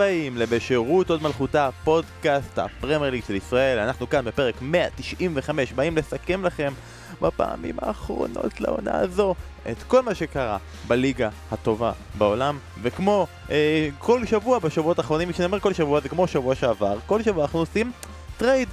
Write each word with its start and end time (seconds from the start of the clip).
הבאים 0.00 0.36
לבשירות 0.36 1.10
הוד 1.10 1.22
מלכותה, 1.22 1.70
פודקאסט 1.84 2.58
הפרמייר 2.58 3.10
ליג 3.10 3.24
של 3.26 3.34
ישראל. 3.34 3.78
אנחנו 3.78 4.08
כאן 4.08 4.24
בפרק 4.24 4.54
195, 4.60 5.72
באים 5.72 5.96
לסכם 5.96 6.44
לכם 6.44 6.72
בפעמים 7.22 7.74
האחרונות 7.82 8.60
לעונה 8.60 8.98
הזו 8.98 9.34
את 9.70 9.82
כל 9.82 10.02
מה 10.02 10.14
שקרה 10.14 10.58
בליגה 10.88 11.28
הטובה 11.50 11.92
בעולם. 12.18 12.58
וכמו 12.82 13.26
אה, 13.50 13.88
כל 13.98 14.26
שבוע 14.26 14.58
בשבועות 14.58 14.98
האחרונים, 14.98 15.32
כשאני 15.32 15.46
אומר 15.46 15.60
כל 15.60 15.72
שבוע 15.72 16.00
זה 16.00 16.08
כמו 16.08 16.26
שבוע 16.26 16.54
שעבר, 16.54 16.98
כל 17.06 17.22
שבוע 17.22 17.44
אנחנו 17.44 17.58
עושים 17.58 17.92
טרייד. 18.36 18.68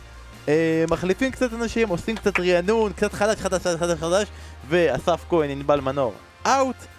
אה, 0.47 0.85
מחליפים 0.89 1.31
קצת 1.31 1.53
אנשים, 1.53 1.89
עושים 1.89 2.15
קצת 2.15 2.39
רענון, 2.39 2.93
קצת 2.93 3.13
חדש, 3.13 3.39
חדש, 3.39 3.61
חדש, 3.61 3.99
חדש, 3.99 4.27
ואסף 4.69 5.25
כהן, 5.29 5.49
ענבל 5.49 5.79
מנור, 5.79 6.13
אאוט. 6.45 6.96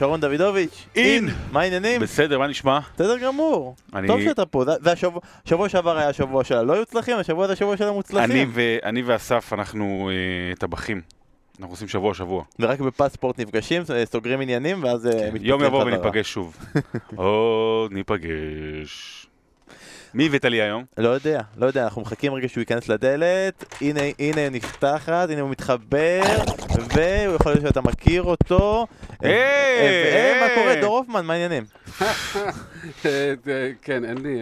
שרון 0.00 0.20
דוידוביץ', 0.20 0.86
אין. 0.96 1.28
מה 1.52 1.60
העניינים? 1.60 2.00
בסדר, 2.00 2.38
מה 2.38 2.46
נשמע? 2.46 2.78
בסדר 2.94 3.18
גמור. 3.18 3.74
אני- 3.94 4.08
טוב 4.08 4.20
שאתה 4.22 4.46
פה, 4.46 4.64
זה- 4.64 4.72
זה 4.80 4.92
השבוע, 4.92 5.20
שבוע 5.44 5.68
שעבר 5.68 5.96
היה 5.96 6.08
השבוע 6.08 6.44
של 6.44 6.54
הלא 6.56 6.72
יוצלחים, 6.72 7.16
השבוע 7.16 7.46
זה 7.46 7.52
השבוע 7.52 7.76
של 7.76 7.84
אני, 7.84 7.92
המוצלחים. 7.92 8.50
ו, 8.54 8.76
אני 8.84 9.02
ואסף, 9.02 9.52
אנחנו 9.52 10.10
אה, 10.12 10.56
טבחים. 10.56 11.00
אנחנו 11.60 11.72
עושים 11.72 11.88
שבוע 11.88 12.14
שבוע. 12.14 12.44
ורק 12.60 12.80
בפספורט 12.80 13.40
נפגשים, 13.40 13.82
אה, 13.94 14.06
סוגרים 14.06 14.40
עניינים, 14.40 14.84
ואז 14.84 15.06
אה, 15.06 15.12
מתפצלים 15.12 15.42
יום 15.46 15.64
יבוא 15.64 15.80
חזרה. 15.84 15.94
וניפגש 16.00 16.32
שוב. 16.32 16.56
עוד 17.16 17.92
ניפגש. 17.92 19.26
מי 20.14 20.26
הבאת 20.26 20.44
לי 20.44 20.62
היום? 20.62 20.84
לא 20.98 21.08
יודע, 21.08 21.40
לא 21.56 21.66
יודע, 21.66 21.84
אנחנו 21.84 22.02
מחכים 22.02 22.34
רגע 22.34 22.48
שהוא 22.48 22.60
ייכנס 22.60 22.88
לדלת, 22.88 23.74
הנה, 23.80 24.00
הנה 24.18 24.48
נפתחת, 24.48 25.30
הנה 25.30 25.40
הוא 25.40 25.50
מתחבר, 25.50 26.20
והוא 26.94 27.34
יכול 27.34 27.52
להיות 27.52 27.66
שאתה 27.66 27.80
מכיר 27.80 28.22
אותו. 28.22 28.86
היי, 29.20 29.32
אה, 29.32 30.32
אה, 30.32 30.48
מה. 30.48 30.54
קורה? 30.54 30.80
דור 30.80 30.98
הופמן, 30.98 31.26
מה 31.26 31.32
העניינים? 31.32 31.64
אה, 32.00 33.34
אה, 33.48 33.70
כן, 33.82 34.04
אין 34.04 34.18
לי, 34.18 34.38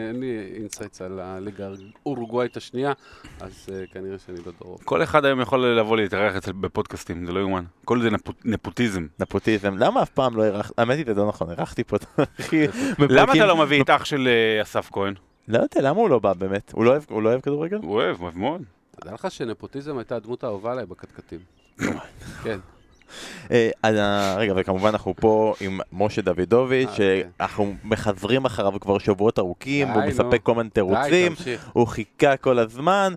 insights 0.54 1.02
על 1.02 1.20
הליגה 1.20 1.68
האורוגוואית 2.04 2.56
השנייה, 2.56 2.92
אז 3.40 3.66
אה, 3.72 3.84
כנראה 3.92 4.16
שאני 4.26 4.38
לא 4.46 4.52
דור 4.58 4.67
הוב. 4.67 4.80
כל 4.84 5.02
אחד 5.02 5.24
היום 5.24 5.40
יכול 5.40 5.66
לבוא 5.66 5.96
להתארח 5.96 6.36
אצל 6.36 6.52
בפודקאסטים, 6.52 7.26
זה 7.26 7.32
לא 7.32 7.40
יאומן. 7.40 7.64
כל 7.84 8.02
זה 8.02 8.10
נפוט, 8.10 8.36
נפוטיזם. 8.44 9.06
נפוטיזם, 9.18 9.76
למה 9.78 10.02
אף 10.02 10.10
פעם 10.10 10.36
לא 10.36 10.44
אירחת, 10.44 10.78
האמת 10.78 10.96
היא 10.96 11.14
זה 11.14 11.20
לא 11.20 11.28
נכון, 11.28 11.50
אירחתי 11.50 11.84
פה 11.84 11.96
את 11.96 12.04
הכי... 12.38 12.66
למה 12.98 13.32
אתה 13.32 13.46
לא 13.46 13.56
מביא 13.56 13.82
את 13.82 13.90
אח 13.90 14.04
של 14.04 14.28
אה, 14.28 14.62
אסף 14.62 14.88
כהן? 14.92 15.14
לא 15.48 15.58
יודע, 15.58 15.88
למה 15.90 16.00
הוא 16.00 16.10
לא 16.10 16.18
בא 16.18 16.32
באמת? 16.32 16.72
הוא 16.72 16.84
לא 16.84 16.90
אוהב- 16.90 17.04
הוא 17.10 17.22
לא 17.22 17.28
אוהב 17.28 17.40
כדורגל? 17.40 17.76
הוא 17.82 17.94
אוהב, 17.94 18.22
אוהב 18.22 18.38
מאוד. 18.38 18.62
תדע 18.90 19.12
לך 19.12 19.30
שנפוטיזם 19.30 19.98
הייתה 19.98 20.16
הדמות 20.16 20.44
האהובה 20.44 20.72
עליי 20.72 20.86
בקטקטים. 20.86 21.40
כן. 22.44 22.58
אה, 23.50 23.70
אה, 23.84 24.36
רגע, 24.38 24.52
וכמובן 24.56 24.88
אנחנו 24.88 25.14
פה 25.16 25.54
עם 25.60 25.80
משה 25.92 26.22
דוידוביץ', 26.22 26.88
אה, 26.88 26.94
כן. 26.96 27.28
שאנחנו 27.38 27.74
מחזרים 27.84 28.44
אחריו 28.44 28.80
כבר 28.80 28.98
שבועות 28.98 29.38
ארוכים, 29.38 29.88
הוא. 29.88 30.02
מספק 30.06 30.40
כל 30.42 30.54
מיני 30.54 30.70
תירוצים. 30.70 31.32
הוא 31.72 31.86
חיכה 31.86 32.36
כל 32.36 32.58
הזמן. 32.58 33.14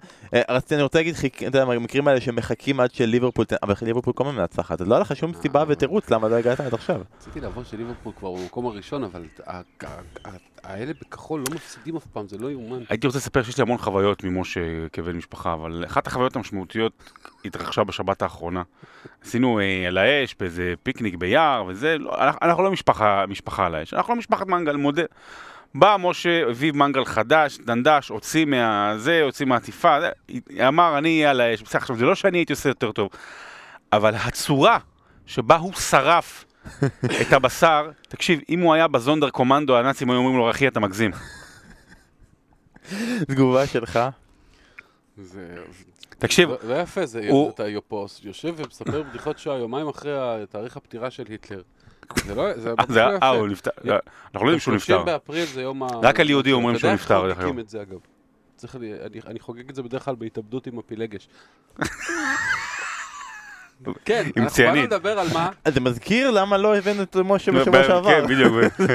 רציתי, 0.50 0.76
אני 0.76 0.84
רוצה 0.84 1.00
להגיד, 1.00 1.16
אתה 1.38 1.46
יודע, 1.46 1.62
המקרים 1.62 2.08
האלה 2.08 2.22
שמחכים 2.22 2.80
עד 2.80 2.94
שליברפול, 2.94 3.46
אבל 3.64 3.74
ליברפול 3.82 4.14
כל 4.14 4.24
הזמן 4.24 4.36
מנצחת, 4.36 4.82
אז 4.82 4.88
לא 4.88 4.96
היה 4.96 5.02
לך 5.02 5.16
שום 5.16 5.34
סיבה 5.42 5.60
אה. 5.60 5.66
ותירוץ 5.68 6.10
למה 6.10 6.28
לא 6.28 6.36
הגעת 6.36 6.60
עד 6.60 6.74
עכשיו. 6.74 7.02
רציתי 7.18 7.42
לבוא 7.42 7.64
שליברפול 7.64 8.14
כבר 8.18 8.32
במקום 8.32 8.66
הראשון, 8.66 9.04
אבל 9.04 9.24
האלה 10.64 10.94
בכחול 11.02 11.40
לא 11.40 11.56
מפסידים 11.56 11.96
אף 11.96 12.06
פעם, 12.06 12.28
זה 12.28 12.38
לא 12.38 12.52
יאומן. 12.52 12.84
הייתי 12.90 13.08
רוצה 13.08 13.20
לספר 13.20 13.44
שיש 13.44 13.58
לי 13.58 13.62
המון 13.62 13.78
חוויות 13.78 14.24
ממשה 14.24 14.60
כבן 14.94 15.16
משפחה, 15.16 15.54
אבל 15.54 15.84
אחת 15.86 16.08
החוויות 16.08 16.36
המשמעותיות 16.36 17.12
התרחשה 17.46 17.84
בשבת 17.84 18.22
האחרונה. 18.22 18.64
עשינו 19.24 19.60
אה, 19.60 19.81
על 19.88 19.98
האש 19.98 20.36
באיזה 20.40 20.74
פיקניק 20.84 21.16
ביער 21.16 21.66
וזה, 21.68 21.98
לא, 21.98 22.16
אנחנו, 22.24 22.40
אנחנו 22.42 22.64
לא 22.64 22.72
משפחה, 22.72 23.26
משפחה 23.28 23.66
על 23.66 23.76
האש, 23.76 23.94
אנחנו 23.94 24.14
לא 24.14 24.20
משפחת 24.20 24.48
מנגל, 24.48 24.76
מודה. 24.76 25.04
בא 25.76 25.98
משה, 26.00 26.42
הביא 26.50 26.72
מנגל 26.72 27.06
חדש, 27.06 27.58
דנדש, 27.58 28.10
הוציא 28.10 28.46
מהזה, 28.46 29.22
הוציא 29.24 29.46
מהעטיפה, 29.46 29.98
אמר 30.68 30.98
אני 30.98 31.10
אהיה 31.10 31.30
על 31.30 31.42
האש. 31.42 31.62
בסדר, 31.62 31.78
עכשיו 31.78 31.96
זה 31.96 32.06
לא 32.06 32.16
שאני 32.16 32.38
הייתי 32.38 32.54
עושה 32.54 32.70
יותר 32.70 32.92
טוב, 32.92 33.10
אבל 33.94 34.16
הצורה 34.16 34.78
שבה 35.26 35.56
הוא 35.56 35.74
שרף 35.74 36.46
את 37.22 37.34
הבשר, 37.34 37.90
תקשיב, 38.08 38.40
אם 38.50 38.60
הוא 38.60 38.74
היה 38.74 38.88
בזונדר 38.88 39.30
קומנדו, 39.30 39.78
הנאצים 39.78 40.10
היו 40.10 40.18
אומרים 40.20 40.38
לו, 40.38 40.52
אחי, 40.52 40.68
אתה 40.68 40.80
מגזים. 40.80 41.12
תגובה 43.32 43.68
שלך? 43.68 44.00
זה 45.18 45.56
תקשיב, 46.22 46.50
זה- 46.50 46.68
זה 46.68 46.74
יפה, 46.76 47.06
זה- 47.06 47.26
הוא- 47.30 47.50
אתה 47.50 47.64
פה 47.88 48.06
יושב 48.24 48.54
ומספר 48.58 49.04
בדיחות 49.04 49.40
שואה 49.40 49.58
יומיים 49.58 49.88
אחרי 49.88 50.12
תאריך 50.50 50.78
הפטירה 50.78 51.12
של 51.12 51.24
היטלר. 51.30 51.62
זה 52.26 52.36
לא, 52.36 52.58
זה 52.58 52.70
אה, 52.70 52.76
לא 52.90 53.00
היה, 53.00 53.16
יפה. 53.16 53.26
אה, 53.26 53.30
הוא 53.30 53.48
נפטר, 53.48 53.72
אנחנו 53.84 53.94
לא 54.34 54.52
יודעים 54.52 54.60
שהוא 54.60 54.78
30 54.78 54.96
נפטר. 54.96 55.06
באפריל 55.06 55.46
זה 55.46 55.62
יום 55.62 55.84
ה... 55.84 55.88
רק 56.04 56.20
על 56.20 56.30
יהודי 56.30 56.52
אומרים 56.52 56.78
שהוא 56.80 56.92
נפטר, 56.92 57.18
אתה 57.20 57.28
דרך 57.28 57.30
יודע 57.30 57.30
איך 57.30 57.40
אגב. 57.40 57.48
חוגגים 57.48 57.60
את 57.60 57.70
זה 57.70 57.82
אגב? 57.82 58.00
אני, 59.28 59.40
חוגג 59.40 59.70
את 59.70 59.76
זה 59.76 59.84
בדרך 59.84 60.06
כלל 60.06 60.16
בהתאבדות 60.16 60.68
עם 60.68 60.80
הפילגש. 60.80 61.28
כן, 64.06 64.24
אנחנו. 64.38 64.64
באנו 64.64 64.82
לדבר 64.84 65.20
על 65.20 65.28
מה? 65.34 65.50
זה 65.68 65.80
מזכיר 65.80 66.32
למה 66.32 66.58
לא 66.58 66.78
הבאנו 66.78 67.04
את 67.04 67.16
משה 67.26 67.52
בשבוע 67.52 67.84
שעבר. 67.84 68.10
כן, 68.10 68.28
בדיוק. 68.28 68.54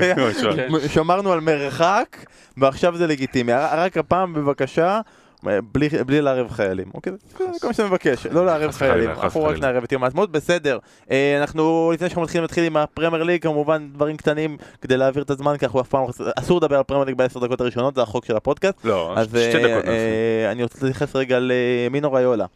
כן. 0.57 0.67
שמרנו 0.89 1.33
על 1.33 1.41
מרחק, 1.41 2.17
ועכשיו 2.57 2.97
זה 2.97 3.07
לגיטימי. 3.07 3.53
רק 3.53 3.97
הפעם 3.97 4.33
בבקשה, 4.35 5.01
בלי, 5.43 5.89
בלי 6.07 6.21
לערב 6.21 6.51
חיילים. 6.51 6.91
אוקיי, 6.95 7.13
זה 7.29 7.59
כל 7.61 7.67
מה 7.67 7.73
שאתה 7.73 7.87
מבקש, 7.87 8.27
לא 8.27 8.47
לערב 8.47 8.71
חיילים. 8.71 9.11
אנחנו 9.11 9.45
רק. 9.45 9.59
נערב 9.59 9.83
את 9.83 9.93
יום 9.93 10.05
העצמאות, 10.05 10.33
בסדר. 10.33 10.79
אה, 11.11 11.39
אנחנו, 11.41 11.91
לפני 11.95 12.09
שאנחנו 12.09 12.23
מתחילים, 12.23 12.45
נתחיל 12.45 12.65
עם 12.65 12.77
הפרמייר 12.77 13.23
ליג, 13.23 13.43
כמובן 13.43 13.89
דברים 13.93 14.17
קטנים 14.17 14.57
כדי 14.81 14.97
להעביר 14.97 15.23
את 15.23 15.31
הזמן, 15.31 15.57
כי 15.57 15.65
אנחנו 15.65 15.81
אף 15.81 15.89
פעם, 15.89 16.05
אסור 16.39 16.59
לדבר 16.59 16.77
על 16.77 16.83
פרמייר 16.83 17.07
ליג 17.07 17.17
בעשר 17.17 17.41
דקות 17.41 17.61
הראשונות, 17.61 17.95
זה 17.95 18.03
החוק 18.03 18.25
של 18.25 18.37
הפודקאסט. 18.37 18.85
לא, 18.85 19.15
אז 19.17 19.29
שתי 19.29 19.37
אה, 19.37 19.49
דקות. 19.49 19.85
נעשה. 19.85 19.91
אה, 19.91 20.53
אני 20.53 20.63
רוצה 20.63 20.79
להתייחס 20.83 21.17
רגע 21.17 21.39
למינו 21.41 22.13
ריולה, 22.13 22.47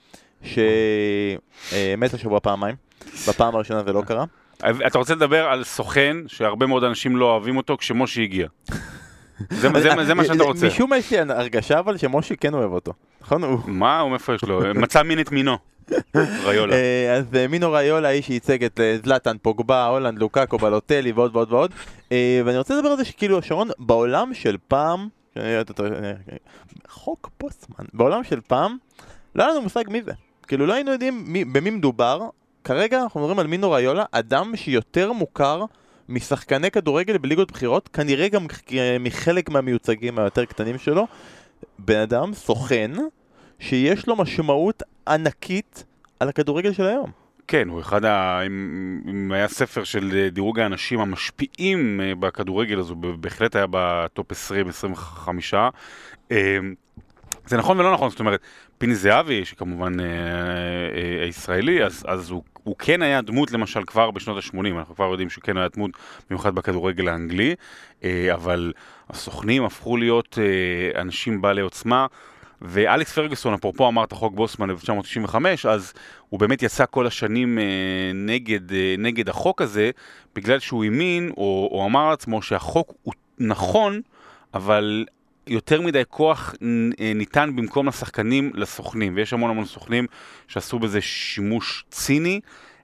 שמת 0.42 2.14
השבוע 2.14 2.40
פעמיים. 2.40 2.76
בפעם 3.28 3.54
הראשונה 3.54 3.82
זה 3.84 3.92
לא 3.92 4.02
קרה. 4.06 4.24
אתה 4.86 4.98
רוצה 4.98 5.14
לדבר 5.14 5.44
על 5.44 5.64
סוכן 5.64 6.16
שהרבה 6.26 6.66
מאוד 6.66 6.84
אנשים 6.84 7.16
לא 7.16 7.24
אוהבים 7.30 7.56
אותו 7.56 7.76
כשמשה 7.76 8.20
הגיע. 8.20 8.46
זה 9.50 9.68
זה- 9.80 10.04
זה 10.04 10.14
מה 10.14 10.24
שאתה 10.24 10.42
רוצה. 10.42 10.66
משום 10.66 10.90
מה 10.90 10.96
יש 10.96 11.10
לי 11.10 11.18
הרגשה 11.18 11.78
אבל 11.78 11.96
שמושי 11.96 12.36
כן 12.36 12.54
אוהב 12.54 12.72
אותו. 12.72 12.92
נכון? 13.20 13.42
מה, 13.66 14.00
הוא 14.00 14.16
יש 14.34 14.44
לו? 14.44 14.62
מצא 14.74 15.02
מין 15.02 15.20
את 15.20 15.32
מינו. 15.32 15.56
ריולה. 16.44 16.74
אה, 16.74 17.14
אז 17.16 17.24
אה, 17.34 17.48
מינו 17.48 17.72
ריולה, 17.72 18.08
האיש 18.08 18.26
שייצג 18.26 18.64
את 18.64 18.80
אה, 18.80 18.96
זלאטן, 19.04 19.36
פוגבה, 19.42 19.86
הולנד, 19.86 20.18
לוקאקו, 20.18 20.58
בלוטלי 20.58 21.12
ועוד 21.12 21.36
ועוד 21.36 21.52
ועוד. 21.52 21.70
אה, 22.12 22.40
ואני 22.44 22.58
רוצה 22.58 22.74
לדבר 22.74 22.88
על 22.88 22.96
זה 22.96 23.04
שכאילו, 23.04 23.42
שרון, 23.42 23.68
בעולם 23.78 24.34
של 24.34 24.56
פעם, 24.68 25.08
אה, 25.36 25.62
אה, 25.80 26.12
חוק 26.88 27.30
פוסטמן, 27.38 27.84
בעולם 27.92 28.24
של 28.24 28.40
פעם, 28.46 28.76
לא 29.34 29.42
היה 29.42 29.52
לנו 29.52 29.62
מושג 29.62 29.84
מי 29.88 30.02
זה. 30.02 30.12
כאילו 30.48 30.66
לא 30.66 30.72
היינו 30.72 30.92
יודעים 30.92 31.24
מי- 31.26 31.44
במי 31.44 31.70
מדובר. 31.70 32.20
כרגע 32.64 33.02
אנחנו 33.02 33.20
מדברים 33.20 33.38
על 33.38 33.46
מינו 33.46 33.70
ריולה, 33.70 34.04
אדם 34.12 34.52
שיותר 34.56 35.12
מוכר 35.12 35.64
משחקני 36.10 36.70
כדורגל 36.70 37.18
בליגות 37.18 37.52
בחירות, 37.52 37.88
כנראה 37.88 38.28
גם 38.28 38.46
מחלק 39.00 39.48
מהמיוצגים 39.48 40.18
היותר 40.18 40.44
קטנים 40.44 40.78
שלו. 40.78 41.06
בן 41.78 42.00
אדם, 42.00 42.34
סוכן, 42.34 42.90
שיש 43.58 44.06
לו 44.06 44.16
משמעות 44.16 44.82
ענקית 45.08 45.84
על 46.20 46.28
הכדורגל 46.28 46.72
של 46.72 46.86
היום. 46.86 47.10
כן, 47.48 47.68
הוא 47.68 47.80
אחד 47.80 48.04
ה... 48.04 48.40
אם 49.10 49.32
היה 49.32 49.48
ספר 49.48 49.84
של 49.84 50.28
דירוג 50.32 50.60
האנשים 50.60 51.00
המשפיעים 51.00 52.00
אה, 52.00 52.14
בכדורגל, 52.14 52.80
אז 52.80 52.90
הוא 52.90 52.96
בהחלט 53.20 53.56
היה 53.56 53.66
בטופ 53.70 54.32
20-25. 54.32 55.28
אה, 56.32 56.58
זה 57.46 57.56
נכון 57.56 57.80
ולא 57.80 57.92
נכון, 57.92 58.10
זאת 58.10 58.20
אומרת, 58.20 58.40
פיני 58.78 58.94
זהבי, 58.94 59.44
שכמובן 59.44 60.00
אה, 60.00 60.06
אה, 60.06 61.24
הישראלי, 61.24 61.84
אז, 61.84 62.04
אז 62.08 62.30
הוא, 62.30 62.42
הוא 62.64 62.74
כן 62.78 63.02
היה 63.02 63.22
דמות 63.22 63.52
למשל 63.52 63.84
כבר 63.86 64.10
בשנות 64.10 64.44
ה-80, 64.44 64.78
אנחנו 64.78 64.94
כבר 64.94 65.04
יודעים 65.04 65.30
שהוא 65.30 65.42
כן 65.42 65.56
היה 65.56 65.68
דמות 65.68 65.90
במיוחד 66.30 66.54
בכדורגל 66.54 67.08
האנגלי, 67.08 67.54
אה, 68.04 68.34
אבל 68.34 68.72
הסוכנים 69.10 69.64
הפכו 69.64 69.96
להיות 69.96 70.38
אה, 70.42 71.00
אנשים 71.00 71.40
בעלי 71.40 71.60
עוצמה. 71.60 72.06
ואלכס 72.62 73.12
פרגוסון, 73.12 73.54
אפרופו 73.54 73.88
אמרת 73.88 74.12
חוק 74.12 74.34
בוסמן 74.34 74.70
1995, 74.70 75.66
אז 75.66 75.92
הוא 76.28 76.40
באמת 76.40 76.62
יצא 76.62 76.84
כל 76.90 77.06
השנים 77.06 77.58
אה, 77.58 77.64
נגד, 78.14 78.60
נגד 78.98 79.28
החוק 79.28 79.62
הזה, 79.62 79.90
בגלל 80.34 80.58
שהוא 80.58 80.84
האמין, 80.84 81.30
או, 81.36 81.68
או 81.72 81.86
אמר 81.86 82.10
לעצמו 82.10 82.42
שהחוק 82.42 82.94
הוא 83.02 83.14
נכון, 83.38 84.00
אבל 84.54 85.04
יותר 85.50 85.80
מדי 85.80 86.02
כוח 86.08 86.54
אה, 87.00 87.12
ניתן 87.14 87.56
במקום 87.56 87.88
לשחקנים 87.88 88.52
לסוכנים, 88.54 89.12
ויש 89.16 89.32
המון 89.32 89.50
המון 89.50 89.64
סוכנים 89.64 90.06
שעשו 90.48 90.78
בזה 90.78 91.00
שימוש 91.00 91.84
ציני. 91.90 92.40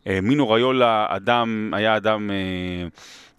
אה, 0.07 0.21
מינו 0.23 0.51
ריולה 0.51 1.07
אדם, 1.09 1.73
היה 1.77 1.97
אדם 1.97 2.31
אה, 2.31 2.89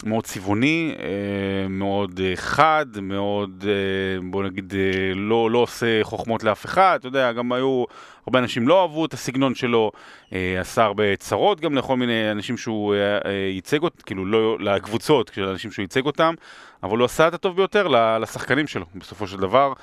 מאוד 0.03 0.23
צבעוני, 0.23 0.95
אה, 0.99 1.67
מאוד 1.67 2.19
אה, 2.23 2.35
חד, 2.35 2.85
מאוד, 3.01 3.65
אה, 3.67 4.29
בוא 4.29 4.43
נגיד, 4.43 4.73
לא, 5.15 5.51
לא 5.51 5.57
עושה 5.57 6.03
חוכמות 6.03 6.43
לאף 6.43 6.65
אחד, 6.65 6.97
אתה 6.99 7.07
יודע, 7.07 7.31
גם 7.31 7.51
היו, 7.51 7.83
הרבה 8.27 8.39
אנשים 8.39 8.67
לא 8.67 8.81
אהבו 8.81 9.05
את 9.05 9.13
הסגנון 9.13 9.55
שלו, 9.55 9.91
עשה 10.59 10.83
הרבה 10.83 11.15
צרות 11.15 11.59
גם 11.59 11.75
לכל 11.75 11.97
מיני 11.97 12.31
אנשים 12.31 12.57
שהוא 12.57 12.95
ייצג 13.53 13.83
אותם, 13.83 14.01
כאילו 14.05 14.25
לא 14.25 14.59
לקבוצות 14.59 15.31
של 15.35 15.43
אנשים 15.43 15.71
שהוא 15.71 15.83
ייצג 15.83 16.05
אותם, 16.05 16.33
אבל 16.83 16.97
הוא 16.97 17.05
עשה 17.05 17.27
את 17.27 17.33
הטוב 17.33 17.55
ביותר 17.55 17.87
לשחקנים 18.19 18.67
שלו, 18.67 18.85
בסופו 18.95 19.27
של 19.27 19.37
דבר, 19.37 19.73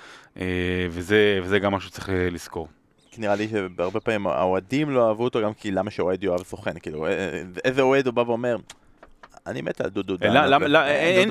וזה, 0.90 1.40
וזה 1.42 1.58
גם 1.58 1.74
משהו 1.74 1.90
שצריך 1.90 2.08
לזכור. 2.12 2.68
נראה 3.18 3.34
לי 3.34 3.48
שהרבה 3.48 4.00
פעמים 4.00 4.26
האוהדים 4.26 4.90
לא 4.90 5.08
אהבו 5.08 5.24
אותו 5.24 5.42
גם 5.42 5.54
כי 5.54 5.70
למה 5.70 5.90
שאוהד 5.90 6.24
יאהב 6.24 6.42
סוכן, 6.42 6.78
כאילו 6.78 7.06
איזה 7.64 7.82
אוהד 7.82 8.06
הוא 8.06 8.14
בא 8.14 8.20
ואומר 8.20 8.56
אני 9.46 9.62
מת 9.62 9.80
על 9.80 9.90
דודו 9.90 10.16
דן. 10.16 10.26
למה- 10.30 10.46
למה- 10.46 10.56
אבל- 10.56 10.70
לא, 10.70 10.78
אה, 10.78 11.24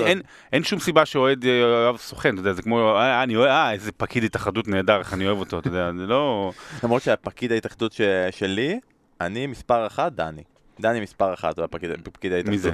אין- 0.54 0.64
שום 0.64 0.80
סיבה 0.80 1.06
שאוהד 1.06 1.46
אה, 1.46 1.64
אוהב 1.64 1.98
סוכן, 1.98 2.34
אתה 2.34 2.42
יודע, 2.42 2.54
זה 2.54 2.62
כמו, 2.62 2.96
אה, 2.98 3.24
אני 3.24 3.36
אוהב, 3.36 3.50
אה, 3.50 3.72
איזה 3.72 3.92
פקיד 3.92 4.24
התאחדות 4.24 4.68
נהדר, 4.68 5.00
איך 5.00 5.14
אני 5.14 5.28
אוהב 5.28 5.38
אותו, 5.38 5.60
אתה 5.60 5.68
יודע, 5.68 5.92
זה 6.00 6.06
לא... 6.08 6.52
למרות 6.84 7.02
שהפקיד 7.02 7.52
ההתאחדות 7.52 7.96
שלי, 8.32 8.80
אני 9.22 9.48
מספר 9.48 9.88
אחת, 9.88 10.12
דני. 10.14 10.44
דני 10.80 11.00
מספר 11.00 11.34
אחת, 11.34 11.58
הוא 11.58 11.66
הפקיד 11.66 11.90
פקיד 12.14 12.32
ההתאחדות. 12.32 12.52
מי 12.52 12.58
זה? 12.58 12.72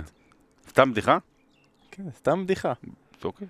סתם 0.70 0.92
בדיחה? 0.92 1.18
כן, 1.92 2.04
סתם 2.18 2.44
בדיחה. 2.44 2.74
אוקיי. 3.24 3.48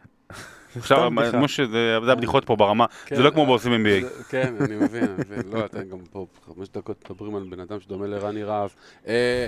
עכשיו, 0.76 1.12
בדיחה. 1.16 1.40
משה, 1.40 1.66
זה 1.66 2.12
הבדיחות 2.12 2.46
פה 2.46 2.56
ברמה, 2.56 2.86
כן, 3.06 3.16
זה 3.16 3.24
לא 3.24 3.30
כמו 3.30 3.46
בעושים 3.46 3.86
NBA. 3.86 4.24
כן, 4.30 4.56
אני 4.60 4.76
מבין, 4.76 5.04
אני 5.04 5.14
מבין. 5.14 5.52
לא, 5.52 5.66
אתם 5.66 5.90
גם 5.90 5.98
פה 6.12 6.26
חמש 6.46 6.68
דקות 6.70 7.10
מדברים 7.10 7.36
על 7.36 7.44
בן 7.50 7.60
אדם 7.60 7.80
שדומה 7.80 8.08
לרני 8.08 8.44
רהב. 8.44 8.70
אה, 9.08 9.48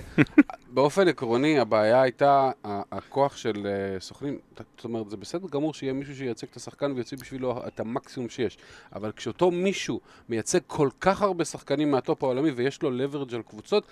באופן 0.74 1.08
עקרוני, 1.08 1.60
הבעיה 1.60 2.02
הייתה 2.02 2.52
הכוח 2.64 3.38
של 3.38 3.68
אה, 3.68 4.00
סוכנים. 4.00 4.38
זאת 4.58 4.84
אומרת, 4.84 5.10
זה 5.10 5.18
בסדר 5.18 5.48
גמור 5.52 5.74
שיהיה 5.74 5.94
מישהו 5.94 6.16
שייצג 6.16 6.48
את 6.52 6.56
השחקן 6.56 6.92
ויוציא 6.92 7.18
בשבילו 7.18 7.62
את 7.68 7.80
המקסימום 7.80 8.30
שיש. 8.30 8.58
אבל 8.96 9.12
כשאותו 9.12 9.52
מישהו 9.52 10.00
מייצג 10.30 10.60
כל 10.68 10.90
כך 11.02 11.22
הרבה 11.22 11.46
שחקנים 11.46 11.92
מהטופ 11.92 12.24
העולמי 12.24 12.52
ויש 12.52 12.82
לו 12.82 12.90
leverage 12.90 13.36
על 13.36 13.42
קבוצות, 13.42 13.84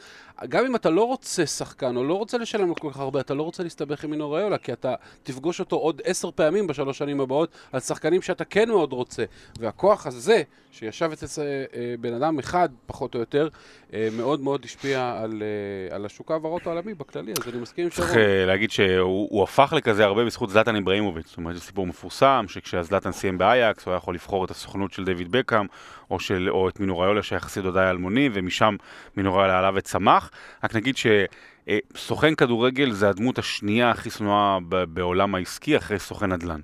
גם 0.50 0.66
אם 0.66 0.76
אתה 0.76 0.90
לא 0.90 1.04
רוצה 1.04 1.46
שחקן 1.46 1.96
או 1.96 2.04
לא 2.04 2.14
רוצה 2.14 2.38
לשלם 2.38 2.68
לו 2.68 2.76
כל 2.76 2.92
כך 2.92 3.00
הרבה, 3.00 3.20
אתה 3.20 3.34
לא 3.34 3.44
רוצה 3.44 3.64
להסתבך 3.64 4.04
עם 4.04 4.10
מינו 4.10 4.32
ריולה, 4.32 4.58
כי 4.58 4.74
אתה 4.74 4.96
תפגוש 5.24 5.60
אותו 5.60 5.76
עוד 5.76 6.02
עשר 6.04 6.32
פעמים 6.32 6.68
בשלוש 6.68 6.98
שנים 6.98 7.19
הבאות 7.22 7.50
על 7.72 7.80
שחקנים 7.80 8.22
שאתה 8.22 8.46
כן 8.46 8.70
מאוד 8.70 8.94
רוצה. 8.94 9.24
והכוח 9.60 10.08
הזה, 10.08 10.42
שישב 10.72 11.10
אצל 11.14 11.42
אה, 11.42 11.46
אה, 11.46 11.96
בן 12.00 12.14
אדם 12.14 12.40
אחד, 12.40 12.70
פחות 12.86 13.16
או 13.16 13.20
יותר, 13.20 13.48
אה, 13.94 14.08
מאוד 14.18 14.40
מאוד 14.40 14.66
השפיע 14.66 15.20
על, 15.24 15.44
על 15.90 16.06
השוק 16.06 16.32
ההעברות 16.32 16.68
העולמי 16.68 16.94
בכללי, 16.94 17.34
אז 17.42 17.54
אני 17.54 17.62
מסכים 17.62 17.84
עם 17.84 17.90
צריך 17.90 18.08
שרון. 18.08 18.20
אה, 18.20 18.46
להגיד 18.46 18.72
שהוא 18.72 19.28
הוא 19.32 19.44
הפך 19.44 19.74
לכזה 19.78 20.06
הרבה 20.06 20.26
בזכות 20.26 20.50
זלטן 20.50 20.76
איבראימוביץ', 20.76 21.28
זאת 21.28 21.38
אומרת, 21.38 21.56
זה 21.56 21.62
סיפור 21.62 21.88
מפורסם, 21.88 22.46
שכשזלטן 22.48 23.12
סיים 23.12 23.38
באייקס, 23.38 23.86
הוא 23.86 23.92
היה 23.92 23.98
יכול 23.98 24.14
לבחור 24.14 24.46
את 24.46 24.52
הסוכנות 24.52 24.94
של 24.94 25.06
דיוויד 25.06 25.32
בקאם, 25.32 25.66
או, 26.12 26.20
של, 26.20 26.50
או 26.50 26.70
את 26.70 26.80
מינו 26.80 27.00
ריולה 27.00 27.24
שיחסית 27.24 27.66
עוד 27.66 27.78
היה 27.78 27.90
אלמוני, 27.90 28.30
ומשם 28.34 28.76
מינו 29.18 29.36
ריולה 29.36 29.60
עלה 29.60 29.72
וצמח. 29.76 30.32
רק 30.64 30.76
נגיד 30.76 30.96
שסוכן 30.98 32.36
כדורגל 32.36 32.92
זה 32.92 33.10
הדמות 33.10 33.40
השנייה 33.40 33.90
הכי 33.90 34.10
שנואה 34.10 34.58
בעולם 34.70 35.36
העסקי 35.36 35.78
אחרי 35.78 36.00
סוכן 36.00 36.32
נדל"ן. 36.32 36.60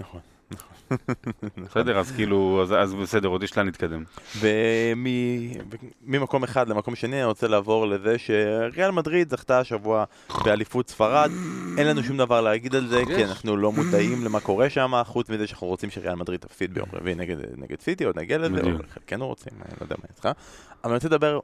נכון. 0.00 0.20
בסדר? 1.64 1.98
אז 1.98 2.12
כאילו, 2.12 2.62
אז, 2.62 2.72
אז 2.72 2.94
בסדר, 2.94 3.28
עוד 3.28 3.42
יש 3.42 3.56
לאן 3.56 3.66
להתקדם. 3.66 4.04
וממקום 6.04 6.44
אחד 6.44 6.68
למקום 6.68 6.94
שני 6.94 7.16
אני 7.16 7.24
רוצה 7.24 7.48
לעבור 7.48 7.86
לזה 7.86 8.18
שריאל 8.18 8.90
מדריד 8.90 9.30
זכתה 9.30 9.58
השבוע 9.58 10.04
באליפות 10.44 10.88
ספרד. 10.90 11.30
אין 11.78 11.86
לנו 11.86 12.02
שום 12.02 12.16
דבר 12.16 12.40
להגיד 12.40 12.74
על 12.74 12.86
זה, 12.86 13.02
כי. 13.06 13.24
אנחנו 13.24 13.56
לא 13.56 13.72
מודעים 13.72 14.24
למה 14.24 14.40
קורה 14.40 14.70
שם, 14.70 14.92
חוץ 15.04 15.30
מזה 15.30 15.46
שאנחנו 15.46 15.66
רוצים 15.66 15.90
שריאל 15.90 16.14
מדריד 16.14 16.40
תפסיד 16.40 16.74
ביום 16.74 16.88
רביעי 16.92 17.14
נגד, 17.14 17.36
נגד 17.56 17.80
סיטי, 17.80 18.06
או 18.06 18.10
נגיע 18.16 18.38
לזה, 18.38 18.60
או 18.60 18.66
בדיוק. 18.66 18.82
חלקנו 18.94 19.26
רוצים, 19.26 19.52
אני 19.62 19.74
לא 19.80 19.84
יודע 19.84 19.96
מה 19.98 20.04
איתך. 20.08 20.24
אבל 20.24 20.34
אני 20.84 20.94
רוצה 20.94 21.08
לדבר 21.08 21.40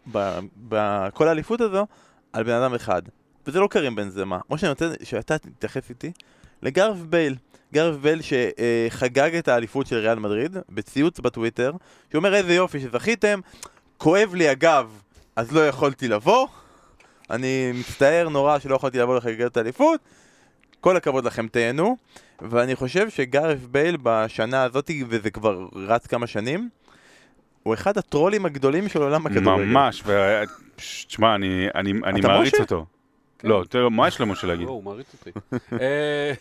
בכל 0.56 1.28
האליפות 1.28 1.60
הזו 1.60 1.86
על 2.32 2.42
בן 2.42 2.52
אדם 2.52 2.74
אחד, 2.74 3.02
וזה 3.46 3.60
לא 3.60 3.66
קרים 3.66 3.94
בן 3.94 4.08
זמה. 4.08 4.38
כמו 4.46 4.58
שאני 4.58 4.70
רוצה 4.70 4.92
שאתה 5.02 5.38
תתייחס 5.38 5.90
איתי 5.90 6.12
לגרף 6.62 6.96
בייל. 6.96 7.36
גרף 7.74 7.96
בייל 7.96 8.20
שחגג 8.22 9.34
את 9.36 9.48
האליפות 9.48 9.86
של 9.86 9.96
ריאל 9.96 10.18
מדריד 10.18 10.56
בציוץ 10.68 11.20
בטוויטר, 11.20 11.72
שאומר 12.12 12.34
איזה 12.34 12.54
יופי 12.54 12.80
שזכיתם, 12.80 13.40
כואב 13.98 14.34
לי 14.34 14.48
הגב, 14.48 15.02
אז 15.36 15.52
לא 15.52 15.68
יכולתי 15.68 16.08
לבוא, 16.08 16.48
אני 17.30 17.72
מצטער 17.74 18.28
נורא 18.28 18.58
שלא 18.58 18.74
יכולתי 18.74 18.98
לבוא 18.98 19.16
לחגג 19.16 19.42
את 19.42 19.56
האליפות, 19.56 20.00
כל 20.80 20.96
הכבוד 20.96 21.24
לכם 21.24 21.48
תהנו, 21.48 21.96
ואני 22.42 22.74
חושב 22.76 23.10
שגרף 23.10 23.58
בייל 23.70 23.96
בשנה 24.02 24.62
הזאת, 24.62 24.90
וזה 25.08 25.30
כבר 25.30 25.66
רץ 25.74 26.06
כמה 26.06 26.26
שנים, 26.26 26.68
הוא 27.62 27.74
אחד 27.74 27.98
הטרולים 27.98 28.46
הגדולים 28.46 28.88
של 28.88 29.02
עולם 29.02 29.26
הכדורגל. 29.26 29.64
ממש, 29.64 30.02
ו... 30.06 30.42
תשמע, 30.76 31.34
אני, 31.34 31.66
אני, 31.74 31.92
אני 32.04 32.20
מעריץ 32.20 32.54
משה? 32.54 32.62
אותו. 32.62 32.86
כן. 33.44 33.50
לא, 33.50 33.64
תראה, 33.68 33.88
מה 33.88 34.08
יש 34.08 34.20
למשה 34.20 34.46
להגיד? 34.46 34.66
לא, 34.66 34.72
הוא 34.72 34.82
מעריץ 34.82 35.06
אותי. 35.14 35.30
אה, 35.82 36.32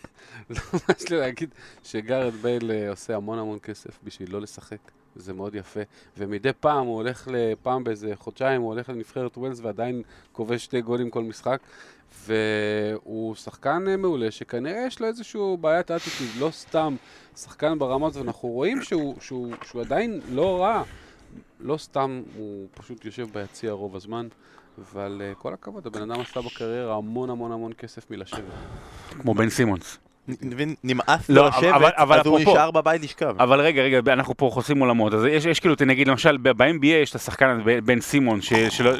לא, 0.50 0.56
מה 0.72 0.94
יש 0.98 1.10
לי 1.10 1.16
להגיד? 1.16 1.54
שגארד 1.84 2.32
בייל 2.32 2.70
אה, 2.70 2.90
עושה 2.90 3.16
המון 3.16 3.38
המון 3.38 3.58
כסף 3.62 3.98
בשביל 4.04 4.32
לא 4.32 4.40
לשחק. 4.40 4.78
זה 5.16 5.32
מאוד 5.32 5.54
יפה. 5.54 5.80
ומדי 6.18 6.52
פעם 6.60 6.86
הוא 6.86 6.94
הולך, 6.94 7.28
פעם 7.62 7.84
באיזה 7.84 8.12
חודשיים, 8.16 8.60
הוא 8.60 8.72
הולך 8.72 8.88
לנבחרת 8.88 9.38
ווילס 9.38 9.60
ועדיין 9.62 10.02
כובש 10.32 10.64
שתי 10.64 10.80
גולים 10.80 11.10
כל 11.10 11.22
משחק. 11.22 11.60
והוא 12.26 13.34
שחקן 13.34 13.84
אה, 13.88 13.96
מעולה, 13.96 14.30
שכנראה 14.30 14.84
יש 14.86 15.00
לו 15.00 15.06
איזשהו 15.06 15.56
בעיית 15.56 15.90
אטיטיוד, 15.90 16.30
לא 16.38 16.50
סתם 16.50 16.96
שחקן 17.36 17.78
ברמה 17.78 18.06
הזאת, 18.06 18.22
ואנחנו 18.22 18.48
רואים 18.48 18.82
שהוא, 18.82 19.14
שהוא, 19.20 19.54
שהוא 19.64 19.82
עדיין 19.82 20.20
לא 20.30 20.62
רע. 20.62 20.82
לא 21.60 21.76
סתם, 21.76 22.22
הוא 22.36 22.68
פשוט 22.74 23.04
יושב 23.04 23.26
ביציע 23.32 23.72
רוב 23.72 23.96
הזמן, 23.96 24.28
אבל 24.78 25.22
uh, 25.32 25.34
כל 25.42 25.52
הכבוד, 25.52 25.86
הבן 25.86 26.10
אדם 26.10 26.20
עשה 26.20 26.40
בקריירה 26.40 26.96
המון 26.96 27.30
המון 27.30 27.52
המון 27.52 27.72
כסף 27.78 28.10
מלשבת. 28.10 28.40
כמו 29.20 29.34
בן 29.34 29.50
סימונס. 29.50 29.98
נמאס 30.84 31.28
לא, 31.28 31.42
לו 31.42 31.48
לשבת, 31.48 31.94
אבל 31.96 32.20
אז 32.20 32.26
הוא 32.26 32.40
נשאר 32.40 32.70
בבית 32.70 33.02
לשכב. 33.02 33.34
אבל 33.42 33.60
רגע, 33.60 33.82
רגע, 33.82 34.12
אנחנו 34.12 34.36
פה 34.36 34.50
חוסים 34.52 34.78
עולמות, 34.78 35.14
אז 35.14 35.24
יש, 35.24 35.46
יש 35.46 35.60
כאילו, 35.60 35.74
נגיד 35.86 36.08
למשל, 36.08 36.36
ב-NBA 36.36 36.86
יש 36.86 37.10
את 37.10 37.14
השחקן 37.14 37.48
הזה, 37.48 37.78
בן- 37.84 38.00
סימון, 38.00 38.40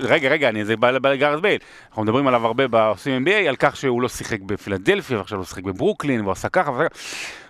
רגע, 0.03 0.29
רגע, 0.29 0.49
אני, 0.49 0.65
זה 0.65 0.77
בא 0.77 0.99
בא 0.99 1.11
לגארד 1.11 1.43
בייל, 1.43 1.59
אנחנו 1.89 2.03
מדברים 2.03 2.27
עליו 2.27 2.47
הרבה 2.47 2.69
בעושים 2.69 3.25
NBA, 3.27 3.49
על 3.49 3.57
כך 3.57 3.77
שהוא 3.77 4.03
לא 4.03 4.09
שיחק 4.09 4.41
בפילדלפיה, 4.41 5.19
ועכשיו 5.19 5.39
הוא 5.39 5.47
שיחק 5.47 5.63
בברוקלין, 5.63 6.21
והוא 6.21 6.33
עשה 6.33 6.49
ככה 6.49 6.71
ועשה 6.71 6.89
ככה, 6.89 6.99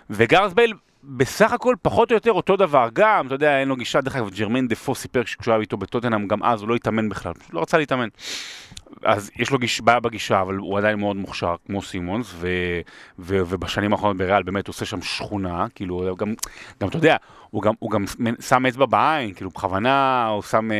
וגארת' 0.09 0.53
בייל, 0.53 0.73
בסך 1.07 1.51
הכל 1.53 1.75
פחות 1.81 2.11
או 2.11 2.15
יותר 2.15 2.31
אותו 2.31 2.55
דבר, 2.55 2.89
גם, 2.93 3.27
אתה 3.27 3.35
יודע, 3.35 3.59
אין 3.59 3.67
לו 3.67 3.75
גישה, 3.75 4.01
דרך 4.01 4.15
אגב, 4.15 4.29
ג'רמיין 4.29 4.67
דפו 4.67 4.95
סיפר 4.95 5.25
שכשהוא 5.25 5.53
היה 5.53 5.61
איתו 5.61 5.77
בטוטנאם, 5.77 6.27
גם 6.27 6.43
אז 6.43 6.61
הוא 6.61 6.69
לא 6.69 6.75
התאמן 6.75 7.09
בכלל, 7.09 7.33
פשוט 7.33 7.53
לא 7.53 7.61
רצה 7.61 7.77
להתאמן. 7.77 8.07
אז 9.03 9.31
יש 9.35 9.51
לו 9.51 9.59
גיש, 9.59 9.81
בעיה 9.81 9.99
בגישה, 9.99 10.41
אבל 10.41 10.55
הוא 10.55 10.77
עדיין 10.77 10.99
מאוד 10.99 11.15
מוכשר, 11.15 11.55
כמו 11.65 11.81
סימונס, 11.81 12.33
ו, 12.35 12.47
ו, 13.19 13.37
ובשנים 13.47 13.93
האחרונות 13.93 14.17
בריאל 14.17 14.43
באמת 14.43 14.67
הוא 14.67 14.73
עושה 14.73 14.85
שם 14.85 15.01
שכונה, 15.01 15.65
כאילו, 15.75 16.15
גם, 16.17 16.33
גם 16.81 16.87
אתה 16.87 16.97
יודע, 16.97 17.15
הוא 17.55 17.61
גם, 17.63 17.73
הוא 17.79 17.91
גם 17.91 18.05
שם 18.39 18.65
אצבע 18.65 18.85
בעין, 18.85 19.33
כאילו, 19.33 19.49
בכוונה, 19.49 20.27
הוא 20.27 20.41
שם, 20.41 20.71
אה, 20.71 20.77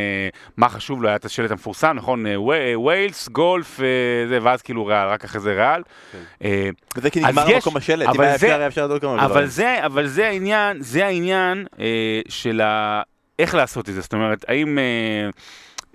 מה 0.57 0.69
חשוב 0.69 1.01
לו, 1.01 1.07
היה 1.07 1.15
את 1.15 1.25
השלט 1.25 1.51
המפורסם, 1.51 1.93
נכון, 1.95 2.27
אה, 2.27 2.41
ווי- 2.41 2.75
ווילס, 2.75 3.29
גולף, 3.29 3.79
אה, 3.79 3.85
זה, 4.29 4.39
ואז 4.41 4.61
כאילו 4.61 4.85
ריאל, 4.85 5.07
רק 5.07 5.23
אחרי 5.23 5.41
זה 5.41 5.53
ריאל. 5.53 5.81
כן. 6.11 6.17
אה, 6.43 6.69
וזה 6.97 7.09
כי 7.09 7.19
נגמר 7.19 7.49
יש- 7.49 7.57
מקום 7.57 7.77
השלט, 7.77 8.15
אם 8.15 8.21
היה 8.21 8.35
אפשר, 8.35 8.47
היה 8.57 8.67
אפשר 8.67 8.87
לעשות 8.87 9.01
כמה 9.01 9.25
אבל. 9.25 9.45
זה, 9.45 9.85
אבל 9.85 10.07
זה 10.07 10.27
העניין, 10.27 10.77
זה 10.81 11.05
העניין 11.05 11.65
אה, 11.79 11.85
של 12.29 12.61
ה... 12.61 13.01
איך 13.39 13.55
לעשות 13.55 13.89
את 13.89 13.93
זה, 13.93 14.01
זאת 14.01 14.13
אומרת, 14.13 14.45
האם 14.47 14.79
אה, 14.79 15.29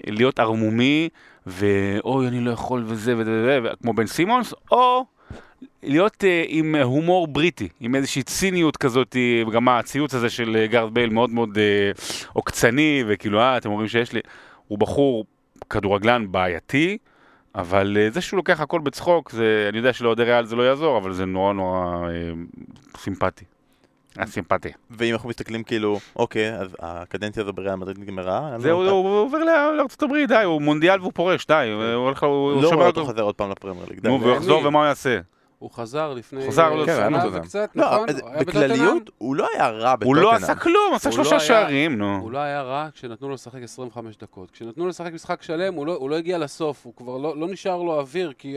להיות 0.07 0.39
ערמומי, 0.39 1.09
ואוי, 1.47 2.29
אני 2.29 2.41
לא 2.41 2.51
יכול 2.51 2.83
וזה 2.87 3.15
וזה 3.17 3.31
וזה, 3.31 3.59
ו- 3.63 3.77
כמו 3.83 3.93
בן 3.93 4.07
סימונס, 4.07 4.55
או 4.71 5.05
להיות 5.83 6.25
אה, 6.25 6.45
עם 6.49 6.75
הומור 6.75 7.27
בריטי, 7.29 7.69
עם 7.81 7.95
איזושהי 7.95 8.23
ציניות 8.23 8.77
כזאת, 8.77 9.17
אה, 9.17 9.43
וגם 9.49 9.69
הציוץ 9.69 10.15
הזה 10.15 10.31
של 10.31 10.57
אה, 10.57 10.67
גארד 10.67 10.95
בייל 10.95 11.11
מאוד 11.11 11.31
מאוד 11.31 11.59
אה, 11.59 11.91
עוקצני, 12.33 13.05
וכאילו, 13.09 13.41
אה, 13.41 13.57
אתם 13.57 13.71
אומרים 13.71 13.89
שיש 13.89 14.13
לי... 14.13 14.21
הוא 14.69 14.79
בחור 14.79 15.25
כדורגלן 15.71 16.33
בעייתי, 16.33 16.99
אבל 17.55 17.97
אה, 18.01 18.11
זה 18.11 18.21
שהוא 18.21 18.37
לוקח 18.37 18.61
הכל 18.61 18.81
בצחוק, 18.81 19.31
זה, 19.31 19.67
אני 19.69 19.79
יודע 19.79 19.93
שלאוהדי 19.93 20.23
ריאל 20.25 20.45
זה 20.45 20.57
לא 20.57 20.63
יעזור, 20.63 20.99
אבל 20.99 21.13
זה 21.13 21.25
נורא 21.25 21.53
נורא 21.53 21.79
אה, 22.09 22.33
סימפטי. 22.97 23.45
סימפטי. 24.27 24.69
ואם 24.91 25.13
אנחנו 25.13 25.29
מסתכלים 25.29 25.63
כאילו, 25.63 25.99
אוקיי, 26.17 26.55
אז 26.55 26.77
הקדנציה 26.81 27.43
הזו 27.43 27.53
בריאל 27.53 27.75
מדריד 27.75 27.99
נגמרה. 27.99 28.49
אין 28.53 28.61
זהו, 28.61 28.83
הוא 28.83 28.91
הוא 28.91 29.19
עובר 29.19 29.39
ל- 29.39 29.75
לארצות 29.77 30.03
הברית, 30.03 30.29
די, 30.29 30.43
הוא 30.45 30.63
מונדיאל 30.63 31.01
והוא 31.01 31.13
פורש, 31.15 31.47
די, 31.47 31.71
הוא 31.75 32.05
הולך, 32.05 32.23
הוא 32.23 32.53
לא 32.53 32.63
שומר 32.63 32.75
רואה 32.77 32.87
אותו 32.87 33.01
אותו. 33.01 33.11
חוזר 33.13 33.23
עוד 33.23 33.35
פעם 33.35 33.51
לפרמייר 33.51 33.87
ליג. 33.91 34.07
נו, 34.07 34.21
והוא 34.21 34.33
יחזור 34.37 34.67
ומה 34.67 34.79
הוא 34.79 34.87
יעשה? 34.87 35.19
הוא 35.61 35.71
חזר 35.71 36.15
לפני 36.15 36.47
חזר, 36.49 36.71
לא, 36.75 36.87
כן, 36.87 36.93
היה 36.93 37.07
שנה 37.07 37.19
בטוטנאם. 37.19 37.41
וקצת, 37.43 37.71
לא, 37.75 37.87
נכון? 37.87 38.07
בכלליות. 38.41 39.11
הוא 39.19 39.37
לא 39.37 39.49
היה 39.55 39.69
רע 39.71 39.95
הוא 40.05 40.17
לא 40.17 40.23
בטוטנאם. 40.23 40.43
עשה 40.51 40.55
כלום, 40.55 40.95
עשה 40.95 41.13
שלושה 41.13 41.35
לא 41.35 41.39
שערים, 41.41 41.99
נו. 41.99 42.17
הוא 42.17 42.31
לא 42.31 42.39
היה 42.39 42.63
רע 42.63 42.89
כשנתנו 42.95 43.29
לו 43.29 43.35
לשחק 43.35 43.63
25 43.63 44.17
דקות. 44.17 44.51
כשנתנו 44.51 44.83
לו 44.85 44.89
לשחק 44.91 45.13
משחק 45.13 45.43
שלם, 45.43 45.75
הוא 45.75 45.87
לא, 45.87 45.93
הוא 45.93 46.11
לא 46.11 46.17
הגיע 46.17 46.39
לסוף, 46.39 46.85
הוא 46.85 46.93
כבר 46.97 47.17
לא, 47.19 47.37
לא 47.37 47.49
נשאר 47.49 47.83
לו 47.83 47.99
אוויר, 48.01 48.33
כי 48.39 48.57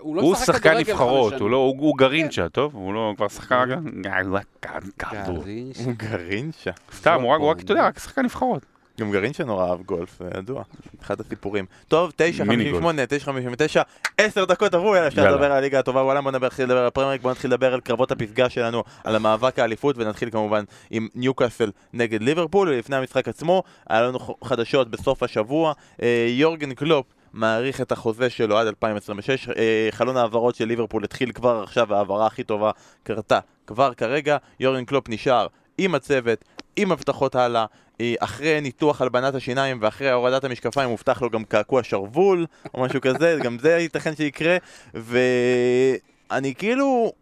הוא 0.00 0.16
לא 0.16 0.22
משחק 0.32 0.44
שחקן 0.46 0.58
כדורגל 0.70 0.80
נבחרות, 0.92 1.32
חמש 1.32 1.40
הוא 1.40 1.50
לא- 1.50 1.56
הוא 1.56 1.76
הוא 1.78 1.96
גרינצ'ה, 1.98 2.48
טוב? 2.48 2.74
הוא 2.74 2.94
לא 2.94 3.14
כבר 3.16 3.28
שחקן 3.28 3.54
רגע? 3.62 3.76
שנים. 3.76 5.72
הוא 5.84 5.92
גרינצ'ה. 5.96 6.70
סתם, 6.96 7.20
הוא 7.22 7.50
רק, 7.50 7.60
אתה 7.60 7.72
יודע, 7.72 7.86
רק 7.86 7.98
שחקן 7.98 8.22
נבחרות. 8.24 8.62
גם 8.98 9.12
גרינצ'ה 9.12 9.44
נורא 9.44 9.70
אהב 9.70 9.82
גולף, 9.82 10.18
זה 10.18 10.30
ידוע. 10.38 10.62
אחד 11.02 11.20
הסיפורים. 11.20 11.66
טוב, 11.88 12.12
9, 12.16 12.44
מיני 12.44 12.64
58, 12.64 13.06
9, 13.06 13.24
59, 13.24 13.82
10 14.18 14.44
דקות 14.44 14.74
עברו, 14.74 14.94
יאללה, 14.94 15.08
אפשר. 15.08 15.30
לדבר 15.32 15.44
על 15.44 15.52
הליגה 15.52 15.78
הטובה 15.78 16.02
בעולם, 16.02 16.24
בוא 16.24 16.30
נתחיל 16.30 16.64
לדבר 16.64 16.78
על 16.78 16.90
פרמייר, 16.90 17.20
בוא 17.22 17.30
נתחיל 17.30 17.50
לדבר 17.50 17.74
על 17.74 17.80
קרבות 17.80 18.12
הפסגה 18.12 18.48
שלנו, 18.48 18.84
על 19.04 19.16
המאבק 19.16 19.58
האליפות, 19.58 19.96
ונתחיל 19.98 20.30
כמובן 20.30 20.64
עם 20.90 21.08
ניוקאסל 21.14 21.70
נגד 21.92 22.22
ליברפול, 22.22 22.68
ולפני 22.68 22.96
המשחק 22.96 23.28
עצמו, 23.28 23.62
היה 23.88 24.02
לנו 24.02 24.18
חדשות 24.44 24.90
בסוף 24.90 25.22
השבוע, 25.22 25.72
אה, 26.02 26.26
יורגן 26.28 26.74
קלופ. 26.74 27.06
מאריך 27.32 27.80
את 27.80 27.92
החוזה 27.92 28.30
שלו 28.30 28.58
עד 28.58 28.66
2026, 28.66 29.48
אה, 29.48 29.88
חלון 29.90 30.16
ההעברות 30.16 30.54
של 30.54 30.64
ליברפול 30.64 31.04
התחיל 31.04 31.32
כבר 31.32 31.62
עכשיו, 31.62 31.94
ההעברה 31.94 32.26
הכי 32.26 32.44
טובה 32.44 32.70
קרתה 33.02 33.38
כבר 33.66 33.94
כרגע, 33.94 34.36
יורגן 34.60 34.84
קלופ 34.84 35.08
נשאר 35.08 35.46
עם 35.78 35.94
הצוות, 35.94 36.44
עם 36.76 36.92
הבטחות 36.92 37.34
הלאה, 37.34 37.66
אה, 38.00 38.14
אחרי 38.18 38.60
ניתוח 38.60 39.02
הלבנת 39.02 39.34
השיניים 39.34 39.78
ואחרי 39.80 40.10
הורדת 40.10 40.44
המשקפיים 40.44 40.90
הובטח 40.90 41.22
לו 41.22 41.30
גם 41.30 41.44
קעקוע 41.44 41.82
שרוול 41.82 42.46
או 42.74 42.82
משהו 42.82 43.00
כזה, 43.00 43.38
גם 43.42 43.58
זה 43.58 43.70
ייתכן 43.70 44.16
שיקרה, 44.16 44.56
ואני 44.94 46.54
כאילו... 46.54 47.12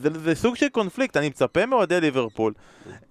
זה, 0.00 0.08
זה 0.24 0.34
סוג 0.34 0.56
של 0.56 0.68
קונפליקט, 0.68 1.16
אני 1.16 1.28
מצפה 1.28 1.66
מאוהדי 1.66 2.00
ליברפול. 2.00 2.52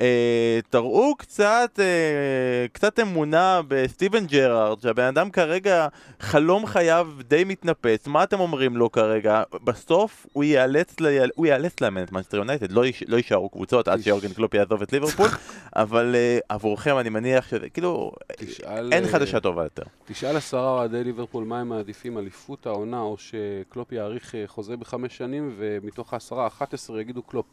אה, 0.02 0.60
תראו 0.70 1.16
קצת, 1.16 1.80
אה, 1.80 2.68
קצת 2.74 3.00
אמונה 3.00 3.62
בסטיבן 3.68 4.26
ג'רארד, 4.26 4.82
שהבן 4.82 5.04
אדם 5.04 5.30
כרגע, 5.30 5.88
חלום 6.20 6.66
חייו 6.66 7.08
די 7.28 7.44
מתנפץ, 7.44 8.08
מה 8.08 8.24
אתם 8.24 8.40
אומרים 8.40 8.78
לו 8.78 8.92
כרגע? 8.92 9.44
בסוף 9.64 10.28
הוא 10.34 10.44
ייאלץ, 10.44 11.00
ל... 11.00 11.26
הוא 11.36 11.46
ייאלץ 11.46 11.82
לאמן 11.82 12.04
את 12.04 12.12
מנצ'סטר 12.12 12.38
יונייטד, 12.38 12.72
לא, 12.72 12.86
יש... 12.86 13.04
לא 13.08 13.18
יישארו 13.18 13.50
קבוצות 13.50 13.88
עד 13.88 14.02
שיורגן 14.02 14.34
קלופ 14.34 14.54
יעזוב 14.54 14.82
את 14.82 14.94
ליברפול, 14.94 15.30
אבל 15.76 16.16
אה, 16.16 16.40
עבורכם 16.50 16.98
אני 16.98 17.10
מניח 17.10 17.48
שזה, 17.48 17.70
כאילו, 17.70 18.12
תשאל, 18.38 18.94
אין 18.94 19.04
אה, 19.04 19.10
חדשה 19.10 19.40
טובה 19.40 19.64
יותר. 19.64 19.84
תשאל 20.06 20.38
עשרה 20.38 20.70
אוהדי 20.70 21.04
ליברפול 21.04 21.44
מה 21.44 21.60
הם 21.60 21.70
מעדיפים, 21.70 22.18
אליפות 22.18 22.66
העונה, 22.66 23.00
או 23.00 23.18
שקלופ 23.18 23.92
יאריך 23.92 24.36
אה, 24.36 24.44
חוזה 24.48 24.78
בחמש 24.78 25.18
שנים, 25.18 25.56
ומתוך 25.58 26.14
העשרה, 26.14 26.48
11 26.48 26.75
יגידו 27.00 27.22
קלופ. 27.22 27.46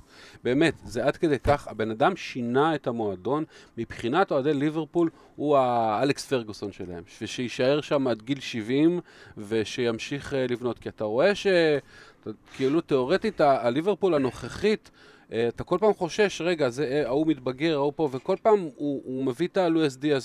באמת, 0.45 0.75
זה 0.85 1.05
עד 1.05 1.17
כדי 1.17 1.39
כך, 1.39 1.69
הבן 1.69 1.91
אדם 1.91 2.17
שינה 2.17 2.75
את 2.75 2.87
המועדון, 2.87 3.45
מבחינת 3.79 4.31
אוהדי 4.31 4.55
ליברפול, 4.55 5.11
הוא 5.37 5.57
האלכס 5.57 6.27
פרגוסון 6.27 6.73
שלהם, 6.73 7.03
ושיישאר 7.23 7.81
שם 7.81 8.09
עד 8.09 8.23
גיל 8.23 8.41
70, 8.41 9.01
ושימשיך 9.39 10.35
אה, 10.35 10.47
לבנות, 10.49 10.79
כי 10.79 10.89
אתה 10.89 11.05
רואה 11.05 11.35
ש... 11.35 11.47
כאילו 12.57 12.81
תיאורטית, 12.81 13.41
הליברפול 13.41 14.15
הנוכחית, 14.15 14.91
אתה 15.49 15.65
כל 15.65 15.79
פעם 15.81 15.95
חושש, 15.95 16.41
רגע, 16.41 16.69
זה, 16.69 16.85
אה, 16.85 17.07
ההוא 17.07 17.27
מתבגר, 17.27 17.75
ההוא 17.75 17.93
פה, 17.97 18.09
וכל 18.13 18.37
פעם 18.43 18.59
הוא, 18.59 19.03
הוא 19.05 19.25
מביא 19.25 19.49
את 19.49 19.59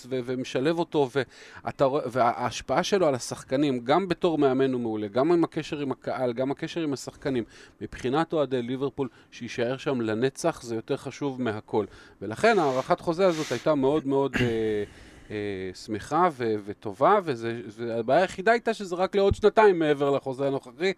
ו- 0.10 0.20
ומשלב 0.26 0.80
אותו, 0.80 1.10
ואתה, 1.16 1.88
וההשפעה 1.88 2.84
שלו 2.84 3.08
על 3.08 3.16
השחקנים, 3.16 3.80
גם 3.80 4.08
בתור 4.08 4.38
מאמן 4.38 4.74
הוא 4.74 4.82
מעולה, 4.82 5.08
גם 5.08 5.32
עם 5.32 5.44
הקשר 5.44 5.80
עם 5.80 5.92
הקהל, 5.92 6.34
גם 6.34 6.52
הקשר 6.52 6.82
עם 6.82 6.94
השחקנים, 6.94 7.44
מבחינת 7.82 8.34
אוהדי 8.34 8.62
ליברפול, 8.62 9.08
שיישאר 9.32 9.78
שם 9.78 10.02
לנצח, 10.02 10.62
זה 10.62 10.76
יותר 10.76 10.98
חשוב 10.98 11.42
מהכל. 11.42 11.86
ולכן 12.22 12.60
הארכת 12.60 13.00
חוזה 13.00 13.28
הזאת 13.28 13.52
הייתה 13.52 13.76
מאוד 13.76 14.08
מאוד... 14.08 14.36
אה, 14.40 14.84
אה, 15.32 15.70
שמחה 15.74 16.30
ו- 16.32 16.56
וטובה, 16.66 17.20
והבעיה 17.68 18.22
היחידה 18.22 18.52
הייתה 18.52 18.74
שזה 18.74 18.96
רק 18.96 19.16
לעוד 19.16 19.36
שנתיים 19.36 19.80
מעבר 19.80 20.10
לחוזה 20.12 20.48
הנוכחי. 20.48 20.94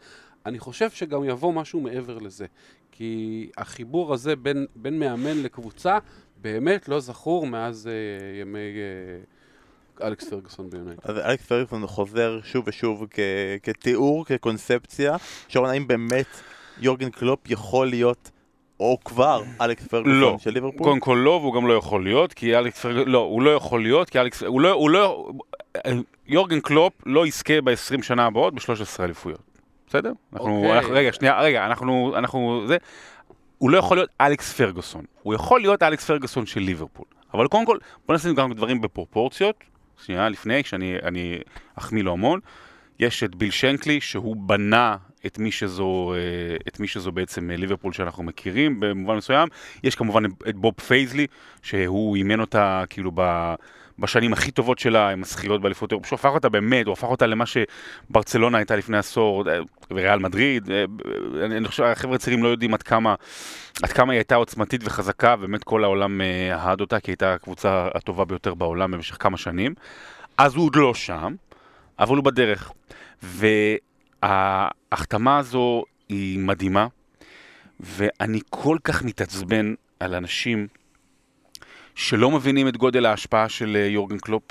אני 0.46 0.60
חושב 0.60 0.90
שגם 0.90 1.24
יבוא 1.24 1.54
משהו 1.54 1.82
מעבר 1.82 2.18
לזה. 2.18 2.46
כי 3.00 3.50
החיבור 3.58 4.14
הזה 4.14 4.36
בין, 4.36 4.66
בין 4.76 5.00
מאמן 5.00 5.44
לקבוצה 5.44 5.98
באמת 6.42 6.90
לא 6.90 7.00
זכור 7.00 7.48
מאז 7.48 7.88
אה, 7.88 8.42
ימי 8.42 8.60
אה, 8.60 10.08
אלכס 10.08 10.30
פרגוסון 10.30 10.70
ביונייטד. 10.70 11.10
אז 11.10 11.18
אלכס 11.18 11.46
פרגוסון 11.46 11.88
חוזר 11.88 12.40
שוב 12.44 12.64
ושוב 12.68 13.06
כ- 13.12 13.20
כתיאור, 13.64 14.26
כקונספציה. 14.26 15.16
שרון, 15.48 15.70
האם 15.70 15.88
באמת 15.88 16.26
יורגן 16.80 17.10
קלופ 17.10 17.40
יכול 17.50 17.88
להיות, 17.88 18.32
או 18.80 18.98
כבר, 19.06 19.44
אלכס 19.62 19.88
פרגוסון 19.88 20.20
לא. 20.20 20.38
של 20.40 20.50
ליברפול? 20.50 20.84
קודם 20.88 21.00
כל 21.00 21.22
לא, 21.26 21.30
והוא 21.32 21.54
גם 21.54 21.68
לא 21.68 21.74
יכול 21.74 22.04
להיות, 22.04 22.34
כי 22.34 22.56
אלכס 22.58 22.80
פרגוסון, 22.82 23.10
לא, 23.10 23.20
הוא 23.20 23.42
לא 23.42 23.50
יכול 23.50 23.84
להיות, 23.84 24.10
כי 24.10 24.20
אלכס, 24.20 24.44
הוא 24.44 24.62
לא, 24.62 24.72
הוא 24.72 24.90
לא, 24.90 25.30
יורגן 26.28 26.60
קלופ 26.60 26.94
לא 27.06 27.28
יזכה 27.28 27.62
ב-20 27.62 28.02
שנה 28.02 28.26
הבאות 28.26 28.54
ב-13 28.54 29.04
אליפויות, 29.04 29.42
בסדר? 29.90 30.12
אנחנו, 30.34 30.58
אוקיי. 30.58 30.78
אנחנו, 30.78 30.94
רגע, 30.94 31.14
שנייה, 31.14 31.42
רגע, 31.42 31.66
אנחנו, 31.66 32.14
אנחנו, 32.18 32.64
זה, 32.68 32.78
הוא 33.58 33.70
לא 33.70 33.78
יכול 33.78 33.98
להיות 33.98 34.10
אלכס 34.22 34.54
פרגוסון, 34.54 35.06
הוא 35.24 35.34
יכול 35.34 35.62
להיות 35.62 35.84
אלכס 35.84 36.06
פרגוסון 36.06 36.46
של 36.46 36.60
ליברפול, 36.60 37.06
אבל 37.34 37.48
קודם 37.48 37.66
כל, 37.66 37.78
בוא 38.08 38.16
נשים 38.16 38.36
גם 38.36 38.54
דברים 38.54 38.82
בפרופורציות, 38.82 39.64
שנייה, 40.06 40.30
לפני, 40.30 40.64
שאני 40.64 40.98
אני 41.04 41.40
אחמיא 41.76 42.04
לו 42.04 42.12
המון, 42.12 42.40
יש 43.00 43.24
את 43.24 43.36
ביל 43.36 43.52
שנקלי, 43.52 44.02
שהוא 44.02 44.36
בנה 44.40 44.98
את 45.26 45.40
מי 45.40 45.52
שזו, 45.52 46.14
אה, 46.14 46.56
את 46.68 46.80
מי 46.80 46.88
שזו 46.88 47.12
בעצם 47.12 47.52
אה, 47.52 47.58
ליברפול 47.58 47.94
שאנחנו 47.94 48.24
מכירים 48.24 48.80
במובן 48.80 49.16
מסוים. 49.16 49.48
יש 49.84 49.96
כמובן 49.96 50.26
את 50.26 50.56
בוב 50.56 50.74
פייזלי, 50.88 51.28
שהוא 51.62 52.16
אימן 52.16 52.40
אותה 52.40 52.84
כאילו. 52.90 53.12
בשנים 54.00 54.34
הכי 54.34 54.52
טובות 54.52 54.80
שלה, 54.80 55.10
עם 55.10 55.22
הזכיות 55.22 55.62
באליפות 55.62 55.92
אירופה, 55.92 56.08
שהוא 56.08 56.18
הפך 56.18 56.30
אותה 56.34 56.50
באמת, 56.50 56.86
הוא 56.86 56.94
הפך 56.94 57.08
אותה 57.08 57.28
למה 57.28 57.44
שברצלונה 57.46 58.58
הייתה 58.58 58.76
לפני 58.76 58.98
עשור, 58.98 59.50
אה, 59.50 59.60
וריאל 59.92 60.20
מדריד, 60.20 60.70
אני 61.46 61.68
חושב, 61.68 61.84
החבר'ה 61.84 62.16
הצעירים 62.16 62.44
לא 62.44 62.48
יודעים 62.48 62.74
עד 62.74 62.84
כמה, 62.84 63.16
עד 63.84 63.92
כמה 63.92 64.14
היא 64.14 64.18
הייתה 64.18 64.36
עוצמתית 64.36 64.82
וחזקה, 64.84 65.36
באמת 65.36 65.64
כל 65.64 65.84
העולם 65.84 66.22
אה, 66.22 66.56
אהד 66.56 66.82
אותה, 66.82 67.00
כי 67.00 67.12
הייתה 67.12 67.34
הקבוצה 67.34 67.88
הטובה 67.96 68.26
ביותר 68.26 68.54
בעולם 68.54 68.92
במשך 68.92 69.18
כמה 69.20 69.38
שנים. 69.38 69.74
אז 70.38 70.56
הוא 70.56 70.66
עוד 70.66 70.76
לא 70.76 70.94
שם, 70.94 71.36
אבל 72.00 72.16
הוא 72.16 72.26
בדרך. 72.26 72.72
וההחתמה 74.24 75.38
הזו 75.38 75.84
היא 76.10 76.40
מדהימה, 76.40 76.88
ואני 77.80 78.40
כל 78.50 78.78
כך 78.84 79.04
מתעצבן 79.04 79.74
על 80.00 80.16
אנשים 80.16 80.68
שלא 81.96 82.32
מבינים 82.32 82.68
את 82.68 82.78
גודל 82.78 83.06
ההשפעה 83.06 83.50
של 83.50 83.78
אה, 83.80 83.86
יורגן 83.86 84.18
קלופ, 84.18 84.44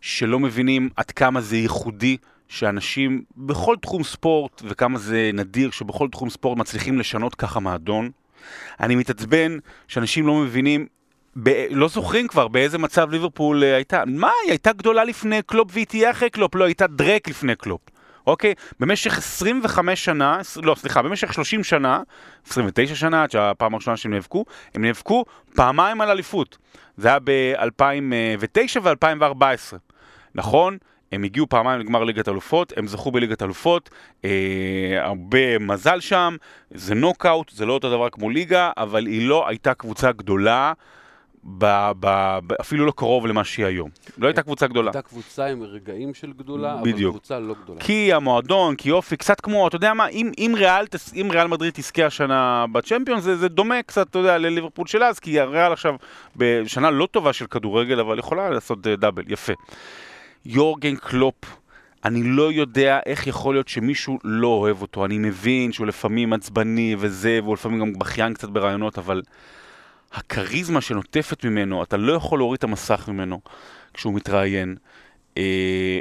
שלא 0.00 0.40
מבינים 0.40 0.88
עד 0.96 1.10
כמה 1.10 1.40
זה 1.40 1.56
ייחודי 1.56 2.16
שאנשים 2.48 3.22
בכל 3.36 3.76
תחום 3.82 4.04
ספורט, 4.04 4.62
וכמה 4.64 4.98
זה 4.98 5.30
נדיר 5.34 5.70
שבכל 5.70 6.08
תחום 6.08 6.30
ספורט 6.30 6.58
מצליחים 6.58 6.98
לשנות 6.98 7.34
ככה 7.34 7.60
מועדון. 7.60 8.10
אני 8.80 8.94
מתעצבן 8.94 9.58
שאנשים 9.88 10.26
לא 10.26 10.34
מבינים 10.34 10.86
ב- 11.42 11.66
לא 11.70 11.88
זוכרים 11.88 12.28
כבר 12.28 12.48
באיזה 12.48 12.78
מצב 12.78 13.10
ליברפול 13.10 13.64
אה, 13.64 13.74
הייתה. 13.74 14.02
מה, 14.06 14.30
היא 14.42 14.50
הייתה 14.50 14.72
גדולה 14.72 15.04
לפני 15.04 15.42
קלופ 15.42 15.68
והיא 15.72 15.86
תהיה 15.86 16.10
אחרי 16.10 16.30
קלופ, 16.30 16.54
לא, 16.54 16.64
הייתה 16.64 16.86
דרעק 16.86 17.28
לפני 17.28 17.56
קלופ. 17.56 17.80
אוקיי? 18.26 18.54
במשך 18.80 19.18
25 19.18 20.04
שנה, 20.04 20.38
לא, 20.62 20.74
סליחה, 20.74 21.02
במשך 21.02 21.32
30 21.32 21.64
שנה, 21.64 22.02
29 22.46 22.94
שנה, 22.94 23.22
עד 23.22 23.30
שהפעם 23.30 23.74
הראשונה 23.74 23.96
שהם 23.96 24.14
נאבקו, 24.14 24.44
הם 24.74 24.84
נאבקו 24.84 25.24
פעמיים 25.54 26.00
על 26.00 26.10
אליפות. 26.10 26.58
זה 26.96 27.08
היה 27.08 27.18
ב-2009 27.24 28.80
ו-2014. 28.82 29.76
נכון? 30.34 30.78
הם 31.12 31.22
הגיעו 31.22 31.48
פעמיים 31.48 31.80
לגמר 31.80 32.04
ליגת 32.04 32.28
אלופות, 32.28 32.72
הם 32.76 32.86
זכו 32.86 33.10
בליגת 33.10 33.42
אלופות, 33.42 33.90
אה, 34.24 34.30
הרבה 35.00 35.58
מזל 35.58 36.00
שם, 36.00 36.36
זה 36.70 36.94
נוקאוט, 36.94 37.50
זה 37.50 37.66
לא 37.66 37.72
אותו 37.72 37.90
דבר 37.90 38.08
כמו 38.10 38.30
ליגה, 38.30 38.70
אבל 38.76 39.06
היא 39.06 39.28
לא 39.28 39.48
הייתה 39.48 39.74
קבוצה 39.74 40.12
גדולה, 40.12 40.72
ב, 41.46 41.90
ב, 42.00 42.38
ב, 42.46 42.52
אפילו 42.60 42.86
לא 42.86 42.92
קרוב 42.96 43.26
למה 43.26 43.44
שהיא 43.44 43.66
היום. 43.66 43.90
לא 44.18 44.26
הייתה 44.26 44.42
קבוצה 44.42 44.66
גדולה. 44.66 44.90
הייתה 44.90 45.02
קבוצה 45.02 45.46
עם 45.46 45.62
רגעים 45.62 46.14
של 46.14 46.32
גדולה, 46.32 46.74
אבל 46.74 46.92
בדיוק. 46.92 47.12
קבוצה 47.12 47.38
לא 47.38 47.54
גדולה. 47.64 47.80
כי 47.80 48.12
המועדון, 48.12 48.76
כי 48.76 48.90
אופי, 48.90 49.16
קצת 49.16 49.40
כמו, 49.40 49.68
אתה 49.68 49.76
יודע 49.76 49.94
מה, 49.94 50.06
אם, 50.06 50.32
אם, 50.38 50.52
ריאל, 50.56 50.86
אם 51.14 51.28
ריאל 51.32 51.46
מדריד 51.46 51.72
תזכה 51.76 52.06
השנה 52.06 52.64
בצ'מפיון, 52.72 53.20
זה, 53.20 53.36
זה 53.36 53.48
דומה 53.48 53.82
קצת, 53.82 54.10
אתה 54.10 54.18
יודע, 54.18 54.38
לליברפול 54.38 54.86
של 54.86 55.02
אז, 55.02 55.18
כי 55.18 55.40
הריאל 55.40 55.72
עכשיו 55.72 55.94
בשנה 56.36 56.90
לא 56.90 57.06
טובה 57.06 57.32
של 57.32 57.46
כדורגל, 57.46 58.00
אבל 58.00 58.18
יכולה 58.18 58.50
לעשות 58.50 58.86
אה, 58.86 58.96
דאבל, 58.96 59.22
יפה. 59.26 59.52
יורגן 60.44 60.96
קלופ, 60.96 61.44
אני 62.04 62.22
לא 62.22 62.52
יודע 62.52 63.00
איך 63.06 63.26
יכול 63.26 63.54
להיות 63.54 63.68
שמישהו 63.68 64.18
לא 64.24 64.48
אוהב 64.48 64.82
אותו. 64.82 65.04
אני 65.04 65.18
מבין 65.18 65.72
שהוא 65.72 65.86
לפעמים 65.86 66.32
עצבני 66.32 66.96
וזה, 66.98 67.38
והוא 67.42 67.54
לפעמים 67.54 67.80
גם 67.80 67.92
בכיין 67.92 68.34
קצת 68.34 68.48
ברעיונות, 68.48 68.98
אבל 68.98 69.22
הכריזמה 70.14 70.80
שנוטפת 70.80 71.44
ממנו, 71.44 71.82
אתה 71.82 71.96
לא 71.96 72.12
יכול 72.12 72.38
להוריד 72.38 72.58
את 72.58 72.64
המסך 72.64 73.04
ממנו 73.08 73.40
כשהוא 73.94 74.14
מתראיין. 74.14 74.76
אה, 75.38 75.98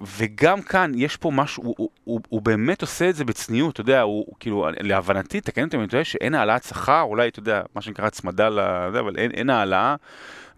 וגם 0.00 0.62
כאן 0.62 0.92
יש 0.94 1.16
פה 1.16 1.30
משהו, 1.30 1.62
הוא, 1.62 1.74
הוא, 1.78 1.90
הוא, 2.04 2.20
הוא 2.28 2.42
באמת 2.42 2.82
עושה 2.82 3.10
את 3.10 3.14
זה 3.16 3.24
בצניעות, 3.24 3.72
אתה 3.72 3.80
יודע, 3.80 4.00
הוא 4.00 4.24
הוא 4.26 4.36
כאילו, 4.40 4.68
להבנתי, 4.80 5.40
תקן 5.40 5.64
אותי 5.64 5.76
אם 5.76 5.80
אני 5.80 5.88
טועה, 5.88 6.04
שאין 6.04 6.34
העלאת 6.34 6.64
שכר, 6.64 7.02
אולי, 7.02 7.28
אתה 7.28 7.38
יודע, 7.38 7.62
מה 7.74 7.82
שנקרא 7.82 8.06
הצמדה 8.06 8.48
לזה, 8.48 9.00
אבל 9.00 9.16
אין, 9.18 9.30
אין 9.30 9.50
העלאה, 9.50 9.96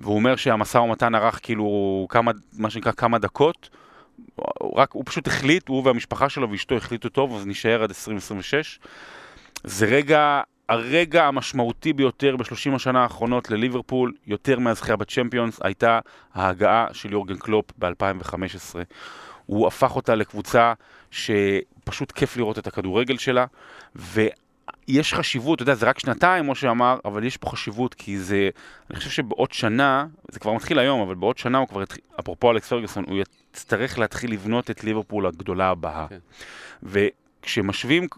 והוא 0.00 0.15
אומר 0.15 0.37
שהמשא 0.37 0.79
ומתן 0.79 1.15
ארך 1.15 1.41
כאילו 1.43 2.07
כמה, 2.11 2.33
מה 2.59 2.71
שנקרא 2.71 2.93
כמה 2.93 3.19
דקות, 3.19 3.71
רק, 4.77 4.93
הוא 4.93 5.03
פשוט 5.07 5.27
החליט, 5.27 5.69
הוא 5.69 5.87
והמשפחה 5.87 6.29
שלו 6.29 6.50
ואשתו 6.50 6.77
החליטו 6.77 7.09
טוב, 7.09 7.37
אז 7.37 7.47
נשאר 7.47 7.83
עד 7.83 7.91
2026. 7.91 8.81
זה 9.65 9.87
רגע, 9.87 10.41
הרגע 10.68 11.25
המשמעותי 11.25 11.92
ביותר 11.92 12.37
בשלושים 12.37 12.75
השנה 12.75 13.02
האחרונות 13.02 13.50
לליברפול, 13.50 14.12
יותר 14.26 14.58
מהזכייה 14.58 14.96
בצ'מפיונס, 14.96 15.60
הייתה 15.62 16.00
ההגעה 16.34 16.87
של 16.92 17.12
יורגן 17.12 17.37
קלופ 17.37 17.64
ב-2015. 17.78 18.34
הוא 19.46 19.66
הפך 19.66 19.96
אותה 19.96 20.14
לקבוצה 20.14 20.72
שפשוט 21.10 22.12
כיף 22.12 22.37
לראות 22.37 22.58
את 22.58 22.66
הכדורגל 22.66 23.18
שלה, 23.18 23.46
ויש 23.96 25.14
חשיבות, 25.14 25.56
אתה 25.56 25.62
יודע, 25.62 25.75
זה 25.75 25.87
רק 25.87 25.98
שנתיים, 25.98 26.44
כמו 26.44 26.54
שאמר, 26.54 26.98
אבל 27.04 27.25
יש 27.25 27.37
פה 27.37 27.50
חשיבות, 27.50 27.94
כי 27.94 28.18
זה, 28.18 28.48
אני 28.90 28.98
חושב 28.98 29.10
שבעוד 29.10 29.52
שנה, 29.52 30.06
זה 30.28 30.40
כבר 30.40 30.52
מתחיל 30.52 30.78
היום, 30.78 31.00
אבל 31.00 31.14
בעוד 31.14 31.38
שנה 31.38 31.58
הוא 31.58 31.68
כבר 31.68 31.82
יתחיל, 31.82 32.02
אפרופו 32.20 32.50
אלכס 32.50 32.68
פרגוסון, 32.68 33.04
הוא 33.08 33.18
יצטרך 33.52 33.98
להתחיל 33.98 34.32
לבנות 34.32 34.70
את 34.70 34.84
ליברפול 34.84 35.26
הגדולה 35.26 35.68
הבאה. 35.68 36.06
כן. 36.08 36.18
וכשמשווים, 36.82 37.27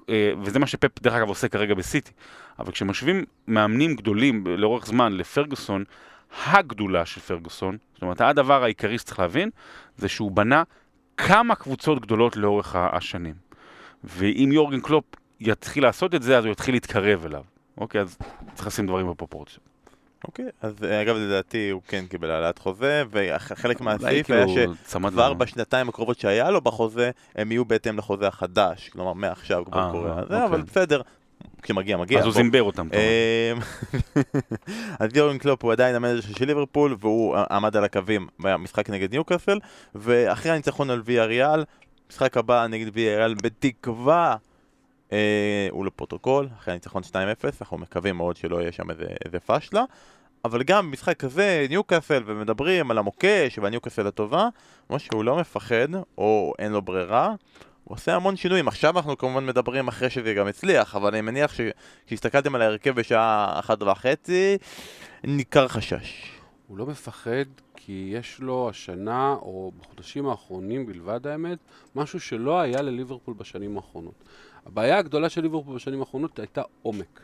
אה, 0.09 0.33
וזה 0.43 0.59
מה 0.59 0.67
שפפ 0.67 1.03
דרך 1.03 1.15
אגב 1.15 1.29
עושה 1.29 1.49
כרגע 1.49 1.75
בסיטי, 1.75 2.13
אבל 2.59 2.73
כשמשווים 2.73 3.25
מאמנים 3.49 3.97
גדולים 3.97 4.47
לאורך 4.47 4.87
זמן 4.87 5.13
לפרגוסון, 5.13 5.85
הגדולה 6.47 7.07
של 7.07 7.21
פרגוסון, 7.21 7.79
זאת 7.95 8.03
אומרת, 8.03 8.21
הדבר 8.21 8.65
העיקרי 8.65 8.99
שצריך 8.99 9.19
להבין, 9.19 9.51
זה 9.97 10.09
שהוא 10.09 10.31
בנה 10.31 10.63
כמה 11.17 11.55
קבוצות 11.55 12.01
גדולות 12.01 12.37
לאורך 12.37 12.77
השנים. 12.77 13.35
ואם 14.05 14.51
יורגן 14.53 14.81
קלופ 14.81 15.05
יתחיל 15.41 15.83
לעשות 15.83 16.15
את 16.15 16.23
זה, 16.23 16.39
אז 16.39 16.45
הוא 16.45 16.53
יתחיל 16.53 16.75
להתקרב 16.75 17.27
אליו. 17.27 17.45
אוקיי, 17.79 18.01
אז 18.01 18.19
צריך 18.55 18.67
לשים 18.67 18.87
דברים 18.87 19.11
בפרופורציות. 19.11 19.70
אוקיי, 20.25 20.45
אז 20.63 20.75
אה, 20.85 21.03
אגב 21.03 21.17
לדעתי 21.17 21.71
הוא 21.71 21.83
כן 21.89 22.07
קיבל 22.07 22.31
העלאת 22.31 22.59
חוזה, 22.59 23.03
וחלק 23.11 23.81
מהסעיף 23.81 24.27
כאילו 24.27 24.39
היה 24.39 24.67
שכבר. 24.89 25.33
בשנתיים 25.35 25.89
הקרובות 25.89 26.19
שהיה 26.19 26.51
לו 26.51 26.61
בחוזה, 26.61 27.11
הם 27.35 27.53
יהיו 27.53 27.65
בהתאם 27.65 27.99
לחוזה 27.99 28.29
החדש, 28.29 28.89
כלומר 28.89 29.13
מעכשיו 29.13 29.65
כבר 29.65 29.87
אה, 29.87 29.91
קורה, 29.93 30.15
זה, 30.15 30.21
אוקיי. 30.23 30.45
אבל 30.45 30.63
בסדר, 30.63 31.01
כשמגיע 31.63 31.97
מגיע. 31.97 32.19
אז 32.19 32.25
הוא. 32.25 32.35
זימבר 32.35 32.63
אותם. 32.63 32.89
אמ, 32.93 33.61
אז 35.01 35.17
יורגן 35.17 35.39
קלופ 35.39 35.65
הוא 35.65 35.73
עדיין 35.73 35.95
המנג'ר 35.95 36.21
של 36.21 36.45
ליברפול, 36.45 36.97
והוא 37.01 37.37
עמד 37.51 37.77
על 37.77 37.85
הקווים 37.85 38.29
במשחק 38.39 38.91
נגד 38.91 39.11
ניוקאסל, 39.11 39.59
ואחרי 39.95 40.53
הניצחון 40.53 40.91
על 40.91 41.03
ויאריאל, 41.05 41.65
משחק 42.11 42.37
הבא 42.37 42.67
נגד 42.67 42.91
ויה 42.95 43.17
ריאל 43.17 43.35
בתקווה, 43.35 44.31
אה, 44.31 44.37
הוא 45.71 45.87
לפרוטוקול, 45.87 46.49
אחרי 46.59 46.73
הניצחון 46.73 47.03
2-0, 47.03 47.15
אנחנו 47.61 47.79
מקווים 47.79 48.17
מאוד 48.17 48.37
שלא 48.37 48.61
יהיה 48.61 48.73
שם 48.73 48.91
איזה, 48.91 49.05
איזה 49.25 49.41
פשלה. 49.41 49.85
אבל 50.45 50.63
גם 50.63 50.87
במשחק 50.87 51.17
כזה, 51.17 51.67
ניוקאסל, 51.69 52.23
ומדברים 52.27 52.91
על 52.91 52.99
המוקש 52.99 53.59
והניוקאסל 53.59 54.07
הטובה, 54.07 54.49
כמו 54.89 54.99
שהוא 54.99 55.25
לא 55.25 55.37
מפחד, 55.37 55.89
או 56.19 56.55
אין 56.59 56.73
לו 56.73 56.83
ברירה, 56.83 57.35
הוא 57.85 57.95
עושה 57.95 58.15
המון 58.15 58.37
שינויים. 58.37 58.69
עכשיו 58.69 58.99
אנחנו 58.99 59.19
כמובן 59.19 59.47
מדברים 59.47 59.89
אחרי 59.89 60.11
שזה 60.11 60.35
גם 60.35 60.47
הצליח, 60.47 60.97
אבל 60.97 61.09
אני 61.09 61.21
מניח 61.21 61.55
שכשהסתכלתם 61.55 62.55
על 62.55 62.63
ההרכב 62.63 62.91
בשעה 62.91 63.59
אחת 63.59 63.83
וחצי, 63.83 64.59
ניכר 65.25 65.69
חשש. 65.69 66.33
הוא 66.67 66.79
לא 66.79 66.87
מפחד 66.87 67.45
כי 67.77 68.11
יש 68.15 68.41
לו 68.41 68.69
השנה, 68.69 69.37
או 69.43 69.73
בחודשים 69.81 70.27
האחרונים 70.27 70.87
בלבד 70.87 71.27
האמת, 71.27 71.59
משהו 71.95 72.21
שלא 72.21 72.61
היה 72.61 72.83
לליברפול 72.83 73.35
בשנים 73.35 73.77
האחרונות. 73.77 74.15
הבעיה 74.73 74.99
הגדולה 74.99 75.29
של 75.29 75.41
ליברפול 75.41 75.75
בשנים 75.75 76.01
האחרונות 76.01 76.39
הייתה 76.39 76.63
עומק. 76.83 77.21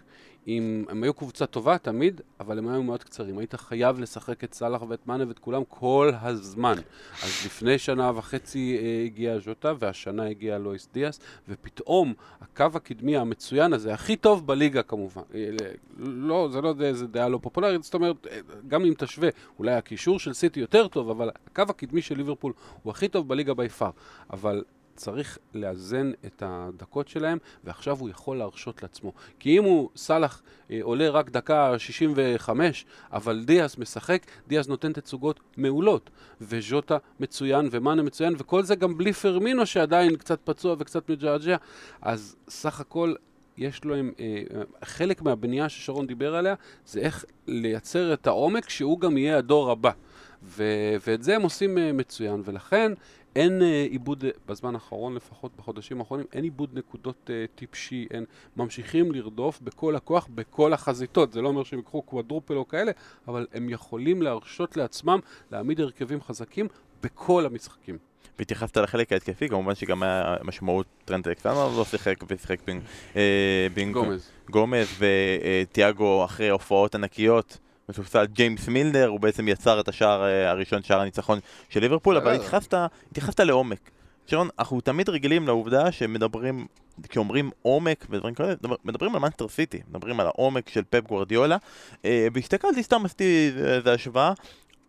אם 0.49 0.85
הם 0.89 1.03
היו 1.03 1.15
קבוצה 1.15 1.47
טובה 1.47 1.79
תמיד, 1.79 2.21
אבל 2.41 2.59
הם 2.59 2.69
היו 2.69 2.83
מאוד 2.83 3.03
קצרים. 3.03 3.39
היית 3.39 3.55
חייב 3.55 4.01
לשחק 4.01 4.45
את 4.45 4.55
סאלח 4.55 4.83
ואת 4.89 5.07
מאנה 5.07 5.25
ואת 5.29 5.39
כולם 5.39 5.63
כל 5.69 6.11
הזמן. 6.21 6.75
אז 7.23 7.47
לפני 7.47 7.79
שנה 7.79 8.13
וחצי 8.15 8.79
אה, 8.79 9.05
הגיע 9.05 9.39
ז'וטה, 9.39 9.73
והשנה 9.79 10.27
הגיע 10.27 10.59
לואיס 10.59 10.89
דיאס, 10.93 11.21
ופתאום 11.49 12.15
הקו 12.41 12.67
הקדמי 12.75 13.17
המצוין 13.17 13.73
הזה, 13.73 13.95
הכי 13.95 14.17
טוב 14.17 14.47
בליגה 14.47 14.83
כמובן, 14.83 15.23
אה, 15.35 15.49
לא, 15.99 16.49
זה 16.53 16.61
לא 16.61 16.75
איזה 16.81 17.07
דעה 17.07 17.29
לא 17.29 17.39
פופולרית, 17.43 17.83
זאת 17.83 17.95
אומרת, 17.95 18.27
אה, 18.27 18.39
גם 18.69 18.85
אם 18.85 18.95
תשווה, 18.99 19.29
אולי 19.59 19.75
הקישור 19.75 20.19
של 20.19 20.33
סיטי 20.33 20.61
יותר 20.61 20.89
טוב, 20.89 21.11
אבל 21.11 21.31
הקו 21.47 21.63
הקדמי 21.69 22.03
של 22.03 22.17
ליברפול 22.17 22.53
הוא 22.83 22.91
הכי 22.91 23.09
טוב 23.09 23.29
בליגה 23.29 23.55
בי 23.55 23.69
פאר. 23.69 23.91
אבל 24.31 24.63
צריך 24.97 25.39
לאזן 25.55 26.13
את 26.27 26.43
הדקות 26.47 27.09
שלהם, 27.09 27.39
ועכשיו 27.65 27.99
הוא 27.99 28.09
יכול 28.09 28.37
להרשות 28.37 28.83
לעצמו. 28.83 29.13
כי 29.39 29.59
אם 29.59 29.65
הוא, 29.65 29.91
סאלח, 29.97 30.43
אה, 30.71 30.79
עולה 30.83 31.11
רק 31.11 31.31
דקה 31.31 31.79
65, 31.79 32.85
אבל 33.13 33.45
דיאס 33.45 33.79
משחק, 33.79 34.23
דיאס 34.49 34.69
נותן 34.69 34.93
תצוגות 34.93 35.41
מעולות. 35.57 36.11
וז'וטה 36.41 36.99
מצוין, 37.21 37.69
ומאנה 37.71 38.03
מצוין, 38.03 38.35
וכל 38.39 38.63
זה 38.63 38.75
גם 38.75 38.99
בלי 38.99 39.13
פרמינו 39.13 39.67
שעדיין 39.67 40.17
קצת 40.17 40.41
פצוע 40.45 40.77
וקצת 40.79 41.11
מג'עג'ע. 41.11 41.57
אז 42.03 42.37
סך 42.49 42.81
הכל... 42.81 43.15
יש 43.59 43.85
לו, 43.85 43.95
הם, 43.95 44.13
אה, 44.21 44.43
חלק 44.85 45.23
מהבנייה 45.23 45.69
ששרון 45.69 46.07
דיבר 46.07 46.35
עליה, 46.35 46.55
זה 46.87 47.01
איך 47.01 47.25
לייצר 47.47 48.15
את 48.15 48.27
העומק 48.27 48.69
שהוא 48.69 49.01
גם 49.01 49.19
יהיה 49.19 49.39
הדור 49.39 49.71
הבא. 49.71 49.91
ו, 50.43 50.65
ואת 51.07 51.23
זה 51.23 51.37
הם 51.37 51.43
עושים 51.43 51.79
אה, 51.79 51.93
מצוין, 51.93 52.43
ולכן 52.45 52.93
אין 53.37 53.63
אה, 53.63 53.87
עיבוד, 53.91 54.25
אה, 54.25 54.31
בזמן 54.47 54.75
האחרון 54.75 55.15
לפחות, 55.15 55.53
בחודשים 55.57 56.01
האחרונים, 56.01 56.27
אין 56.33 56.45
עיבוד 56.45 56.71
נקודות 56.73 57.31
אה, 57.31 57.45
טיפשי, 57.55 58.07
אין, 58.11 58.25
ממשיכים 58.57 59.13
לרדוף 59.13 59.61
בכל 59.61 59.97
הכוח, 59.97 60.29
בכל 60.35 60.73
החזיתות. 60.73 61.33
זה 61.33 61.43
לא 61.43 61.49
אומר 61.49 61.65
שהם 61.65 61.79
ייקחו 61.79 62.03
קוואדרופל 62.03 62.55
או 62.55 62.69
כאלה, 62.69 62.93
אבל 63.29 63.47
הם 63.55 63.71
יכולים 63.71 64.23
להרשות 64.23 64.77
לעצמם 64.77 65.19
להעמיד 65.53 65.81
הרכבים 65.81 66.21
חזקים 66.21 66.67
בכל 67.03 67.47
המשחקים. 67.47 67.99
והתייחסת 68.39 68.77
לחלק 68.77 69.13
ההתקפי, 69.13 69.49
כמובן 69.49 69.75
שגם 69.75 70.03
היה 70.03 70.37
משמעות 70.45 70.87
טרנט 71.05 71.29
אלכסנדר 71.29 71.77
לא 71.77 71.85
שיחק 71.85 72.15
ושיחק 72.29 72.59
בין, 72.67 72.81
בין 73.75 73.93
גומז. 73.93 74.31
גומז 74.51 74.87
וטיאגו 74.99 76.25
אחרי 76.25 76.49
הופעות 76.49 76.95
ענקיות. 76.95 77.59
סופסל 77.89 78.27
ג'יימס 78.27 78.69
מילנר, 78.69 79.07
הוא 79.07 79.21
בעצם 79.21 79.49
יצר 79.49 79.81
את 79.81 79.89
השער 79.89 80.25
אה, 80.25 80.51
הראשון, 80.51 80.83
שער 80.83 81.01
הניצחון 81.01 81.39
של 81.69 81.81
ליברפול, 81.81 82.17
אבל. 82.17 82.33
התייחסת, 82.35 82.75
התייחסת 83.11 83.41
לעומק. 83.41 83.91
שרון, 84.27 84.49
אנחנו 84.59 84.81
תמיד 84.81 85.09
רגילים 85.09 85.47
לעובדה 85.47 85.93
שמדברים, 85.93 86.67
כשאומרים 87.09 87.51
עומק 87.63 88.07
ודברים 88.11 88.35
כאלה, 88.35 88.55
מדבר- 88.61 88.77
מדברים 88.85 89.15
על 89.15 89.21
מנצ'סטר 89.21 89.49
סיטי, 89.49 89.81
מדברים 89.91 90.21
על 90.21 90.27
העומק 90.27 90.69
של 90.69 90.83
פפ 90.91 91.07
גווארדיולה, 91.09 91.57
אה, 92.05 92.29
והסתכלתי 92.33 92.83
סתם, 92.83 93.05
עשיתי 93.05 93.51
איזה 93.65 93.93
השוואה, 93.93 94.33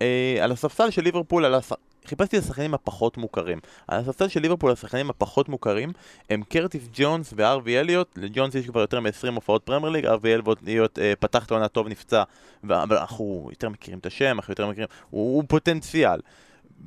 אה, 0.02 0.38
על 0.42 0.52
הספסל 0.52 0.90
של 0.90 1.02
ליברפול, 1.02 1.44
על 1.44 1.54
הס... 1.54 1.72
חיפשתי 2.08 2.38
את 2.38 2.42
השחקנים 2.42 2.74
הפחות 2.74 3.16
מוכרים. 3.16 3.58
על 3.88 4.00
הספסל 4.00 4.28
של 4.28 4.40
ליברפול, 4.40 4.72
השחקנים 4.72 5.10
הפחות 5.10 5.48
מוכרים 5.48 5.92
הם 6.30 6.42
קרטיס 6.48 6.88
ג'ונס 6.92 7.32
והארווי 7.36 7.80
אליוט, 7.80 8.08
לג'ונס 8.16 8.54
יש 8.54 8.66
כבר 8.66 8.80
יותר 8.80 9.00
מ-20 9.00 9.34
הופעות 9.34 9.62
פרמייר 9.62 9.92
ליג, 9.92 10.06
הארווי 10.06 10.34
אליוט 10.66 10.98
אה, 10.98 11.12
פתח 11.20 11.46
את 11.46 11.50
העונה 11.50 11.68
טוב, 11.68 11.88
נפצע, 11.88 12.22
אבל 12.64 12.96
אנחנו 12.96 13.48
יותר 13.50 13.68
מכירים 13.68 13.98
את 13.98 14.06
השם, 14.06 14.36
אנחנו 14.36 14.52
יותר 14.52 14.66
מכירים, 14.66 14.88
הוא, 15.10 15.36
הוא 15.36 15.44
פוטנציאל. 15.48 16.20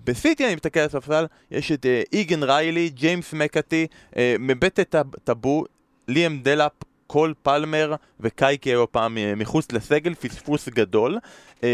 בסיטי 0.04 0.46
אני 0.46 0.56
מסתכל 0.56 0.80
על 0.80 0.86
הספסל, 0.86 1.26
יש 1.52 1.72
את 1.72 1.86
אה, 1.86 2.02
איגן-ריילי, 2.14 2.90
ג'יימס 2.90 3.34
מקאטי, 3.34 3.88
אה, 4.18 4.36
מבטת 4.40 4.96
טב- 4.96 5.18
טאבו, 5.24 5.64
ליאם 6.08 6.40
דלאפ, 6.44 6.72
קול 7.12 7.34
פלמר 7.44 7.94
וקייקי 8.20 8.70
היו 8.70 8.84
הפעם 8.84 9.18
אה, 9.18 9.34
מחוץ 9.36 9.72
לסגל, 9.72 10.14
פספוס 10.16 10.70
גדול. 10.70 11.18
אה, 11.64 11.70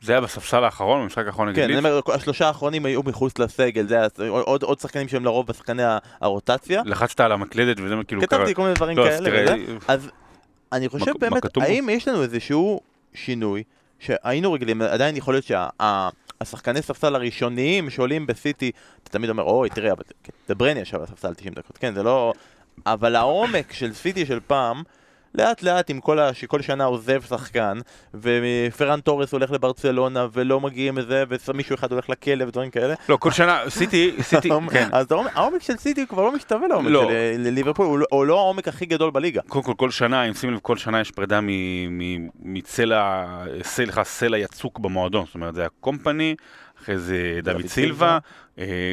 זה 0.00 0.12
היה 0.12 0.20
בספסל 0.20 0.64
האחרון, 0.64 1.02
במשחק 1.02 1.26
האחרון 1.26 1.48
נגד 1.48 1.56
כן, 1.56 1.62
אני 1.62 1.72
לידס. 1.72 1.84
אומר, 1.84 2.00
השלושה 2.14 2.46
האחרונים 2.46 2.86
היו 2.86 3.02
מחוץ 3.02 3.38
לסגל, 3.38 3.86
זה 3.86 3.94
היה 3.94 4.06
עוד, 4.28 4.62
עוד 4.62 4.80
שחקנים 4.80 5.08
שהם 5.08 5.24
לרוב 5.24 5.46
בשחקני 5.46 5.82
הרוטציה. 6.20 6.82
לחצת 6.86 7.20
על 7.20 7.32
המקלדת 7.32 7.76
וזה 7.80 7.94
כאילו 8.06 8.22
כתבתי 8.22 8.54
כל 8.54 8.62
מיני 8.62 8.74
דברים 8.74 8.98
לא, 8.98 9.04
כאלה, 9.04 9.30
תראה, 9.30 9.42
וזה. 9.54 9.76
אז 9.88 10.10
אני 10.72 10.88
חושב 10.88 11.06
מה- 11.06 11.12
מה 11.20 11.30
באמת, 11.30 11.54
בו? 11.58 11.62
האם 11.62 11.88
יש 11.88 12.08
לנו 12.08 12.22
איזשהו 12.22 12.80
שינוי 13.14 13.62
שהיינו 13.98 14.52
רגילים, 14.52 14.82
עדיין 14.82 15.16
יכול 15.16 15.34
להיות 15.34 15.44
שהשחקני 15.44 16.82
ספסל 16.82 17.14
הראשוניים 17.14 17.90
שעולים 17.90 18.26
בסיטי, 18.26 18.70
אתה 19.02 19.10
תמיד 19.10 19.30
אומר, 19.30 19.42
אוי, 19.42 19.70
תראה, 19.70 19.92
אבל 19.92 20.02
כן, 20.24 20.32
זה 20.48 20.54
ברני 20.54 20.80
ישב 20.80 20.96
על 20.96 21.02
הספסל 21.02 21.34
90 21.34 21.54
דקות, 21.54 21.78
כן, 21.78 21.94
זה 21.94 22.02
לא... 22.02 22.32
אבל 22.86 23.16
העומק 23.16 23.72
של 23.72 23.92
סיטי 23.92 24.26
של 24.26 24.40
פעם, 24.46 24.82
לאט 25.34 25.62
לאט 25.62 25.90
עם 25.90 26.00
כל 26.00 26.18
ה... 26.18 26.34
שכל 26.34 26.62
שנה 26.62 26.84
עוזב 26.84 27.22
שחקן, 27.28 27.78
ופרן 28.14 29.00
תורס 29.00 29.32
הולך 29.32 29.50
לברצלונה, 29.50 30.26
ולא 30.32 30.60
מגיעים 30.60 30.98
לזה, 30.98 31.24
ומישהו 31.48 31.74
אחד 31.74 31.92
הולך 31.92 32.10
לכלא 32.10 32.44
ודברים 32.44 32.70
כאלה. 32.70 32.94
לא, 33.08 33.16
כל 33.16 33.30
שנה, 33.30 33.60
סיטי, 33.68 34.14
סיטי, 34.22 34.48
כן. 34.70 34.88
אז 34.92 35.06
העומק- 35.12 35.62
של 35.62 35.76
סיטי 35.76 36.06
כבר 36.06 36.22
לא 36.22 36.32
משתווה 36.32 36.68
לעומק 36.68 36.90
לא. 36.90 37.02
של 37.08 37.10
אה, 37.14 37.34
ליברפול, 37.38 37.86
הוא 37.86 37.98
לא- 37.98 38.06
הוא 38.10 38.26
לא 38.26 38.38
העומק 38.38 38.68
הכי 38.68 38.86
גדול 38.86 39.10
בליגה. 39.10 39.40
קודם 39.48 39.64
כל, 39.64 39.74
כל 39.76 39.90
שנה, 39.90 40.22
אם 40.28 40.34
שים 40.34 40.52
לב, 40.52 40.58
כל 40.62 40.76
שנה 40.76 41.00
יש 41.00 41.10
פרידה 41.10 41.40
מ- 41.42 41.98
מ- 41.98 42.28
מצלע, 42.42 43.24
סלע 44.02 44.38
יצוק 44.38 44.78
במועדון. 44.78 45.26
זאת 45.26 45.34
אומרת, 45.34 45.54
זה 45.54 45.60
היה 45.60 45.68
קומפני, 45.80 46.34
אחרי 46.82 46.98
זה 46.98 47.16
דוד 47.42 47.66
סילבה, 47.66 48.18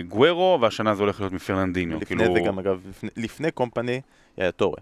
גוורו, 0.08 0.58
והשנה 0.62 0.95
זה 0.95 1.04
הולך 1.04 1.19
להיות 1.19 1.34
מפרננדיניו. 1.34 2.00
לפני 2.02 2.17
כאילו, 2.17 2.34
זה 2.34 2.39
גם, 2.48 2.60
אגב, 2.60 2.82
לפני- 2.89 3.10
לפני 3.17 3.52
קומפני, 3.52 4.02
היה 4.38 4.52
טורה. 4.52 4.78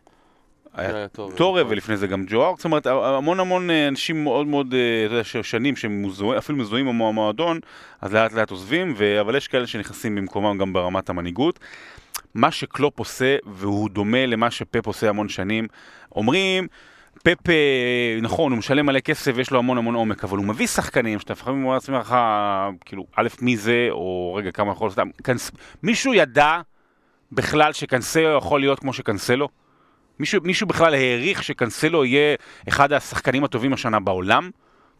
היה. 0.73 1.07
טורה 1.35 1.63
ולפני 1.67 1.97
זה 1.97 2.07
גם 2.07 2.23
ג'ואר, 2.27 2.53
זאת 2.55 2.65
אומרת 2.65 2.85
המון 2.87 3.39
המון 3.39 3.69
אה, 3.69 3.87
אנשים 3.87 4.23
מאוד 4.23 4.47
מאוד, 4.47 4.73
אה, 4.73 5.05
אתה 5.05 5.13
יודע, 5.13 5.23
ש- 5.23 5.37
שנים 5.37 5.75
שהם 5.75 6.03
מזוהים- 6.05 6.37
אפילו 6.37 6.57
מזוהים 6.57 6.87
עם 6.87 7.01
המועדון, 7.01 7.59
אז 8.01 8.13
לאט 8.13 8.33
לאט 8.33 8.51
עוזבים, 8.51 8.93
ו- 8.97 9.21
אבל 9.21 9.35
יש 9.35 9.47
כאלה 9.47 9.67
שנכנסים 9.67 10.15
במקומם 10.15 10.57
גם 10.57 10.73
ברמת 10.73 11.09
המנהיגות. 11.09 11.59
מה 12.33 12.51
שקלופ 12.51 12.99
עושה, 12.99 13.37
והוא 13.45 13.89
דומה 13.89 14.25
למה 14.25 14.51
שפפ 14.51 14.87
עושה 14.87 15.09
המון 15.09 15.29
שנים, 15.29 15.67
אומרים, 16.15 16.67
פפ, 17.23 17.49
אה, 17.49 18.19
נכון, 18.21 18.51
הוא 18.51 18.59
משלם 18.59 18.85
מלא 18.85 18.99
כסף 18.99 19.31
ויש 19.35 19.51
לו 19.51 19.59
המון 19.59 19.77
המון 19.77 19.95
עומק, 19.95 20.23
אבל 20.23 20.37
הוא 20.37 20.45
מביא 20.45 20.67
שחקנים 20.67 21.19
שאתה 21.19 21.33
לפעמים 21.33 21.63
אומר 21.63 21.73
לעצמך, 21.73 22.15
כאילו, 22.85 23.05
א', 23.15 23.27
מי 23.41 23.57
זה, 23.57 23.87
או 23.91 24.33
רגע, 24.37 24.51
כמה 24.51 24.71
יכול 24.71 24.89
להיות, 24.97 25.07
קנס... 25.21 25.51
מישהו 25.83 26.13
ידע 26.13 26.61
בכלל 27.31 27.73
שקנסלו 27.73 28.37
יכול 28.37 28.59
להיות 28.59 28.79
כמו 28.79 28.93
שקנסלו? 28.93 29.49
מישהו, 30.19 30.41
מישהו 30.43 30.67
בכלל 30.67 30.93
העריך 30.93 31.43
שקנסלו 31.43 32.05
יהיה 32.05 32.35
אחד 32.69 32.93
השחקנים 32.93 33.43
הטובים 33.43 33.73
השנה 33.73 33.99
בעולם? 33.99 34.49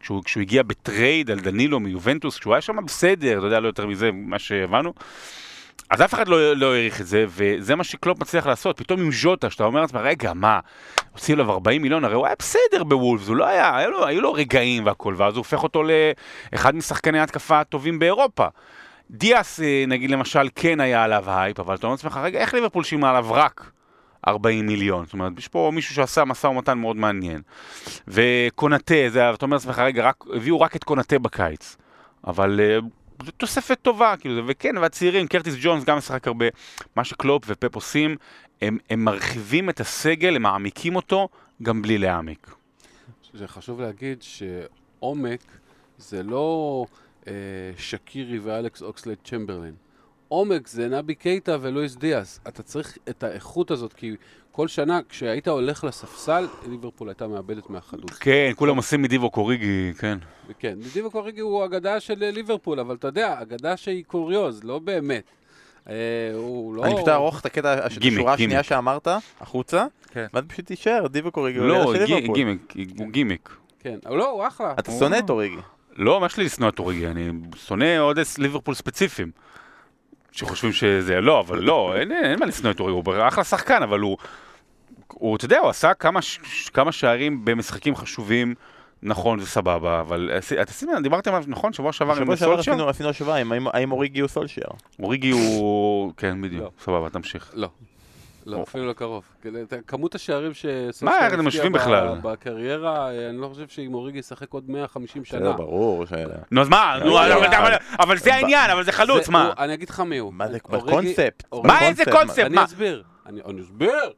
כשהוא, 0.00 0.24
כשהוא 0.24 0.40
הגיע 0.40 0.62
בטרייד 0.62 1.30
על 1.30 1.40
דנילו 1.40 1.80
מיובנטוס, 1.80 2.38
כשהוא 2.38 2.54
היה 2.54 2.60
שם 2.60 2.76
בסדר, 2.86 3.38
אתה 3.38 3.46
יודע, 3.46 3.60
לא 3.60 3.66
יותר 3.66 3.86
מזה, 3.86 4.10
מה 4.12 4.38
שהבאנו. 4.38 4.92
אז 5.90 6.02
אף 6.02 6.14
אחד 6.14 6.28
לא, 6.28 6.56
לא 6.56 6.66
העריך 6.74 7.00
את 7.00 7.06
זה, 7.06 7.24
וזה 7.28 7.74
מה 7.76 7.84
שקלופ 7.84 8.20
מצליח 8.20 8.46
לעשות. 8.46 8.78
פתאום 8.78 9.00
עם 9.00 9.12
ז'וטה, 9.12 9.50
שאתה 9.50 9.64
אומר 9.64 9.80
לעצמך, 9.80 10.00
רגע, 10.04 10.32
מה, 10.34 10.60
הוציאו 11.12 11.36
עליו 11.36 11.50
40 11.50 11.82
מיליון, 11.82 12.04
הרי 12.04 12.14
הוא 12.14 12.26
היה 12.26 12.34
בסדר 12.38 12.84
בוולפס, 12.84 13.28
הוא 13.28 13.36
לא 13.36 13.46
היה, 13.46 13.76
היה 13.76 13.88
לו, 13.88 14.06
היו 14.06 14.20
לו 14.20 14.32
רגעים 14.32 14.86
והכל, 14.86 15.14
ואז 15.16 15.34
הוא 15.34 15.38
הופך 15.38 15.62
אותו 15.62 15.82
לאחד 16.52 16.76
משחקני 16.76 17.18
ההתקפה 17.18 17.60
הטובים 17.60 17.98
באירופה. 17.98 18.46
דיאס, 19.10 19.60
אה, 19.60 19.84
נגיד 19.88 20.10
למשל, 20.10 20.48
כן 20.54 20.80
היה 20.80 21.04
עליו 21.04 21.24
הייפ, 21.26 21.60
אבל 21.60 21.74
אתה 21.74 21.86
אומר 21.86 21.94
לעצמך, 21.94 22.20
רגע, 22.22 22.38
איך 22.38 22.54
ליברפול 22.54 22.84
שילמה 22.84 23.10
עליו 23.10 23.26
רק 23.30 23.70
40 24.28 24.66
מיליון? 24.66 25.04
זאת 25.04 25.12
אומרת, 25.12 25.32
יש 25.38 25.48
פה 25.48 25.70
מישהו 25.74 25.94
שעשה 25.94 26.24
משא 26.24 26.46
ומתן 26.46 26.78
מאוד 26.78 26.96
מעניין. 26.96 27.40
וקונאטה, 28.08 28.94
אתה 29.34 29.44
אומר 29.44 29.56
לעצמך, 29.56 29.78
רגע, 29.78 30.08
רק, 30.08 30.24
הביאו 30.34 30.60
רק 30.60 30.76
את 30.76 30.84
קונאטה 30.84 31.18
בקיץ. 31.18 31.76
אבל 32.26 32.60
אה, 32.62 32.78
תוספת 33.36 33.78
טובה, 33.82 34.14
כאילו, 34.20 34.46
וכן, 34.46 34.76
והצעירים, 34.76 35.26
קרטיס 35.26 35.54
ג'ונס 35.60 35.84
גם 35.84 35.96
משחק 35.96 36.26
הרבה. 36.26 36.46
מה 36.96 37.04
שקלופ 37.04 37.44
ופפ 37.46 37.74
עושים, 37.74 38.16
הם, 38.62 38.78
הם 38.90 39.04
מרחיבים 39.04 39.70
את 39.70 39.80
הסגל, 39.80 40.36
הם 40.36 40.42
מעמיקים 40.42 40.96
אותו, 40.96 41.28
גם 41.62 41.82
בלי 41.82 41.98
להעמיק. 41.98 42.50
זה 43.34 43.48
חשוב 43.48 43.80
להגיד 43.80 44.22
שעומק 44.22 45.40
זה 45.98 46.22
לא 46.22 46.86
אה, 47.26 47.32
שקירי 47.78 48.38
ואלכס 48.38 48.82
אוקסלד 48.82 49.16
צ'מברלין. 49.24 49.74
עומק 50.28 50.68
זה 50.68 50.88
נבי 50.88 51.14
קייטה 51.14 51.56
ולואיס 51.60 51.96
דיאס. 51.96 52.40
אתה 52.48 52.62
צריך 52.62 52.98
את 53.08 53.22
האיכות 53.22 53.70
הזאת, 53.70 53.92
כי 53.92 54.16
כל 54.58 54.68
שנה 54.68 55.00
כשהיית 55.08 55.48
הולך 55.48 55.84
לספסל, 55.84 56.46
ליברפול 56.70 57.08
הייתה 57.08 57.28
מאבדת 57.28 57.70
מהחלוץ. 57.70 58.12
כן, 58.12 58.52
כולם 58.56 58.76
עושים 58.76 59.02
מדיבו 59.02 59.30
קוריגי, 59.30 59.92
כן. 59.98 60.18
כן, 60.58 60.78
דיבו 60.94 61.10
קוריגי 61.10 61.40
הוא 61.40 61.64
אגדה 61.64 62.00
של 62.00 62.14
ליברפול, 62.18 62.80
אבל 62.80 62.94
אתה 62.94 63.08
יודע, 63.08 63.42
אגדה 63.42 63.76
שהיא 63.76 64.04
קוריוז, 64.04 64.64
לא 64.64 64.78
באמת. 64.78 65.22
אה, 65.88 65.94
הוא 66.34 66.74
לא... 66.74 66.84
אני 66.84 66.94
פשוט 66.94 67.08
אערוך 67.08 67.40
את 67.40 67.46
הקטע 67.46 67.86
השורה. 67.86 68.34
השנייה 68.34 68.62
שאמרת, 68.62 69.08
החוצה, 69.40 69.86
כן. 70.10 70.26
ואז 70.34 70.44
פשוט 70.48 70.66
תישאר, 70.66 71.06
דיבו 71.06 71.30
קוריגי 71.30 71.58
לא. 71.58 71.92
גימיק, 72.34 72.74
הוא 72.98 73.08
גימיק. 73.10 73.56
כן, 73.80 73.98
אבל 74.06 74.16
לא, 74.16 74.30
הוא 74.30 74.46
אחלה. 74.46 74.74
אתה 74.78 74.92
שונא 74.92 75.18
את 75.18 75.30
אוריגי. 75.30 75.56
לא, 75.96 76.20
מה 76.20 76.26
יש 76.26 76.36
לי 76.36 76.44
לשנוא 76.44 76.68
את 76.68 76.78
אוריגי? 76.78 77.06
אני 77.06 77.30
שונא 77.56 77.98
אוהדי 77.98 78.22
ליברפול 78.38 78.74
ספציפיים. 78.74 79.30
שחושבים 80.32 80.72
שזה, 80.72 81.20
לא, 81.20 81.40
אבל 81.40 81.58
לא, 81.58 81.94
אין, 81.96 82.12
אין 82.12 82.38
מה 82.40 82.46
לשנוא 82.46 82.70
את 82.70 82.80
אוריגי, 82.80 83.10
הוא 83.10 83.28
אחלה 83.28 83.44
שחקן, 83.44 83.82
אבל 83.82 84.00
הוא, 84.00 84.16
הוא, 85.18 85.36
אתה 85.36 85.44
יודע, 85.44 85.58
הוא 85.58 85.68
עשה 85.68 85.94
כמה, 85.94 86.22
ש- 86.22 86.38
כמה 86.74 86.92
שערים 86.92 87.44
במשחקים 87.44 87.96
חשובים, 87.96 88.54
נכון, 89.02 89.40
זה 89.40 89.46
סבבה, 89.46 90.00
אבל 90.00 90.30
עשי- 90.32 90.62
אתה 90.62 90.72
שים 90.72 90.88
לב, 90.88 91.02
דיברתם 91.02 91.30
עליו, 91.34 91.44
נכון, 91.48 91.72
שבוע 91.72 91.92
שעבר 91.92 92.12
עם 92.12 92.18
בשבוע 92.20 92.36
שעבר 92.36 92.62
סולשר? 92.62 92.88
עשינו- 92.88 93.08
השוואה, 93.08 93.36
האם- 93.74 93.92
אוריגי 93.92 94.20
הוא 94.20 94.28
סולשייר? 94.28 94.66
אוריגי 95.02 95.30
הוא, 95.30 96.12
כן, 96.16 96.36
לא. 96.38 96.48
בדיוק, 96.48 96.72
סבבה, 96.84 97.10
תמשיך. 97.10 97.50
לא. 97.54 97.68
לא, 98.46 98.56
או. 98.56 98.62
אפילו 98.62 98.86
לא 98.86 98.92
קרוב. 98.92 99.24
אתה- 99.66 99.76
כמות 99.86 100.14
השערים 100.14 100.54
שסופר 100.54 101.06
מה, 101.06 101.12
איך 101.18 101.26
אתם 101.26 101.34
הבקיע 101.34 101.48
משווים 101.48 101.72
ב- 101.72 101.76
בכלל? 101.76 102.08
בקריירה, 102.22 103.10
אה, 103.10 103.28
אני 103.30 103.38
לא 103.40 103.48
חושב 103.48 103.68
שאם 103.68 103.94
אוריגי 103.94 104.18
ישחק 104.18 104.52
עוד 104.52 104.70
150 104.70 105.24
שנה. 105.24 105.38
בסדר, 105.40 105.52
ברור. 105.52 106.06
ש- 106.06 106.12
נו, 106.50 106.60
אז 106.60 106.68
מה, 106.68 106.96
נו, 107.00 107.10
לא, 107.10 107.20
אבל- 107.26 107.28
לא, 107.50 107.56
אבל- 107.58 107.74
אבל 108.00 108.16
זה 108.16 108.34
העניין, 108.34 108.70
אבל 108.70 108.84
זה 108.84 108.92
חלוץ, 108.92 109.26
זה- 109.26 109.32
מה? 109.32 109.46
הוא- 109.46 109.54
אני 109.58 109.74
אגיד 109.74 109.88
לך 109.90 110.00
מי 110.00 110.18
הוא. 110.18 110.32
מה 110.32 110.48
זה, 110.48 110.58
בקונספט. 110.68 111.42
מה, 111.64 111.80
איזה 111.88 112.04
קונספט? 112.04 112.38
אני? 112.38 112.64
אסביר. 112.64 113.02
אני 113.26 113.40
אני 113.46 113.60
אסביר. 113.62 114.12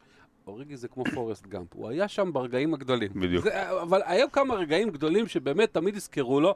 אוריגי 0.50 0.76
זה 0.76 0.88
כמו 0.88 1.04
פורסט 1.14 1.46
גאמפ, 1.46 1.74
הוא 1.74 1.88
היה 1.88 2.08
שם 2.08 2.32
ברגעים 2.32 2.74
הגדולים. 2.74 3.10
בדיוק. 3.14 3.44
זה, 3.44 3.70
אבל 3.82 4.00
היו 4.04 4.32
כמה 4.32 4.54
רגעים 4.54 4.90
גדולים 4.90 5.26
שבאמת 5.28 5.74
תמיד 5.74 5.96
יזכרו 5.96 6.40
לו, 6.40 6.54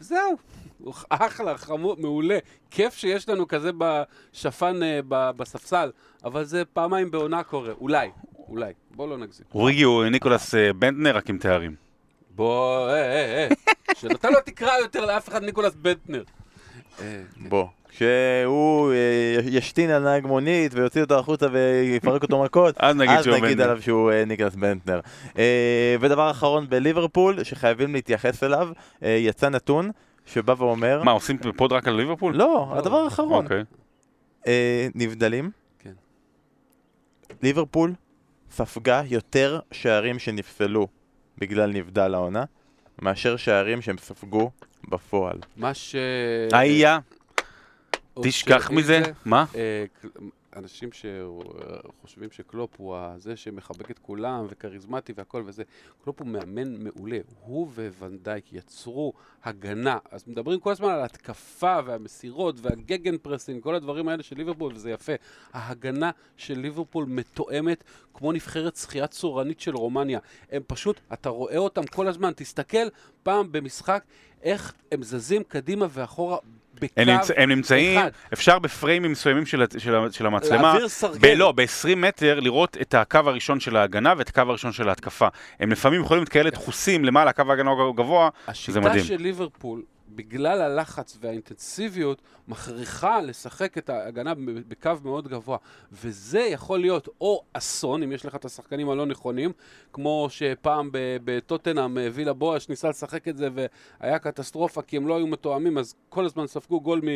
וזהו. 0.00 0.36
הוא 0.78 0.94
אחלה, 1.08 1.58
חמור, 1.58 1.96
מעולה. 1.98 2.38
כיף 2.70 2.94
שיש 2.94 3.28
לנו 3.28 3.48
כזה 3.48 3.70
בשפן 3.78 4.82
אה, 4.82 5.00
ב- 5.08 5.30
בספסל, 5.36 5.90
אבל 6.24 6.44
זה 6.44 6.64
פעמיים 6.64 7.10
בעונה 7.10 7.42
קורה. 7.42 7.72
אולי, 7.80 8.10
אולי. 8.48 8.72
בוא 8.90 9.08
לא 9.08 9.18
נגזים. 9.18 9.46
אוריגי 9.54 9.82
הוא 9.82 10.04
ניקולס 10.04 10.54
אה, 10.54 10.72
בנדנר, 10.72 11.16
רק 11.16 11.30
עם 11.30 11.38
תארים. 11.38 11.74
בוא, 12.30 12.88
אה, 12.88 12.94
אה, 12.94 13.48
אה. 13.48 13.94
שאתה 13.94 14.30
לא 14.30 14.40
תקרא 14.40 14.78
יותר 14.78 15.06
לאף 15.06 15.28
אחד 15.28 15.42
ניקולס 15.42 15.74
בנטנר. 15.74 16.22
אה, 17.00 17.22
בוא. 17.48 17.66
כשהוא 17.88 18.92
אה, 18.92 19.38
ישתין 19.44 19.90
על 19.90 20.02
נהג 20.02 20.26
מונית 20.26 20.74
ויוציא 20.74 21.02
אותו 21.02 21.18
החוצה 21.18 21.46
ויפרק 21.52 22.22
אותו 22.22 22.42
מכות, 22.42 22.74
אז 22.78 22.96
נגיד 22.96 23.16
אז 23.18 23.24
שהוא 23.24 23.36
נגיד. 23.36 23.60
עליו 23.60 23.82
שהוא 23.82 24.12
אה, 24.12 24.24
ניקלס 24.24 24.54
בנטנר. 24.54 25.00
אה, 25.38 25.96
ודבר 26.00 26.30
אחרון 26.30 26.68
בליברפול, 26.68 27.44
שחייבים 27.44 27.92
להתייחס 27.94 28.42
אליו, 28.42 28.68
יצא 29.02 29.48
נתון 29.48 29.90
שבא 30.26 30.54
ואומר, 30.58 31.02
מה, 31.02 31.10
עושים 31.10 31.38
פוד 31.56 31.72
רק 31.72 31.88
על 31.88 31.94
ליברפול? 31.94 32.34
לא, 32.36 32.72
הדבר 32.76 32.96
האחרון, 32.96 33.44
אוקיי. 33.44 33.64
אה, 34.46 34.88
נבדלים, 34.94 35.50
כן. 35.78 35.92
ליברפול 37.42 37.94
ספגה 38.50 39.02
יותר 39.06 39.60
שערים 39.72 40.18
שנפסלו 40.18 40.88
בגלל 41.38 41.72
נבדל 41.72 42.14
העונה, 42.14 42.44
מאשר 43.02 43.36
שערים 43.36 43.82
שהם 43.82 43.98
ספגו 43.98 44.50
בפועל. 44.88 45.38
מה 45.56 45.74
ש... 45.74 45.96
איה, 46.52 46.98
עוד 48.14 48.26
תשכח 48.26 48.70
מזה. 48.70 49.02
זה, 49.04 49.12
מה? 49.24 49.44
אה, 49.54 49.84
אנשים 50.56 50.88
שחושבים 50.92 52.30
שקלופ 52.30 52.70
הוא 52.76 52.96
זה 53.16 53.36
שמחבק 53.36 53.90
את 53.90 53.98
כולם 53.98 54.46
וכריזמטי 54.48 55.12
והכל 55.16 55.42
וזה, 55.46 55.62
קלופ 56.04 56.20
הוא 56.20 56.28
מאמן 56.28 56.84
מעולה. 56.84 57.18
הוא 57.40 57.68
וואן 57.98 58.25
דייק 58.25 58.52
יצרו 58.52 59.12
הגנה. 59.44 59.98
אז 60.10 60.24
מדברים 60.28 60.60
כל 60.60 60.70
הזמן 60.70 60.88
על 60.88 61.02
התקפה 61.02 61.78
והמסירות 61.86 62.54
וה 62.60 63.18
gegenpressing, 63.18 63.62
כל 63.62 63.74
הדברים 63.74 64.08
האלה 64.08 64.22
של 64.22 64.36
ליברפול, 64.36 64.72
וזה 64.74 64.90
יפה. 64.90 65.12
ההגנה 65.52 66.10
של 66.36 66.58
ליברפול 66.58 67.04
מתואמת 67.08 67.84
כמו 68.14 68.32
נבחרת 68.32 68.76
שחייה 68.76 69.06
צורנית 69.06 69.60
של 69.60 69.76
רומניה. 69.76 70.18
הם 70.52 70.62
פשוט, 70.66 71.00
אתה 71.12 71.28
רואה 71.28 71.56
אותם 71.56 71.86
כל 71.86 72.08
הזמן, 72.08 72.32
תסתכל 72.36 72.86
פעם 73.22 73.52
במשחק 73.52 74.04
איך 74.46 74.72
הם 74.92 75.02
זזים 75.02 75.42
קדימה 75.48 75.86
ואחורה 75.90 76.36
בקו 76.74 76.86
הם, 76.96 77.08
נמצ... 77.08 77.30
הם 77.36 77.48
נמצאים, 77.48 77.98
אחד. 77.98 78.10
אפשר 78.32 78.58
בפריימים 78.58 79.12
מסוימים 79.12 79.46
של, 79.46 79.64
של, 79.78 79.94
של 80.10 80.26
המצלמה, 80.26 80.62
להעביר 80.62 80.88
סרגל. 80.88 81.18
ב- 81.34 81.38
לא, 81.38 81.52
ב-20 81.52 81.96
מטר 81.96 82.40
לראות 82.40 82.76
את 82.80 82.94
הקו 82.94 83.18
הראשון 83.24 83.60
של 83.60 83.76
ההגנה 83.76 84.14
ואת 84.18 84.28
הקו 84.28 84.40
הראשון 84.40 84.72
של 84.72 84.88
ההתקפה. 84.88 85.28
הם 85.60 85.72
לפעמים 85.72 86.00
יכולים 86.00 86.20
להיות 86.20 86.28
כאלה 86.28 86.50
דחוסים 86.50 87.04
למעלה, 87.04 87.30
הקו 87.30 87.42
ההגנה 87.48 87.70
הוא 87.70 87.96
גבוה, 87.96 88.28
השיטה 88.48 88.80
מדהים. 88.80 89.04
של 89.04 89.16
ליברפול, 89.16 89.82
בגלל 90.08 90.60
הלחץ 90.60 91.18
והאינטנסיביות, 91.20 92.22
מכריחה 92.48 93.20
לשחק 93.20 93.78
את 93.78 93.90
ההגנה 93.90 94.32
בקו 94.68 94.92
מאוד 95.04 95.28
גבוה. 95.28 95.58
וזה 95.92 96.40
יכול 96.40 96.80
להיות 96.80 97.08
או 97.20 97.44
אסון, 97.52 98.02
אם 98.02 98.12
יש 98.12 98.26
לך 98.26 98.34
את 98.34 98.44
השחקנים 98.44 98.90
הלא 98.90 99.06
נכונים, 99.06 99.52
כמו 99.92 100.26
שפעם 100.30 100.90
בטוטנאם 100.92 101.98
אה, 101.98 102.08
וילה 102.12 102.32
בואש 102.32 102.68
ניסה 102.68 102.88
לשחק 102.88 103.28
את 103.28 103.36
זה 103.36 103.48
והיה 104.00 104.18
קטסטרופה 104.18 104.82
כי 104.82 104.96
הם 104.96 105.08
לא 105.08 105.16
היו 105.16 105.26
מתואמים, 105.26 105.78
אז 105.78 105.94
כל 106.08 106.24
הזמן 106.24 106.46
ספגו 106.46 106.80
גול 106.80 107.00
מ... 107.04 107.08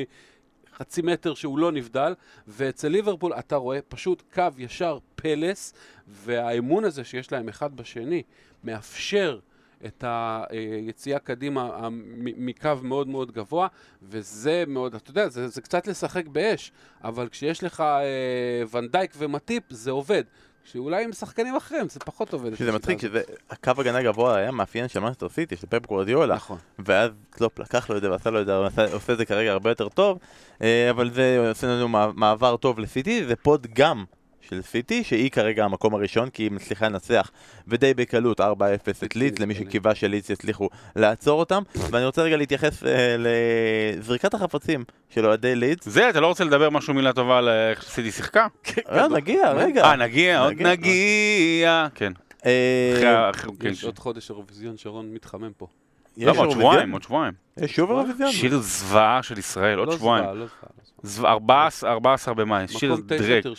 חצי 0.77 1.03
מטר 1.03 1.35
שהוא 1.35 1.59
לא 1.59 1.73
נבדל, 1.73 2.15
ואצל 2.49 2.89
ליברפול 2.89 3.33
אתה 3.33 3.57
רואה 3.57 3.83
פשוט 3.89 4.23
קו 4.35 4.45
ישר 4.59 4.99
פלס, 5.15 5.75
והאמון 6.09 6.85
הזה 6.85 7.05
שיש 7.05 7.33
להם 7.33 7.49
אחד 7.49 7.77
בשני 7.77 8.23
מאפשר 8.65 9.39
את 9.87 10.05
היציאה 10.51 11.19
קדימה 11.19 11.89
מקו 12.21 12.71
מאוד 12.83 13.09
מאוד 13.09 13.33
גבוה, 13.33 13.69
וזה 14.03 14.65
מאוד, 14.67 14.95
אתה 14.95 15.11
יודע, 15.11 15.29
זה, 15.29 15.49
זה 15.49 15.61
קצת 15.61 15.87
לשחק 15.87 16.27
באש, 16.27 16.73
אבל 17.05 17.29
כשיש 17.29 17.65
לך 17.65 17.81
אה, 17.81 18.63
ונדייק 18.73 19.15
ומטיפ, 19.19 19.63
זה 19.71 19.91
עובד. 19.91 20.23
שאולי 20.65 21.05
עם 21.05 21.13
שחקנים 21.13 21.57
אחרים 21.57 21.89
זה 21.89 22.01
פחות 22.01 22.33
עובד. 22.33 22.55
שזה 22.55 22.73
מצחיק, 22.73 23.01
שזה 23.01 23.23
הקו 23.51 23.73
הגנה 23.79 24.03
גבוה 24.03 24.37
היה 24.37 24.51
מאפיין 24.51 24.89
של 24.89 25.01
מנצ'סטר 25.01 25.29
סיטי, 25.29 25.57
של 25.57 25.67
פפ 25.67 25.87
גורדיולה. 25.87 26.35
נכון. 26.35 26.59
ואז 26.79 27.11
קלופ 27.31 27.59
לקח 27.59 27.91
לו 27.91 27.97
את 27.97 28.03
זה 28.03 28.11
ועשה 28.11 28.31
לו 28.31 28.41
את 28.41 28.47
זה, 28.47 28.55
עושה 28.93 29.13
את 29.13 29.19
זה 29.19 29.25
כרגע 29.25 29.53
הרבה 29.53 29.71
יותר 29.71 29.89
טוב, 29.89 30.19
אה, 30.63 30.91
אבל 30.91 31.11
זה 31.11 31.49
עושה 31.51 31.67
לנו 31.67 31.89
מע- 31.89 32.11
מעבר 32.15 32.57
טוב 32.57 32.79
לסיטי, 32.79 33.25
זה 33.25 33.37
פודגם 33.37 34.05
של 34.51 34.63
סיטי, 34.63 35.05
שהיא 35.05 35.31
כרגע 35.31 35.65
המקום 35.65 35.95
הראשון, 35.95 36.31
כי 36.31 36.43
היא 36.43 36.51
מצליחה 36.51 36.89
לנצח, 36.89 37.31
ודי 37.69 37.95
בקלות 37.95 38.41
4-0 38.41 38.45
את 39.05 39.17
לידס, 39.17 39.39
למי 39.39 39.55
שקיווה 39.55 39.95
שלידס 39.95 40.31
יצליחו 40.31 40.69
לעצור 40.97 41.41
אותם, 41.41 41.63
ואני 41.91 42.05
רוצה 42.05 42.23
רגע 42.23 42.37
להתייחס 42.37 42.85
אה, 42.85 43.17
לזריקת 43.19 44.35
החפצים 44.35 44.85
של 45.09 45.27
אוהדי 45.27 45.55
לידס. 45.55 45.89
זה, 45.89 46.11
אתה 46.11 46.21
לא 46.21 46.27
רוצה 46.27 46.45
לדבר 46.45 46.71
משהו 46.71 46.95
מילה 46.95 47.13
טובה 47.13 47.39
על 47.39 47.49
איך 47.49 47.83
סיטי 47.83 48.13
שיחקה? 48.13 48.47
אה, 48.91 49.09
נגיע, 49.09 49.53
רגע. 49.53 49.85
אה, 49.85 49.97
נגיע, 49.97 50.41
עוד 50.41 50.53
נגיע. 50.53 50.73
נגיע. 50.73 51.87
כן. 51.95 52.13
אה, 52.47 53.31
כן, 53.61 53.69
יש 53.69 53.85
עוד 53.85 53.99
חודש 53.99 54.31
אירוויזיון, 54.31 54.77
שרון 54.77 55.15
מתחמם 55.15 55.53
פה. 55.57 55.67
לא, 56.17 56.33
עוד? 56.37 56.51
שבועיים, 56.51 56.93
עוד 56.93 57.03
שבועיים. 57.03 57.33
יש 57.57 57.77
שוב 57.77 57.91
אירוויזיון? 57.91 58.33
שיר 58.33 58.59
זוועה 58.59 59.23
של 59.23 59.39
ישראל, 59.39 59.79
עוד 59.79 59.89
לא 59.89 59.97
שבועיים. 59.97 60.25
לא 60.25 60.33
זוועה, 60.33 60.41
לא 60.41 60.47
זוועה. 61.03 61.33
זוועה, 61.33 61.33
14 61.33 61.91
14 61.93 62.35
במאי, 62.35 62.69
שיר 62.69 62.93
מקום 62.93 63.05
תשע 63.09 63.41
דרק. 63.41 63.57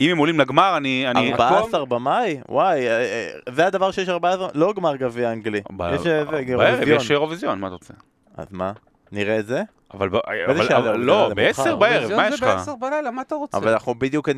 אם 0.00 0.10
הם 0.10 0.18
עולים 0.18 0.40
לגמר, 0.40 0.76
אני... 0.76 1.04
אני- 1.10 1.32
14 1.32 1.84
במאי? 1.84 2.40
וואי, 2.48 2.88
אה, 2.88 3.00
אה, 3.00 3.28
זה 3.54 3.66
הדבר 3.66 3.90
שיש 3.90 4.08
14? 4.08 4.48
לא 4.54 4.72
גמר 4.76 4.96
גביע 4.96 5.32
אנגלי. 5.32 5.58
יש 5.58 5.64
אה, 5.84 5.98
זה, 5.98 6.18
אירוויזיון. 6.38 7.00
יש 7.00 7.10
אירוויזון, 7.10 7.60
מה 7.60 7.66
אתה 7.66 7.74
רוצה? 7.74 7.94
אז 8.36 8.46
מה? 8.50 8.72
נראה 9.12 9.38
את 9.38 9.46
זה? 9.46 9.62
אבל 9.94 10.08
אבל- 10.46 10.82
זה? 10.82 10.92
לא, 10.92 11.28
זה 11.28 11.34
בעשר 11.34 11.62
מאוחר. 11.64 11.76
בערב, 11.76 12.12
מה 12.16 12.26
יש 12.28 12.40
זה 12.40 12.46
לך? 12.46 12.52
בעשר 12.52 12.74
בלילה, 12.76 13.10
מה 13.10 13.22
אתה 13.22 13.34
רוצה? 13.34 13.58
אבל 13.58 13.68
אנחנו 13.68 13.94
בדיוק 13.94 14.28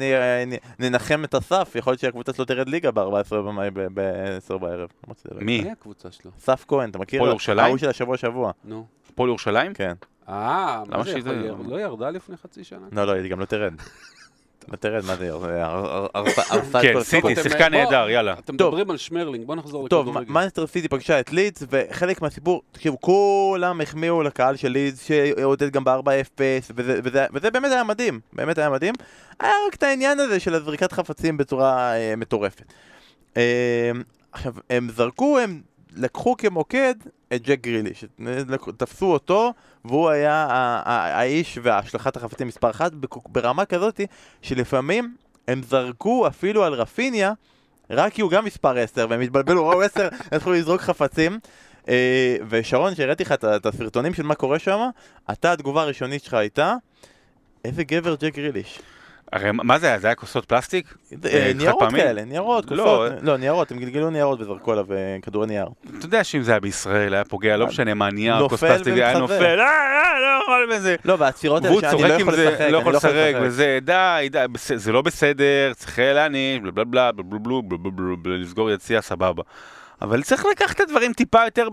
ננחם 0.79 1.25
את 1.25 1.35
הסף, 1.35 1.73
יכול 1.75 1.91
להיות 1.91 2.01
שהקבוצה 2.01 2.33
שלו 2.33 2.45
תרד 2.45 2.69
ליגה 2.69 2.91
ב-14 2.91 3.31
במאי 3.35 3.71
ב-10 3.71 4.59
בערב. 4.59 4.89
לא. 5.09 5.15
מי? 5.41 5.61
מי 5.63 5.71
הקבוצה 5.71 6.11
שלו? 6.11 6.31
סף 6.39 6.65
כהן, 6.69 6.91
אתה 6.91 6.99
מכיר? 6.99 7.21
הפועל 7.21 7.31
ירושלים? 7.31 7.65
ההוא 7.67 7.79
של 7.79 7.89
השבוע 7.89 8.17
שבוע. 8.17 8.53
נו. 8.65 8.87
הפועל 9.13 9.29
ירושלים? 9.29 9.75
כן. 9.75 9.93
אה, 10.29 10.83
למה 10.89 10.97
מה 10.99 11.05
זה 11.05 11.19
יכול 11.19 11.33
להיות? 11.33 11.59
לא 11.69 11.81
ירדה 11.81 12.11
לפני 12.11 12.37
חצי 12.37 12.65
שנה? 12.65 12.87
לא, 12.93 13.05
לא, 13.07 13.13
היא 13.13 13.31
גם 13.31 13.41
לא 13.41 13.45
תרד. 13.45 13.73
תרד, 14.81 15.05
מה 15.05 15.17
זה? 15.17 15.33
הר- 15.33 15.47
הר- 15.65 16.07
הרסה 16.15 16.43
את 16.43 16.83
כן, 16.83 16.93
כל 16.93 17.03
סיטי, 17.03 17.17
הספורט. 17.17 17.33
אתם- 17.39 17.43
שיחקה 17.43 17.69
נהדר, 17.69 18.11
יאללה. 18.11 18.33
אתם 18.39 18.57
טוב. 18.57 18.69
מדברים 18.69 18.91
על 18.91 18.97
שמרלינג, 18.97 19.47
בוא 19.47 19.55
נחזור 19.55 19.89
טוב, 19.89 20.09
לכדורגל. 20.09 20.33
מנסטר 20.33 20.67
סיטי 20.67 20.89
פגשה 20.89 21.21
את 21.21 21.33
לידס, 21.33 21.63
וחלק 21.71 22.23
מהסיפור, 22.23 22.63
תקשיבו, 22.73 23.01
כולם 23.01 23.81
החמיאו 23.81 24.23
לקהל 24.23 24.57
של 24.57 24.69
לידס, 24.69 25.05
שעודד 25.07 25.71
גם 25.71 25.85
ב-4-0, 25.85 26.41
וזה, 26.75 27.27
באמת 27.53 27.73
היה 27.73 27.85
מדהים, 27.85 28.21
באמת 28.33 28.59
היה 28.59 28.71
מדהים. 28.71 28.95
היה 29.41 29.53
רק 29.69 29.75
את 29.75 29.83
העניין 29.83 30.21
הזה 30.21 30.41
של 30.41 30.55
הזריקת 30.55 30.93
חפצים 30.93 31.37
בצורה 31.37 31.97
אה, 31.97 32.15
מטורפת. 32.17 32.73
אה, 33.37 33.91
עכשיו, 34.33 34.55
הם 34.71 34.89
זרקו, 34.97 35.39
הם 35.39 35.61
לקחו 35.97 36.37
כמוקד 36.37 36.95
את 37.35 37.43
ג'ק 37.43 37.61
גריליש, 37.61 38.05
תפסו 38.77 39.13
אותו, 39.13 39.53
והוא 39.85 40.09
היה 40.09 40.47
האיש 40.85 41.59
והשלכת 41.63 42.17
החפצים 42.17 42.47
מספר 42.47 42.71
אחת, 42.71 42.93
ברמה 43.29 43.65
כזאת 43.65 44.01
שלפעמים 44.43 45.17
הם 45.49 45.63
זרקו 45.63 46.27
אפילו 46.27 46.65
על 46.65 46.73
רפיניה, 46.73 47.33
רק 47.91 48.13
כי 48.13 48.23
הוא 48.23 48.31
גם 48.31 48.45
מספר 48.45 48.79
10, 48.79 49.07
והם 49.11 49.21
התבלבלו, 49.21 49.69
ראו 49.69 49.83
10, 49.83 50.09
התחילו 50.33 50.55
לזרוק 50.55 50.81
חפצים. 50.81 51.39
אה, 51.89 52.37
ושרון, 52.49 52.95
שהראיתי 52.95 53.23
לך 53.23 53.33
את 53.33 53.67
הסרטונים 53.67 54.15
של 54.15 54.23
מה 54.23 54.35
קורה 54.35 54.59
שם, 54.59 54.81
אתה, 55.33 55.53
התגובה 55.53 55.83
הראשונית 55.83 56.25
שלך 56.25 56.35
הייתה, 56.35 56.75
איזה 57.65 57.85
גבר 57.85 58.15
ג'ק 58.15 58.35
גריליש. 58.35 58.79
הרי 59.33 59.51
מה 59.53 59.79
זה 59.79 59.87
היה? 59.87 59.99
זה 59.99 60.07
היה 60.07 60.15
כוסות 60.15 60.45
פלסטיק? 60.45 60.95
אה, 61.25 61.31
אה, 61.33 61.53
ניירות? 61.55 61.91
כאלה, 61.91 62.25
ניירות, 62.25 62.71
לא, 62.71 62.85
כוסות, 62.85 63.13
אה. 63.13 63.17
לא, 63.23 63.37
ניירות, 63.37 63.71
הם 63.71 63.79
גלגלו 63.79 64.11
ניירות 64.11 64.41
וזרקו 64.41 64.73
עליו 64.73 64.93
אה, 64.93 65.17
כדורי 65.23 65.47
נייר. 65.47 65.67
אתה 65.99 66.07
יודע 66.07 66.25
שאם 66.25 66.43
זה 66.43 66.51
היה 66.53 66.61
בישראל, 66.61 67.15
היה 67.15 67.25
פוגע, 67.25 67.57
לא 67.57 67.67
משנה 67.67 67.95
מה, 67.95 68.11
נייר, 68.11 68.49
כוס 68.49 68.61
פלסטיק, 68.61 68.95
היה. 68.95 69.19
נופל, 69.19 69.61
אה, 69.61 69.67
אה, 69.67 70.21
לא 70.21 70.43
יכול 70.43 70.71
וזה. 70.73 70.97
לא, 71.05 71.17
והעצירות 71.19 71.65
האלה 71.65 71.81
שאני 71.81 72.03
לא 72.03 72.15
יכול 72.15 72.35
לשחק, 72.35 72.61
לא 72.61 72.67
אני 72.67 72.77
יכול 72.79 72.95
לשחק. 72.97 73.33
וזה, 73.43 73.79
די, 73.83 74.29
די, 74.31 74.47
זה 74.57 74.93
לא 74.93 75.03
בסדר, 75.03 75.73
צריך 75.75 75.99
להעניש, 75.99 76.61
בלה 76.61 76.71
בלה 76.71 76.85
בלה, 76.85 77.13
בלה 77.13 77.23
בלה 77.23 77.39
בלה, 77.39 77.61
בלה 77.63 77.79
בלה 77.79 77.91
בלה, 77.91 78.17
בלה, 78.23 78.37
לסגור 78.37 78.71
יציאה, 78.71 79.03
סבבה. 79.03 79.43
אבל 80.03 80.23
צריך 80.23 80.47
לקחת 80.51 80.77
את 80.77 80.81
הדברים 80.81 81.13
טיפה 81.13 81.45
יותר 81.45 81.69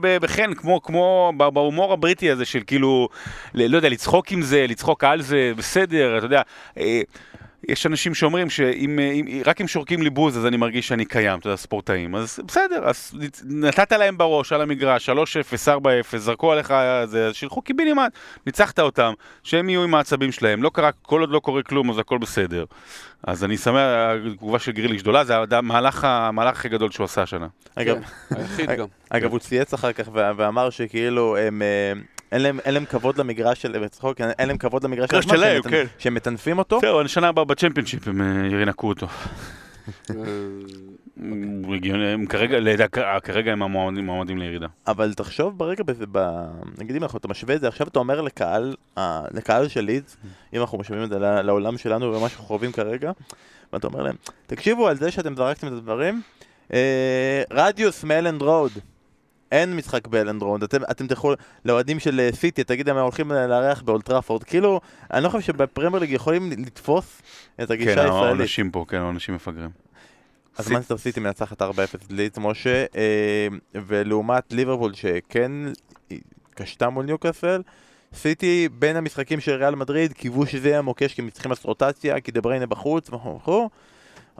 בחן, 0.00 0.54
כמו, 0.54 0.82
כמו 0.82 1.32
בהומור 1.36 1.92
הבריטי 1.92 2.30
הזה 2.30 2.44
של 2.44 2.60
כאילו, 2.66 3.08
לא 3.54 3.76
יודע, 3.76 3.88
לצחוק 3.88 4.32
עם 4.32 4.42
זה, 4.42 4.66
לצחוק 4.68 5.04
על 5.04 5.22
זה, 5.22 5.52
בסדר, 5.56 6.18
אתה 6.18 6.26
יודע. 6.26 6.42
אה, 7.68 7.72
יש 7.72 7.86
אנשים 7.86 8.14
שאומרים 8.14 8.50
שאם 8.50 8.98
אה, 8.98 9.10
אם- 9.10 9.42
רק 9.46 9.60
אם 9.60 9.68
שורקים 9.68 10.02
לי 10.02 10.10
בוז 10.10 10.38
אז 10.38 10.46
אני 10.46 10.56
מרגיש 10.56 10.88
שאני 10.88 11.04
קיים, 11.04 11.38
אתה 11.38 11.46
יודע, 11.48 11.56
ספורטאים. 11.56 12.14
אז 12.14 12.40
בסדר, 12.46 12.84
אז 12.84 13.12
נתת 13.44 13.92
להם 13.92 14.18
בראש 14.18 14.52
על 14.52 14.62
המגרש, 14.62 15.10
3-0, 15.10 15.12
4-0, 15.68 15.78
זרקו 16.16 16.52
עליך, 16.52 16.74
זה, 17.04 17.26
אז 17.26 17.34
שילכו 17.34 17.62
קיבינימט, 17.62 18.12
ניצחת 18.46 18.78
אותם, 18.80 19.12
שהם 19.42 19.68
יהיו 19.68 19.82
עם 19.84 19.94
העצבים 19.94 20.32
שלהם. 20.32 20.62
לא 20.62 20.70
קרה, 20.74 20.90
כל 21.02 21.20
עוד 21.20 21.30
לא 21.30 21.38
קורה 21.38 21.62
כלום 21.62 21.90
אז 21.90 21.98
הכל 21.98 22.18
בסדר. 22.18 22.64
אז 23.26 23.44
אני 23.44 23.56
שמח, 23.56 23.76
התגובה 24.26 24.58
של 24.58 24.72
גריליש 24.72 25.02
גדולה, 25.02 25.24
זה 25.24 25.34
המהלך, 25.50 26.04
המהלך 26.04 26.56
הכי 26.58 26.68
גדול 26.68 26.90
שהוא 26.90 27.04
עשה 27.04 27.22
השנה. 27.22 27.46
אגב, 27.74 27.96
כן, 28.28 28.36
היחיד 28.36 28.70
גם. 28.70 28.86
אגב, 29.10 29.30
הוא 29.30 29.38
צייץ 29.38 29.74
אחר 29.74 29.92
כך 29.92 30.08
ואמר 30.12 30.70
שכאילו 30.70 31.36
הם... 31.36 31.62
אה, 32.32 32.36
אין 32.36 32.42
להם, 32.42 32.60
אין 32.64 32.74
להם 32.74 32.84
כבוד 32.84 33.18
למגרש 33.18 33.62
של... 33.62 33.78
בצחוק, 33.84 34.20
אין 34.20 34.48
להם 34.48 34.58
כבוד 34.58 34.84
למגרש 34.84 35.10
של 35.10 35.16
מגרש 35.16 35.26
עצמם, 35.26 35.36
שלהם, 35.36 35.62
שהם 35.62 35.72
כן. 35.72 35.84
שהם 35.98 36.14
מטנפים 36.14 36.58
אותו. 36.58 36.80
זהו, 36.80 37.00
השנה 37.00 37.28
הבאה 37.28 37.44
בצ'מפיונשיפ 37.44 38.08
הם 38.08 38.22
אה, 38.22 38.60
ינקו 38.62 38.88
אותו. 38.88 39.06
אה, 40.10 40.14
הם 41.20 42.26
כרגע, 42.28 42.58
לידע- 42.60 43.20
כרגע 43.22 43.52
הם 43.52 43.62
המועמדים 43.62 44.06
מועמדים 44.06 44.38
לירידה. 44.38 44.66
אבל 44.86 45.14
תחשוב 45.14 45.58
ברגע. 45.58 45.84
נגיד 46.78 46.96
אם 46.96 47.04
אתה 47.04 47.28
משווה 47.28 47.54
את 47.54 47.60
זה, 47.60 47.68
עכשיו 47.68 47.86
אתה 47.86 47.98
אומר 47.98 48.20
לקהל, 48.20 48.74
אה, 48.98 49.22
לקהל 49.34 49.68
של 49.68 49.80
לידס, 49.80 50.16
אם 50.54 50.60
אנחנו 50.60 50.78
משווים 50.78 51.04
את 51.04 51.08
זה 51.08 51.18
לעולם 51.18 51.78
שלנו 51.78 52.14
ומה 52.14 52.28
שאנחנו 52.28 52.44
חווים 52.44 52.72
כרגע, 52.72 53.10
ואתה 53.72 53.86
אומר 53.86 54.02
להם, 54.02 54.14
תקשיבו 54.46 54.88
על 54.88 54.96
זה 54.96 55.10
שאתם 55.10 55.36
זרקתם 55.36 55.66
את 55.66 55.72
הדברים, 55.72 56.22
אה, 56.72 57.42
רדיוס 57.50 58.04
מאלנד 58.04 58.42
רואד. 58.42 58.72
אין 59.52 59.76
משחק 59.76 60.06
באלנד 60.06 60.42
רואד, 60.42 60.62
אתם, 60.62 60.78
אתם 60.90 61.06
תלכו 61.06 61.32
לאוהדים 61.64 62.00
של 62.00 62.20
אה, 62.20 62.28
סיטי, 62.32 62.64
תגיד 62.64 62.86
להם, 62.86 62.96
הם 62.96 63.02
הולכים 63.02 63.30
לארח 63.32 63.82
באולד 63.82 64.06
טראפורד, 64.06 64.44
כאילו, 64.44 64.80
אני 65.12 65.24
לא 65.24 65.28
חושב 65.28 65.46
שבפרמייר 65.46 66.00
ליג 66.00 66.10
יכולים 66.10 66.50
לתפוס 66.50 67.22
את 67.62 67.70
הגישה 67.70 67.94
כן, 67.94 68.00
הישראלית. 68.00 68.40
האנשים 68.40 68.70
פה, 68.70 68.84
כן, 68.88 68.96
האנשים 68.96 69.34
מפגרים. 69.34 69.70
אז 70.58 70.70
מנצ'סטר 70.70 70.96
סיטי 70.96 71.20
מנצחת 71.20 71.62
4-0 71.62 71.64
את 71.94 72.04
לידס 72.10 72.38
משה, 72.38 72.84
אה, 72.96 73.48
ולעומת 73.74 74.52
ליברפול 74.52 74.94
שכן 74.94 75.52
קשתה 76.54 76.88
מול 76.88 77.04
ניוקאסל, 77.04 77.62
סיטי 78.14 78.68
בין 78.78 78.96
המשחקים 78.96 79.40
של 79.40 79.52
ריאל 79.52 79.74
מדריד 79.74 80.12
קיוו 80.12 80.46
שזה 80.46 80.68
יהיה 80.68 80.82
מוקש 80.82 81.14
כי 81.14 81.22
הם 81.22 81.30
צריכים 81.30 81.50
לעשות 81.50 81.64
רוטציה, 81.64 82.20
כי 82.20 82.32
דבריינה 82.32 82.66
בחוץ 82.66 83.08
וכו' 83.08 83.36
וכו'. 83.36 83.68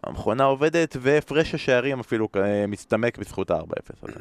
המכונה 0.03 0.45
עובדת 0.45 0.97
והפרש 1.01 1.55
השערים 1.55 2.01
אפילו 2.01 2.29
אה, 2.37 2.67
מסתמק 2.67 3.19
בזכות 3.19 3.51
ה-4-0 3.51 3.95
הזה. 4.03 4.21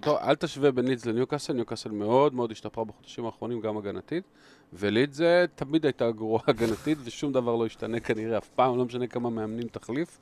טוב, 0.00 0.18
אל 0.22 0.34
תשווה 0.34 0.70
בין 0.70 0.88
לידס 0.88 1.06
לניוקאסל, 1.06 1.52
ניוקאסל 1.52 1.90
מאוד 1.90 2.34
מאוד 2.34 2.50
השתפרה 2.50 2.84
בחודשים 2.84 3.26
האחרונים, 3.26 3.60
גם 3.60 3.76
הגנתית, 3.76 4.24
ולידס 4.72 5.20
תמיד 5.54 5.86
הייתה 5.86 6.10
גרועה 6.10 6.42
הגנתית, 6.46 6.98
ושום 7.04 7.32
דבר 7.32 7.56
לא 7.56 7.66
ישתנה 7.66 8.00
כנראה 8.00 8.38
אף 8.38 8.48
פעם, 8.48 8.78
לא 8.78 8.84
משנה 8.84 9.06
כמה 9.06 9.30
מאמנים 9.30 9.68
תחליף. 9.68 10.18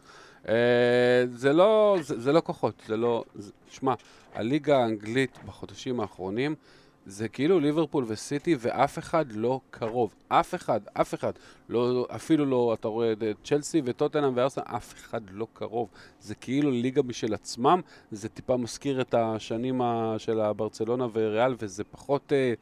אה, 0.49 1.25
זה 1.35 1.53
לא, 1.53 1.97
זה, 2.01 2.21
זה 2.21 2.33
לא 2.33 2.41
כוחות, 2.41 2.83
זה 2.87 2.97
לא... 2.97 3.25
שמע, 3.71 3.95
הליגה 4.35 4.79
האנגלית 4.79 5.39
בחודשים 5.47 6.01
האחרונים, 6.01 6.55
זה 7.11 7.29
כאילו 7.29 7.61
ליברפול 7.61 8.05
וסיטי, 8.09 8.57
ואף 8.59 8.99
אחד 8.99 9.33
לא 9.33 9.61
קרוב. 9.71 10.15
אף 10.29 10.55
אחד, 10.55 10.81
אף 10.93 11.15
אחד. 11.15 11.33
לא, 11.69 12.07
אפילו 12.15 12.47
לא, 12.47 12.77
אתה 12.81 12.89
רואה 12.89 13.13
את 13.13 13.37
צ'לסי 13.45 13.83
וטוטנאם 13.85 14.33
וארסנל, 14.37 14.65
אף 14.67 14.95
אחד 14.95 15.21
לא 15.31 15.47
קרוב. 15.53 15.89
זה 16.21 16.35
כאילו 16.35 16.71
ליגה 16.71 17.03
משל 17.03 17.35
עצמם, 17.35 17.81
זה 18.13 18.29
טיפה 18.29 18.57
מזכיר 18.57 19.01
את 19.01 19.15
השנים 19.15 19.81
של 20.19 20.41
הברצלונה 20.41 21.07
וריאל, 21.13 21.55
וזה 21.59 21.85
פחות... 21.85 22.33
אה, 22.33 22.55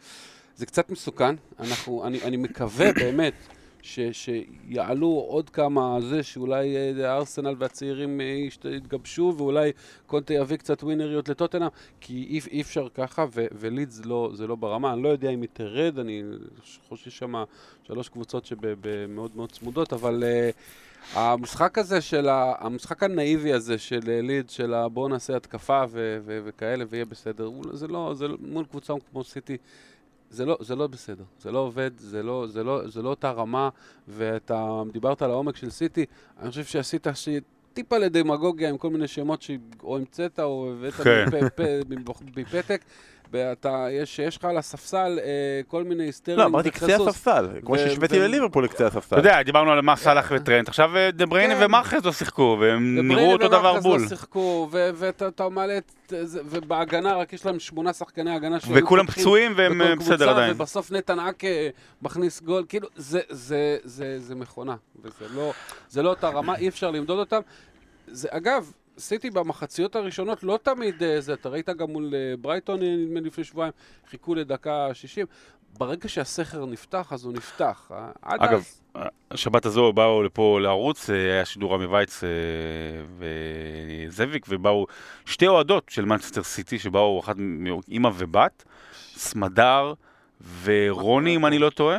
זה 0.56 0.66
קצת 0.66 0.90
מסוכן. 0.90 1.34
אנחנו, 1.58 2.06
אני, 2.06 2.22
אני 2.22 2.36
מקווה 2.36 2.92
באמת 2.92 3.34
ש, 3.82 4.00
שיעלו 4.12 5.06
עוד 5.28 5.50
כמה 5.50 5.98
זה, 6.00 6.22
שאולי 6.22 6.76
אה, 6.76 7.12
הארסנל 7.12 7.54
והצעירים 7.58 8.20
אה, 8.20 8.26
יתגבשו, 8.70 9.34
ואולי 9.36 9.72
קונטה 10.06 10.34
יביא 10.34 10.56
קצת 10.56 10.82
ווינריות 10.84 11.28
לטוטנאם, 11.28 11.68
כי 12.00 12.14
אי, 12.30 12.40
אי 12.50 12.60
אפשר 12.60 12.88
ככה, 12.94 13.24
ו, 13.34 13.46
ולידס 13.52 14.00
לא, 14.04 14.30
זה 14.34 14.46
לא 14.46 14.54
ברמה. 14.56 14.92
אני 14.92 15.02
לא 15.02 15.08
יודע 15.08 15.30
אם 15.30 15.40
היא 15.40 15.48
תרד, 15.52 15.98
אני 15.98 16.22
חושב 16.88 17.10
שם 17.10 17.34
שלוש 17.86 18.08
קבוצות 18.08 18.46
שמאוד 18.46 19.30
מאוד 19.36 19.52
צמודות, 19.52 19.92
אבל... 19.92 20.24
אה, 20.26 20.50
המשחק 21.14 21.78
הזה 21.78 22.00
של, 22.00 22.28
ה... 22.28 22.52
המשחק 22.58 23.02
הנאיבי 23.02 23.52
הזה 23.52 23.78
של 23.78 24.00
ליד, 24.04 24.50
של 24.50 24.74
ה- 24.74 24.88
בואו 24.88 25.08
נעשה 25.08 25.36
התקפה 25.36 25.84
ו... 25.90 26.18
ו... 26.24 26.40
וכאלה 26.44 26.84
ויהיה 26.90 27.04
בסדר, 27.04 27.44
הוא- 27.44 27.64
זה 27.72 27.88
לא, 27.88 28.12
זה 28.14 28.28
לא, 28.28 28.36
מול 28.40 28.64
קבוצה 28.64 28.92
כמו 29.10 29.24
סיטי, 29.24 29.56
זה 30.30 30.46
לא, 30.46 30.56
זה 30.60 30.76
לא 30.76 30.86
בסדר, 30.86 31.24
זה 31.40 31.52
לא 31.52 31.58
עובד, 31.58 31.90
זה 31.98 32.22
לא, 32.22 32.46
זה 32.46 32.64
לא, 32.64 32.88
זה 32.88 33.02
לא 33.02 33.08
אותה 33.08 33.30
רמה, 33.30 33.68
ואתה 34.08 34.82
דיברת 34.92 35.22
על 35.22 35.30
העומק 35.30 35.56
של 35.56 35.70
סיטי, 35.70 36.04
אני 36.40 36.50
חושב 36.50 36.64
שעשית. 36.64 37.06
טיפה 37.72 37.98
לדמגוגיה 37.98 38.68
עם 38.68 38.78
כל 38.78 38.90
מיני 38.90 39.08
שמות 39.08 39.42
שאו 39.42 39.96
המצאת 39.96 40.40
או 40.40 40.72
הבאת 40.72 40.92
כן. 40.92 41.24
מפתק. 42.36 42.84
ואתה, 43.32 43.86
יש, 43.90 44.18
יש 44.18 44.36
לך 44.36 44.44
על 44.44 44.56
הספסל 44.58 45.18
אה, 45.22 45.26
כל 45.68 45.84
מיני 45.84 46.04
היסטריים 46.04 46.40
לא, 46.40 46.44
אמרתי 46.46 46.70
קצה 46.70 46.94
הספסל, 46.96 47.48
כמו 47.64 47.78
שהשוויתי 47.78 48.18
ו- 48.18 48.22
לליברפול 48.22 48.64
לקצה 48.64 48.86
אתה 48.86 48.98
הספסל. 48.98 49.16
יודע, 49.16 49.42
דיברנו 49.42 49.70
על 49.72 49.80
מה 49.80 49.96
סאלח 49.96 50.32
וטרנט, 50.36 50.68
עכשיו 50.68 50.96
אה, 50.96 51.10
דה 51.10 51.26
בריינה 51.26 51.54
כן. 51.54 51.64
ומאחז 51.64 52.04
לא 52.04 52.12
שיחקו, 52.12 52.56
והם 52.60 53.08
נראו 53.08 53.32
אותו 53.32 53.48
דבר 53.48 53.70
ומאחז 53.70 53.82
בול. 53.82 54.00
לא 54.02 54.08
שיחקו, 54.08 54.68
ו- 54.72 54.90
ואתה 54.94 55.28
אתה 55.28 55.48
מעלה 55.48 55.78
את... 55.78 55.92
זה- 56.22 56.40
ובהגנה 56.44 57.16
רק 57.16 57.32
יש 57.32 57.46
להם 57.46 57.58
שמונה 57.58 57.92
שחקני 57.92 58.34
הגנה 58.34 58.60
שהיו 58.60 58.74
וכולם 58.76 59.06
פצועים 59.06 59.52
והם 59.56 59.82
אה, 59.82 59.96
בסדר 59.96 60.30
עדיין. 60.30 60.52
ובסוף 60.52 60.92
נתן 60.92 61.18
אקה 61.20 61.46
מכניס 62.02 62.42
גול, 62.42 62.64
כאילו, 62.68 62.88
זה, 62.96 63.20
זה, 63.28 63.76
זה, 63.84 64.18
זה 64.18 64.34
מכונה, 64.34 64.76
וזה 65.02 65.34
לא, 65.34 65.52
זה 65.88 66.02
לא 66.02 66.10
אותה 66.10 66.28
רמה, 66.28 66.56
אי 66.56 66.68
אפשר 66.68 66.90
למדוד 66.90 67.18
אותם. 67.18 67.40
זה, 68.06 68.28
אגב, 68.30 68.72
סיטי 68.98 69.30
במחציות 69.30 69.96
הראשונות 69.96 70.42
לא 70.42 70.58
תמיד 70.62 71.02
אה, 71.02 71.20
זה, 71.20 71.32
אתה 71.32 71.48
ראית 71.48 71.68
גם 71.68 71.90
מול 71.90 72.14
אה, 72.14 72.36
ברייטון, 72.40 72.82
אה, 72.82 72.96
נדמה 72.96 73.20
לפני 73.20 73.44
שבועיים, 73.44 73.72
חיכו 74.10 74.34
לדקה 74.34 74.88
60. 74.92 75.26
ברגע 75.78 76.08
שהסכר 76.08 76.66
נפתח, 76.66 77.12
אז 77.12 77.24
הוא 77.24 77.32
נפתח. 77.32 77.90
עד 78.22 78.42
אגב. 78.42 78.64
השבת 79.30 79.66
הזו 79.66 79.92
באו 79.92 80.22
לפה 80.22 80.60
לערוץ, 80.60 81.10
היה 81.10 81.44
שידור 81.44 81.74
רמי 81.74 81.86
וייץ 81.86 82.20
וזאביק, 84.08 84.46
ובאו 84.48 84.86
שתי 85.26 85.46
אוהדות 85.46 85.88
של 85.88 86.04
מנצ'סטר 86.04 86.42
סיטי, 86.42 86.78
שבאו 86.78 87.20
אחת 87.20 87.36
אימא 87.88 88.10
ובת, 88.14 88.64
סמדר 89.16 89.92
ורוני, 90.62 91.36
אם 91.36 91.46
אני 91.46 91.58
לא 91.58 91.70
טועה. 91.70 91.98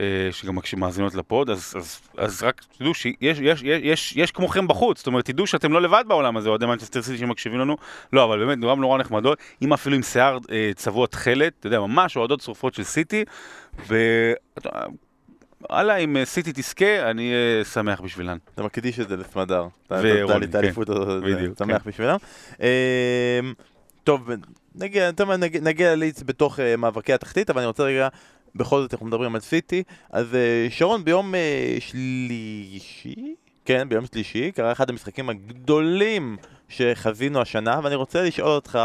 אה, 0.00 0.06
שגם 0.32 0.58
מאזינות 0.76 1.14
לפוד, 1.14 1.50
אז, 1.50 1.74
אז, 1.76 2.00
אז 2.16 2.42
רק 2.42 2.62
תדעו 2.78 2.94
שיש 2.94 3.14
יש, 3.20 3.38
יש, 3.42 3.62
יש, 3.62 4.12
יש 4.16 4.30
כמוכם 4.30 4.68
בחוץ, 4.68 4.98
זאת 4.98 5.06
אומרת, 5.06 5.24
תדעו 5.24 5.46
שאתם 5.46 5.72
לא 5.72 5.82
לבד 5.82 6.04
בעולם 6.08 6.36
הזה, 6.36 6.48
אוהדי 6.48 6.66
מנצ'סטר 6.66 7.02
סיטי 7.02 7.18
שמקשיבים 7.18 7.58
לנו, 7.60 7.76
לא, 8.12 8.24
אבל 8.24 8.38
באמת 8.38 8.58
נורא 8.58 8.74
נורא 8.74 8.98
נחמדות, 8.98 9.38
אם 9.62 9.72
אפילו 9.72 9.96
עם 9.96 10.02
שיער 10.02 10.38
אה, 10.50 10.70
צבוע 10.76 11.06
תכלת, 11.06 11.52
אתה 11.60 11.66
יודע, 11.66 11.80
ממש 11.80 12.16
אוהדות 12.16 12.40
שרופות 12.40 12.74
של 12.74 12.82
סיטי, 12.82 13.24
וואלה, 15.70 15.96
אם 15.96 16.16
אה, 16.16 16.24
סיטי 16.24 16.52
תזכה, 16.54 17.10
אני 17.10 17.32
אהיה 17.32 17.64
שמח 17.64 18.00
בשבילן. 18.00 18.36
אתה 18.54 18.62
מקדיש 18.62 19.00
את 19.00 19.08
זה 19.08 19.16
לסמדר. 19.16 19.66
אתה 19.86 19.96
נתן 19.96 20.40
לי 20.40 20.46
את 20.46 20.50
כן. 20.50 20.56
האליפות 20.56 20.88
הזאת, 20.88 21.24
שמח 21.58 21.82
בשבילם. 21.86 22.16
אמ, 22.60 22.66
טוב, 24.04 24.30
נגיע, 24.74 25.10
נגיע- 25.38 25.60
נגיע 25.60 25.94
לליץ 25.96 26.22
בתוך 26.22 26.60
אה, 26.60 26.76
מאבקי 26.76 27.12
התחתית, 27.12 27.50
אבל 27.50 27.58
אני 27.60 27.66
רוצה 27.66 27.82
רגע, 27.82 28.08
בכל 28.56 28.80
זאת 28.82 28.92
אנחנו 28.94 29.06
מדברים 29.06 29.34
על 29.34 29.40
סיטי, 29.40 29.82
אז 30.10 30.34
אה, 30.34 30.66
שרון 30.70 31.04
ביום 31.04 31.34
אה, 31.34 31.76
שלישי, 31.80 33.34
כן, 33.64 33.88
ביום 33.88 34.06
שלישי, 34.06 34.52
קרה 34.52 34.72
אחד 34.72 34.90
המשחקים 34.90 35.28
הגדולים 35.30 36.36
שחזינו 36.68 37.40
השנה, 37.40 37.80
ואני 37.82 37.94
רוצה 37.94 38.22
לשאול 38.22 38.48
אותך, 38.50 38.78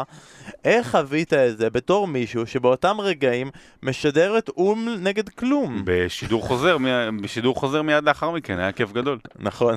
איך 0.66 0.92
חווית 0.92 1.34
את 1.34 1.58
זה 1.58 1.70
בתור 1.70 2.08
מישהו 2.08 2.48
שבאותם 2.48 3.02
רגעים 3.02 3.50
משדר 3.84 4.38
את 4.38 4.50
אום 4.50 4.88
נגד 5.00 5.30
כלום? 5.30 5.82
בשידור 5.86 6.48
חוזר, 6.48 6.78
בשידור 7.22 7.56
חוזר 7.56 7.82
מיד 7.82 8.04
לאחר 8.04 8.32
מכן, 8.32 8.60
היה 8.60 8.72
כיף 8.72 8.92
גדול. 8.92 9.20
נכון, 9.40 9.76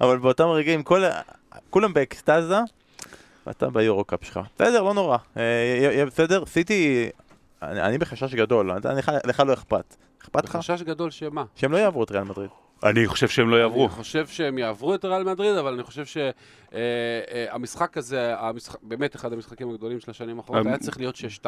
אבל- 0.00 0.18
באותם 0.18 0.44
רגעים 0.44 0.82
כל, 0.82 1.02
כולם 1.70 1.94
באקסטזה, 1.94 2.58
ואתה 3.46 3.70
ביורו-קאפ 3.70 4.24
שלך. 4.24 4.40
בסדר, 4.54 4.82
לא 4.82 4.94
נורא. 4.94 5.16
אה, 5.36 5.42
יהיה 5.92 6.06
בסדר, 6.06 6.46
סיטי, 6.46 7.08
אני, 7.62 7.82
אני 7.82 7.98
בחשש 7.98 8.34
גדול, 8.34 8.76
אתה- 8.76 8.92
לך, 8.92 9.12
לך 9.24 9.40
לא 9.40 9.52
אכפת. 9.52 9.96
אכפת 10.22 10.44
לך? 10.44 10.56
בחשש 10.56 10.82
גדול 10.82 11.10
שמה? 11.10 11.44
שהם 11.54 11.72
לא 11.72 11.76
יעברו 11.76 12.02
את 12.04 12.10
ריאל 12.10 12.24
מדריד. 12.24 12.50
אני 12.84 13.06
חושב 13.06 13.28
שהם 13.28 13.50
לא 13.50 13.56
יעברו. 13.56 13.80
אני 13.84 13.92
חושב 13.92 14.26
שהם 14.26 14.58
יעברו 14.58 14.94
את 14.94 15.04
ריאל 15.04 15.24
מדריד, 15.24 15.56
אבל 15.56 15.72
אני 15.74 15.82
חושב 15.82 16.04
שהמשחק 16.72 17.96
הזה, 17.98 18.34
המשחק- 18.38 18.78
באמת 18.82 19.16
אחד 19.16 19.32
המשחקים 19.32 19.70
הגדולים 19.70 20.00
של 20.00 20.10
השנים 20.10 20.38
האחרונות, 20.38 20.66
אמ- 20.66 20.70
היה 20.72 20.78
צריך 20.78 20.98
להיות 20.98 21.16
6-2 21.16 21.46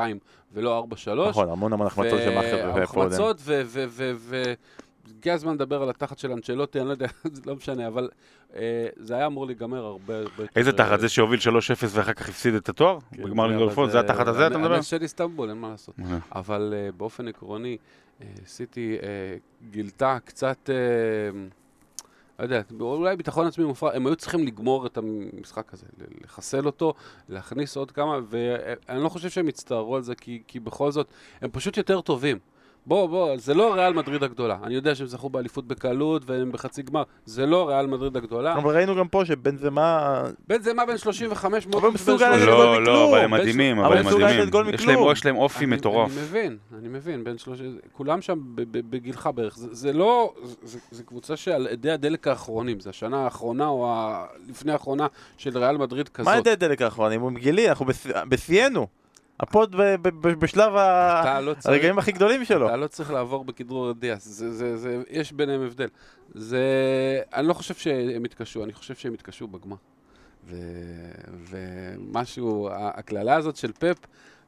ולא 0.52 0.78
4-3. 0.78 1.28
נכון, 1.28 1.50
המון 1.50 1.72
המון 1.72 1.86
החמצות 1.86 2.18
של 2.20 2.34
מאכר 2.34 2.70
ופודן. 2.70 2.82
החמצות, 2.82 3.36
ו... 3.40 3.62
ו- 3.66 3.84
ו- 3.88 4.12
ו- 4.16 4.52
הגיע 5.18 5.34
הזמן 5.34 5.54
לדבר 5.54 5.82
על 5.82 5.90
התחת 5.90 6.18
של 6.18 6.32
אנצ'לוטי, 6.32 6.80
אני 6.80 6.86
לא 6.86 6.92
יודע, 6.92 7.06
זה 7.32 7.42
לא 7.46 7.56
משנה, 7.56 7.86
אבל 7.86 8.08
אה, 8.54 8.88
זה 8.96 9.14
היה 9.14 9.26
אמור 9.26 9.46
להיגמר 9.46 9.84
הרבה. 9.84 10.14
איזה 10.56 10.72
תחת? 10.72 10.92
אה, 10.92 10.98
זה 10.98 11.08
שהוביל 11.08 11.40
3-0 11.40 11.48
ואחר 11.88 12.12
כך 12.12 12.28
הפסיד 12.28 12.54
את 12.54 12.68
התואר? 12.68 12.98
כן, 13.00 13.22
בגמר 13.22 13.44
אבל 13.44 13.52
ליגת 13.52 13.62
אלופות? 13.62 13.90
זה 13.90 14.00
התחת 14.00 14.26
הזה 14.26 14.46
אתה 14.46 14.58
מדבר? 14.58 14.74
הנס 14.74 14.86
של 14.86 15.02
איסטנבול, 15.02 15.48
אין 15.50 15.58
מה 15.58 15.70
לעשות. 15.70 15.94
אה. 16.00 16.18
אבל 16.32 16.74
uh, 16.74 16.96
באופן 16.96 17.28
עקרוני, 17.28 17.76
uh, 18.20 18.24
סיטי 18.46 18.96
uh, 19.00 19.70
גילתה 19.70 20.18
קצת, 20.24 20.70
uh, 20.70 21.36
לא 22.38 22.44
יודע, 22.44 22.62
אולי 22.80 23.16
ביטחון 23.16 23.46
עצמי 23.46 23.64
מופרע, 23.64 23.94
הם 23.94 24.06
היו 24.06 24.16
צריכים 24.16 24.46
לגמור 24.46 24.86
את 24.86 24.98
המשחק 24.98 25.74
הזה, 25.74 25.86
לחסל 26.24 26.66
אותו, 26.66 26.94
להכניס 27.28 27.76
עוד 27.76 27.90
כמה, 27.90 28.18
ואני 28.28 29.02
לא 29.02 29.08
חושב 29.08 29.30
שהם 29.30 29.48
יצטערו 29.48 29.96
על 29.96 30.02
זה, 30.02 30.14
כי, 30.14 30.42
כי 30.46 30.60
בכל 30.60 30.90
זאת, 30.90 31.06
הם 31.40 31.50
פשוט 31.50 31.76
יותר 31.76 32.00
טובים. 32.00 32.38
בוא, 32.88 33.06
בוא, 33.08 33.36
זה 33.36 33.54
לא 33.54 33.74
ריאל 33.74 33.92
מדריד 33.92 34.22
הגדולה. 34.22 34.56
אני 34.62 34.74
יודע 34.74 34.94
שהם 34.94 35.06
זכו 35.06 35.28
באליפות 35.28 35.66
בקלות 35.68 36.22
והם 36.26 36.52
בחצי 36.52 36.82
גמר, 36.82 37.02
זה 37.24 37.46
לא 37.46 37.68
ריאל 37.68 37.86
מדריד 37.86 38.16
הגדולה. 38.16 38.54
אבל 38.54 38.76
ראינו 38.76 38.94
גם 38.96 39.08
פה 39.08 39.24
שבן 39.24 39.56
זמה... 39.56 40.22
בן 40.48 40.62
זמה 40.62 40.86
בן 40.86 40.98
35, 40.98 41.66
אבל 41.66 41.80
מאוד 41.80 41.94
מסוגל 41.94 42.30
לתת 42.30 42.44
גול 42.44 42.48
לא, 42.54 42.74
לא, 42.74 42.80
מכלום. 42.82 43.08
אבל 43.14 43.24
הם 43.24 43.30
מדהימים, 43.30 43.78
אבל 43.78 43.86
אבל 43.86 43.96
הם 43.96 44.06
מדהימים. 44.06 45.10
יש 45.12 45.24
להם- 45.26 45.36
אופי 45.36 45.66
מטורף. 45.66 46.10
אני 46.12 46.20
מבין, 46.20 46.56
אני 46.78 46.88
מבין, 46.88 47.24
בין 47.24 47.38
שלוש... 47.38 47.60
כולם 47.92 48.20
שם 48.22 48.38
בגילך 48.54 49.30
בערך. 49.34 49.54
זה, 49.58 49.92
לא... 49.92 50.34
זה, 50.62 50.78
זה 50.90 51.02
קבוצה 51.02 51.36
שעל 51.36 51.68
אדי 51.72 51.90
הדלק 51.90 52.28
האחרונים, 52.28 52.80
זה 52.80 52.90
השנה 52.90 53.24
האחרונה 53.24 53.66
או. 53.66 53.88
לפני 54.48 54.72
האחרונה 54.72 55.06
של 55.36 55.58
ריאל 55.58 55.76
מדריד 55.76 56.08
כזאת. 56.08 56.26
מה 56.32 56.36
ידי 56.38 56.50
הדלק 56.50 56.82
האחרונים? 56.82 57.20
הוא 57.20 57.32
מגילי, 57.32 57.68
אנחנו 57.68 57.86
בש- 57.86 58.06
בשיאנו. 58.28 58.86
הפוד 59.40 59.76
בשלב 60.38 60.72
לא 61.42 61.54
צריך... 61.54 61.66
הרגעים 61.66 61.98
הכי 61.98 62.12
גדולים 62.12 62.44
שלו. 62.44 62.66
אתה 62.66 62.76
לא 62.76 62.86
צריך 62.86 63.10
לעבור 63.10 63.44
בכדרור 63.44 63.92
דיאס, 63.92 64.24
זה, 64.24 64.52
זה, 64.52 64.76
זה, 64.76 65.02
יש 65.10 65.32
ביניהם 65.32 65.62
הבדל. 65.62 65.88
זה... 66.34 66.62
אני 67.34 67.48
לא 67.48 67.54
חושב 67.54 67.74
שהם 67.74 68.24
יתקשו, 68.24 68.64
אני 68.64 68.72
חושב 68.72 68.94
שהם 68.94 69.14
יתקשו 69.14 69.46
בגמר. 69.46 69.76
ומשהו, 71.50 72.68
הקללה 72.72 73.36
הזאת 73.36 73.56
של 73.56 73.72
פפ, 73.72 73.98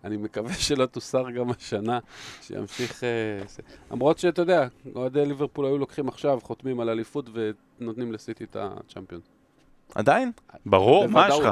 אני 0.05 0.17
מקווה 0.17 0.55
שלא 0.67 0.87
תוסר 0.87 1.31
גם 1.31 1.51
השנה, 1.51 1.99
שימשיך... 2.43 3.05
אה. 3.05 3.09
למרות 3.91 4.19
שאתה 4.19 4.43
יודע, 4.43 4.67
אוהדי 4.95 5.27
ליברפול 5.27 5.67
היו 5.67 5.79
לוקחים 5.79 6.09
עכשיו, 6.09 6.39
חותמים 6.43 6.81
על 6.81 6.89
אליפות 6.89 7.29
ונותנים 7.81 8.13
לסיטי 8.13 8.45
את 8.45 8.57
הצ'מפיון. 8.61 9.21
עדיין? 9.95 10.33
ברור, 10.67 11.07
מה 11.07 11.29
יש 11.29 11.39
לך? 11.39 11.49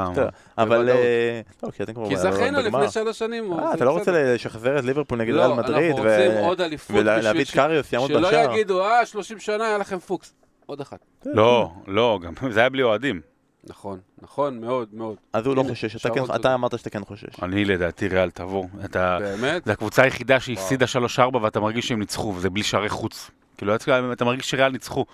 אבל... 0.59 0.89
אה, 0.89 1.41
לא, 1.63 1.71
כי 1.71 1.83
אתם 1.83 1.95
כבר 1.95 2.09
כי 2.09 2.17
בגמר. 2.17 2.33
זכינו 2.33 2.61
לפני 2.61 2.91
שלוש 2.91 3.19
שנים. 3.19 3.53
אה, 3.53 3.75
אתה 3.75 3.85
לא. 3.85 3.91
רוצה 3.91 4.13
לשחזר 4.35 4.79
את 4.79 4.85
ליברפול 4.85 5.19
נגד 5.19 5.35
לא, 5.35 5.43
ריאל 5.45 5.53
מדריד 5.53 5.91
אנחנו 5.91 6.05
ו- 6.05 6.27
רוצים 6.27 6.45
עוד 6.45 6.61
אליפות 6.61 6.97
ולהביא 6.97 7.43
את 7.43 7.51
קריוס 7.51 7.93
יעמוד 7.93 8.11
שלא 8.11 8.29
בשער. 8.29 8.55
יגידו, 8.55 8.85
אה, 8.85 9.07
30 9.07 9.39
שנה 9.39 9.65
היה 9.65 9.79
לכם 9.79 9.99
פוקס. 9.99 10.35
עוד 10.67 10.81
אחת. 10.81 11.05
לא, 11.27 11.71
לא, 11.87 12.19
גם 12.23 12.33
זה 12.55 12.61
היה 12.61 12.69
בלי 12.69 12.83
אוהדים. 12.83 13.21
נכון, 13.65 13.99
נכון, 14.23 14.61
מאוד, 14.61 14.89
מאוד. 14.93 15.17
אז 15.33 15.47
הוא 15.47 15.57
לא 15.57 15.65
חושש, 15.69 15.97
אתה 15.97 16.11
כן-. 16.15 16.21
אתה 16.35 16.55
אמרת 16.55 16.79
שאתה 16.79 16.91
כן 16.91 17.05
חושש. 17.05 17.43
אני 17.43 17.65
לדעתי 17.65 18.09
ריאל 18.09 18.31
תעבור. 18.31 18.69
אתה... 18.85 19.19
באמת? 19.21 19.65
זה 19.65 19.73
הקבוצה 19.73 20.03
היחידה 20.03 20.41
שהפסידה 20.41 20.87
3-4 21.19 21.37
ואתה 21.37 21.61
מרגיש 21.61 21.89
שהם 21.89 21.99
ניצחו, 21.99 22.35
וזה 22.37 22.51
בלי 22.51 22.63
שערי 22.63 22.89
חוץ. 22.89 23.31
כאילו, 23.57 23.75
אתה 24.13 24.25
מרגיש 24.25 24.51
שריאל 24.51 24.73
ניצחו. 24.73 25.07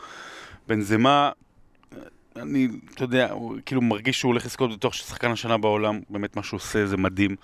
בנזמה, 0.69 1.31
אני, 2.37 2.69
אתה 2.95 3.05
יודע, 3.05 3.31
הוא 3.31 3.57
כאילו 3.67 3.81
מרגיש 3.83 4.19
שהוא 4.21 4.29
הולך 4.33 4.45
לזכות 4.47 4.73
בתור 4.73 4.93
שחקן 4.93 5.31
השנה 5.31 5.59
בעולם, 5.59 6.01
באמת 6.11 6.37
מה 6.37 6.43
שהוא 6.43 6.59
עושה 6.59 6.87
זה 6.87 6.97
מדהים. 6.97 7.37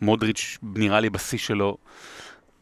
מודריץ' 0.00 0.58
נראה 0.62 1.00
לי 1.00 1.10
בשיא 1.10 1.38
שלו. 1.38 1.76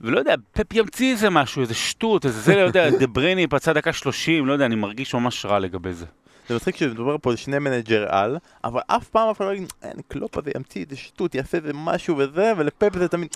ולא 0.00 0.18
יודע, 0.18 0.34
פפ 0.52 0.72
ימציא 0.72 1.12
איזה 1.12 1.30
משהו, 1.30 1.62
איזה 1.62 1.74
שטות, 1.74 2.24
איזה 2.26 2.40
זה, 2.40 2.54
לא 2.56 2.60
יודע, 2.60 2.90
דה 3.00 3.06
ברייני 3.06 3.46
פצע 3.46 3.72
דקה 3.72 3.92
30, 3.92 4.46
לא 4.46 4.52
יודע, 4.52 4.66
אני 4.66 4.74
מרגיש 4.74 5.14
ממש 5.14 5.46
רע 5.46 5.58
לגבי 5.58 5.92
זה. 5.92 6.06
זה 6.48 6.54
מצחיק 6.54 6.76
שמדובר 6.76 7.16
פה 7.22 7.30
על 7.30 7.36
שני 7.36 7.58
מנג'רי 7.58 8.06
על, 8.08 8.36
אבל 8.64 8.80
אף 8.86 9.08
פעם 9.08 9.28
אף 9.30 9.36
אחד 9.36 9.44
לא 9.44 9.54
יגיד, 9.54 9.72
אין, 9.82 9.96
קלופ 10.08 10.38
הזה 10.38 10.50
ימציא 10.56 10.84
איזה 10.84 10.96
שטות, 10.96 11.34
יעשה 11.34 11.58
איזה 11.58 11.70
משהו 11.74 12.16
וזה, 12.18 12.52
ולפפ 12.56 12.98
זה 12.98 13.08
תמיד... 13.08 13.28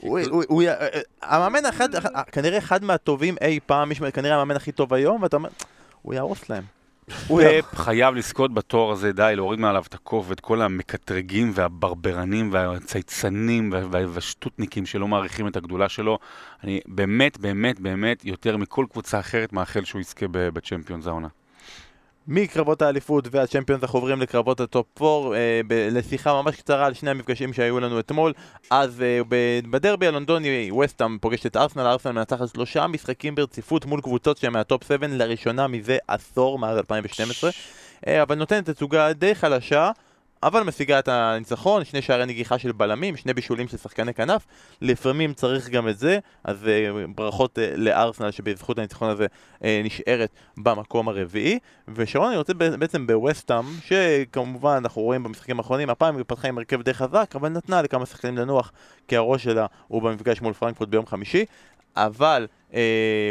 הוא- 0.00 0.18
הוא- 0.48 0.62
י- 0.62 0.68
אה, 0.68 0.86
המאמן 1.22 1.66
אחד, 1.66 1.94
אחד- 1.94 2.10
כנראה 2.32 2.58
אחד 2.58 2.84
מהטובים 2.84 3.34
אי 3.40 3.58
פעם, 3.66 3.90
כנראה 4.12 4.34
המאמן 4.34 4.56
הכי 4.56 4.72
טוב 4.72 4.94
היום, 4.94 5.22
ואתה 5.22 5.36
אומר, 5.36 5.48
הוא 6.02 6.14
יהרוס 6.14 6.48
להם. 6.50 6.64
פפ 7.08 7.74
חייב 7.74 8.14
לזכות 8.14 8.54
בתואר 8.54 8.90
הזה, 8.92 9.12
די, 9.12 9.32
להוריד 9.36 9.60
מעליו 9.60 9.84
את 9.88 9.94
הקוף 9.94 10.26
ואת 10.28 10.40
כל 10.40 10.62
המקטרגים 10.62 11.50
והברברנים 11.54 12.52
והצייצנים 12.52 13.72
וה- 13.72 13.80
וה- 13.90 14.08
והשטותניקים 14.08 14.86
שלא 14.86 15.08
מעריכים 15.08 15.48
את 15.48 15.56
הגדולה 15.56 15.88
שלו. 15.88 16.18
אני 16.64 16.80
באמת, 16.86 17.38
באמת, 17.38 17.80
באמת, 17.80 18.24
יותר 18.24 18.56
מכל 18.56 18.86
קבוצה 18.90 19.20
אחרת, 19.20 19.52
מאחל 19.52 19.84
שהוא 19.84 20.00
יזכה 20.00 20.26
בצ'מפיונס 20.30 21.06
העונה. 21.06 21.28
מקרבות 22.30 22.82
האליפות 22.82 23.28
והצ'מפיונס 23.30 23.82
אנחנו 23.82 23.98
עוברים 23.98 24.20
לקרבות 24.20 24.60
הטופ 24.60 25.02
4 25.02 25.36
אה, 25.36 25.60
ב- 25.66 25.88
לשיחה 25.92 26.42
ממש 26.42 26.56
קצרה 26.56 26.86
על 26.86 26.94
שני 26.94 27.10
המפגשים 27.10 27.52
שהיו 27.52 27.80
לנו 27.80 28.00
אתמול 28.00 28.32
אז 28.70 29.02
אה, 29.02 29.20
ב- 29.28 29.60
בדרבי 29.70 30.06
הלונדוני 30.06 30.68
ווסטהאם 30.72 31.18
פוגשת 31.18 31.46
את 31.46 31.56
ארסנל, 31.56 31.86
ארסנל 31.86 32.12
מנצחת 32.12 32.48
שלושה 32.48 32.86
משחקים 32.86 33.34
ברציפות 33.34 33.86
מול 33.86 34.00
קבוצות 34.00 34.36
שהן 34.38 34.52
מהטופ 34.52 34.84
7 34.88 35.06
לראשונה 35.06 35.66
מזה 35.66 35.98
עשור 36.08 36.58
מאז 36.58 36.76
2012 36.78 37.50
אה, 38.06 38.22
אבל 38.22 38.34
נותנת 38.34 38.70
תצוגה 38.70 39.12
די 39.12 39.34
חלשה. 39.34 39.90
אבל 40.42 40.62
משיגה 40.62 40.98
את 40.98 41.08
הניצחון, 41.08 41.84
שני 41.84 42.02
שערי 42.02 42.26
נגיחה 42.26 42.58
של 42.58 42.72
בלמים, 42.72 43.16
שני 43.16 43.34
בישולים 43.34 43.68
של 43.68 43.76
שחקני 43.76 44.14
כנף, 44.14 44.46
לפעמים 44.82 45.34
צריך 45.34 45.68
גם 45.68 45.88
את 45.88 45.98
זה, 45.98 46.18
אז 46.44 46.64
uh, 46.64 46.68
ברכות 47.14 47.58
uh, 47.58 47.76
לארסנל 47.76 48.30
שבזכות 48.30 48.78
הניצחון 48.78 49.10
הזה 49.10 49.26
uh, 49.58 49.62
נשארת 49.84 50.30
במקום 50.56 51.08
הרביעי. 51.08 51.58
ושרון, 51.88 52.28
אני 52.28 52.36
רוצה 52.36 52.54
בעצם 52.54 53.06
בווסטאם, 53.06 53.64
שכמובן 53.84 54.78
אנחנו 54.82 55.02
רואים 55.02 55.22
במשחקים 55.22 55.58
האחרונים, 55.58 55.90
הפעם 55.90 56.16
היא 56.16 56.24
פתחה 56.26 56.48
עם 56.48 56.58
הרכב 56.58 56.82
די 56.82 56.94
חזק, 56.94 57.32
אבל 57.34 57.48
נתנה 57.48 57.82
לכמה 57.82 58.06
שחקנים 58.06 58.36
לנוח, 58.36 58.72
כי 59.08 59.16
הראש 59.16 59.44
שלה 59.44 59.66
הוא 59.88 60.02
במפגש 60.02 60.40
מול 60.40 60.52
פרנקפורט 60.52 60.88
ביום 60.90 61.06
חמישי. 61.06 61.44
אבל 61.96 62.46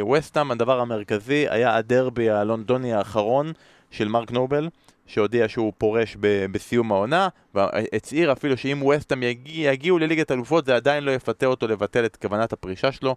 ווסטאם, 0.02 0.52
הדבר 0.52 0.80
המרכזי 0.80 1.46
היה 1.50 1.76
הדרבי 1.76 2.30
הלונדוני 2.30 2.94
האחרון 2.94 3.54
של 3.92 4.08
מרק 4.08 4.32
נובל. 4.32 4.70
שהודיע 5.08 5.48
שהוא 5.48 5.74
פורש 5.78 6.18
ב- 6.20 6.46
בסיום 6.52 6.92
העונה, 6.92 7.28
והצהיר 7.56 8.32
אפילו 8.32 8.58
שאם 8.58 8.80
ווסטהאם 8.82 9.24
יגיע, 9.24 9.72
יגיעו 9.72 10.00
לליגת 10.00 10.32
אלופות 10.32 10.66
זה 10.66 10.76
עדיין 10.76 11.04
לא 11.04 11.12
יפתה 11.12 11.46
אותו 11.46 11.68
לבטל 11.68 12.06
את 12.06 12.16
כוונת 12.16 12.54
הפרישה 12.54 12.92
שלו. 12.92 13.16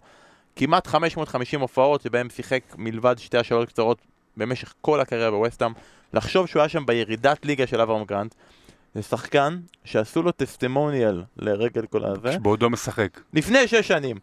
כמעט 0.55 0.87
550 0.87 1.61
הופעות 1.61 2.01
שבהם 2.01 2.29
שיחק 2.29 2.61
מלבד 2.77 3.15
שתי 3.17 3.37
השאלות 3.37 3.67
קצרות 3.67 4.01
במשך 4.37 4.73
כל 4.81 4.99
הקריירה 4.99 5.31
בווסטהאם. 5.31 5.71
לחשוב 6.13 6.47
שהוא 6.47 6.59
היה 6.59 6.69
שם 6.69 6.85
בירידת 6.85 7.45
ליגה 7.45 7.67
של 7.67 7.81
אברהם 7.81 8.03
גרנט, 8.03 8.35
זה 8.95 9.01
שחקן 9.01 9.59
שעשו 9.83 10.23
לו 10.23 10.31
טסטימוניאל 10.31 11.23
לרגל 11.37 11.85
כל 11.85 12.05
הזה. 12.05 12.31
שבעודו 12.31 12.69
משחק. 12.69 13.19
לפני 13.33 13.67
שש 13.67 13.87
שנים. 13.87 14.17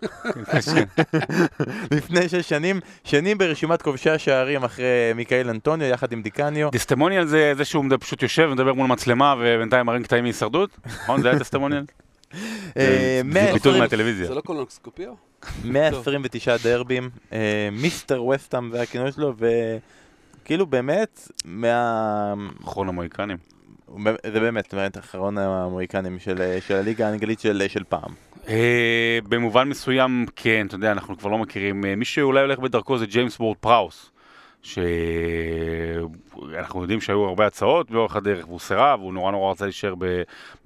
לפני 1.97 2.29
שש 2.29 2.49
שנים, 2.49 2.81
שנים 3.05 3.39
ברשימת 3.39 3.83
כובשי 3.83 4.11
השערים 4.11 4.65
אחרי 4.65 5.13
מיקאל 5.15 5.51
אנטוניו 5.51 5.87
יחד 5.87 6.13
עם 6.13 6.23
דיקניו. 6.23 6.71
טסטימוניאל 6.71 7.27
זה 7.27 7.53
זה 7.57 7.65
שהוא 7.65 7.85
פשוט 8.01 8.23
יושב 8.23 8.49
ומדבר 8.51 8.73
מול 8.73 8.87
מצלמה 8.87 9.35
ובינתיים 9.39 9.87
מראים 9.87 10.03
קטעים 10.03 10.25
מהישרדות? 10.25 10.71
נכון? 10.87 11.23
זה 11.23 11.31
היה 11.31 11.39
טסטימוניאל? 11.39 11.85
אה, 12.77 13.21
זה 13.33 13.51
ביטוי 13.53 13.79
מהטלוויזיה. 13.79 14.27
זה 14.27 14.35
לא 14.35 14.41
קולונוסקופיה? 14.41 15.11
129 15.65 16.57
דרבים, 16.57 17.11
אה, 17.33 17.69
מיסטר 17.73 18.25
וסטאם 18.25 18.71
זה 18.73 18.83
הכינוי 18.83 19.13
שלו, 19.13 19.35
וכאילו 20.43 20.67
באמת, 20.67 21.29
מה... 21.45 22.35
אחרון 22.65 22.89
המוהיקנים. 22.89 23.37
זה 24.33 24.41
באמת, 24.41 24.75
באמת 24.75 24.99
אחרון 24.99 25.39
המוהיקנים 25.39 26.19
של, 26.19 26.59
של 26.67 26.75
הליגה 26.75 27.09
האנגלית 27.09 27.41
של, 27.41 27.63
של 27.69 27.85
פעם. 27.85 28.15
אה, 28.49 29.19
במובן 29.29 29.69
מסוים, 29.69 30.27
כן, 30.37 30.67
אתה 30.67 30.75
יודע, 30.75 30.93
אנחנו 30.93 31.19
כבר 31.19 31.31
לא 31.31 31.39
מכירים. 31.39 31.85
מי 31.97 32.05
שאולי 32.05 32.41
הולך 32.41 32.59
בדרכו 32.59 32.99
זה 32.99 33.07
ג'יימס 33.07 33.39
בורד 33.39 33.57
פראוס. 33.57 34.11
שאנחנו 34.63 36.83
יודעים 36.83 37.01
שהיו 37.01 37.25
הרבה 37.25 37.47
הצעות 37.47 37.91
לאורך 37.91 38.17
הדרך 38.17 38.49
והוא 38.49 38.61
סירב, 38.61 39.01
הוא 39.01 39.13
נורא 39.13 39.33
נורא 39.33 39.51
רצה 39.51 39.65
להישאר 39.65 39.95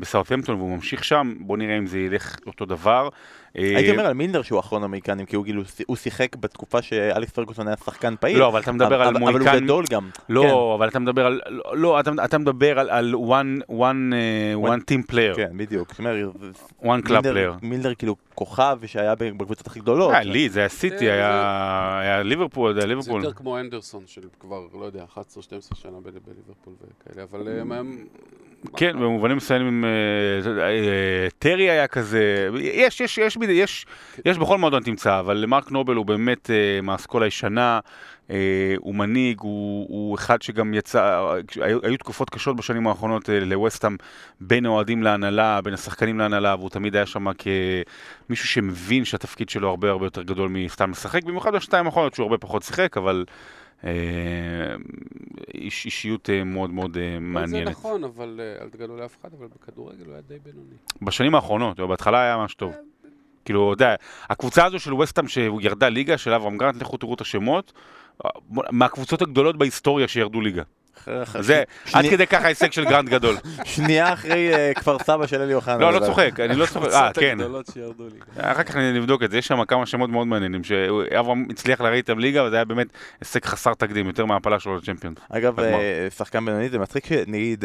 בסאוטהמפטון 0.01 0.57
והוא 0.57 0.77
ממשיך 0.77 1.05
שם, 1.05 1.35
בוא 1.41 1.57
נראה 1.57 1.79
אם 1.79 1.87
זה 1.87 1.99
ילך 1.99 2.37
אותו 2.47 2.64
דבר. 2.64 3.09
הייתי 3.55 3.90
אומר 3.90 4.07
על 4.07 4.12
מילנר 4.12 4.42
שהוא 4.42 4.61
אחרון 4.61 4.84
המוהיקנים, 4.84 5.26
כי 5.26 5.36
הוא 5.36 5.44
כאילו, 5.44 5.62
הוא 5.86 5.96
שיחק 5.96 6.36
בתקופה 6.36 6.82
שאלכס 6.82 7.32
פרגוסון 7.32 7.68
היה 7.68 7.76
שחקן 7.76 8.14
פעיל. 8.20 8.38
לא, 8.38 8.48
אבל 8.48 8.61
אתה 8.61 8.72
מדבר 8.72 9.03
על 9.03 9.18
מוהיקן... 9.18 9.40
אבל 9.40 9.50
הוא 9.50 9.61
גדול 9.61 9.84
גם. 9.90 10.11
לא, 10.28 10.42
כן. 10.42 10.74
אבל 10.78 10.88
אתה 10.88 10.98
מדבר 10.98 11.26
על... 11.26 11.40
לא, 11.72 12.00
אתה, 12.00 12.38
מדבר 12.38 12.78
על, 12.78 12.90
על 12.90 13.14
one, 13.14 13.70
one, 13.70 14.12
one 14.64 14.90
team 14.90 15.12
player. 15.12 15.36
כן, 15.36 15.50
בדיוק. 15.57 15.92
one 16.82 17.07
club 17.07 17.22
player. 17.22 17.59
מילנר 17.62 17.94
כאילו 17.94 18.16
כוכב 18.34 18.78
שהיה 18.86 19.14
בקבוצות 19.14 19.66
הכי 19.66 19.80
גדולות. 19.80 20.12
היה 20.12 20.22
לי, 20.22 20.48
זה 20.48 20.61
היה 20.61 20.68
סיטי, 20.68 21.11
היה 21.11 22.22
ליברפול, 22.24 22.74
זה 22.74 22.80
היה 22.80 22.86
ליברפול. 22.86 23.20
זה 23.20 23.26
יותר 23.26 23.38
כמו 23.38 23.59
אנדרסון 23.59 24.03
של 24.07 24.22
כבר, 24.40 24.66
לא 24.80 24.84
יודע, 24.84 25.05
11-12 25.16 25.18
שנה 25.74 25.96
בליברפול 26.03 26.74
וכאלה, 26.80 27.22
אבל 27.22 27.48
הם... 27.72 28.05
כן, 28.76 28.92
במובנים 28.98 29.36
מסוימים, 29.36 29.84
טרי 31.38 31.70
היה 31.70 31.86
כזה, 31.86 32.48
יש, 32.60 33.00
יש, 33.00 33.18
יש, 33.18 33.36
יש, 33.48 33.86
יש 34.24 34.38
בכל 34.38 34.58
מועדון 34.58 34.82
תמצא, 34.82 35.18
אבל 35.20 35.44
מרק 35.48 35.70
נובל 35.70 35.94
הוא 35.94 36.06
באמת 36.06 36.50
מהאסכולה 36.82 37.24
הישנה, 37.24 37.80
הוא 38.78 38.94
מנהיג, 38.94 39.40
הוא, 39.40 39.86
הוא 39.88 40.14
אחד 40.14 40.42
שגם 40.42 40.74
יצא, 40.74 41.34
היו, 41.60 41.78
היו 41.82 41.96
תקופות 41.98 42.30
קשות 42.30 42.56
בשנים 42.56 42.86
האחרונות 42.86 43.28
לווסטהאם 43.28 43.96
בין 44.40 44.66
האוהדים 44.66 45.02
להנהלה, 45.02 45.60
בין 45.60 45.74
השחקנים 45.74 46.18
להנהלה, 46.18 46.54
והוא 46.58 46.70
תמיד 46.70 46.96
היה 46.96 47.06
שם 47.06 47.26
כמישהו 47.32 48.48
שמבין 48.48 49.04
שהתפקיד 49.04 49.48
שלו 49.48 49.68
הרבה 49.68 49.90
הרבה 49.90 50.06
יותר 50.06 50.22
גדול 50.22 50.48
מסתם 50.48 50.90
לשחק, 50.90 51.24
במיוחד 51.24 51.54
בשנתיים 51.54 51.86
האחרונות 51.86 52.14
שהוא 52.14 52.24
הרבה 52.24 52.38
פחות 52.38 52.62
שיחק, 52.62 52.96
אבל... 52.96 53.24
איש 55.55 55.85
אישיות 55.85 56.28
מאוד 56.45 56.70
מאוד 56.70 56.97
מעניינת. 57.20 57.66
זה 57.66 57.70
נכון, 57.70 58.05
אבל 58.05 58.41
אל 58.61 58.68
תגלו 58.68 58.97
לאף 58.97 59.16
אחד, 59.20 59.30
אבל 59.39 59.47
בכדורגל 59.47 60.05
הוא 60.05 60.12
היה 60.12 60.22
די 60.28 60.39
בינוני. 60.43 60.74
בשנים 61.03 61.35
האחרונות, 61.35 61.80
בהתחלה 61.80 62.22
היה 62.22 62.37
ממש 62.37 62.55
טוב. 62.55 62.72
כאילו, 63.45 63.72
אתה 63.72 63.85
יודע, 63.85 63.95
הקבוצה 64.30 64.64
הזו 64.64 64.78
של 64.78 64.95
וסטאם 64.95 65.28
שהוא 65.28 65.61
ירדה 65.62 65.89
ליגה, 65.89 66.18
של 66.18 66.33
אברהם 66.33 66.59
גרנט, 66.59 66.83
לכו 66.83 66.97
תראו 66.97 67.14
את 67.14 67.20
השמות, 67.20 67.72
מהקבוצות 68.51 69.22
הגדולות 69.22 69.57
בהיסטוריה 69.57 70.09
שירדו 70.09 70.41
ליגה. 70.41 70.62
זה, 71.40 71.62
עד 71.93 72.05
כדי 72.11 72.26
ככה 72.26 72.47
הישג 72.47 72.72
של 72.72 72.84
גרנט 72.84 73.09
גדול. 73.09 73.36
שנייה 73.64 74.12
אחרי 74.12 74.51
כפר 74.74 74.99
סבא 74.99 75.26
של 75.26 75.40
אלי 75.40 75.55
אוחנה. 75.55 75.76
לא, 75.76 75.93
לא 75.93 76.07
צוחק, 76.07 76.40
אני 76.40 76.57
לא 76.57 76.66
צוחק, 76.66 76.93
אה, 76.93 77.11
כן. 77.12 77.38
אחר 78.38 78.62
כך 78.62 78.76
נבדוק 78.76 79.22
את 79.22 79.30
זה, 79.30 79.38
יש 79.38 79.47
שם 79.47 79.64
כמה 79.64 79.86
שמות 79.86 80.11
מאוד 80.11 80.26
מעניינים, 80.26 80.64
שאברהם 80.64 81.47
הצליח 81.51 81.80
להראי 81.80 81.97
איתם 81.97 82.18
ליגה, 82.18 82.45
וזה 82.45 82.57
היה 82.57 82.64
באמת 82.64 82.86
הישג 83.20 83.45
חסר 83.45 83.74
תקדים, 83.74 84.07
יותר 84.07 84.24
מהעפלה 84.26 84.61
שלו 84.61 84.76
לצ'מפיונס. 84.76 85.14
אגב, 85.28 85.57
שחקן 86.16 86.45
בינוני, 86.45 86.68
זה 86.68 86.78
מצחיק 86.78 87.07
שנגיד, 87.07 87.64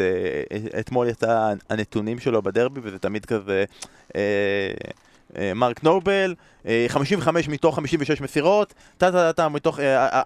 אתמול 0.80 1.08
יצא 1.08 1.52
הנתונים 1.70 2.18
שלו 2.18 2.42
בדרבי, 2.42 2.80
וזה 2.82 2.98
תמיד 2.98 3.26
כזה... 3.26 3.64
מרק 5.54 5.84
נובל, 5.84 6.34
55 6.88 7.48
מתוך 7.48 7.76
56 7.76 8.20
מסירות, 8.20 8.74
טה-טה-טה 8.98 9.48
מתוך 9.48 9.78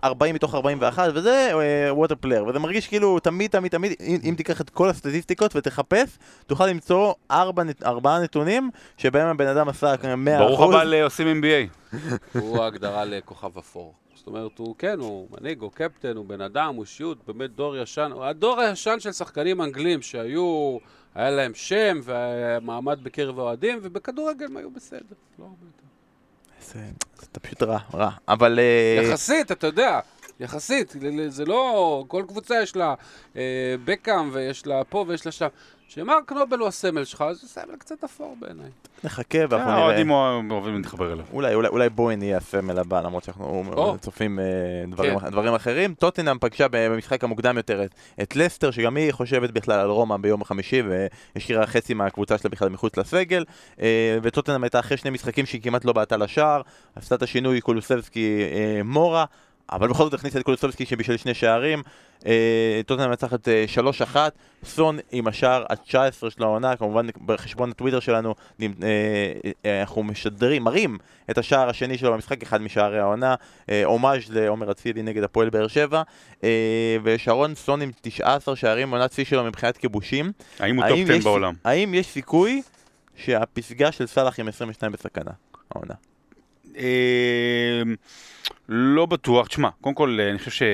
40 0.04 0.34
מתוך 0.34 0.54
41, 0.54 1.10
וזה 1.14 1.50
what 1.90 2.14
a 2.20 2.23
player, 2.23 2.44
וזה 2.46 2.58
מרגיש 2.58 2.88
כאילו 2.88 3.18
תמיד 3.18 3.50
תמיד 3.50 3.70
תמיד, 3.72 3.92
אם 4.24 4.34
תיקח 4.36 4.60
את 4.60 4.70
כל 4.70 4.88
הסטטיסטיקות 4.88 5.56
ותחפש, 5.56 6.18
תוכל 6.46 6.66
למצוא 6.66 7.12
4 7.30 8.18
נתונים 8.22 8.70
שבהם 8.96 9.26
הבן 9.26 9.46
אדם 9.46 9.68
עשה 9.68 9.94
100%. 9.94 9.98
ברוך 10.38 10.60
הבא 10.60 10.84
לעושים 10.84 11.42
MBA. 11.42 11.96
הוא 12.40 12.62
ההגדרה 12.62 13.04
לכוכב 13.04 13.58
אפור. 13.58 13.94
זאת 14.14 14.26
אומרת, 14.26 14.58
הוא 14.58 14.74
כן, 14.78 14.98
הוא 14.98 15.28
מנהיג, 15.30 15.60
הוא 15.60 15.70
קפטן, 15.72 16.16
הוא 16.16 16.26
בן 16.26 16.40
אדם, 16.40 16.74
הוא 16.74 16.82
אישיות, 16.82 17.18
באמת 17.26 17.50
דור 17.50 17.76
ישן, 17.76 18.10
הוא 18.14 18.24
הדור 18.24 18.60
הישן 18.60 19.00
של 19.00 19.12
שחקנים 19.12 19.62
אנגלים 19.62 20.02
שהיו... 20.02 20.78
היה 21.14 21.30
להם 21.30 21.54
שם 21.54 22.00
ומעמד 22.04 23.04
בקרב 23.04 23.38
האוהדים, 23.38 23.78
ובכדורגל 23.82 24.44
הם 24.46 24.56
היו 24.56 24.70
בסדר, 24.70 25.14
לא 25.38 25.44
הרבה 25.44 25.66
יותר. 25.66 25.82
זה 27.32 27.40
פשוט 27.42 27.62
רע, 27.62 27.78
רע, 27.94 28.10
אבל... 28.28 28.58
יחסית, 29.02 29.52
אתה 29.52 29.66
יודע, 29.66 30.00
יחסית, 30.40 30.94
זה 31.28 31.44
לא... 31.44 32.04
כל 32.08 32.24
קבוצה 32.28 32.62
יש 32.62 32.76
לה 32.76 32.94
בקאם 33.84 34.30
ויש 34.32 34.66
לה 34.66 34.84
פה 34.84 35.04
ויש 35.08 35.26
לה 35.26 35.32
שם. 35.32 35.48
שמרק 35.94 36.32
נובל 36.32 36.58
הוא 36.58 36.68
הסמל 36.68 37.04
שלך, 37.04 37.24
זה 37.32 37.48
סמל 37.48 37.76
קצת 37.78 38.04
אפור 38.04 38.36
בעיניי. 38.40 38.70
נחכה 39.04 39.38
ואנחנו 39.48 39.70
נראה. 39.70 39.82
האוהדים 39.82 40.10
אוהבים 40.10 40.76
להתחבר 40.76 41.12
אליו. 41.12 41.24
אולי, 41.32 41.54
אולי, 41.54 41.68
אולי 41.68 41.88
יהיה 42.22 42.36
הסמל 42.36 42.78
הבא, 42.78 43.00
למרות 43.00 43.24
שאנחנו 43.24 43.96
צופים 44.00 44.38
דברים, 44.88 45.18
כן. 45.18 45.30
דברים 45.30 45.54
אחרים. 45.54 45.94
טוטנאם 45.94 46.38
פגשה 46.38 46.66
במשחק 46.70 47.24
המוקדם 47.24 47.56
יותר 47.56 47.82
את 48.22 48.36
לסטר, 48.36 48.70
שגם 48.70 48.96
היא 48.96 49.12
חושבת 49.12 49.50
בכלל 49.50 49.80
על 49.80 49.90
רומא 49.90 50.16
ביום 50.16 50.42
החמישי, 50.42 50.82
והשאירה 50.82 51.66
חצי 51.66 51.94
מהקבוצה 51.94 52.38
שלה 52.38 52.50
בכלל 52.50 52.68
מחוץ 52.68 52.96
לסגל. 52.96 53.44
וטוטנאם 54.22 54.62
הייתה 54.62 54.80
אחרי 54.80 54.96
שני 54.96 55.10
משחקים 55.10 55.46
שהיא 55.46 55.62
כמעט 55.62 55.84
לא 55.84 55.92
בעטה 55.92 56.16
לשער, 56.16 56.62
עשתה 56.96 57.14
את 57.14 57.22
השינוי 57.22 57.60
קולוסבסקי 57.60 58.42
מורה. 58.84 59.24
אבל 59.72 59.88
בכל 59.88 60.04
זאת 60.04 60.14
הכניסה 60.14 60.38
את 60.38 60.44
קולוסובסקי 60.44 60.86
שבשביל 60.86 61.16
שני 61.16 61.34
שערים. 61.34 61.82
טוטנאם 62.86 63.08
מנצחת 63.08 63.48
3-1, 64.14 64.16
סון 64.64 64.98
עם 65.12 65.26
השער 65.26 65.64
ה-19 65.70 66.30
של 66.30 66.42
העונה, 66.42 66.76
כמובן 66.76 67.06
בחשבון 67.26 67.70
הטוויטר 67.70 68.00
שלנו 68.00 68.34
אנחנו 69.64 70.02
משדרים, 70.02 70.64
מראים 70.64 70.98
את 71.30 71.38
השער 71.38 71.68
השני 71.68 71.98
שלו 71.98 72.12
במשחק, 72.12 72.42
אחד 72.42 72.62
משערי 72.62 72.98
העונה, 72.98 73.34
הומאז' 73.84 74.30
לעומר 74.30 74.70
אצילי 74.70 75.02
נגד 75.02 75.22
הפועל 75.22 75.50
באר 75.50 75.68
שבע, 75.68 76.02
ושרון 77.02 77.54
סון 77.54 77.82
עם 77.82 77.90
19 78.00 78.56
שערים, 78.56 78.90
עונת 78.90 79.12
שיא 79.12 79.24
שלו 79.24 79.44
מבחינת 79.44 79.76
כיבושים. 79.76 80.32
האם 80.58 80.76
הוא 80.76 80.88
top 80.88 80.98
10 81.10 81.24
בעולם? 81.24 81.54
האם 81.64 81.94
יש 81.94 82.06
סיכוי 82.06 82.62
שהפסגה 83.16 83.92
של 83.92 84.06
סאלח 84.06 84.40
עם 84.40 84.48
22 84.48 84.92
בסכנה, 84.92 85.30
העונה? 85.70 85.94
לא 88.68 89.06
בטוח. 89.06 89.46
תשמע, 89.46 89.68
קודם 89.80 89.94
כל, 89.94 90.18
אני 90.30 90.38
חושב 90.38 90.66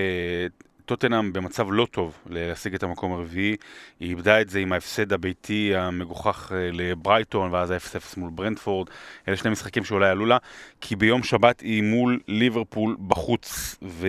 שטוטנאם 0.88 1.32
במצב 1.32 1.66
לא 1.70 1.86
טוב 1.90 2.18
להשיג 2.30 2.74
את 2.74 2.82
המקום 2.82 3.12
הרביעי. 3.12 3.56
היא 4.00 4.08
איבדה 4.08 4.40
את 4.40 4.48
זה 4.48 4.58
עם 4.58 4.72
ההפסד 4.72 5.12
הביתי 5.12 5.76
המגוחך 5.76 6.52
לברייטון, 6.72 7.52
ואז 7.52 7.70
ה-0-0 7.70 8.14
מול 8.16 8.30
ברנטפורד. 8.30 8.88
אלה 9.28 9.36
שני 9.36 9.50
משחקים 9.50 9.84
שאולי 9.84 10.08
עלו 10.08 10.26
לה, 10.26 10.36
כי 10.80 10.96
ביום 10.96 11.22
שבת 11.22 11.60
היא 11.60 11.82
מול 11.82 12.20
ליברפול 12.28 12.96
בחוץ, 13.06 13.76
ו... 13.82 14.08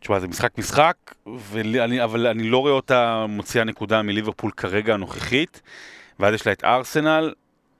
תשמע, 0.00 0.20
זה 0.20 0.28
משחק 0.28 0.58
משחק, 0.58 0.96
ואני, 1.26 2.04
אבל 2.04 2.26
אני 2.26 2.50
לא 2.50 2.58
רואה 2.58 2.72
אותה 2.72 3.26
מוציאה 3.28 3.64
נקודה 3.64 4.02
מליברפול 4.02 4.50
כרגע 4.50 4.94
הנוכחית, 4.94 5.62
ואז 6.20 6.34
יש 6.34 6.46
לה 6.46 6.52
את 6.52 6.64
ארסנל. 6.64 7.32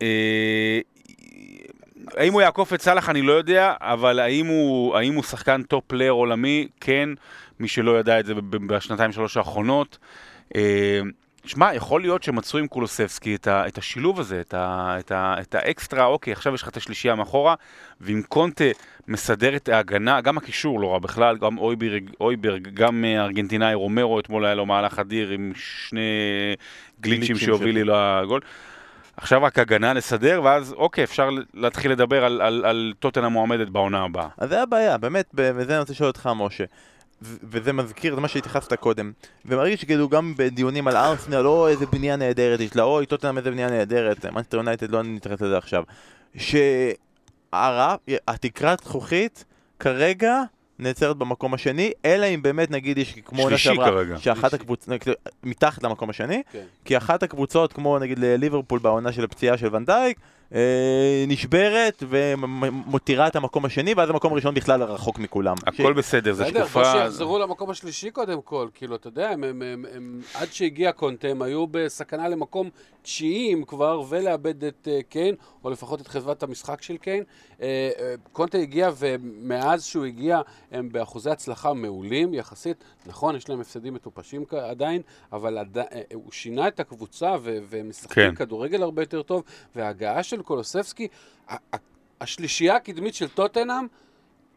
אה, 0.02 0.80
האם 2.16 2.32
הוא 2.32 2.42
יעקוף 2.42 2.74
את 2.74 2.82
סאלח 2.82 3.09
אני 3.09 3.22
לא 3.22 3.32
יודע, 3.32 3.74
אבל 3.80 4.18
האם 4.18 4.46
הוא, 4.46 4.96
האם 4.96 5.14
הוא 5.14 5.22
שחקן 5.22 5.62
top 5.62 5.84
player 5.86 6.12
עולמי? 6.12 6.68
כן, 6.80 7.09
מי 7.61 7.68
שלא 7.68 8.00
ידע 8.00 8.20
את 8.20 8.26
זה 8.26 8.34
בשנתיים 8.50 9.12
שלוש 9.12 9.36
האחרונות. 9.36 9.98
אה, 10.56 11.00
שמע, 11.44 11.74
יכול 11.74 12.00
להיות 12.00 12.22
שמצאו 12.22 12.59
עם 12.59 12.66
קולוסבסקי 12.66 13.34
את, 13.34 13.46
ה, 13.46 13.66
את 13.66 13.78
השילוב 13.78 14.20
הזה, 14.20 14.40
את, 14.40 14.54
ה, 14.54 14.96
את, 14.98 15.12
ה, 15.12 15.34
את 15.40 15.54
האקסטרה, 15.54 16.04
אוקיי, 16.04 16.32
עכשיו 16.32 16.54
יש 16.54 16.62
לך 16.62 16.68
את 16.68 16.76
השלישייה 16.76 17.14
מאחורה, 17.14 17.54
ועם 18.00 18.22
קונטה 18.22 18.64
מסדר 19.09 19.56
את 19.56 19.68
ההגנה, 19.68 20.20
גם 20.20 20.38
הקישור 20.38 20.80
לא 20.80 20.92
רע 20.92 20.98
בכלל, 20.98 21.38
גם 21.38 21.59
אויברג, 21.59 22.11
אויברג 22.20 22.68
גם 22.74 23.04
ארגנטינאי 23.04 23.74
רומרו, 23.74 24.20
אתמול 24.20 24.44
היה 24.44 24.54
לו 24.54 24.66
מהלך 24.66 24.98
אדיר 24.98 25.30
עם 25.30 25.52
שני 25.54 26.00
גליצ'ים 27.00 27.36
שהובילו 27.36 27.94
לגול. 28.22 28.40
עכשיו 29.16 29.42
רק 29.42 29.59
הגנה 29.59 29.92
לסדר, 29.92 30.40
ואז 30.44 30.72
אוקיי, 30.72 31.04
אפשר 31.04 31.30
להתחיל 31.54 31.92
לדבר 31.92 32.24
על, 32.24 32.40
על, 32.40 32.64
על 32.64 32.92
טוטן 32.98 33.24
המועמדת 33.24 33.68
בעונה 33.68 34.04
הבאה. 34.04 34.28
אז 34.38 34.48
זה 34.48 34.62
הבעיה, 34.62 34.98
באמת, 34.98 35.30
וזה 35.34 35.72
אני 35.72 35.80
רוצה 35.80 35.92
לשאול 35.92 36.09
אותך, 36.09 36.30
משה. 36.36 36.64
וזה 37.22 37.72
מזכיר, 37.72 38.14
זה 38.14 38.20
מה 38.20 38.28
שהתייחסת 38.28 38.74
קודם. 38.74 39.12
ומרגיש 39.44 39.80
שכאילו 39.80 40.08
גם 40.08 40.34
בדיונים 40.36 40.88
על 40.88 40.96
ארסנל, 40.96 41.46
או 41.46 41.68
איזה 41.68 41.86
בנייה 41.86 42.16
נהדרת 42.16 42.60
יש 42.60 42.76
לה, 42.76 42.82
או 42.82 43.04
טוטנאם 43.04 43.38
איזה 43.38 43.50
בנייה 43.50 43.70
נהדרת, 43.70 44.26
מנסטר 44.26 44.56
יונייטד 44.56 44.90
לא 44.90 45.02
נתייחס 45.02 45.40
לזה 45.40 45.58
עכשיו. 45.58 45.84
שהתקרת 48.26 48.80
זכוכית 48.84 49.44
כרגע 49.78 50.42
נעצרת 50.78 51.16
במקום 51.16 51.54
השני, 51.54 51.92
אלא 52.04 52.26
אם 52.26 52.42
באמת 52.42 52.70
נגיד 52.70 52.98
יש 52.98 53.14
כמו 53.24 53.42
עונה 53.42 53.58
שעברה, 53.58 54.18
שאחת 54.18 54.54
הקבוצות, 54.54 54.88
מתחת 55.42 55.82
למקום 55.82 56.10
השני, 56.10 56.42
כן. 56.52 56.64
כי 56.84 56.96
אחת 56.96 57.22
הקבוצות 57.22 57.72
כמו 57.72 57.98
נגיד 57.98 58.18
ליברפול 58.18 58.78
בעונה 58.78 59.12
של 59.12 59.24
הפציעה 59.24 59.58
של 59.58 59.74
ונדייק, 59.76 60.18
נשברת 61.28 62.03
ומותירה 62.09 63.26
את 63.26 63.36
המקום 63.36 63.64
השני, 63.64 63.94
ואז 63.94 64.11
המקום 64.11 64.32
הראשון 64.32 64.55
בכלל 64.55 64.82
רחוק 64.82 65.18
מכולם. 65.18 65.57
הכל 65.66 65.92
בסדר, 65.92 66.32
זו 66.32 66.44
תקופה... 66.44 66.80
בסדר, 66.80 66.92
שיחזרו 66.92 67.38
למקום 67.38 67.70
השלישי 67.70 68.11
קודם 68.11 68.42
כל, 68.42 68.68
כאילו, 68.74 68.96
אתה 68.96 69.09
יודע, 69.09 69.30
הם, 69.30 70.20
עד 70.34 70.49
שהגיע 70.53 70.92
קונטה, 70.92 71.28
הם 71.28 71.42
היו 71.42 71.66
בסכנה 71.66 72.28
למקום 72.28 72.70
תשיעיים 73.03 73.64
כבר, 73.64 74.03
ולאבד 74.09 74.64
את 74.64 74.88
uh, 74.88 75.03
קיין, 75.09 75.34
או 75.64 75.70
לפחות 75.70 76.01
את 76.01 76.09
חדוות 76.09 76.42
המשחק 76.42 76.82
של 76.82 76.96
קיין. 76.96 77.24
Uh, 77.59 77.62
קונטה 78.32 78.59
הגיע, 78.59 78.90
ומאז 78.99 79.84
שהוא 79.84 80.05
הגיע, 80.05 80.40
הם 80.72 80.88
באחוזי 80.92 81.30
הצלחה 81.30 81.72
מעולים 81.72 82.34
יחסית. 82.34 82.84
נכון, 83.07 83.36
יש 83.36 83.49
להם 83.49 83.61
הפסדים 83.61 83.94
מטופשים 83.94 84.44
עדיין, 84.51 85.03
אבל 85.32 85.59
הוא 86.14 86.32
שינה 86.32 86.68
את 86.68 86.80
הקבוצה, 86.80 87.36
והם 87.42 87.88
משחקים 87.88 88.30
כן. 88.30 88.34
כדורגל 88.34 88.82
הרבה 88.82 89.03
יותר 89.03 89.22
טוב, 89.22 89.42
וההגעה 89.76 90.22
של 90.22 90.38
קולוספסקי, 90.43 91.09
השלישייה 92.20 92.76
הקדמית 92.76 93.14
של 93.14 93.28
טוטנאם, 93.28 93.86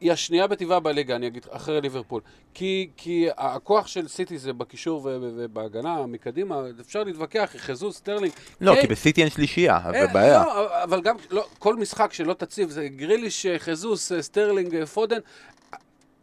היא 0.02 0.12
השנייה 0.12 0.48
בטיבה 0.48 0.80
בליגה, 0.80 1.16
אני 1.16 1.28
אגיד, 1.28 1.46
אחרי 1.50 1.82
ליברפול. 1.82 2.22
כי, 2.54 2.90
כי 2.98 3.28
הכוח 3.38 3.88
של 3.88 4.08
סיטי 4.08 4.38
זה 4.38 4.54
בקישור 4.54 5.02
ובהגנה 5.04 6.06
מקדימה, 6.06 6.62
אפשר 6.82 7.04
להתווכח, 7.04 7.56
חסוס, 7.58 7.96
סטרלינג. 7.96 8.34
לא, 8.62 8.76
כי 8.82 8.88
בסיטי 8.88 9.22
אין 9.22 9.30
שלישייה, 9.30 9.80
זה 9.92 10.02
אה, 10.02 10.08
בעיה. 10.08 10.44
לא, 10.44 10.84
אבל 10.84 11.02
גם, 11.02 11.16
לא, 11.30 11.46
כל 11.60 11.76
משחק 11.76 12.14
שלא 12.14 12.34
תציב, 12.34 12.70
זה 12.70 12.88
גריליש, 12.88 13.46
חסוס, 13.58 14.12
סטרלינג, 14.20 14.86
פודן, 14.86 15.20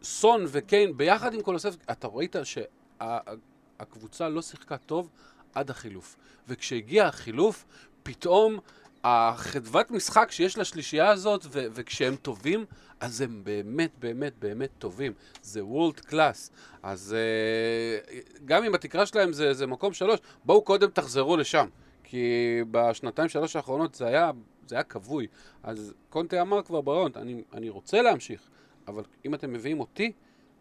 סון 0.03 0.45
וקיין, 0.47 0.97
ביחד 0.97 1.33
עם 1.33 1.41
קולוסבסקי, 1.41 1.83
אתה 1.91 2.07
ראית 2.07 2.35
שהקבוצה 2.43 4.29
לא 4.29 4.41
שיחקה 4.41 4.77
טוב 4.77 5.09
עד 5.53 5.69
החילוף. 5.69 6.15
וכשהגיע 6.47 7.07
החילוף, 7.07 7.65
פתאום... 8.03 8.59
החדוות 9.03 9.91
משחק 9.91 10.31
שיש 10.31 10.57
לשלישייה 10.57 11.09
הזאת, 11.09 11.45
ו- 11.45 11.65
וכשהם 11.71 12.15
טובים, 12.15 12.65
אז 12.99 13.21
הם 13.21 13.41
באמת, 13.43 13.91
באמת, 13.99 14.33
באמת 14.39 14.69
טובים. 14.77 15.13
זה 15.41 15.65
וולד 15.65 15.99
קלאס. 15.99 16.51
אז 16.83 17.15
uh, 17.15 18.45
גם 18.45 18.63
אם 18.63 18.75
התקרה 18.75 19.05
שלהם 19.05 19.33
זה, 19.33 19.53
זה 19.53 19.67
מקום 19.67 19.93
שלוש, 19.93 20.19
בואו 20.45 20.61
קודם 20.61 20.89
תחזרו 20.89 21.37
לשם. 21.37 21.67
כי 22.03 22.27
בשנתיים, 22.71 23.29
שלוש 23.29 23.55
האחרונות 23.55 23.95
זה 23.95 24.07
היה, 24.07 24.31
זה 24.67 24.75
היה 24.75 24.83
כבוי. 24.83 25.27
אז 25.63 25.93
קונטה 26.09 26.41
אמר 26.41 26.61
כבר 26.63 26.81
ברעיון, 26.81 27.11
אני, 27.15 27.43
אני 27.53 27.69
רוצה 27.69 28.01
להמשיך, 28.01 28.41
אבל 28.87 29.03
אם 29.25 29.33
אתם 29.33 29.53
מביאים 29.53 29.79
אותי, 29.79 30.11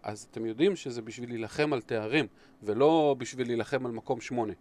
אז 0.03 0.27
אתם 0.31 0.47
יודעים 0.47 0.77
שזה 0.77 1.03
בשביל 1.03 1.29
להילחם 1.29 1.73
על 1.73 1.81
תארים, 1.81 2.27
ולא 2.63 3.17
בשביל 3.19 3.47
להילחם 3.47 3.87
על 3.87 3.93
מקום 3.93 4.21
שמונה. 4.21 4.53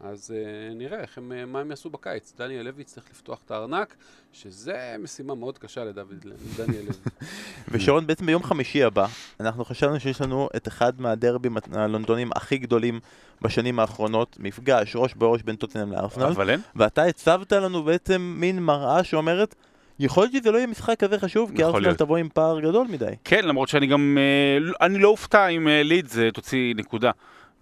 אז 0.00 0.30
uh, 0.30 0.74
נראה 0.74 1.00
איך 1.00 1.18
הם, 1.18 1.32
uh, 1.32 1.46
מה 1.46 1.60
הם 1.60 1.70
יעשו 1.70 1.90
בקיץ. 1.90 2.32
דניאל 2.38 2.62
לוי 2.62 2.82
יצטרך 2.82 3.04
לפתוח 3.10 3.40
את 3.46 3.50
הארנק, 3.50 3.94
שזה 4.32 4.96
משימה 4.98 5.34
מאוד 5.34 5.58
קשה 5.58 5.84
לדוד, 5.84 6.24
לדניאל 6.24 6.84
לוי. 6.84 7.28
ושרון, 7.70 8.06
בעצם 8.06 8.26
ביום 8.26 8.42
חמישי 8.42 8.84
הבא, 8.84 9.06
אנחנו 9.40 9.64
חשבנו 9.64 10.00
שיש 10.00 10.20
לנו 10.20 10.48
את 10.56 10.68
אחד 10.68 11.00
מהדרבים 11.00 11.56
הלונדונים 11.72 12.30
הכי 12.34 12.58
גדולים 12.58 13.00
בשנים 13.42 13.78
האחרונות, 13.78 14.36
מפגש 14.40 14.96
ראש 14.96 15.14
בראש 15.14 15.42
בין 15.42 15.56
טוטנאם 15.56 15.92
לארסנל. 15.92 16.24
אבל 16.24 16.50
אין. 16.50 16.60
ואתה 16.76 17.02
הצבת 17.02 17.52
לנו 17.52 17.82
בעצם 17.82 18.34
מין 18.38 18.62
מראה 18.62 19.04
שאומרת... 19.04 19.54
יכול 20.00 20.22
להיות 20.22 20.32
שזה 20.32 20.52
לא 20.52 20.56
יהיה 20.56 20.66
משחק 20.66 20.98
כזה 20.98 21.18
חשוב, 21.18 21.52
כי 21.56 21.64
ארסנל 21.64 21.94
תבוא 21.94 22.16
עם 22.16 22.28
פער 22.34 22.60
גדול 22.60 22.86
מדי. 22.90 23.06
כן, 23.24 23.44
למרות 23.44 23.68
שאני 23.68 23.86
גם, 23.86 24.18
אה, 24.20 24.86
אני 24.86 24.98
לא 24.98 25.08
אופתע 25.08 25.48
אם 25.48 25.68
לידס 25.68 26.16
תוציא 26.32 26.74
נקודה. 26.74 27.10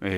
אה, 0.03 0.09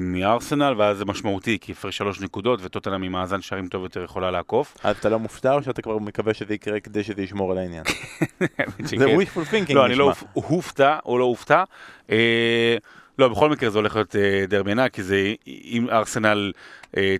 מארסנל, 0.00 0.74
ואז 0.76 0.98
זה 0.98 1.04
משמעותי, 1.04 1.58
כי 1.60 1.72
הפרש 1.72 1.96
שלוש 1.96 2.20
נקודות, 2.20 2.60
וטוטנאם 2.62 3.02
עם 3.02 3.12
מאזן 3.12 3.40
שערים 3.40 3.68
טוב 3.68 3.82
יותר 3.82 4.04
יכולה 4.04 4.30
לעקוף. 4.30 4.76
אז 4.84 4.96
אתה 4.96 5.08
לא 5.08 5.18
מופתע, 5.18 5.52
או 5.52 5.62
שאתה 5.62 5.82
כבר 5.82 5.98
מקווה 5.98 6.34
שזה 6.34 6.54
יקרה 6.54 6.80
כדי 6.80 7.04
שזה 7.04 7.22
ישמור 7.22 7.52
על 7.52 7.58
העניין? 7.58 7.84
זה 8.84 9.06
wishful 9.06 9.52
thinking 9.52 9.74
לא, 9.74 9.86
אני 9.86 9.94
לא 9.94 10.12
הופתע 10.32 10.98
או 11.06 11.18
לא 11.18 11.24
הופתע. 11.24 11.64
אה, 12.10 12.76
לא, 13.18 13.28
בכל 13.28 13.50
מקרה 13.50 13.70
זה 13.70 13.78
הולך 13.78 13.96
להיות 13.96 14.16
אה, 14.16 14.44
דרבי 14.48 14.70
ענק, 14.70 14.92
כי 14.94 15.02
זה, 15.02 15.34
אם 15.46 15.86
ארסנל 15.90 16.52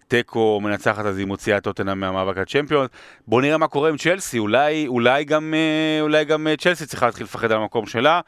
תיקו 0.09 0.61
מנצחת, 0.63 1.05
אז 1.05 1.19
היא 1.19 1.27
מוציאה 1.27 1.57
את 1.59 1.63
טוטנאם 1.63 2.01
מהמאבק 2.01 2.39
הצ'מפיון. 2.39 2.87
בואו 3.27 3.41
נראה 3.41 3.59
מה 3.59 3.69
קורה 3.69 3.89
עם 3.89 3.97
צ'לסי, 3.97 4.39
אולי, 4.39 4.87
אולי, 4.87 5.25
גם, 5.25 5.55
אולי 6.01 6.25
גם 6.25 6.47
צ'לסי 6.59 6.87
צריכה 6.87 7.07
להתחיל 7.07 7.25
לפחד 7.25 7.53
על 7.53 7.59
המקום 7.59 7.87
שלה. 7.87 8.21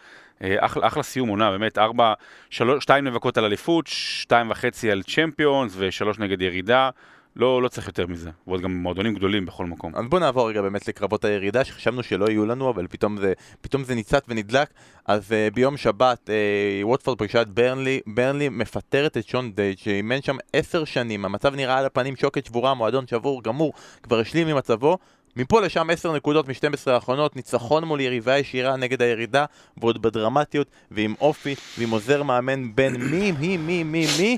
אה, 0.42 0.56
אחלה, 0.58 0.86
אחלה 0.86 1.02
סיום 1.02 1.28
עונה, 1.28 1.50
באמת, 1.50 1.78
ארבע, 1.78 2.12
שלוש, 2.50 2.82
שתיים 2.82 3.04
נאבקות 3.04 3.38
על 3.38 3.44
אליפות, 3.44 3.86
שתיים 3.86 4.50
וחצי 4.50 4.90
על 4.90 5.02
צ'מפיונס 5.02 5.74
ושלוש 5.76 6.18
נגד 6.18 6.42
ירידה. 6.42 6.90
לא, 7.38 7.62
לא 7.62 7.68
צריך 7.68 7.86
יותר 7.86 8.06
מזה, 8.06 8.30
ועוד 8.46 8.60
גם 8.60 8.74
מועדונים 8.74 9.14
גדולים 9.14 9.46
בכל 9.46 9.66
מקום. 9.66 9.92
אז 9.96 10.04
בוא 10.08 10.18
נעבור 10.18 10.48
רגע 10.48 10.62
באמת 10.62 10.88
לקרבות 10.88 11.24
הירידה 11.24 11.64
שחשבנו 11.64 12.02
שלא 12.02 12.30
יהיו 12.30 12.46
לנו, 12.46 12.70
אבל 12.70 12.86
פתאום 12.86 13.16
זה, 13.16 13.32
פתאום 13.60 13.84
זה 13.84 13.94
ניצת 13.94 14.24
ונדלק. 14.28 14.68
אז 15.06 15.30
uh, 15.30 15.54
ביום 15.54 15.76
שבת, 15.76 16.30
uh, 16.30 16.86
ווטפורד 16.86 17.18
פרישת 17.18 17.46
ברנלי, 17.46 18.00
ברנלי 18.06 18.48
מפטרת 18.48 19.16
את 19.16 19.28
שון 19.28 19.52
דייט, 19.52 19.78
שאימן 19.78 20.22
שם 20.22 20.36
עשר 20.52 20.84
שנים, 20.84 21.24
המצב 21.24 21.54
נראה 21.54 21.78
על 21.78 21.86
הפנים 21.86 22.16
שוקת 22.16 22.46
שבורה, 22.46 22.74
מועדון 22.74 23.06
שבור, 23.06 23.42
גמור, 23.42 23.72
כבר 24.02 24.18
השלים 24.18 24.48
עם 24.48 24.56
מצבו, 24.56 24.98
מפה 25.38 25.60
לשם 25.60 25.90
10 25.90 26.12
נקודות 26.12 26.48
מ-12 26.48 26.90
האחרונות, 26.90 27.36
ניצחון 27.36 27.84
מול 27.84 28.00
יריבה 28.00 28.38
ישירה 28.38 28.76
נגד 28.76 29.02
הירידה, 29.02 29.44
ועוד 29.76 30.02
בדרמטיות, 30.02 30.70
ועם 30.90 31.14
אופי, 31.20 31.54
ועם 31.78 31.90
עוזר 31.90 32.22
מאמן 32.22 32.74
בין 32.74 32.96
מי, 32.96 33.32
מי, 33.32 33.56
מי, 33.56 33.82
מי, 33.84 34.06
מי. 34.18 34.36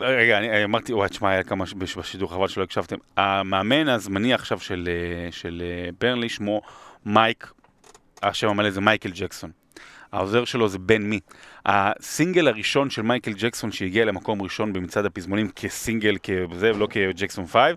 רגע, 0.00 0.38
אני 0.38 0.64
אמרתי, 0.64 0.94
וואי, 0.94 1.08
תשמע, 1.08 1.30
היה 1.30 1.42
כמה 1.42 1.64
בשידור, 1.78 2.30
חבל 2.30 2.48
שלא 2.48 2.62
הקשבתם. 2.62 2.96
המאמן 3.16 3.88
הזמני 3.88 4.34
עכשיו 4.34 4.60
של 4.60 4.88
אה, 4.88 5.50
אה, 5.60 5.88
ברנלי, 6.00 6.28
שמו 6.28 6.62
מייק, 7.06 7.52
השם 8.22 8.48
המלא 8.48 8.70
זה 8.70 8.80
מייקל 8.80 9.10
ג'קסון. 9.14 9.50
העוזר 10.12 10.44
שלו 10.44 10.68
זה 10.68 10.78
בן 10.78 11.02
מי. 11.02 11.20
הסינגל 11.66 12.48
הראשון 12.48 12.90
של 12.90 13.02
מייקל 13.02 13.32
ג'קסון 13.32 13.72
שהגיע 13.72 14.04
למקום 14.04 14.42
ראשון 14.42 14.72
במצעד 14.72 15.04
הפזמונים 15.06 15.48
כסינגל, 15.48 16.16
כזה, 16.50 16.72
ולא 16.74 16.88
כג'קסון 16.90 17.46
5, 17.46 17.72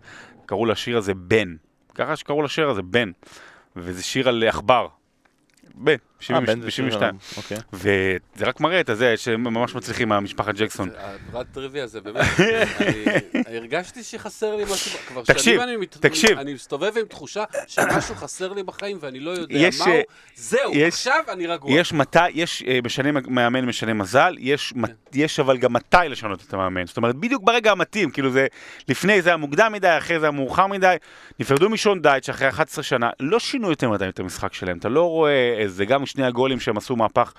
קראו 0.45 0.65
לשיר 0.65 0.97
הזה 0.97 1.13
בן. 1.13 1.55
ככה 1.97 2.15
שקראו 2.15 2.43
לשיר 2.43 2.69
הזה, 2.69 2.81
בן. 2.81 3.11
וזה 3.75 4.03
שיר 4.03 4.29
על 4.29 4.43
עכבר. 4.43 4.87
בן, 5.75 5.95
ב-72. 6.29 7.01
אה, 7.01 7.09
אוקיי. 7.37 7.57
וזה 7.73 8.45
רק 8.45 8.59
מראה 8.59 8.79
את 8.79 8.89
זה, 8.93 9.17
שהם 9.17 9.43
ממש 9.43 9.75
מצליחים 9.75 10.09
מהמשפחת 10.09 10.55
ג'קסון. 10.55 10.89
הפרט 10.97 11.47
טריוויה 11.53 11.87
זה 11.87 12.01
באמת, 12.01 12.25
הרגשתי 13.47 14.03
שחסר 14.03 14.55
לי 14.55 14.63
משהו, 14.63 14.99
כבר 15.07 15.23
שנים 15.37 15.61
אני 15.61 15.85
תקשיב. 15.85 16.39
אני 16.39 16.53
מסתובב 16.53 16.97
עם 16.97 17.05
תחושה 17.05 17.43
שמשהו 17.67 18.15
חסר 18.15 18.53
לי 18.53 18.63
בחיים 18.63 18.97
ואני 19.01 19.19
לא 19.19 19.31
יודע 19.31 19.69
מהו, 19.79 19.87
אה, 19.87 20.01
זהו, 20.35 20.73
עכשיו 20.87 21.23
אני 21.29 21.47
רגוע. 21.47 21.71
יש 21.71 21.93
מתי, 21.93 22.29
יש 22.29 22.63
אה, 22.67 22.79
משנה 22.83 23.11
מאמן 23.27 23.65
משנה 23.65 23.93
מזל, 23.93 24.35
כן. 24.39 24.81
יש 25.13 25.39
אבל 25.39 25.57
גם 25.57 25.73
מתי 25.73 25.97
לשנות 26.09 26.43
את 26.47 26.53
המאמן. 26.53 26.85
זאת 26.85 26.97
אומרת, 26.97 27.15
בדיוק 27.15 27.43
ברגע 27.43 27.71
המתאים, 27.71 28.11
כאילו 28.11 28.31
זה, 28.31 28.47
לפני 28.87 29.21
זה 29.21 29.29
היה 29.29 29.37
מוקדם 29.37 29.71
מדי, 29.73 29.97
אחרי 29.97 30.19
זה 30.19 30.25
היה 30.25 30.31
מאוחר 30.31 30.67
מדי, 30.67 30.95
נפרדו 31.39 31.69
משון 31.69 32.01
דייט 32.01 32.23
שאחרי 32.23 32.49
11 32.49 32.83
שנה, 32.83 33.09
לא 33.19 33.39
שינו 33.39 33.69
יותר 33.69 33.89
מדי 33.89 34.09
את 34.09 34.19
המשחק 34.19 34.53
שלהם, 34.53 34.77
אתה 34.77 34.89
לא 34.89 35.03
רואה, 35.03 35.63
זה 35.65 35.85
גם 35.85 36.05
משני 36.07 36.25
הגולים 36.25 36.59
שהם 36.59 36.77
עשו 36.77 36.95
מהפך 36.95 37.33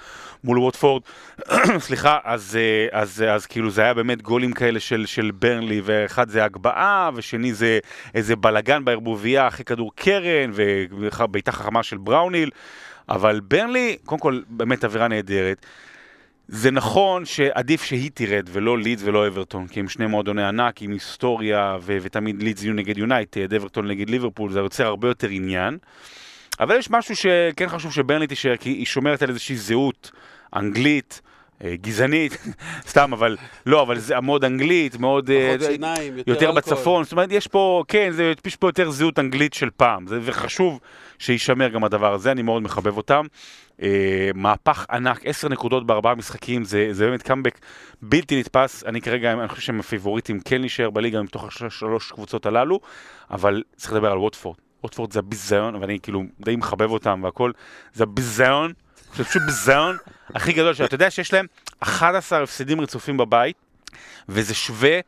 מול 0.45 0.59
ווטפורד, 0.59 1.03
סליחה, 1.87 2.19
אז, 2.25 2.59
אה, 2.61 3.01
אז, 3.01 3.25
אז 3.31 3.47
כאילו 3.47 3.71
זה 3.71 3.83
היה 3.83 3.95
באמת 3.95 4.23
גולים 4.23 4.53
כאלה 4.53 4.81
של, 4.81 5.07
של 5.07 5.31
ברנלי, 5.31 5.81
ואחד 5.85 6.29
זה 6.29 6.45
הגבהה, 6.45 7.11
ושני 7.15 7.55
זה 7.55 7.79
איזה 8.15 8.37
בלגן 8.37 8.85
בערבוביה 8.85 9.49
אחרי 9.49 9.65
כדור 9.65 9.93
קרן, 9.95 10.51
ובעיטה 10.53 11.53
חכמה 11.53 11.83
של 11.83 11.97
בראוניל, 11.97 12.51
אבל 13.09 13.41
ברנלי, 13.41 13.97
קודם 14.05 14.21
כל, 14.21 14.41
באמת 14.49 14.85
אווירה 14.85 15.09
נהדרת. 15.09 15.67
זה 16.49 16.71
נכון 16.71 17.25
שעדיף 17.25 17.83
שהיא 17.83 18.11
תרד 18.15 18.49
ולא 18.53 18.79
לידס 18.79 19.03
ולא 19.05 19.27
אברטון, 19.27 19.67
כי 19.67 19.81
הם 19.81 19.89
שני 19.89 20.07
מועדוני 20.07 20.45
ענק 20.45 20.83
עם 20.83 20.91
היסטוריה 20.91 21.77
ו- 21.81 21.99
ותמיד 22.03 22.43
לידס 22.43 22.63
יהיו 22.63 22.75
נגד 22.75 22.99
יונייטד, 22.99 23.55
אברטון 23.55 23.89
נגד 23.89 24.11
ליברפול, 24.11 24.53
זה 24.53 24.59
יוצר 24.59 24.87
הרבה 24.87 25.09
יותר 25.09 25.29
עניין. 25.29 25.79
אבל 26.61 26.77
יש 26.79 26.91
משהו 26.91 27.17
שכן 27.17 27.69
חשוב 27.69 27.93
שברנלי 27.93 28.27
תישאר, 28.27 28.57
כי 28.57 28.71
היא 28.71 28.87
שומרת 28.87 29.23
על 29.23 29.29
איזושהי 29.29 29.57
זהות 29.57 30.11
אנגלית. 30.57 31.21
אה, 31.65 31.75
גזענית, 31.81 32.39
סתם, 32.91 33.13
אבל 33.13 33.37
לא, 33.67 33.83
אבל 33.83 33.99
זה 33.99 34.21
מאוד 34.21 34.45
אנגלית, 34.45 34.97
מאוד... 34.97 35.31
אה, 35.31 35.55
פחות 35.59 35.71
שיניים, 35.71 36.19
יותר 36.19 36.31
יותר. 36.31 36.53
בצפון, 36.53 37.05
זאת 37.05 37.13
אומרת, 37.13 37.33
יש 37.33 37.47
פה, 37.47 37.85
כן, 37.89 38.11
זה, 38.13 38.33
יש 38.47 38.57
פה 38.57 38.69
יותר 38.69 38.91
זהות 38.91 39.19
אנגלית 39.19 39.55
של 39.55 39.69
פעם, 39.77 40.07
זה, 40.07 40.19
וחשוב 40.23 40.81
שיישמר 41.19 41.69
גם 41.69 41.85
הדבר 41.85 42.15
הזה, 42.15 42.33
אני 42.33 42.43
מאוד 42.43 42.63
מחבב 42.63 42.97
אותם. 42.97 43.27
אה, 43.83 44.31
מהפך 44.35 44.87
ענק, 44.91 45.21
עשר 45.25 45.49
נקודות 45.49 45.87
בארבעה 45.87 46.15
משחקים, 46.15 46.65
זה, 46.65 46.89
זה 46.91 47.07
באמת 47.07 47.23
קאמבק 47.23 47.59
בלתי 48.03 48.41
נתפס, 48.41 48.85
אני 48.85 49.01
כרגע, 49.01 49.33
אני 49.33 49.49
חושב 49.49 49.63
שהם 49.63 49.81
הפיבוריטים 49.81 50.41
כן 50.41 50.61
להישאר 50.61 50.91
בליגה 50.91 51.23
מתוך 51.23 51.63
השלוש 51.63 52.13
קבוצות 52.13 52.47
הללו, 52.47 52.81
אבל 53.31 53.63
צריך 53.77 53.93
לדבר 53.93 54.13
על 54.13 54.19
ווטפורד. 54.19 54.68
ווטפורד 54.83 55.13
זה 55.13 55.19
הביזיון, 55.19 55.75
ואני 55.77 55.99
כאילו 56.03 56.23
די 56.41 56.57
מחבב 56.57 56.91
אותם 56.91 57.21
והכל, 57.25 57.53
זה 57.95 58.03
הביזיון, 58.03 58.73
זה 59.17 59.25
פשוט 59.25 59.43
ביזיון 59.43 59.97
הכי 60.35 60.53
גדול 60.53 60.75
שלהם. 60.75 60.87
אתה 60.87 60.95
יודע 60.95 61.11
שיש 61.11 61.33
להם 61.33 61.47
11 61.81 62.43
הפסדים 62.43 62.81
רצופים 62.81 63.17
בבית, 63.17 63.57
וזה 64.29 64.55
שווה 64.55 65.01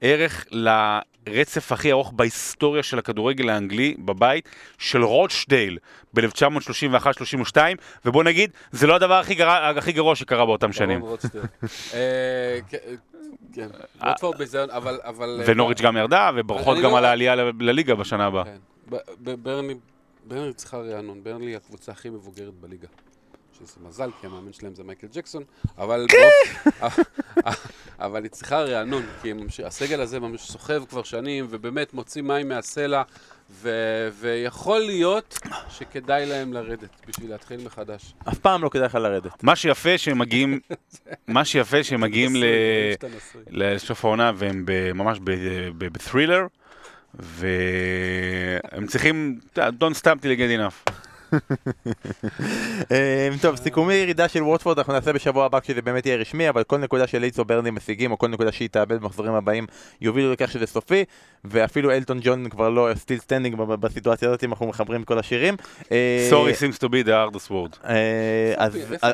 ערך 0.00 0.46
לרצף 0.50 1.72
הכי 1.72 1.92
ארוך 1.92 2.12
בהיסטוריה 2.16 2.82
של 2.82 2.98
הכדורגל 2.98 3.48
האנגלי 3.48 3.94
בבית, 3.98 4.48
של 4.78 5.02
רוטשדייל 5.04 5.78
ב-1931-32, 6.14 7.56
ובוא 8.04 8.24
נגיד, 8.24 8.50
זה 8.72 8.86
לא 8.86 8.94
הדבר 8.94 9.14
הכי 9.14 9.34
גרוע, 9.34 9.68
הכי 9.68 9.92
גרוע 9.92 10.16
שקרה 10.16 10.46
באותם 10.46 10.72
שנים. 10.72 11.02
אה, 11.94 12.58
כן, 12.68 12.78
כן, 13.54 13.68
ווטפורד 14.00 14.38
ביזיון, 14.38 14.70
אבל... 14.70 15.00
אבל, 15.04 15.40
אה, 15.40 15.44
ונוריץ' 15.46 15.80
גם 15.80 15.96
ירדה, 15.96 16.30
וברכות 16.36 16.76
גם 16.78 16.90
לא- 16.90 16.98
על 16.98 17.04
העלייה 17.04 17.34
לליגה 17.60 17.94
בשנה 17.94 18.26
הבאה. 18.26 18.44
כן. 18.90 18.96
ב- 18.96 19.30
ב- 19.30 19.42
ברנלי, 19.42 19.74
ברנלי 20.28 20.52
צריכה 20.52 20.76
רענון, 20.76 21.24
ברנלי 21.24 21.46
היא 21.50 21.56
הקבוצה 21.56 21.92
הכי 21.92 22.10
מבוגרת 22.10 22.54
בליגה. 22.54 22.88
שזה 23.58 23.72
מזל, 23.88 24.10
כי 24.20 24.26
המאמן 24.26 24.52
שלהם 24.52 24.74
זה 24.74 24.84
מייקל 24.84 25.06
ג'קסון, 25.12 25.42
אבל... 25.78 26.06
באופ- 26.10 27.00
אבל 28.00 28.22
היא 28.22 28.30
צריכה 28.30 28.60
רענון, 28.60 29.02
כי 29.22 29.32
ממש- 29.32 29.60
הסגל 29.60 30.00
הזה 30.00 30.20
ממש 30.20 30.40
סוחב 30.40 30.84
כבר 30.84 31.02
שנים, 31.02 31.46
ובאמת 31.50 31.94
מוציא 31.94 32.22
מים 32.22 32.48
מהסלע, 32.48 33.02
ו- 33.50 34.08
ויכול 34.20 34.78
להיות 34.80 35.38
שכדאי 35.70 36.26
להם 36.26 36.52
לרדת 36.52 36.88
בשביל 37.08 37.30
להתחיל 37.30 37.64
מחדש. 37.64 38.14
אף 38.28 38.38
פעם 38.38 38.62
לא 38.62 38.68
כדאי 38.68 38.84
לך 38.86 38.94
לרדת. 38.94 39.42
מה 39.44 39.56
שיפה 39.56 39.98
שהם 39.98 40.18
מגיעים, 40.18 40.60
מה 41.28 41.44
שיפה 41.44 41.84
שהם 41.84 42.00
מגיעים. 42.00 42.32
לסוף 43.50 44.04
העונה 44.04 44.32
והם 44.36 44.62
ב- 44.66 44.92
ממש 44.92 45.18
ב- 45.24 45.30
ב- 45.78 45.92
והם 47.14 48.86
צריכים, 48.86 49.38
Don't 49.56 50.00
stamp 50.00 50.20
till 50.22 50.30
you 50.34 50.38
get 50.38 50.58
enough. 50.58 50.92
אה, 52.92 53.28
טוב, 53.40 53.56
סיכומי 53.56 53.94
ירידה 53.94 54.28
של 54.28 54.42
ווטפורד 54.42 54.78
אנחנו 54.78 54.92
נעשה 54.92 55.12
בשבוע 55.12 55.44
הבא 55.44 55.60
כשזה 55.60 55.82
באמת 55.82 56.06
יהיה 56.06 56.16
רשמי, 56.16 56.48
אבל 56.48 56.62
כל 56.62 56.78
נקודה 56.78 57.06
של 57.06 57.18
לידס 57.18 57.38
או 57.38 57.44
ברני 57.44 57.70
משיגים, 57.70 58.10
או 58.12 58.18
כל 58.18 58.28
נקודה 58.28 58.52
שהיא 58.52 58.68
תאבד 58.68 59.00
במחזורים 59.00 59.34
הבאים, 59.34 59.66
יובילו 60.00 60.32
לכך 60.32 60.52
שזה 60.52 60.66
סופי, 60.66 61.04
ואפילו 61.44 61.90
אלטון 61.90 62.20
ג'ון 62.22 62.48
כבר 62.48 62.68
לא 62.68 62.88
still 62.94 63.18
standing 63.18 63.56
בסיטואציה 63.56 64.28
הזאת 64.28 64.44
אם 64.44 64.50
אנחנו 64.50 64.66
מחברים 64.66 65.02
את 65.02 65.06
כל 65.06 65.18
השירים. 65.18 65.54
אה, 65.92 66.28
Sorry 66.30 66.54
seems 66.60 66.78
to 66.78 66.88
be 66.88 67.06
the 67.06 67.10
hardest 67.10 67.50
word. 67.50 67.86
אה, 67.88 68.54
אז- 68.56 68.76
השעה? 68.76 69.12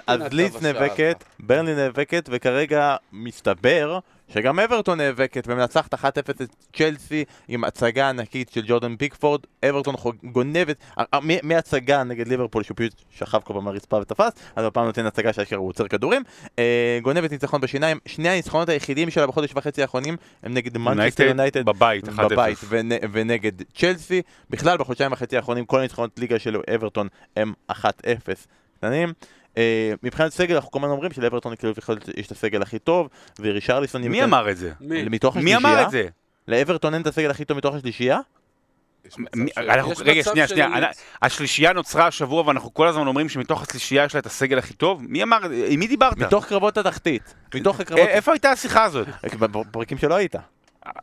נאבקת, 0.63 1.25
ברנלי 1.41 1.75
נאבקת, 1.75 2.29
וכרגע 2.33 2.97
מסתבר 3.13 3.99
שגם 4.35 4.61
אברטון 4.61 5.01
נאבקת 5.01 5.45
ומנצחת 5.47 5.95
1-0 5.95 6.07
את 6.31 6.43
צ'לסי 6.77 7.25
עם 7.49 7.65
הצגה 7.65 8.09
ענקית 8.09 8.51
של 8.51 8.63
ג'ורדן 8.67 8.97
פיקפורד. 8.97 9.41
אברטון 9.69 9.95
גונבת, 10.25 10.77
אה, 10.99 11.05
אה, 11.15 11.19
מהצגה 11.43 12.03
נגד 12.03 12.29
ליברפול 12.29 12.63
שהוא 12.63 12.77
פשוט 12.77 12.93
שכב 13.11 13.41
כל 13.45 13.55
פעם 13.89 14.01
ותפס, 14.03 14.33
אז 14.57 14.65
הפעם 14.67 14.87
נותן 14.87 15.07
הצגה 15.07 15.33
שאשכרה 15.33 15.59
הוא 15.59 15.69
עוצר 15.69 15.89
כדורים. 15.89 16.23
אה, 16.59 16.99
גונבת 17.03 17.31
ניצחון 17.31 17.61
בשיניים, 17.61 17.99
שני 18.07 18.29
הניצחונות 18.29 18.69
היחידים 18.69 19.11
שלה 19.11 19.27
בחודש 19.27 19.53
וחצי 19.55 19.83
האחרונים 19.83 20.17
הם 20.43 20.55
נגד 20.55 20.79
מנצ'סטר 20.79 21.25
יונייטד 21.25 21.65
בבית, 21.65 22.09
1-0. 22.09 22.11
בבית 22.11 22.59
ונ, 22.69 22.89
ונגד 23.13 23.53
צ'לסי. 23.75 24.23
בכלל, 24.51 24.79
בחודשיים 24.79 25.13
וחצי 25.13 25.37
האחרונים 25.37 25.65
כל 25.65 25.79
הניצחונות 25.79 26.19
ליגה 26.19 26.39
של 26.39 26.57
אברטון 26.75 27.09
הם 27.37 27.53
1-0 27.71 27.75
קטנים. 28.79 29.13
Uh, 29.55 29.57
מבחינת 30.03 30.33
סגל, 30.33 30.55
אנחנו 30.55 30.71
כל 30.71 30.79
הזמן 30.79 30.91
אומרים 30.91 31.13
שלאברטון 31.13 31.57
כאילו 31.57 31.75
יכול 31.79 31.95
להיות 31.95 32.19
יש 32.19 32.27
את 32.27 32.33
הסגל 32.33 32.63
הכי 32.63 32.79
טוב, 32.79 33.09
ורישרליסון... 33.41 34.03
מי 34.03 34.25
אמר 34.25 34.51
את 34.51 34.57
זה? 34.57 34.73
מי? 34.81 35.03
מתוך 35.03 35.37
מי 35.37 35.55
השלישייה? 35.55 35.75
אמר 35.75 35.83
את 35.87 35.91
זה? 35.91 36.07
לאברטון 36.49 36.95
אין 36.95 37.03
את 37.03 37.07
הסגל 37.07 37.31
הכי 37.31 37.45
טוב 37.45 37.57
מתוך 37.57 37.75
השלישייה? 37.75 38.21
רגע, 40.05 40.23
שנייה, 40.23 40.49
שנייה. 40.49 40.67
אני- 40.67 40.87
השלישייה 41.23 41.73
נוצרה 41.73 42.07
השבוע 42.07 42.43
ואנחנו 42.47 42.75
כל 42.75 42.89
הזמן 42.89 43.07
אומרים 43.07 43.29
שמתוך 43.29 43.63
השלישייה 43.63 44.05
יש 44.05 44.15
לה 44.15 44.21
את 44.21 44.27
הסגל 44.27 44.59
הכי 44.59 44.75
טוב? 44.75 45.03
מי 45.09 45.23
אמר, 45.23 45.39
עם 45.69 45.81
מי 45.81 45.87
דיברת? 45.87 46.17
מתוך 46.17 46.47
קרבות 46.47 46.79
התחתית. 46.79 47.35
מתוך 47.55 47.77
אה, 47.77 47.83
הקרבות... 47.83 48.09
איפה 48.09 48.33
הייתה 48.33 48.51
השיחה 48.51 48.85
הזאת? 48.85 49.07
בפרקים 49.41 49.99
שלא 49.99 50.15
היית. 50.15 50.35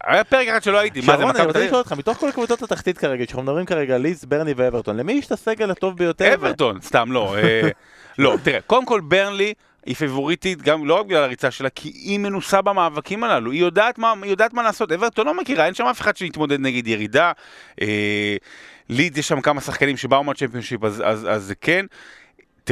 היה 0.04 0.24
פרק 0.24 0.48
אחד 0.48 0.64
שלא 0.64 0.78
הייתי. 0.78 1.00
מה 1.00 1.06
זה, 1.06 1.12
שרון, 1.12 1.24
אני 1.24 1.30
מכבי 1.30 1.48
רוצה 1.48 1.54
תל 1.54 1.58
אביב? 1.58 1.68
לשאול 1.68 1.80
אותך, 1.80 1.92
מתוך 1.92 2.18
כל 2.18 2.32
קבוצות 2.32 2.62
התחתית 2.62 2.98
כרגע, 2.98 3.26
כשאנחנו 3.26 3.44
מדברים 3.44 3.66
כרגע 3.66 3.96
על 3.96 4.02
ליז, 4.02 4.26
ברני 4.26 4.54
ואברטון, 4.56 4.98
למי 4.98 5.14
יש 5.14 5.28
את 5.28 5.32
הסגל 5.32 5.72
הטוב 5.72 5.98
ביותר? 5.98 6.34
אברטון, 6.34 6.82
סתם 6.82 7.12
לא. 7.12 7.36
לא, 8.18 8.38
תראה, 8.44 8.62
קודם 8.62 8.86
כל 8.86 9.02
ברנלי 9.02 9.54
היא 9.86 9.96
פיבוריטית, 9.96 10.62
גם 10.62 10.88
לא 10.88 10.94
רק 11.00 11.06
בגלל 11.06 11.24
הריצה 11.24 11.52
שלה, 11.52 11.70
כי 11.70 11.90
היא 11.90 12.20
מנוסה 12.20 12.62
במאבקים 12.62 13.24
הללו, 13.24 13.52
היא 13.52 13.62
יודעת 13.62 13.98
מה, 13.98 14.14
היא 14.22 14.32
יודעת 14.32 14.54
מה 14.54 14.64
לעשות. 14.64 14.92
אברטון 14.92 15.28
לא 15.28 15.34
מכירה, 15.34 15.66
אין 15.66 15.74
שם 15.74 15.86
אף 15.86 16.02
אחד 16.02 16.18
שיתמודד 16.18 16.60
נגד 16.60 16.88
ירידה. 16.88 17.32
אה, 17.82 18.36
לידס 18.90 19.18
יש 19.18 19.28
שם 19.28 19.42
כמה 19.42 19.62
שחקנים 19.62 19.98
שבאו 19.98 20.24
מהצ'מפיונשיפ, 20.24 20.84
אז, 20.84 21.04
אז, 21.06 21.28
אז 21.30 21.44
זה 21.44 21.56
כן. 21.56 21.86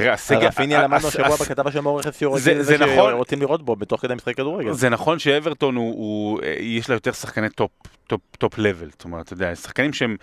תראה, 0.01 0.13
הסגל... 0.13 0.37
רפיניה 0.47 0.83
למדנו 0.83 1.07
השבוע 1.07 1.35
בכתבה 1.35 1.71
של 1.71 1.79
מור 1.79 1.99
רכס 1.99 2.17
שיורד, 2.19 2.39
זה- 2.41 2.63
זה 2.63 2.77
נכון. 2.77 3.13
רוצים 3.13 3.41
לראות 3.41 3.61
בו 3.65 3.75
בתוך 3.75 4.01
כדי 4.01 4.13
משחק 4.15 4.35
כדורגל. 4.35 4.71
זה 4.73 4.89
נכון 4.89 5.19
שאברטון 5.19 5.75
הוא, 5.75 6.39
אה, 6.43 6.55
יש 6.59 6.89
לה 6.89 6.95
יותר 6.95 7.11
שחקני 7.11 7.49
top, 7.49 7.71
top, 8.07 8.21
top 8.37 8.57
level, 8.57 8.89
זאת 8.91 9.03
אומרת, 9.03 9.25
אתה 9.25 9.33
יודע, 9.33 9.55
שחקנים 9.55 9.93
שהם, 9.93 10.15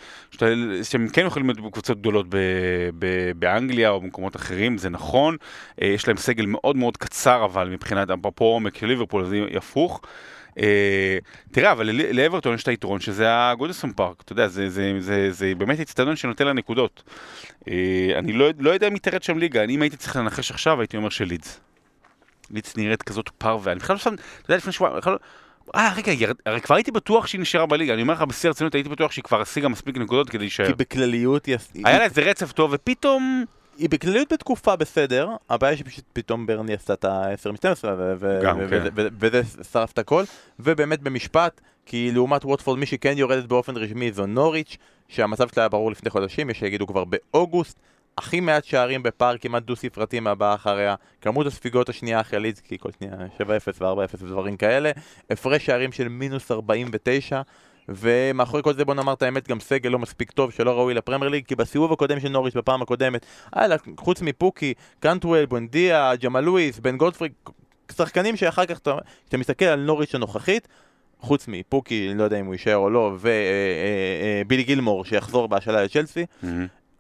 שהם 0.83 1.09
כן 1.12 1.27
יכולים 1.27 1.49
להיות 1.49 1.61
בקבוצות 1.61 1.99
גדולות 2.01 2.27
ב, 2.29 2.37
ב, 2.99 3.07
באנגליה 3.37 3.91
או 3.91 4.01
במקומות 4.01 4.37
אחרים, 4.37 4.79
זה 4.79 4.89
נכון, 4.91 5.37
אה, 5.83 5.87
יש 5.87 6.09
להם 6.09 6.16
סגל 6.16 6.47
מאוד 6.47 6.77
מאוד 6.77 6.97
קצר 6.97 7.45
אבל 7.45 7.68
מבחינת, 7.68 8.11
אפרופו 8.11 8.45
עומק 8.45 8.77
של 8.77 8.87
ליברפול, 8.87 9.33
היא 9.33 9.57
הפוך. 9.59 10.01
אה, 10.59 11.19
תראה, 11.53 11.73
אבל 11.73 11.91
לאברטון 11.91 12.55
יש 12.55 12.63
את 12.63 12.69
היתרון 12.69 13.01
שזה 13.01 13.27
הגודסון 13.29 13.93
פארק, 13.93 14.23
אתה 14.25 14.33
יודע, 14.33 14.49
זה, 14.49 14.71
זה, 14.71 14.93
זה, 14.99 15.31
זה 15.31 15.53
באמת 15.59 15.81
הצטדיון 15.81 16.17
שנותן 16.17 16.47
לה 16.47 16.53
נקודות. 16.53 17.03
אה, 17.69 18.11
אני 18.19 18.33
לא, 18.33 18.49
לא 18.59 18.71
יודע 18.71 18.89
אם 18.89 18.99
תרד 18.99 19.23
שם 19.23 19.39
ליגה, 19.39 19.65
אני 19.65 19.75
אם 19.75 19.83
הייתי 19.83 19.97
צריך 19.97 20.17
לנחש 20.17 20.51
עכשיו 20.51 20.81
הייתי 20.81 20.97
אומר 20.97 21.09
שלידס. 21.09 21.61
לידס 22.51 22.77
נראית 22.77 23.03
כזאת 23.03 23.29
פרווה, 23.29 23.73
אני 23.73 23.81
בכלל 23.81 23.95
לא 23.95 24.01
שם, 24.01 24.15
אתה 24.15 24.23
יודע, 24.45 24.57
לפני 24.57 24.73
שבועיים, 24.73 24.97
לא- 25.07 25.17
אה, 25.75 25.93
רגע, 25.97 26.33
הרי 26.47 26.61
כבר 26.61 26.75
הייתי 26.75 26.91
בטוח 26.91 27.27
שהיא 27.27 27.41
נשארה 27.41 27.67
בליגה, 27.67 27.95
אני 27.95 28.03
אומר 28.03 28.15
לך 28.15 28.23
בשיא 28.23 28.49
הרצינות, 28.49 28.75
הייתי 28.75 28.89
בטוח 28.89 29.13
שהיא 29.13 29.23
כבר 29.23 29.41
השיגה 29.41 29.69
מספיק 29.69 29.97
נקודות 29.97 30.31
כדי 30.31 30.39
להישאר. 30.39 30.67
כי 30.67 30.73
בכלליות 30.73 31.47
היא... 31.47 31.57
היה 31.85 31.99
לה 31.99 32.05
איזה 32.05 32.21
רצף 32.21 32.53
טוב, 32.53 32.71
ופתאום... 32.75 33.45
היא 33.79 33.89
בכלליות 33.91 34.33
בתקופה 34.33 34.77
בסדר, 34.77 35.29
הבעיה 35.51 35.77
שפשוט 35.77 36.05
פתאום 36.12 36.47
ברני 36.47 36.74
עשתה 36.74 36.93
את 36.93 37.05
ה-10 37.05 37.53
מ-12 37.53 37.85
גם, 38.43 38.61
כן. 38.70 38.83
וזה 38.97 39.43
שרף 39.72 39.93
את 39.93 39.99
הכל, 39.99 40.24
ובאמת 40.61 41.01
במשפט, 41.01 41.61
כי 41.87 42.11
לעומת 42.12 42.45
ווטפורד 42.45 42.79
מי 42.79 42.87
שכן 42.87 43.14
יורדת 43.16 43.45
באופן 43.45 43.77
רשמי 43.77 44.12
זו 44.12 44.27
נוריץ', 44.27 44.77
שהמצב 45.09 45.49
שלה 45.49 45.62
היה 45.62 45.68
ברור 45.68 45.91
לפני 45.91 46.11
חודשים, 46.11 46.51
יש 46.51 46.59
שיגידו 46.59 46.87
כבר 46.87 47.05
באוגוסט, 47.05 47.79
הכי 48.18 48.41
מעט 48.41 48.64
שערים 48.64 49.03
בפער 49.03 49.39
כמעט 49.39 49.62
דו 49.62 49.77
ספרתי 49.77 50.20
מהבאה 50.20 50.55
אחריה, 50.55 50.95
כמות 51.20 51.47
הספיגות 51.47 51.89
השנייה 51.89 52.20
אחרי 52.20 52.41
לידסקי, 52.41 52.79
כל 52.79 52.89
שנייה 52.99 53.14
7-0 53.39 53.43
ו-4-0 53.81 54.24
ודברים 54.24 54.57
כאלה, 54.57 54.91
הפרש 55.31 55.66
שערים 55.66 55.93
של 55.93 56.09
מינוס 56.09 56.51
49, 56.51 57.43
ומאחורי 57.89 58.62
כל 58.62 58.74
זה 58.74 58.84
בוא 58.84 58.95
נאמר 58.95 59.12
את 59.12 59.22
האמת 59.22 59.49
גם 59.49 59.61
סגל 59.61 59.91
לא 59.91 59.99
מספיק 59.99 60.30
טוב 60.30 60.53
שלא 60.53 60.70
ראוי 60.78 60.95
לפרמייר 60.95 61.30
ליג 61.30 61.45
כי 61.45 61.55
בסיבוב 61.55 61.93
הקודם 61.93 62.20
של 62.20 62.28
נוריץ' 62.28 62.55
בפעם 62.57 62.82
הקודמת 62.82 63.26
לה 63.57 63.76
חוץ 63.99 64.22
מפוקי, 64.22 64.74
קנטואל, 65.01 65.47
בונדיה, 65.47 66.12
ג'מאל 66.16 66.45
לואיס, 66.45 66.78
בן 66.78 66.97
גולדפריק 66.97 67.32
שחקנים 67.97 68.37
שאחר 68.37 68.66
כך 68.66 68.78
אתה- 68.78 68.97
כשאתה 69.24 69.37
מסתכל 69.37 69.64
על 69.64 69.80
נוריץ' 69.80 70.14
הנוכחית 70.14 70.68
חוץ 71.20 71.49
מפוקי, 71.49 72.11
לא 72.14 72.24
יודע 72.24 72.41
אם 72.41 72.47
הוא 72.47 72.55
יישאר 72.55 72.76
או 72.76 72.91
לא, 72.91 73.16
ובילי 73.20 74.62
גילמור 74.62 75.05
שיחזור 75.05 75.49
בהשאלה 75.49 75.84
לצ'לסי 75.84 76.24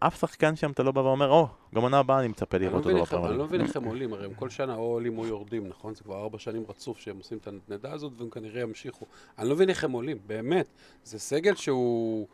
אף 0.06 0.20
שחקן 0.20 0.56
שם 0.56 0.70
אתה 0.70 0.82
לא 0.82 0.92
בא 0.92 1.00
ואומר, 1.00 1.30
או, 1.30 1.46
גם 1.74 1.82
עונה 1.82 1.98
הבאה 1.98 2.20
אני 2.20 2.28
מצפה 2.28 2.58
לא 2.58 2.66
לראות 2.66 2.86
אותו 2.86 3.02
בפרמייר 3.02 3.30
אני 3.30 3.38
לא. 3.38 3.44
מבין 3.44 3.60
איך 3.60 3.76
הם 3.76 3.84
עולים, 3.84 4.12
הרי 4.12 4.24
הם 4.24 4.34
כל 4.34 4.48
שנה 4.48 4.74
או 4.74 4.82
עולים 4.82 5.18
או 5.18 5.26
יורדים, 5.26 5.68
נכון? 5.68 5.94
זה 5.94 6.02
כבר 6.04 6.22
ארבע 6.22 6.38
שנים 6.38 6.64
רצוף 6.68 6.98
שהם 6.98 7.16
עושים 7.18 7.38
את 7.38 7.46
הנדנדה 7.46 7.92
הזאת, 7.92 8.12
והם 8.18 8.30
כנראה 8.30 8.60
ימשיכו. 8.60 9.06
אני 9.38 9.48
לא 9.48 9.54
מבין 9.54 9.68
איך 9.68 9.84
הם 9.84 9.92
עולים, 9.92 10.18
באמת. 10.26 10.68
זה 11.04 11.18
סגל 11.18 11.54
שהוא... 11.54 12.26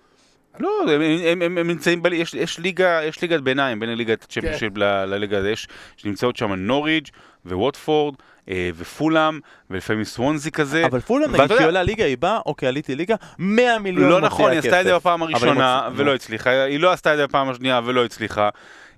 לא, 0.61 0.84
הם, 0.88 1.42
הם, 1.42 1.59
הם, 1.59 1.68
נמצאים, 1.68 2.03
ב, 2.03 2.07
יש, 2.07 2.34
יש, 2.34 2.59
ליגה, 2.59 3.00
יש 3.05 3.22
ליגת 3.22 3.40
ביניים 3.40 3.80
בין 3.80 3.94
ליגת 3.94 4.22
הצ'מפיונשיפ 4.22 4.76
ל- 4.76 5.05
לליגה 5.05 5.38
הזאת, 5.38 5.50
יש, 5.53 5.68
שנמצאות 5.96 6.36
שם 6.36 6.53
נוריג' 6.53 7.09
וווטפורד 7.46 8.14
אה, 8.48 8.70
ופולאם 8.76 9.40
ולפעמים 9.70 10.05
סוונזי 10.05 10.50
כזה. 10.50 10.86
אבל 10.86 11.00
פולאם, 11.00 11.36
נגיד, 11.36 11.53
כשהיא 11.53 11.66
עולה 11.66 11.82
ליגה, 11.82 12.05
היא 12.05 12.16
באה, 12.18 12.38
אוקיי, 12.46 12.68
עליתי 12.68 12.94
ליגה, 12.94 13.14
100 13.38 13.78
מיליון 13.78 14.11
לא 14.11 14.20
נכון, 14.20 14.50
היא 14.50 14.59
עשתה 14.59 14.80
את 14.80 14.86
זה. 14.86 14.94
בפעם 14.94 15.22
הראשונה 15.22 15.88
ולא 15.96 16.14
הצליחה, 16.14 16.50
היא 16.50 16.80
לא 16.80 16.92
עשתה 16.92 17.12
את 17.12 17.18
זה 17.18 17.26
בפעם 17.26 17.48
השנייה 17.48 17.80
ולא 17.84 18.05
הצליחה. 18.05 18.48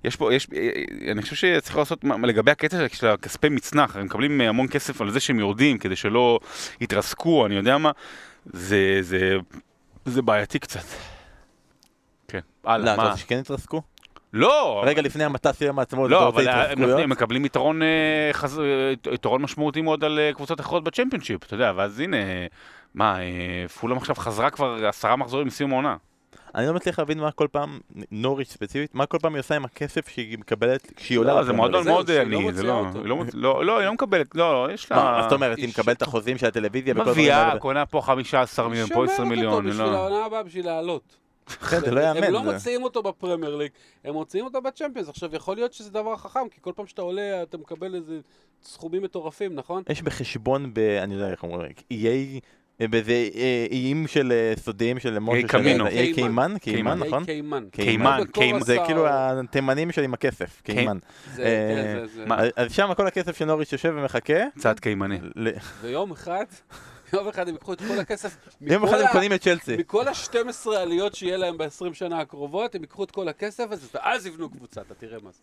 יש 0.05 0.17
פה, 0.17 0.35
יש, 0.35 0.47
אה, 0.57 0.71
אני 1.13 1.23
חושב 1.23 1.37
שצריך 1.37 1.77
לעשות, 1.77 2.05
לגבי 2.23 2.51
הקטע 2.51 2.77
של 2.93 3.07
הכספי 3.07 3.49
מצנח, 3.49 3.97
הם 3.97 4.05
מקבלים 4.05 4.41
אה, 4.41 4.49
המון 4.49 4.69
כסף 4.69 5.01
על 5.01 5.11
זה 5.11 5.21
שהם 5.21 5.39
יורדים 5.39 5.79
כדי 5.79 5.97
שלא 5.97 6.39
יתרסקו, 6.81 7.47
אני 7.47 7.55
יודע 7.55 7.79
מה, 7.79 7.91
זה, 8.53 8.99
זה, 9.01 9.37
זה 10.05 10.23
בעייתי 10.23 10.59
קצת. 10.59 11.14
כן, 12.35 12.41
לא, 12.65 12.71
הלאה, 12.71 12.95
אתה 12.95 13.03
מה? 13.03 13.09
רוצה 13.09 13.21
שכן 13.21 13.39
יתרסקו? 13.39 13.83
לא, 14.33 14.83
רגע 14.87 15.03
לפני 15.03 15.25
המטס 15.25 15.61
יום 15.61 15.79
העצמאות, 15.79 16.07
אתה 16.11 16.15
לא, 16.15 16.29
אבל 16.29 16.49
הם 16.49 16.83
הם 16.83 17.11
מקבלים 17.11 17.45
יתרון, 17.45 17.83
אה, 17.83 17.89
חז- 18.33 18.59
אה, 18.61 19.13
יתרון 19.13 19.43
משמעותי 19.43 19.83
מאוד 19.83 20.05
על 20.05 20.19
אה, 20.19 20.31
קבוצות 20.35 20.61
אחרות 20.61 20.85
בצ'מפיונשיפ, 20.85 21.43
אתה 21.45 21.55
יודע, 21.55 21.73
ואז 21.77 22.01
הנה, 22.01 22.17
אה, 22.17 22.47
מה, 22.95 23.19
אה, 23.21 23.25
פולאם 23.81 23.97
עכשיו 23.97 24.15
חזרה 24.17 24.51
כבר 24.51 24.87
עשרה 24.87 25.17
מחזורים 25.17 25.47
מסיום 25.47 25.73
העונה. 25.73 25.97
אני 26.55 26.67
לא 26.67 26.75
מצליח 26.75 26.99
להבין 26.99 27.19
מה 27.21 27.31
כל 27.31 27.47
פעם, 27.53 27.81
נוריץ' 28.11 28.51
ספציפית, 28.51 28.95
מה 28.95 29.07
כל 29.07 29.19
פעם 29.19 29.35
היא 29.35 29.41
עושה 29.41 29.57
עם 29.57 29.65
הכסף 29.65 30.09
שהיא 30.09 30.39
מקבלת 30.39 30.93
כשהיא 30.97 31.19
עולה 31.19 31.35
לא, 31.35 31.43
זה 31.43 31.53
מועדון 31.53 31.87
מאוד 31.87 32.11
עני, 32.11 32.45
לא 32.45 32.53
זה 32.53 32.63
לא, 32.63 32.83
לא 33.05 33.17
לא, 33.35 33.65
לא, 33.65 33.79
היא 33.79 33.87
לא 33.87 33.93
מקבלת, 33.93 34.35
לא, 34.35 34.69
יש 34.75 34.91
לה... 34.93 34.97
מה, 34.97 35.23
זאת 35.23 35.33
אומרת, 35.33 35.59
היא 35.59 35.69
מקבלת 35.69 35.97
את 35.97 36.03
החוזים 36.03 36.39
של 36.39 36.47
הטלוויזיה 36.47 36.93
וכל 36.95 37.01
הדברים 37.01 37.19
מביאה? 37.25 37.59
קונה 37.59 37.87
פה 37.87 38.01
15 38.01 38.69
מיליון, 38.69 38.89
פה 38.89 39.05
20 39.05 39.29
מיליון, 39.29 39.53
שומרת 39.53 39.65
אותו 39.67 39.71
בשביל 39.71 39.87
לא. 39.93 39.97
העונה 39.97 40.25
הבאה, 40.25 40.43
בשביל 40.43 40.67
לעלות. 40.67 41.17
כן, 41.71 41.81
זה 41.81 41.91
לא 41.91 42.01
יאמן. 42.01 42.25
הם 42.25 42.33
לא 42.33 42.43
מוציאים 42.43 42.83
אותו 42.83 43.03
בפרמייר 43.03 43.57
ליג, 43.57 43.71
הם 44.05 44.13
מוציאים 44.15 44.45
אותו 44.45 44.63
בצ'מפיונס. 44.63 45.09
עכשיו, 45.09 45.35
יכול 45.35 45.57
להיות 45.57 45.73
שזה 45.73 45.91
דבר 45.91 46.17
חכם, 46.17 46.49
כי 46.51 46.59
כל 46.61 46.73
פעם 46.77 46.87
שאתה 46.87 47.03
עולה, 47.03 47.43
אתה 47.43 47.59
מקבל 47.59 47.95
איזה 47.95 48.21
סכומים 48.63 49.03
מטורפים, 49.03 49.55
נכון? 49.55 49.83
יש 49.89 50.03
בחשבון 50.03 50.75
ב... 50.75 50.79
אני 50.79 51.17
לא 51.17 51.21
יודע 51.21 51.33
איך 51.33 51.43
אומרים, 51.43 51.73
איי... 51.91 52.41
באיזה 52.81 53.29
אה, 53.35 53.67
איים 53.71 54.07
של 54.07 54.33
אה, 54.33 54.53
סודיים 54.57 54.99
של 54.99 55.19
משה 55.19 55.49
קמינו. 55.49 55.87
איי 55.87 56.15
קיימן, 56.15 56.55
קיימן, 56.59 56.59
קיימן. 56.59 56.99
נכון? 57.07 57.25
קיימן. 57.25 57.65
קיימן, 57.71 58.21
קיימן. 58.33 58.61
זה. 58.61 58.77
כאילו 58.87 59.07
התימנים 59.09 59.93
של 59.93 60.03
עם 60.03 60.15
הכסף, 60.15 60.61
קיימן. 60.65 60.99
אה, 61.39 61.45
כן, 61.45 62.07
זה. 62.07 62.25
מה? 62.27 62.39
אז- 62.57 62.73
שם 62.73 62.91
כל 62.97 63.07
הכסף 63.07 63.39
של 63.39 63.45
נוריץ' 63.45 63.73
יושב 63.73 63.95
ומחכה. 63.97 64.43
צעד 64.59 64.81
קיימני. 64.81 65.19
ויום 65.81 66.13
אחד, 66.13 66.45
יום 67.15 67.29
אחד 67.29 67.49
הם 67.49 67.55
ייקחו 67.55 67.73
את 67.73 67.81
כל 67.81 67.99
הכסף. 67.99 68.37
יום 68.61 68.85
אחד 68.85 69.01
הם 69.01 69.07
קונים 69.13 69.33
את 69.33 69.43
צ'לסי. 69.43 69.77
מכל 69.77 70.09
ה-12 70.09 70.71
עליות 70.77 71.15
שיהיה 71.15 71.37
להם 71.37 71.59
ב-20 71.59 71.95
שנה 71.95 72.21
הקרובות, 72.21 72.75
הם 72.75 72.81
ייקחו 72.81 73.05
את 73.05 73.11
כל 73.11 73.29
הכסף 73.29 73.65
הזה, 73.71 73.87
ואז 73.95 74.27
יבנו 74.27 74.51
קבוצה, 74.51 74.81
אתה 74.81 74.95
תראה 74.95 75.19
מה 75.23 75.31
זה. 75.33 75.41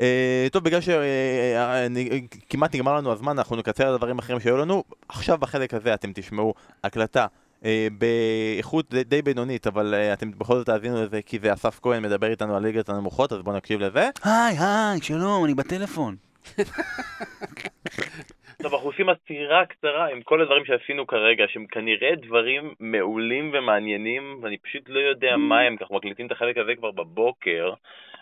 אה, 0.00 0.46
טוב, 0.52 0.64
בגלל 0.64 0.80
שכמעט 0.80 2.74
נגמר 2.74 2.96
לנו 2.96 3.12
הזמן, 3.12 3.38
אנחנו 3.38 3.56
נקצר 3.56 3.88
על 3.88 3.96
דברים 3.96 4.18
אחרים 4.18 4.40
שהיו 4.40 4.56
לנו. 4.56 4.84
עכשיו 5.08 5.38
בחלק 5.38 5.74
הזה 5.74 5.94
אתם 5.94 6.12
תשמעו 6.14 6.54
הקלטה. 6.84 7.26
אה, 7.64 7.88
באיכות 7.98 8.94
די, 8.94 9.22
בינונית, 9.22 9.66
אבל 9.66 9.94
אה, 9.94 10.12
אתם 10.12 10.30
בכל 10.30 10.56
זאת 10.56 10.66
תאזינו 10.66 11.04
לזה 11.04 11.20
כי 11.26 11.38
זה 11.38 11.52
אסף 11.52 11.80
כהן 11.82 12.02
מדבר 12.02 12.30
איתנו 12.30 12.56
על 12.56 12.62
ליגת 12.62 12.88
הנמוכות, 12.88 13.32
אז 13.32 13.40
בואו 13.42 13.56
נקשיב 13.56 13.80
לזה. 13.80 14.10
היי, 14.24 14.56
היי, 14.58 15.02
שלום, 15.02 15.44
אני 15.44 15.54
בטלפון. 15.54 16.16
טוב, 18.64 18.74
אנחנו 18.74 18.88
עושים 18.88 19.08
עצירה 19.08 19.66
קצרה 19.66 20.06
עם 20.06 20.22
כל 20.22 20.40
הדברים 20.40 20.64
שעשינו 20.64 21.06
כרגע, 21.06 21.44
שהם 21.48 21.66
כנראה 21.66 22.14
דברים 22.14 22.74
מעולים 22.80 23.50
ומעניינים, 23.52 24.38
ואני 24.42 24.58
פשוט 24.58 24.88
לא 24.88 24.98
יודע 24.98 25.36
מה 25.36 25.60
הם, 25.60 25.76
כי 25.76 25.84
אנחנו 25.84 25.96
מקליטים 25.96 26.26
את 26.26 26.32
החלק 26.32 26.58
הזה 26.58 26.74
כבר 26.74 26.90
בבוקר. 26.90 27.72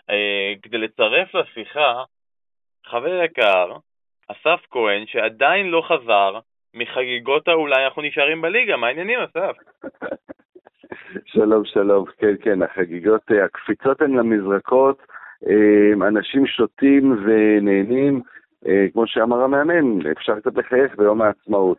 אה, 0.09 0.53
כדי 0.61 0.77
לצרף 0.77 1.35
לשיחה, 1.35 2.03
חבר 2.85 3.23
יקר, 3.23 3.71
אסף 4.27 4.65
כהן, 4.71 5.05
שעדיין 5.07 5.65
לא 5.67 5.81
חזר 5.87 6.39
מחגיגות 6.73 7.47
האולי 7.47 7.85
אנחנו 7.85 8.01
נשארים 8.01 8.41
בליגה, 8.41 8.77
מה 8.77 8.87
העניינים, 8.87 9.19
אסף? 9.19 9.57
שלום, 11.25 11.65
שלום. 11.65 12.05
כן, 12.17 12.35
כן, 12.41 12.61
החגיגות, 12.61 13.21
אה, 13.31 13.45
הקפיצות 13.45 14.01
הן 14.01 14.13
למזרקות, 14.13 14.97
אה, 15.47 16.07
אנשים 16.07 16.47
שותים 16.47 17.11
ונהנים, 17.25 18.21
כמו 18.93 19.07
שאמר 19.07 19.41
המאמן, 19.41 20.11
אפשר 20.11 20.39
קצת 20.39 20.57
לחייך 20.57 20.95
ביום 20.97 21.21
העצמאות. 21.21 21.77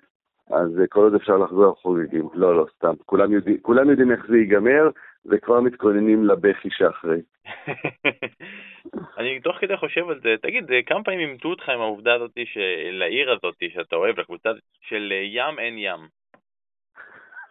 אז 0.50 0.80
אה, 0.80 0.86
כל 0.86 1.00
עוד 1.00 1.14
אפשר 1.14 1.36
לחזור 1.36 1.74
חוגגים. 1.74 2.28
לא, 2.34 2.56
לא, 2.56 2.66
סתם. 2.76 2.94
כולם 3.06 3.32
יודעים, 3.32 3.58
כולם 3.62 3.90
יודעים 3.90 4.12
איך 4.12 4.26
זה 4.28 4.36
ייגמר, 4.36 4.90
וכבר 5.26 5.60
מתכוננים 5.60 6.26
לבכי 6.26 6.68
שאחרי. 6.70 7.20
אני 9.18 9.40
תוך 9.40 9.56
כדי 9.56 9.76
חושב 9.76 10.08
על 10.08 10.20
זה, 10.20 10.34
תגיד, 10.42 10.70
אה, 10.70 10.82
כמה 10.82 11.04
פעמים 11.04 11.28
אימתו 11.28 11.48
אותך 11.48 11.68
עם 11.68 11.80
העובדה 11.80 12.14
הזאת 12.14 12.38
של 12.44 13.02
העיר 13.02 13.32
הזאת 13.32 13.56
שאתה 13.72 13.96
אוהב, 13.96 14.20
לקבוצה 14.20 14.50
של 14.80 15.12
אה, 15.12 15.22
ים 15.24 15.58
אין 15.58 15.74
ים? 15.78 16.08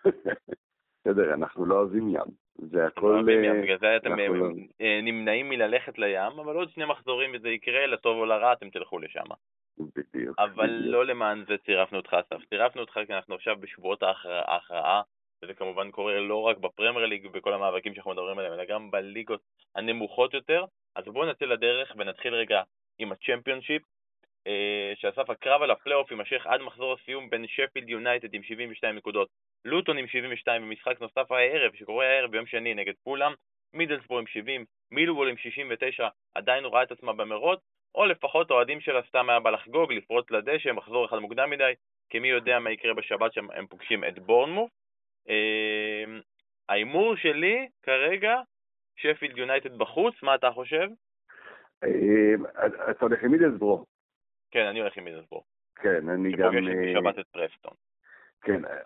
בסדר, 1.05 1.33
אנחנו 1.33 1.65
לא 1.65 1.75
אוהבים 1.75 2.09
ים. 2.09 2.42
זה 2.57 2.85
הכל... 2.85 3.15
אה, 3.29 3.61
בגלל 3.61 3.79
זה 3.79 3.95
אתם 3.95 4.19
אה, 4.19 4.27
לא- 4.27 4.45
אה, 4.81 4.99
נמנעים 5.03 5.49
מללכת 5.49 5.97
לים, 5.97 6.39
אבל 6.39 6.55
עוד 6.55 6.69
שני 6.69 6.85
מחזורים 6.85 7.31
וזה 7.33 7.49
יקרה, 7.49 7.85
לטוב 7.85 8.17
או 8.17 8.25
לרע 8.25 8.53
אתם 8.53 8.69
תלכו 8.69 8.99
לשם. 8.99 9.23
בדיוק. 9.77 10.39
אבל. 10.39 10.69
לא 10.69 11.05
למען 11.05 11.45
זה 11.47 11.57
צירפנו 11.57 11.97
אותך, 11.97 12.13
אסף. 12.13 12.45
צירפנו 12.49 12.81
אותך 12.81 12.99
כי 13.07 13.13
אנחנו 13.13 13.35
עכשיו 13.35 13.55
בשבועות 13.59 14.03
ההכרעה, 14.03 15.01
וזה 15.43 15.53
כמובן 15.53 15.91
קורה 15.91 16.19
לא 16.19 16.41
רק 16.41 16.57
בפרמייר 16.57 17.05
ליג 17.05 17.25
ובכל 17.25 17.53
המאבקים 17.53 17.93
שאנחנו 17.93 18.11
מדברים 18.11 18.39
עליהם, 18.39 18.53
אלא 18.53 18.65
גם 18.65 18.91
בליגות 18.91 19.41
הנמוכות 19.75 20.33
יותר. 20.33 20.65
אז 20.95 21.03
בואו 21.05 21.29
נצא 21.29 21.45
לדרך 21.45 21.93
ונתחיל 21.97 22.33
רגע 22.33 22.61
עם 22.99 23.11
הצ'מפיונשיפ, 23.11 23.81
שאסף 24.95 25.29
הקרב 25.29 25.61
על 25.61 25.71
הפלייאוף 25.71 26.11
יימשך 26.11 26.47
עד 26.47 26.61
מחזור 26.61 26.93
הסיום 26.93 27.29
בין 27.29 27.47
שפילד 27.47 27.89
יונייטד 27.89 28.33
עם 28.33 28.43
72 28.43 28.95
נקודות, 28.95 29.27
לוטון 29.65 29.97
עם 29.97 30.07
72 30.07 30.63
ומשחק 30.63 31.01
נוסף 31.01 31.31
הערב, 31.31 31.75
שקורה 31.75 32.05
הערב 32.05 32.31
ביום 32.31 32.45
שני 32.45 32.73
נגד 32.73 32.93
פולאם, 33.03 33.31
מידלסבורג 33.73 34.19
עם 34.19 34.27
70, 34.27 34.65
מילוול 34.91 35.29
עם 35.29 35.37
69, 35.37 36.07
עדיין 36.35 36.65
רואה 36.65 36.83
את 36.83 36.91
עצמה 36.91 37.13
במרוץ, 37.13 37.59
או 37.95 38.05
לפחות 38.05 38.51
האוהדים 38.51 38.81
שלה 38.81 39.01
סתם 39.07 39.29
היה 39.29 39.39
בא 39.39 39.49
לחגוג, 39.49 39.93
לפרוץ 39.93 40.31
לדשא, 40.31 40.71
מחזור 40.71 41.05
אחד 41.05 41.17
מוקדם 41.17 41.49
מדי, 41.49 41.73
כי 42.09 42.19
מי 42.19 42.27
יודע 42.27 42.59
מה 42.59 42.71
יקרה 42.71 42.93
בשבת 42.93 43.33
שהם 43.33 43.51
הם 43.51 43.67
פוגשים 43.67 44.03
את 44.03 44.19
בורנמוף. 44.19 44.71
אה, 45.29 46.03
ההימור 46.69 47.15
שלי 47.15 47.67
כרגע, 47.83 48.35
שפילד 48.95 49.37
יונייטד 49.37 49.77
בחוץ, 49.77 50.15
מה 50.23 50.35
אתה 50.35 50.51
חושב? 50.51 50.87
אה, 51.83 52.33
אתה 52.91 53.05
הולך 53.05 53.23
עם 53.23 53.31
מידלסבורו. 53.31 53.85
כן, 54.51 54.65
אני 54.65 54.79
הולך 54.79 54.97
עם 54.97 55.03
מידלסבורג, 55.03 55.43
כן, 55.75 56.09
אני 56.09 56.31
גם... 56.31 56.53
שפוגשת 56.53 56.67
אה, 56.67 56.93
בשבת 56.93 57.19
את 57.19 57.27
פרסטון. 57.27 57.73
כן, 58.43 58.65
אה, 58.65 58.77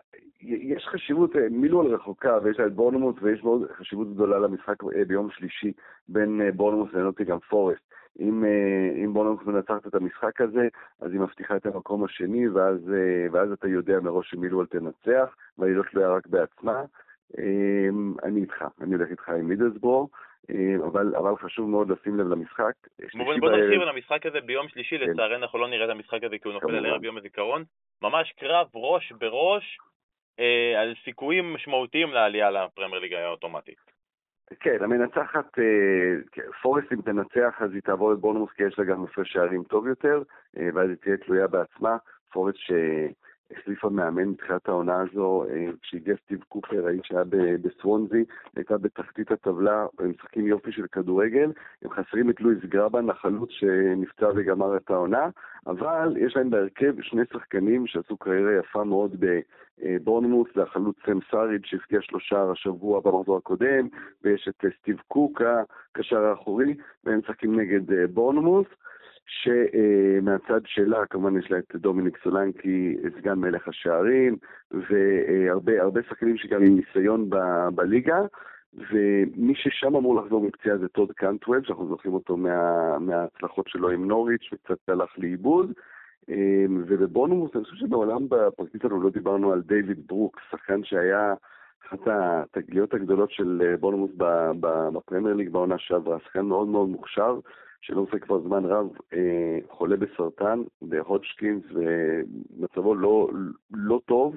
יש 0.41 0.87
חשיבות, 0.87 1.35
אה, 1.35 1.49
מילואל 1.51 1.87
רחוקה 1.87 2.37
ויש 2.43 2.59
לה 2.59 2.65
את 2.65 2.73
בורנמוס 2.73 3.15
ויש 3.21 3.43
מאוד 3.43 3.71
חשיבות 3.77 4.13
גדולה 4.13 4.39
למשחק 4.39 4.83
אה, 4.83 5.05
ביום 5.05 5.29
שלישי 5.29 5.73
בין 6.09 6.41
בורנמוס 6.55 6.93
לנוטיגם 6.93 7.39
פורסט. 7.39 7.93
אם, 8.19 8.45
אם 9.03 9.13
בורנמוס 9.13 9.45
מנצחת 9.45 9.87
את 9.87 9.95
המשחק 9.95 10.41
הזה, 10.41 10.67
אז 11.01 11.11
היא 11.11 11.19
מבטיחה 11.19 11.55
את 11.55 11.65
המקום 11.65 12.03
השני 12.03 12.47
ואז, 12.47 12.91
ואז 13.31 13.51
אתה 13.51 13.67
יודע 13.67 13.99
מראש 13.99 14.29
שמילואל 14.29 14.65
תנצח, 14.65 15.35
והיא 15.57 15.75
לא 15.75 15.83
תלויה 15.83 16.09
רק 16.09 16.27
בעצמה. 16.27 16.83
אני 18.23 18.41
איתך, 18.41 18.65
אני 18.81 18.95
הולך 18.95 19.09
איתך 19.09 19.29
עם 19.29 19.47
מידלסבורו, 19.47 20.01
אה, 20.01 20.07
אבל, 20.85 21.15
אבל 21.15 21.35
חשוב 21.35 21.69
מאוד 21.69 21.89
לשים 21.89 22.19
לב 22.19 22.27
למשחק. 22.27 22.73
בוא 23.17 23.33
בוא 23.39 23.49
נרחיב 23.49 23.81
על 23.81 23.89
המשחק 23.89 24.25
הזה 24.25 24.41
ביום 24.41 24.67
שלישי, 24.67 24.97
כן. 24.97 25.05
לצערנו 25.05 25.35
אנחנו 25.35 25.59
לא 25.59 25.67
נראה 25.67 25.85
את 25.85 25.89
המשחק 25.89 26.23
הזה 26.23 26.37
כי 26.37 26.47
הוא 26.47 26.53
נופל 26.53 26.75
על. 26.75 26.85
ערב 26.85 27.03
יום 27.03 27.17
הזיכרון. 27.17 27.63
ממש 28.01 28.33
קרב 28.39 28.67
ראש 28.75 29.11
בראש 29.11 29.77
אה, 30.39 30.81
על 30.81 30.93
סיכויים 31.03 31.53
משמעותיים 31.53 32.11
לעלייה 32.11 32.51
לפרמייר 32.51 33.01
ליגה 33.01 33.25
האוטומטית. 33.25 33.97
כן, 34.59 34.77
המנצחת, 34.81 35.59
אה, 35.59 36.15
כן, 36.31 36.51
פורסט 36.61 36.93
אם 36.93 37.01
תנצח 37.01 37.55
אז 37.59 37.73
היא 37.73 37.81
תעבור 37.81 38.13
את 38.13 38.19
בורנמוס 38.19 38.51
כי 38.51 38.63
יש 38.63 38.79
לה 38.79 38.85
גם 38.85 39.03
הפרש 39.03 39.33
שערים 39.33 39.63
טוב 39.63 39.87
יותר, 39.87 40.21
אה, 40.57 40.69
ואז 40.73 40.89
היא 40.89 40.97
תהיה 40.97 41.17
תלויה 41.17 41.47
בעצמה. 41.47 41.97
פורסט 42.31 42.57
ש... 42.57 42.71
החליפה 43.51 43.89
מאמן 43.89 44.23
מתחילת 44.23 44.69
העונה 44.69 45.01
הזו, 45.01 45.45
אה, 45.49 45.67
כשהגיע 45.81 46.15
סטיב 46.25 46.43
קופר, 46.49 46.87
האיש 46.87 47.01
שהיה 47.03 47.23
בסוונזי, 47.61 48.25
הייתה 48.55 48.77
בתחתית 48.77 49.31
הטבלה, 49.31 49.85
הם 49.99 50.09
משחקים 50.09 50.47
יופי 50.47 50.71
של 50.71 50.87
כדורגל, 50.87 51.51
הם 51.81 51.89
חסרים 51.89 52.29
את 52.29 52.41
לואיס 52.41 52.65
גרבן, 52.65 53.09
החלוץ 53.09 53.49
שנפצע 53.51 54.29
וגמר 54.35 54.77
את 54.77 54.89
העונה, 54.89 55.29
אבל 55.67 56.17
יש 56.17 56.35
להם 56.35 56.49
בהרכב 56.49 57.01
שני 57.01 57.21
שחקנים 57.33 57.87
שעשו 57.87 58.17
קריירה 58.17 58.59
יפה 58.59 58.83
מאוד 58.83 59.15
בבורנמות', 59.19 60.47
זה 60.55 60.63
החלוץ 60.63 60.95
סם 61.05 61.19
סרידג' 61.31 61.65
שהבקיע 61.65 61.99
שלושה 62.01 62.51
השבוע 62.51 62.99
במחזור 62.99 63.37
הקודם, 63.37 63.87
ויש 64.23 64.47
את 64.47 64.65
סטיב 64.81 64.97
קוק, 65.07 65.63
הקשר 65.91 66.23
האחורי, 66.23 66.75
והם 67.03 67.19
משחקים 67.19 67.59
נגד 67.59 68.11
בורנמות'. 68.13 68.67
שמהצד 69.27 70.61
שלה 70.65 71.05
כמובן 71.05 71.39
יש 71.39 71.51
לה 71.51 71.57
את 71.57 71.75
דומיניק 71.75 72.17
סולנקי, 72.23 72.97
סגן 73.17 73.39
מלך 73.39 73.67
השערים, 73.67 74.37
והרבה 74.71 76.01
שחקנים 76.09 76.37
שגם 76.37 76.63
עם 76.63 76.75
ניסיון 76.75 77.29
ב, 77.29 77.35
בליגה, 77.75 78.21
ומי 78.73 79.55
ששם 79.55 79.95
אמור 79.95 80.15
לחזור 80.15 80.43
מפציעה 80.43 80.77
זה 80.77 80.87
טוד 80.87 81.11
קאנטוול, 81.11 81.63
שאנחנו 81.63 81.87
זוכרים 81.87 82.13
אותו 82.13 82.37
מה, 82.37 82.99
מההצלחות 82.99 83.67
שלו 83.67 83.89
עם 83.89 84.07
נוריץ' 84.07 84.49
וקצת 84.53 84.89
הלך 84.89 85.09
לאיבוד. 85.17 85.71
ובבונוס, 86.87 87.55
אני 87.55 87.63
חושב 87.63 87.75
שבעולם 87.75 88.29
בפרקטיס 88.29 88.81
שלנו 88.81 89.01
לא 89.01 89.09
דיברנו 89.09 89.51
על 89.51 89.61
דיוויד 89.61 90.07
ברוק, 90.07 90.39
שחקן 90.51 90.83
שהיה 90.83 91.33
אחת 91.87 91.99
התגליות 92.07 92.93
הגדולות 92.93 93.31
של 93.31 93.75
בונוס 93.79 94.11
בפרמייר 94.93 95.35
ליג 95.35 95.49
בעונה 95.49 95.77
שעברה, 95.77 96.19
שחקן 96.19 96.41
מאוד 96.41 96.67
מאוד 96.67 96.89
מוכשר, 96.89 97.39
שלא 97.81 98.01
עושה 98.01 98.19
כבר 98.19 98.39
זמן 98.39 98.65
רב, 98.65 98.87
אה, 99.13 99.57
חולה 99.69 99.95
בסרטן, 99.95 100.59
בהודשקינס, 100.81 101.63
ומצבו 101.71 102.95
לא, 102.95 103.29
לא 103.73 103.99
טוב. 104.05 104.35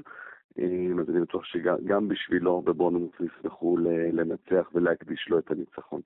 אה, 0.59 0.65
אז 1.01 1.11
אני 1.11 1.21
בטוח 1.21 1.45
שגם 1.45 2.09
בשבילו 2.09 2.61
בבונוס 2.61 3.11
ישמחו 3.21 3.77
לנצח 4.13 4.71
ולהקדיש 4.75 5.29
לו 5.29 5.39
את 5.39 5.51
הניצחון. 5.51 6.01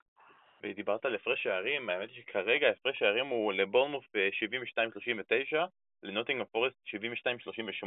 ודיברת 0.63 1.05
על 1.05 1.15
הפרש 1.15 1.43
שערים, 1.43 1.89
האמת 1.89 2.11
היא 2.11 2.23
שכרגע 2.23 2.69
הפרש 2.69 2.99
שערים 2.99 3.27
הוא 3.27 3.53
לבורנמוף 3.53 4.05
ב-72-39, 4.15 5.57
לנוטינג 6.03 6.43
פורסט 6.53 6.77
72-38, 6.87 7.87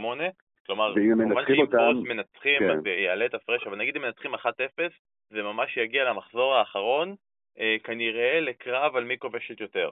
כלומר, 0.65 0.93
כמובן 0.95 1.43
שאם 1.47 1.65
פורסט 1.65 2.07
מנצחים, 2.07 2.59
כן. 2.59 2.69
אז 2.69 2.85
יעלה 2.85 3.25
את 3.25 3.33
הפרש, 3.33 3.67
אבל 3.67 3.77
נגיד 3.77 3.95
אם 3.95 4.01
מנצחים 4.01 4.35
1-0, 4.35 4.39
זה 5.29 5.43
ממש 5.43 5.77
יגיע 5.77 6.03
למחזור 6.03 6.55
האחרון, 6.55 7.15
כנראה 7.83 8.39
לקרב 8.39 8.95
על 8.95 9.03
מי 9.03 9.17
כובשת 9.17 9.61
יותר. 9.61 9.91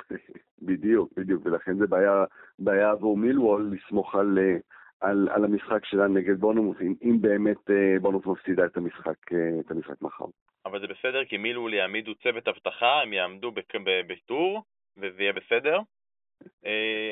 בדיוק, 0.68 1.12
בדיוק, 1.16 1.46
ולכן 1.46 1.76
זה 1.76 1.86
בעיה, 1.86 2.24
בעיה 2.58 2.90
עבור 2.90 3.16
מילוול 3.16 3.72
לסמוך 3.72 4.14
על, 4.14 4.38
אה, 4.38 4.56
על, 5.00 5.28
על 5.30 5.44
המשחק 5.44 5.84
שלה 5.84 6.08
נגד 6.08 6.40
בונומוס, 6.40 6.76
אם, 6.80 6.94
אם 7.02 7.20
באמת 7.20 7.70
אה, 7.70 8.00
בונומוס 8.00 8.26
מפסידה 8.26 8.66
את 8.66 8.76
המשחק, 8.76 9.32
את 9.60 9.70
המשחק 9.70 10.02
מחר. 10.02 10.24
אבל 10.66 10.80
זה 10.80 10.86
בסדר, 10.86 11.24
כי 11.24 11.36
מילוול 11.36 11.74
יעמידו 11.74 12.14
צוות 12.14 12.48
אבטחה, 12.48 13.02
הם 13.02 13.12
יעמדו 13.12 13.52
בטור, 14.08 14.62
וזה 14.96 15.22
יהיה 15.22 15.32
בסדר. 15.32 15.78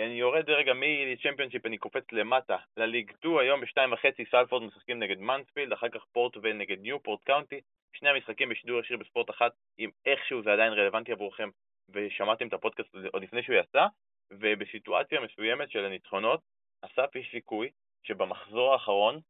אני 0.05 0.14
יורד 0.14 0.51
רגע 0.51 0.72
מצ'מפיונשיפ, 0.74 1.66
אני 1.66 1.78
קופץ 1.78 2.12
למטה, 2.12 2.57
לליג 2.76 3.12
2, 3.18 3.38
היום 3.38 3.61
בשתיים 3.61 3.93
וחצי 3.93 4.24
סלפורד 4.30 4.62
משחקים 4.62 4.99
נגד 4.99 5.18
מנספילד, 5.20 5.72
אחר 5.72 5.88
כך 5.88 6.05
פורטוול 6.12 6.53
נגד 6.53 6.80
ניופורט 6.80 7.24
קאונטי, 7.24 7.61
שני 7.93 8.09
המשחקים 8.09 8.49
בשידור 8.49 8.80
ישיר 8.80 8.97
בספורט 8.97 9.30
אחת, 9.30 9.53
אם 9.78 9.90
איכשהו 10.07 10.43
זה 10.43 10.53
עדיין 10.53 10.72
רלוונטי 10.72 11.12
עבורכם 11.12 11.49
ושמעתם 11.95 12.47
את 12.49 12.53
הפודקאסט 12.53 12.95
עוד 13.12 13.22
לפני 13.22 13.43
שהוא 13.43 13.57
יצא, 13.57 13.86
ובסיטואציה 14.32 15.20
מסוימת 15.20 15.70
של 15.70 15.84
הניצחונות, 15.84 16.40
אסף 16.82 17.16
יש 17.16 17.30
סיכוי 17.30 17.70
שבמחזור 18.03 18.72
האחרון 18.72 19.20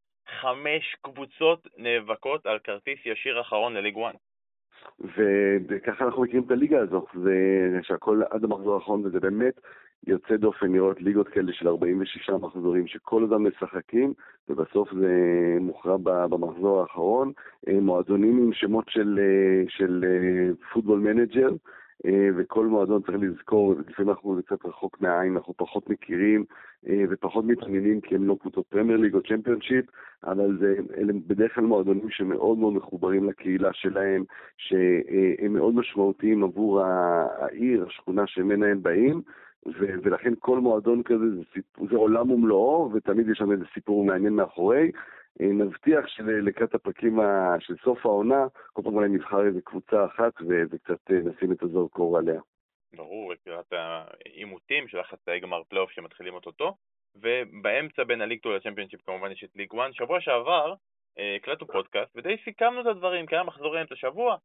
חמש 0.40 0.96
קבוצות 1.02 1.66
נאבקות 1.76 2.46
על 2.46 2.58
כרטיס 2.58 2.98
ישיר 3.04 3.40
אחרון 3.40 3.74
לליג 3.74 3.96
1. 3.98 4.14
וככה 5.68 6.04
אנחנו 6.04 6.22
מכירים 6.22 6.46
את 6.46 6.50
הליגה 6.50 6.80
הזו, 6.80 7.06
זה 7.14 7.78
שהכל 7.82 8.22
עד 8.30 8.44
המחזור 8.44 8.74
האחרון, 8.74 9.06
וזה 9.06 9.20
באמת 9.20 9.54
יוצא 10.06 10.36
דופן 10.36 10.72
לראות 10.72 11.02
ליגות 11.02 11.28
כאלה 11.28 11.52
של 11.52 11.68
46 11.68 12.30
מחזורים, 12.30 12.86
שכולם 12.86 13.46
משחקים, 13.46 14.12
ובסוף 14.48 14.88
זה 14.94 15.16
מוכרע 15.60 15.96
במחזור 16.28 16.80
האחרון. 16.80 17.32
אה, 17.68 17.80
מועדונים 17.80 18.38
עם 18.38 18.52
שמות 18.52 18.84
של, 18.88 19.18
אה, 19.22 19.64
של 19.68 20.04
אה, 20.08 20.54
פוטבול 20.72 20.98
מנג'ר, 20.98 21.50
וכל 22.36 22.66
מועדון 22.66 23.02
צריך 23.02 23.18
לזכור, 23.20 23.74
לפעמים 23.88 24.10
אנחנו 24.10 24.38
קצת 24.46 24.66
רחוק 24.66 25.00
מהעין, 25.00 25.36
אנחנו 25.36 25.54
פחות 25.56 25.90
מכירים 25.90 26.44
ופחות 27.10 27.44
מתעניינים 27.44 28.00
כי 28.00 28.14
הם 28.14 28.24
לא 28.24 28.36
קבוצות 28.40 28.66
פרמייר 28.66 28.98
ליג 28.98 29.14
או 29.14 29.22
צ'מפיונשיפ, 29.22 29.84
אבל 30.24 30.58
זה, 30.60 30.74
אלה 30.96 31.12
בדרך 31.26 31.54
כלל 31.54 31.64
מועדונים 31.64 32.10
שמאוד 32.10 32.58
מאוד 32.58 32.72
מחוברים 32.72 33.28
לקהילה 33.28 33.72
שלהם, 33.72 34.24
שהם 34.56 35.52
מאוד 35.52 35.74
משמעותיים 35.74 36.44
עבור 36.44 36.80
העיר, 37.40 37.86
השכונה 37.86 38.26
שממנה 38.26 38.66
הם 38.66 38.82
באים. 38.82 39.22
ו- 39.66 39.94
ולכן 40.02 40.32
כל 40.38 40.58
מועדון 40.58 41.02
כזה 41.02 41.30
זה, 41.36 41.42
סיפור, 41.52 41.86
זה 41.90 41.96
עולם 41.96 42.30
ומלואו, 42.30 42.90
ותמיד 42.94 43.28
יש 43.28 43.38
שם 43.38 43.52
איזה 43.52 43.64
סיפור 43.74 44.04
מעניין 44.04 44.32
מאחורי. 44.32 44.90
אה, 45.40 45.46
נבטיח 45.46 46.06
שלקראת 46.06 46.74
הפרקים 46.74 47.20
ה- 47.20 47.56
של 47.60 47.74
סוף 47.84 48.06
העונה, 48.06 48.46
כל 48.72 48.82
פעם 48.82 48.94
אולי 48.94 49.08
נבחר 49.08 49.46
איזה 49.46 49.60
קבוצה 49.64 50.04
אחת 50.04 50.32
וקצת 50.48 51.10
אה, 51.10 51.18
נשים 51.24 51.52
את 51.52 51.62
הזרקור 51.62 52.18
עליה. 52.18 52.40
ברור, 52.96 53.32
לקראת 53.32 53.72
העימותים 53.72 54.88
של 54.88 54.98
החצאי 54.98 55.40
גמר 55.40 55.62
פלייאוף 55.68 55.90
שמתחילים 55.90 56.34
אותו, 56.34 56.74
ובאמצע 57.16 58.04
בין 58.04 58.20
הליג 58.20 58.38
2 58.38 58.54
לצ'מפיונשיפ 58.54 59.00
כמובן 59.06 59.30
יש 59.30 59.44
את 59.44 59.56
ליג 59.56 59.68
1. 59.74 59.92
שבוע 59.92 60.20
שעבר 60.20 60.74
אה, 61.18 61.36
הקלטנו 61.36 61.66
פודקאסט 61.66 62.16
ודי 62.16 62.36
סיכמנו 62.44 62.80
את 62.80 62.86
הדברים, 62.86 63.26
כי 63.26 63.34
היה 63.34 63.44
מחזורי 63.44 63.80
אמצע 63.80 63.94
שבוע, 63.96 64.36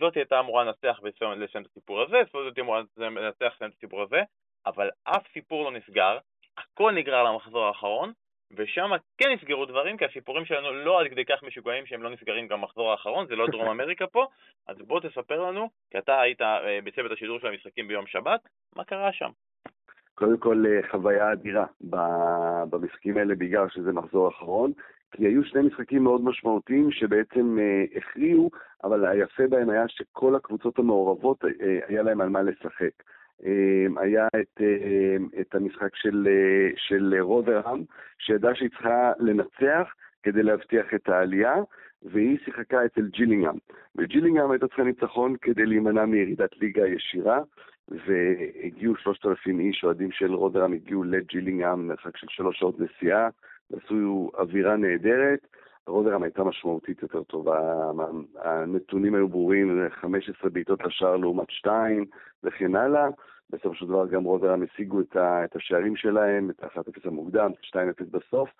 זאת 0.00 0.16
הייתה 0.16 0.40
אמורה 0.40 0.64
לנצח 0.64 1.00
ולסיים 1.02 1.62
את 1.62 1.66
הסיפור 1.70 2.02
הזה, 2.02 2.16
זאת 2.32 2.44
הייתה 2.44 2.60
אמורה 2.60 2.82
לנצח 2.96 3.52
ולסיים 3.52 3.70
את 3.70 3.76
הסיפור 3.76 4.02
הזה, 4.02 4.22
אבל 4.66 4.90
אף 5.04 5.22
סיפור 5.32 5.64
לא 5.64 5.72
נסגר, 5.72 6.18
הכל 6.58 6.92
נגרר 6.92 7.22
למחזור 7.22 7.66
האחרון, 7.66 8.12
ושם 8.56 8.90
כן 9.18 9.32
נסגרו 9.32 9.66
דברים, 9.66 9.96
כי 9.96 10.04
הסיפורים 10.04 10.44
שלנו 10.44 10.72
לא 10.72 11.00
עד 11.00 11.06
כדי 11.10 11.24
כך 11.24 11.42
משוגעים 11.42 11.86
שהם 11.86 12.02
לא 12.02 12.10
נסגרים 12.10 12.48
גם 12.48 12.60
במחזור 12.60 12.90
האחרון, 12.90 13.26
זה 13.26 13.36
לא 13.36 13.46
דרום 13.46 13.68
אמריקה 13.74 14.06
פה, 14.06 14.26
אז 14.68 14.76
בוא 14.78 15.00
תספר 15.00 15.40
לנו, 15.40 15.68
כי 15.90 15.98
אתה 15.98 16.20
היית 16.20 16.42
אה, 16.42 16.78
בצוות 16.84 17.12
השידור 17.12 17.38
של 17.38 17.46
המשחקים 17.46 17.88
ביום 17.88 18.06
שבת, 18.06 18.40
מה 18.76 18.84
קרה 18.84 19.12
שם? 19.12 19.30
קודם 20.14 20.38
כל 20.38 20.64
אה, 20.66 20.90
חוויה 20.90 21.32
אדירה 21.32 21.66
במשחקים 22.70 23.16
האלה 23.16 23.34
בגלל 23.34 23.68
שזה 23.68 23.92
מחזור 23.92 24.28
אחרון. 24.28 24.72
כי 25.16 25.26
היו 25.26 25.44
שני 25.44 25.62
משחקים 25.62 26.02
מאוד 26.02 26.24
משמעותיים 26.24 26.90
שבעצם 26.90 27.58
אה, 27.58 27.84
הכריעו, 27.96 28.50
אבל 28.84 29.06
היפה 29.06 29.46
בהם 29.46 29.70
היה 29.70 29.88
שכל 29.88 30.34
הקבוצות 30.34 30.78
המעורבות, 30.78 31.44
אה, 31.44 31.78
היה 31.88 32.02
להם 32.02 32.20
על 32.20 32.28
מה 32.28 32.42
לשחק. 32.42 33.02
אה, 33.46 34.02
היה 34.02 34.26
את, 34.26 34.60
אה, 34.60 35.40
את 35.40 35.54
המשחק 35.54 35.96
של, 35.96 36.28
אה, 36.30 36.70
של 36.76 37.14
רוברהאם, 37.20 37.82
שידעה 38.18 38.54
שהיא 38.54 38.68
צריכה 38.68 39.12
לנצח 39.18 39.92
כדי 40.22 40.42
להבטיח 40.42 40.86
את 40.94 41.08
העלייה, 41.08 41.54
והיא 42.02 42.38
שיחקה 42.44 42.84
אצל 42.84 43.08
ג'ילינגהם. 43.08 43.56
וג'ילינגהם 43.96 44.50
הייתה 44.50 44.66
צריכה 44.66 44.82
ניצחון 44.82 45.36
כדי 45.42 45.66
להימנע 45.66 46.04
מירידת 46.04 46.56
ליגה 46.60 46.86
ישירה, 46.86 47.40
והגיעו 47.88 48.96
3,000 48.96 49.60
איש, 49.60 49.84
אוהדים 49.84 50.12
של 50.12 50.34
רוברהאם 50.34 50.72
הגיעו 50.72 51.04
לג'ילינגהם, 51.04 51.88
מרחק 51.88 52.16
של 52.16 52.26
שלוש 52.30 52.58
שעות 52.58 52.80
נסיעה. 52.80 53.28
עשו 53.72 54.30
אווירה 54.38 54.76
נהדרת. 54.76 55.46
רוברם 55.86 56.22
הייתה 56.22 56.44
משמעותית 56.44 57.02
יותר 57.02 57.22
טובה, 57.22 57.90
הנתונים 58.36 59.14
היו 59.14 59.28
ברורים, 59.28 59.88
15 59.90 60.50
בעיטות 60.50 60.84
לשער 60.84 61.16
לעומת 61.16 61.50
2 61.50 62.04
וכן 62.42 62.76
הלאה. 62.76 63.08
בסופו 63.50 63.74
של 63.74 63.86
דבר 63.86 64.06
גם 64.06 64.24
רוברם 64.24 64.62
השיגו 64.62 65.00
את 65.00 65.56
השערים 65.56 65.96
שלהם, 65.96 66.50
את 66.50 66.64
ה-1-0 66.64 67.08
המוקדם, 67.08 67.50
את 67.52 67.76
ה-2-0 67.76 68.04
בסוף. 68.10 68.50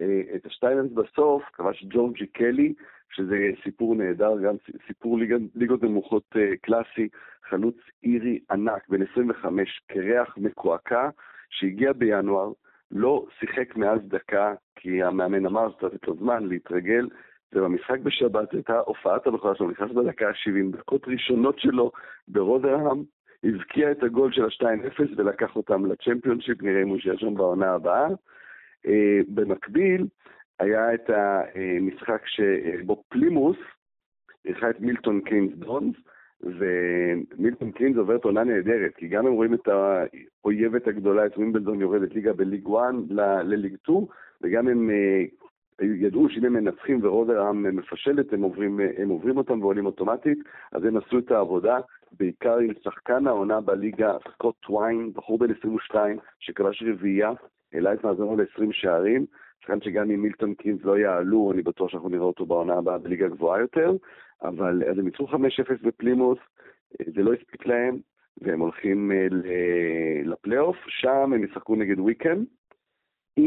אה, 0.00 0.20
את 0.36 0.46
ה-2-0 0.46 0.94
בסוף 0.94 1.42
כבש 1.52 1.84
ג'ורג'י 1.90 2.26
קלי, 2.26 2.74
שזה 3.10 3.50
סיפור 3.62 3.94
נהדר, 3.94 4.40
גם 4.40 4.54
סיפור 4.86 5.18
ליג, 5.18 5.34
ליגות 5.54 5.82
נמוכות 5.82 6.24
אה, 6.36 6.56
קלאסי, 6.62 7.08
חלוץ 7.48 7.76
אירי 8.04 8.40
ענק, 8.50 8.88
בן 8.88 9.02
25, 9.02 9.82
קרח 9.86 10.38
מקועקע, 10.38 11.08
שהגיע 11.50 11.92
בינואר, 11.92 12.52
לא 12.94 13.26
שיחק 13.38 13.76
מאז 13.76 14.00
דקה, 14.08 14.54
כי 14.76 15.02
המאמן 15.02 15.46
אמר 15.46 15.70
שצריך 15.70 15.94
לתת 15.94 16.08
לו 16.08 16.16
זמן 16.16 16.46
להתרגל, 16.46 17.08
ובמשחק 17.52 17.98
בשבת 17.98 18.52
הייתה 18.52 18.78
הופעת 18.78 19.26
הבכורה 19.26 19.54
שלו, 19.54 19.70
נכנס 19.70 19.90
בדקה 19.90 20.28
ה-70, 20.28 20.76
דקות 20.76 21.08
ראשונות 21.08 21.58
שלו 21.58 21.90
ברוברהאם, 22.28 23.02
הבקיע 23.44 23.90
את 23.90 24.02
הגול 24.02 24.32
של 24.32 24.44
ה-2-0 24.44 25.00
ולקח 25.16 25.56
אותם 25.56 25.86
לצ'מפיונשיפ, 25.86 26.62
נראה 26.62 26.82
אם 26.82 26.88
הוא 26.88 26.96
יישאר 26.96 27.16
שם 27.16 27.34
בעונה 27.34 27.72
הבאה. 27.72 28.06
Uh, 28.86 28.90
במקביל, 29.28 30.06
היה 30.60 30.94
את 30.94 31.10
המשחק 31.10 32.22
שבו 32.26 33.04
פלימות' 33.08 33.56
אירחה 34.44 34.70
את 34.70 34.80
מילטון 34.80 35.20
קינס 35.20 35.52
דונס, 35.54 35.96
ומילטון 36.42 37.72
קינס 37.72 37.96
עוברת 37.96 38.24
עונה 38.24 38.44
נהדרת, 38.44 38.94
כי 38.96 39.08
גם 39.08 39.26
הם 39.26 39.32
רואים 39.32 39.54
את 39.54 39.68
האויבת 39.68 40.86
הגדולה, 40.86 41.26
את 41.26 41.36
ווימבלדון 41.36 41.80
יורדת 41.80 42.14
ליגה 42.14 42.32
בליג 42.32 42.66
1 42.66 42.94
לליג 43.44 43.76
2, 43.82 43.98
וגם 44.42 44.68
הם 44.68 44.90
אה, 44.90 45.24
ידעו 45.80 46.28
שאם 46.28 46.44
הם 46.44 46.52
מנצחים 46.52 47.00
ורודרהאם 47.02 47.76
מפשלת, 47.76 48.32
הם 48.32 48.42
עוברים, 48.42 48.80
הם 48.96 49.08
עוברים 49.08 49.36
אותם 49.36 49.62
ועולים 49.62 49.86
אוטומטית, 49.86 50.38
אז 50.72 50.84
הם 50.84 50.96
עשו 50.96 51.18
את 51.18 51.30
העבודה, 51.30 51.78
בעיקר 52.18 52.58
עם 52.58 52.70
שחקן 52.82 53.26
העונה 53.26 53.60
בליגה, 53.60 54.16
סקוט 54.32 54.54
טוויין, 54.60 55.12
בחור 55.14 55.38
בן 55.38 55.50
22, 55.58 56.18
שכבש 56.38 56.82
רביעייה, 56.86 57.32
העלה 57.72 57.92
את 57.92 58.04
מאזנו 58.04 58.36
ל-20 58.36 58.72
שערים, 58.72 59.26
שחקן 59.60 59.80
שגם 59.80 60.10
אם 60.10 60.22
מילטון 60.22 60.54
קינס 60.54 60.84
לא 60.84 60.98
יעלו, 60.98 61.52
אני 61.52 61.62
בטוח 61.62 61.90
שאנחנו 61.90 62.08
נראה 62.08 62.24
אותו 62.24 62.46
בעונה 62.46 62.74
הבאה 62.74 62.98
בליגה 62.98 63.28
גבוהה 63.28 63.60
יותר, 63.60 63.92
אבל 64.42 64.82
אז 64.90 64.98
הם 64.98 65.06
ייצרו 65.06 65.28
5-0 65.28 65.36
בפלימוס, 65.82 66.38
זה 67.14 67.22
לא 67.22 67.32
הספיק 67.32 67.66
להם, 67.66 67.98
והם 68.40 68.60
הולכים 68.60 69.12
אה, 69.12 69.26
לפלייאוף, 70.24 70.76
שם 70.88 71.32
הם 71.32 71.44
ישחקו 71.44 71.76
נגד 71.76 71.98
וויקן, 71.98 72.44
אה, 73.38 73.44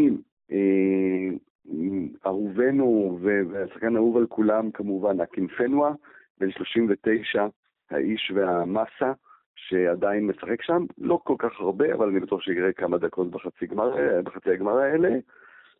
אהובנו 2.25 3.19
והשחקן 3.21 3.95
האהוב 3.95 4.17
על 4.17 4.27
כולם 4.27 4.71
כמובן, 4.71 5.21
אקין 5.21 5.47
פנווה, 5.47 5.93
בן 6.39 6.51
39, 6.51 7.47
האיש 7.89 8.31
והמסה, 8.35 9.11
שעדיין 9.55 10.27
משחק 10.27 10.61
שם, 10.61 10.85
לא 10.97 11.19
כל 11.23 11.35
כך 11.39 11.59
הרבה, 11.59 11.93
אבל 11.93 12.09
אני 12.09 12.19
בטוח 12.19 12.41
שיראה 12.41 12.73
כמה 12.73 12.97
דקות 12.97 13.31
בחצי, 13.31 13.65
גמר, 13.65 14.21
בחצי 14.23 14.51
הגמר 14.51 14.77
האלה. 14.77 15.09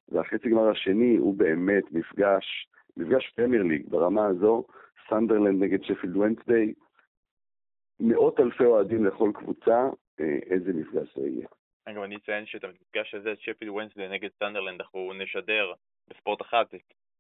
והחצי 0.10 0.50
גמר 0.50 0.70
השני 0.70 1.18
הוא 1.18 1.36
באמת 1.38 1.84
מפגש, 1.92 2.70
מפגש 2.98 3.34
פרמייר 3.36 3.64
ליג 3.64 3.90
ברמה 3.90 4.26
הזו, 4.26 4.64
סנדרלנד 5.10 5.64
נגד 5.64 5.84
שפילד 5.84 6.18
וונסדיי, 6.18 6.74
מאות 8.00 8.40
אלפי 8.40 8.64
אוהדים 8.64 9.06
לכל 9.06 9.32
קבוצה, 9.34 9.90
אה, 10.20 10.38
איזה 10.50 10.74
מפגש 10.74 11.18
זה 11.18 11.28
יהיה. 11.28 11.48
אגב, 11.86 12.02
אני 12.02 12.16
אציין 12.16 12.46
שאת 12.46 12.64
המפגש 12.64 13.14
הזה, 13.14 13.32
את 13.32 13.40
שפילד 13.40 13.72
וונסדיי 13.72 14.10
נגד 14.10 14.30
סנדרלנד, 14.40 14.82
אנחנו 14.82 15.14
נשדר 15.14 15.74
בספורט 16.08 16.42
אחת, 16.42 16.74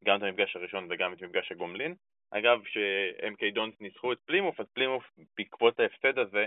גם 0.05 0.17
את 0.17 0.23
המפגש 0.23 0.55
הראשון 0.55 0.87
וגם 0.89 1.13
את 1.13 1.21
מפגש 1.21 1.51
הגומלין. 1.51 1.95
אגב, 2.31 2.61
ש-MK 2.65 3.53
Dons 3.53 3.81
ניצחו 3.81 4.13
את 4.13 4.19
פלימות', 4.25 4.59
אז 4.59 4.65
פלימות' 4.73 5.03
בעקבות 5.37 5.79
ההפסד 5.79 6.19
הזה 6.19 6.45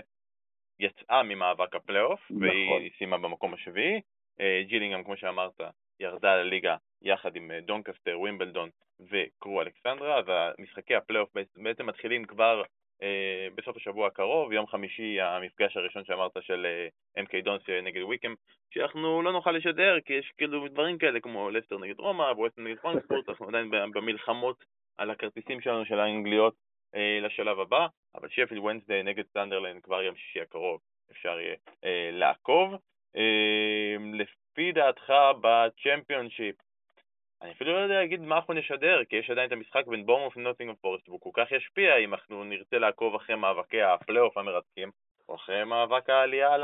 יצאה 0.79 1.23
ממאבק 1.23 1.75
הפלייאוף, 1.75 2.21
נכון. 2.31 2.41
והיא 2.41 2.91
סיימה 2.97 3.17
במקום 3.17 3.53
השביעי. 3.53 4.01
אה, 4.39 4.63
ג'ילינגהם, 4.67 5.03
כמו 5.03 5.17
שאמרת, 5.17 5.61
ירדה 5.99 6.35
לליגה 6.35 6.75
יחד 7.01 7.35
עם 7.35 7.51
אה, 7.51 7.61
דונקסטר, 7.61 8.19
ווימבלדון 8.19 8.69
וקרו 8.99 9.61
אלכסנדרה, 9.61 10.21
והמשחקי 10.25 10.95
הפלייאוף 10.95 11.29
בעצם 11.55 11.85
מתחילים 11.85 12.25
כבר 12.25 12.63
אה, 13.01 13.47
בסוף 13.55 13.77
השבוע 13.77 14.07
הקרוב, 14.07 14.53
יום 14.53 14.67
חמישי 14.67 15.21
המפגש 15.21 15.77
הראשון 15.77 16.05
שאמרת 16.05 16.31
של 16.41 16.65
אה, 16.65 17.23
MK 17.23 17.43
Dons 17.43 17.61
נגד 17.83 18.01
וויקם, 18.01 18.33
שאנחנו 18.73 19.21
לא 19.21 19.31
נוכל 19.31 19.51
לשדר 19.51 19.99
כי 20.05 20.13
יש 20.13 20.31
כאילו 20.37 20.67
דברים 20.67 20.97
כאלה 20.97 21.19
כמו 21.19 21.49
לסטר 21.49 21.77
נגד 21.77 21.99
רומא, 21.99 22.23
ווסטהאם 22.23 22.61
נגד 22.61 22.77
פרנקפורט, 22.77 23.29
אנחנו 23.29 23.47
עדיין 23.47 23.71
במלחמות 23.93 24.63
על 24.97 25.11
הכרטיסים 25.11 25.61
שלנו 25.61 25.85
של 25.85 25.99
האנגליות 25.99 26.53
לשלב 27.21 27.59
הבא, 27.59 27.87
אבל 28.15 28.29
שפילד 28.29 28.59
וונסדיי 28.59 29.03
נגד 29.03 29.23
סנדרלנד 29.33 29.83
כבר 29.83 30.01
יום 30.01 30.15
שישי 30.15 30.41
הקרוב 30.41 30.79
אפשר 31.11 31.39
יהיה 31.39 31.55
לעקוב. 32.11 32.73
לפי 34.13 34.71
דעתך 34.71 35.13
בצ'מפיונשיפ, 35.41 36.55
אני 37.41 37.51
אפילו 37.51 37.73
לא 37.73 37.77
יודע 37.77 37.93
להגיד 37.93 38.21
מה 38.21 38.35
אנחנו 38.35 38.53
נשדר, 38.53 39.05
כי 39.09 39.15
יש 39.15 39.29
עדיין 39.29 39.47
את 39.47 39.51
המשחק 39.51 39.87
בין 39.87 40.05
בורנמות' 40.05 40.37
לנוטינגהאם 40.37 40.75
פורסט, 40.75 41.09
והוא 41.09 41.21
כל 41.21 41.29
כך 41.33 41.51
ישפיע 41.51 41.97
אם 41.97 42.13
אנחנו 42.13 42.43
נרצה 42.43 42.77
לעקוב 42.77 43.15
אחרי 43.15 43.35
מאבקי 43.35 43.81
הפלייאוף 43.81 44.37
המרתקים, 44.37 44.91
או 45.29 45.35
אחרי 45.35 45.63
מאבק 45.63 46.09
העלייה 46.09 46.55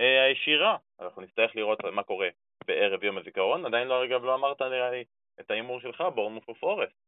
אה, 0.00 0.24
הישירה. 0.24 0.76
אנחנו 1.00 1.22
נצטרך 1.22 1.56
לראות 1.56 1.84
מה 1.84 2.02
קורה 2.02 2.28
בערב 2.66 3.04
יום 3.04 3.18
הזיכרון. 3.18 3.66
עדיין 3.66 3.88
לא, 3.88 4.04
אגב, 4.04 4.24
לא 4.24 4.34
אמרת 4.34 4.62
נראה 4.62 4.90
לי 4.90 5.04
את 5.40 5.50
ההימור 5.50 5.80
שלך, 5.80 6.04
בורמוף 6.14 6.48
ופורסט. 6.48 7.07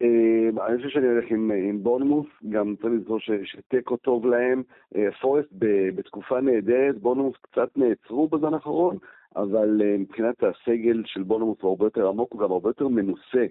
אני 0.00 0.76
חושב 0.76 0.88
שאני 0.88 1.06
הולך 1.06 1.24
עם, 1.30 1.50
עם 1.50 1.82
בורנמוס, 1.82 2.26
גם 2.48 2.74
צריך 2.76 2.92
לזכור 2.92 3.18
שתיקו 3.44 3.96
טוב 3.96 4.26
להם. 4.26 4.62
אה, 4.96 5.12
פורסט 5.20 5.48
בתקופה 5.94 6.40
נהדרת, 6.40 6.98
בורנמוס 6.98 7.36
קצת 7.40 7.68
נעצרו 7.76 8.28
בזמן 8.28 8.54
האחרון, 8.54 8.96
אבל 9.36 9.82
אה, 9.84 9.96
מבחינת 9.98 10.42
הסגל 10.42 11.02
של 11.06 11.22
בורנמוס 11.22 11.58
הוא 11.60 11.70
הרבה 11.70 11.86
יותר 11.86 12.08
עמוק, 12.08 12.32
הוא 12.32 12.40
גם 12.40 12.52
הרבה 12.52 12.68
יותר 12.68 12.88
מנוסה. 12.88 13.46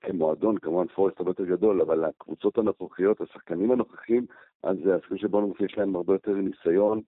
כמועדון, 0.00 0.58
כמובן 0.58 0.86
פורסט 0.86 1.18
הרבה 1.20 1.30
יותר 1.30 1.44
גדול, 1.44 1.80
אבל 1.80 2.04
הקבוצות 2.04 2.58
הנוכחיות, 2.58 3.20
השחקנים 3.20 3.70
הנוכחים, 3.70 4.26
אז 4.62 4.76
השחקנים 4.86 5.18
של 5.18 5.26
בורנמוס 5.26 5.60
יש 5.60 5.78
להם 5.78 5.96
הרבה 5.96 6.14
יותר 6.14 6.34
ניסיון 6.34 7.00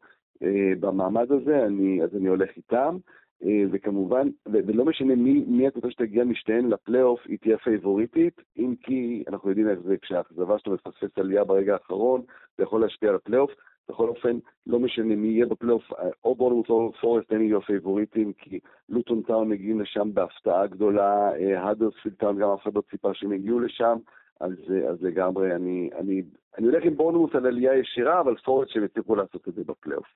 במעמד 0.80 1.32
הזה, 1.32 1.66
אני, 1.66 2.02
אז 2.02 2.16
אני 2.16 2.28
הולך 2.28 2.50
איתם. 2.56 2.96
אה, 3.44 3.62
וכמובן, 3.72 4.28
ולא 4.46 4.84
משנה 4.84 5.14
מי, 5.14 5.44
מי 5.46 5.66
הקבוצה 5.66 5.90
שתגיע 5.90 6.24
משתיהן 6.24 6.68
לפלייאוף, 6.68 7.20
היא 7.26 7.38
תהיה 7.38 7.58
פייבוריטית, 7.58 8.40
אם 8.56 8.74
כי 8.82 9.24
אנחנו 9.28 9.48
יודעים 9.48 9.68
איך 9.68 9.78
זה, 9.80 9.96
כשהאכזבה 9.96 10.58
שלו 10.58 10.74
מפספס 10.74 11.18
עלייה 11.18 11.44
ברגע 11.44 11.72
האחרון, 11.72 12.22
זה 12.58 12.62
יכול 12.62 12.80
להשפיע 12.80 13.08
על 13.08 13.14
הפלייאוף. 13.14 13.50
בכל 13.88 14.08
אופן, 14.08 14.38
לא 14.66 14.78
משנה 14.78 15.16
מי 15.16 15.28
יהיה 15.28 15.46
בפלייאוף, 15.46 15.92
אה, 15.92 16.08
או 16.24 16.34
בורנמות' 16.34 16.70
או 16.70 16.92
פורסט, 17.00 17.32
הם 17.32 17.42
יהיו 17.42 17.58
הפייבוריטים, 17.58 18.32
כי 18.32 18.60
לוטון 18.88 19.22
טאון 19.22 19.48
מגיעים 19.48 19.80
לשם 19.80 20.14
בהפתעה 20.14 20.66
גדולה, 20.66 21.30
האדרספילד 21.56 22.14
טאון 22.14 22.38
גם 22.38 22.50
אף 22.50 22.62
אחד 22.62 22.74
לא 22.74 22.82
ציפה 22.90 23.14
שהם 23.14 23.32
יגיעו 23.32 23.60
לשם, 23.60 23.98
אז, 24.40 24.52
אז 24.90 25.02
לגמרי, 25.02 25.54
אני, 25.54 25.90
אני, 25.98 26.22
אני 26.58 26.66
הולך 26.66 26.84
עם 26.84 26.96
בורנמוט 26.96 27.34
על 27.34 27.46
עלייה 27.46 27.74
ישירה, 27.74 28.20
אבל 28.20 28.36
פורסט 28.36 28.70
שהם 28.70 28.84
יצליחו 28.84 29.16
לעשות 29.16 29.48
את 29.48 29.54
זה 29.54 29.62
בפלייאוף. 29.64 30.06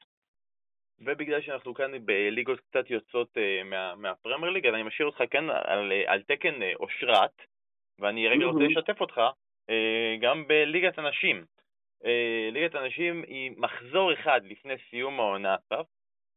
ובגלל 1.01 1.41
שאנחנו 1.41 1.75
כאן 1.75 2.07
בליגות 2.07 2.61
קצת 2.61 2.91
יוצאות 2.91 3.37
uh, 3.37 3.65
מה, 3.65 3.95
מהפרמייר 3.95 4.53
ליג, 4.53 4.67
אז 4.67 4.75
אני 4.75 4.83
משאיר 4.83 5.09
אותך 5.09 5.23
כאן 5.31 5.51
על, 5.51 5.93
על 6.07 6.23
תקן 6.23 6.63
uh, 6.63 6.77
אושרת, 6.81 7.43
ואני 7.99 8.29
רגע 8.29 8.45
רוצה 8.45 8.65
לשתף 8.65 9.01
אותך 9.01 9.21
uh, 9.71 9.73
גם 10.21 10.49
בליגת 10.49 10.99
הנשים. 10.99 11.45
Uh, 12.03 12.07
ליגת 12.53 12.75
הנשים 12.75 13.23
היא 13.27 13.53
מחזור 13.57 14.13
אחד 14.13 14.41
לפני 14.45 14.75
סיום 14.91 15.21
העונה 15.21 15.55
אסף. 15.55 15.87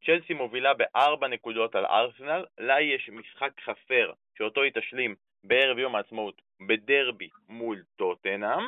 צ'לסי 0.06 0.34
מובילה 0.34 0.74
בארבע 0.74 1.28
נקודות 1.28 1.76
על 1.76 1.86
ארסנל, 1.86 2.46
לה 2.58 2.82
יש 2.82 3.10
משחק 3.10 3.52
חסר 3.62 4.12
שאותו 4.38 4.62
היא 4.62 4.72
תשלים 4.76 5.16
בערב 5.44 5.78
יום 5.78 5.96
העצמאות 5.96 6.42
בדרבי 6.68 7.30
מול 7.50 7.84
טוטנאם, 7.96 8.64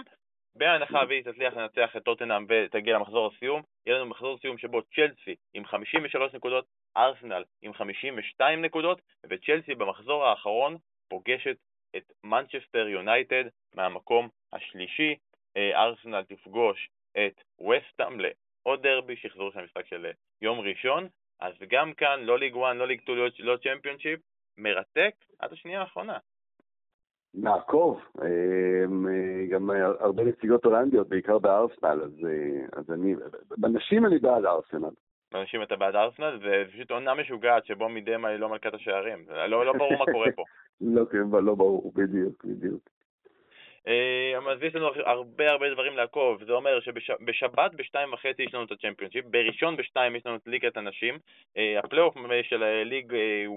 בהנחה 0.56 1.02
והיא 1.08 1.24
תצליח 1.24 1.54
לנצח 1.54 1.96
את 1.98 2.04
טוטנאם 2.04 2.46
ותגיע 2.50 2.96
למחזור 2.96 3.32
הסיום, 3.36 3.62
יהיה 3.86 3.98
לנו 3.98 4.10
מחזור 4.10 4.38
סיום 4.38 4.58
שבו 4.58 4.82
צ'לסי 4.82 5.36
עם 5.54 5.66
53 5.66 6.34
נקודות, 6.34 6.66
ארסנל 6.98 7.44
עם 7.62 7.74
52 7.74 8.62
נקודות, 8.62 9.02
וצ'לסי 9.30 9.76
במחזור 9.76 10.26
האחרון 10.26 10.78
פוגשת 11.08 11.58
את 11.96 12.12
מנצ'סטר 12.24 12.88
יונייטד 12.88 13.44
מהמקום 13.76 14.30
השלישי. 14.54 15.16
אה, 15.58 15.84
ארסנל 15.84 16.24
תפגוש 16.24 16.90
את 17.12 17.42
ווסטהאם 17.62 18.20
לעוד 18.20 18.82
דרבי, 18.82 19.16
משחק 19.64 19.86
של 19.86 20.06
אה, 20.06 20.12
יום 20.42 20.60
ראשון, 20.60 21.08
אז 21.40 21.54
גם 21.70 21.94
כאן 21.94 22.20
לא 22.24 22.40
ליג 22.40 22.54
1, 22.58 22.76
לא 22.76 22.88
ליג 22.88 23.02
2, 23.02 23.18
לא 23.40 23.58
צ'מפיונשיפ, 23.58 24.20
מרתק 24.58 25.16
עד 25.40 25.54
השנייה 25.54 25.82
האחרונה. 25.82 26.18
נעקוב, 27.44 28.02
אמ, 28.22 29.08
גם 29.50 29.70
הרבה 30.00 30.24
נציגות 30.24 30.66
הולנדיות, 30.66 31.10
בעיקר 31.10 31.38
בארסנל, 31.38 32.02
אז, 32.04 32.26
אה, 32.26 32.80
אז 32.80 32.92
אני, 32.92 33.16
בנשים 33.58 34.06
אני 34.06 34.20
בעד 34.20 34.46
ארסנל. 34.46 34.90
בנשים 35.32 35.64
אתה 35.64 35.76
בעד 35.76 35.96
ארסנל, 35.96 36.40
זה 36.44 36.64
פשוט 36.74 36.92
עונה 36.92 37.14
משוגעת 37.14 37.66
שבו 37.66 37.90
מדמה 37.90 38.28
היא 38.28 38.40
לא 38.40 38.50
מלכת 38.50 38.74
השערים, 38.74 39.26
לא, 39.48 39.66
לא 39.66 39.74
ברור 39.74 39.98
מה 39.98 40.06
קורה 40.12 40.32
פה. 40.36 40.44
לא, 40.82 41.06
כן, 41.12 41.46
לא 41.46 41.56
ברור, 41.56 41.92
בדיוק, 41.96 42.46
בדיוק. 42.46 42.90
אה, 43.88 44.52
אז 44.52 44.64
יש 44.64 44.76
לנו 44.76 44.88
הרבה 45.06 45.52
הרבה 45.52 45.74
דברים 45.74 45.98
לעקוב, 45.98 46.44
זה 46.44 46.52
אומר 46.52 46.80
שבשבת 46.80 47.72
בשתיים 47.76 48.14
וחצי 48.14 48.44
יש 48.44 48.54
לנו 48.54 48.64
את 48.64 48.72
הצ'מפיונשיפ, 48.72 49.26
בראשון 49.26 49.78
בשתיים 49.78 50.16
יש 50.16 50.26
לנו 50.26 50.36
את 50.36 50.48
ליגת 50.48 50.78
הנשים, 50.78 51.18
אה, 51.58 51.80
הפלייאוף 51.80 52.16
של 52.44 52.64
ליג 52.84 53.14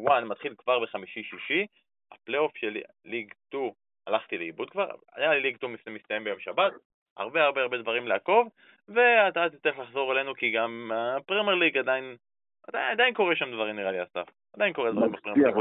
1 0.09 0.23
מתחיל 0.23 0.55
כבר 0.59 0.79
בחמישי-שישי, 0.79 1.67
הפלייאוף 2.15 2.57
של 2.57 2.79
ליג 3.05 3.33
2 3.49 3.71
הלכתי 4.07 4.39
לאיבוד 4.39 4.71
כבר, 4.71 4.91
היה 5.15 5.35
לי 5.35 5.41
ליג 5.41 5.57
2 5.57 5.77
מסתיים 5.87 6.25
ביום 6.25 6.39
שבת, 6.39 6.73
הרבה 7.17 7.45
הרבה 7.45 7.63
הרבה 7.63 7.79
דברים 7.79 8.09
לעקוב, 8.09 8.49
ואתה 8.89 9.47
תצטרך 9.53 9.79
לחזור 9.79 10.13
אלינו 10.13 10.35
כי 10.35 10.51
גם 10.51 10.91
הפרמייר 10.95 11.55
ליג 11.55 11.79
עדיין, 11.79 12.17
עדיין, 12.69 12.91
עדיין 12.91 13.15
קורה 13.15 13.37
שם 13.37 13.53
דברים 13.53 13.77
נראה 13.77 13.91
לי 13.91 14.03
אסף, 14.03 14.29
עדיין 14.55 14.73
קורה 14.73 14.93
דברים 14.93 15.13
בפרמייר 15.13 15.49
ליג, 15.49 15.57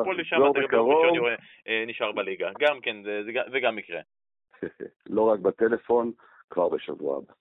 ופה 0.00 0.14
לשם 0.14 0.36
אתה 0.36 0.60
גם 0.70 0.80
ראשון 0.80 1.34
אה, 1.68 1.84
נשאר 1.86 2.12
בליגה, 2.12 2.50
גם 2.58 2.80
כן, 2.80 3.02
זה, 3.02 3.22
זה, 3.24 3.32
זה 3.50 3.60
גם 3.60 3.76
מקרה. 3.76 4.00
לא 5.16 5.22
רק 5.22 5.40
בטלפון, 5.40 6.12
כבר 6.50 6.68
בשבוע 6.68 7.16
הבא. 7.16 7.32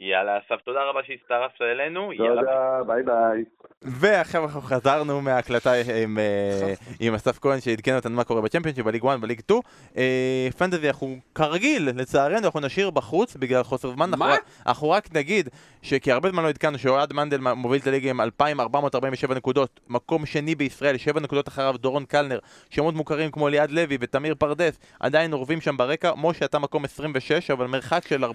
יאללה, 0.00 0.38
אסף, 0.38 0.60
תודה 0.64 0.80
רבה 0.82 1.00
שהצטרפת 1.06 1.62
אלינו. 1.62 2.12
יאללה, 2.12 2.40
תודה, 2.40 2.80
ביי 2.86 3.02
ביי. 3.02 3.44
ועכשיו 3.82 4.44
אנחנו 4.44 4.60
חזרנו 4.60 5.20
מההקלטה 5.20 5.72
עם, 6.02 6.18
אה, 6.18 6.74
עם 7.00 7.14
אסף 7.14 7.38
כהן 7.38 7.60
שעדכן 7.60 7.96
אותנו 7.96 8.16
מה 8.16 8.24
קורה 8.24 8.40
בצ'מפיונשיפ, 8.40 8.84
בליג 8.84 9.06
1, 9.06 9.20
בליג 9.20 9.40
2. 9.40 9.60
אה, 9.96 10.48
פנטזי 10.58 10.88
אנחנו 10.88 11.16
כרגיל, 11.34 11.88
לצערנו, 11.94 12.46
אנחנו 12.46 12.60
נשאיר 12.60 12.90
בחוץ 12.90 13.36
בגלל 13.36 13.62
חוסר 13.62 13.90
זמן. 13.90 14.10
מה? 14.10 14.26
אנחנו, 14.26 14.44
אנחנו 14.66 14.90
רק 14.90 15.08
נגיד 15.14 15.48
שכי 15.82 16.12
הרבה 16.12 16.30
זמן 16.30 16.42
לא 16.42 16.48
עדכנו 16.48 16.78
שאוהד 16.78 17.12
מנדל 17.12 17.40
מוביל 17.40 17.80
את 17.80 17.86
הליגה 17.86 18.10
עם 18.10 18.20
2,447 18.20 19.34
נקודות, 19.34 19.80
מקום 19.88 20.26
שני 20.26 20.54
בישראל, 20.54 20.96
7 20.96 21.20
נקודות 21.20 21.48
אחריו 21.48 21.74
דורון 21.78 22.04
קלנר, 22.04 22.38
שמות 22.70 22.94
מוכרים 22.94 23.30
כמו 23.30 23.48
ליעד 23.48 23.70
לוי 23.70 23.98
ותמיר 24.00 24.34
פרדס, 24.34 24.78
עדיין 25.00 25.32
אורבים 25.32 25.60
שם 25.60 25.76
ברקע. 25.76 26.12
משה 26.16 26.44
אתה 26.44 26.58
מקום 26.58 26.84
26, 26.84 27.50
אבל 27.50 27.66
מרחק 27.66 28.06
של 28.08 28.24
40-50 28.24 28.28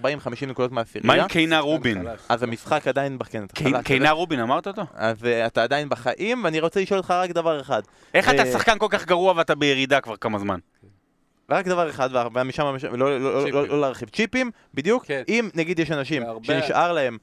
נקודות 0.46 0.72
מה 0.72 0.76
מהעשירייה. 0.76 1.14
עם 1.14 1.28
קינה 1.54 1.72
רובין? 1.72 2.06
אז 2.28 2.42
המשחק 2.42 2.88
עדיין 2.88 3.18
בחן. 3.18 3.46
קי- 3.46 3.72
קינה 3.84 4.10
רובין, 4.10 4.40
אמרת 4.40 4.66
אותו? 4.66 4.82
אז 4.94 5.16
uh, 5.22 5.26
אתה 5.46 5.62
עדיין 5.62 5.88
בחיים, 5.88 6.44
ואני 6.44 6.60
רוצה 6.60 6.80
לשאול 6.80 6.98
אותך 6.98 7.10
רק 7.10 7.30
דבר 7.30 7.60
אחד. 7.60 7.82
איך 8.14 8.28
אתה 8.28 8.42
אה, 8.42 8.52
שחקן 8.52 8.78
כל 8.78 8.86
כך 8.90 9.06
גרוע 9.06 9.32
ואתה 9.36 9.54
בירידה 9.54 10.00
כבר 10.00 10.16
כמה 10.16 10.38
זמן? 10.38 10.58
רק 11.50 11.66
דבר 11.68 11.90
אחד, 11.90 12.10
ומשם 12.34 12.64
משם- 12.64 12.94
לא- 12.96 13.20
לא- 13.20 13.34
לא-. 13.44 13.50
לא 13.50 13.68
לא 13.68 13.80
להרחיב. 13.80 14.08
צ'יפים, 14.08 14.50
בדיוק. 14.74 15.04
כן. 15.06 15.22
אם 15.28 15.48
נגיד 15.54 15.78
יש 15.78 15.90
אנשים 15.90 16.22
שנשאר 16.42 16.92
להם 16.92 17.18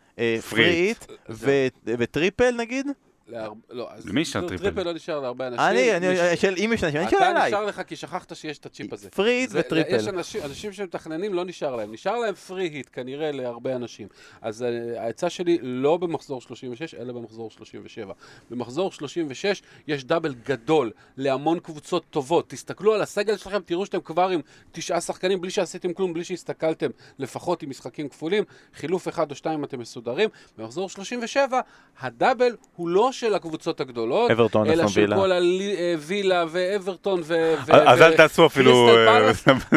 פריט. 0.49 1.03
פריט 1.39 1.73
וטריפל 1.85 2.53
נגיד, 2.57 2.85
להר- 3.31 3.51
לא, 3.69 3.87
אז 3.91 4.05
למי 4.07 4.21
יש 4.21 4.31
את 4.31 4.43
הטריפל? 4.43 4.63
טריפל 4.63 4.83
לא 4.83 4.93
נשאר 4.93 5.19
להרבה 5.19 5.47
אנשים. 5.47 5.59
אני, 5.65 5.97
אני, 5.97 6.07
מי 6.07 6.15
ש- 6.37 6.41
של 6.41 6.53
אם 6.57 6.71
יש 6.73 6.83
אנשים, 6.83 6.99
אני 6.99 7.07
אתה 7.07 7.17
שואל 7.17 7.23
עליי. 7.29 7.47
נשאר 7.51 7.65
לך 7.65 7.81
כי 7.87 7.95
שכחת 7.95 8.35
שיש 8.35 8.57
את 8.57 8.65
הצ'יפ 8.65 8.93
הזה. 8.93 9.09
פריט 9.09 9.49
זה- 9.49 9.59
וטריפל. 9.59 9.95
יש 9.95 10.07
אנשים, 10.07 10.41
אנשים 10.45 10.73
שמתכננים, 10.73 11.33
לא 11.33 11.45
נשאר 11.45 11.75
להם. 11.75 11.93
נשאר 11.93 12.17
להם 12.19 12.33
פרי 12.35 12.63
היט 12.67 12.89
כנראה 12.93 13.31
להרבה 13.31 13.75
אנשים. 13.75 14.07
אז 14.41 14.61
uh, 14.61 14.65
העצה 14.99 15.29
שלי 15.29 15.57
לא 15.61 15.97
במחזור 15.97 16.41
36, 16.41 16.93
אלא 16.95 17.13
במחזור 17.13 17.51
37. 17.51 18.13
במחזור 18.49 18.91
36 18.91 19.61
יש 19.87 20.03
דאבל 20.03 20.33
גדול 20.45 20.91
להמון 21.17 21.59
קבוצות 21.59 22.03
טובות. 22.09 22.49
תסתכלו 22.49 22.93
על 22.93 23.01
הסגל 23.01 23.37
שלכם, 23.37 23.59
תראו 23.65 23.85
שאתם 23.85 24.01
כבר 24.01 24.29
עם 24.29 24.41
תשעה 24.71 25.01
שחקנים, 25.01 25.41
בלי 25.41 25.51
שעשיתם 25.51 25.93
כלום, 25.93 26.13
בלי 26.13 26.23
שהסתכלתם 26.23 26.89
לפחות 27.19 27.63
עם 27.63 27.69
משחקים 27.69 28.09
כפולים. 28.09 28.43
חילוף 28.75 29.07
אחד 29.07 29.31
או 29.31 29.35
שתיים 29.35 29.63
אתם 29.63 29.79
מסודרים. 29.79 30.29
במחזור 30.57 30.89
37, 30.89 31.59
הדאבל 31.99 32.55
הוא 32.75 32.89
לא 32.89 33.11
של 33.21 33.33
הקבוצות 33.35 33.81
הגדולות, 33.81 34.31
אברטון, 34.31 34.69
אלא 34.69 34.87
של 34.87 34.99
וילה. 35.01 35.15
כל 35.15 35.31
הווילה 35.31 36.45
ואברטון 36.49 37.21
ו... 37.23 37.53
ו- 37.65 37.73
אז 37.73 37.99
ו- 37.99 38.03
אל 38.03 38.17
תעשו 38.17 38.45
אפילו... 38.45 38.89
אה. 38.89 39.31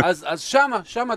אז, 0.05 0.24
אז 0.28 0.40
שמה, 0.40 0.80
שמה, 0.84 1.14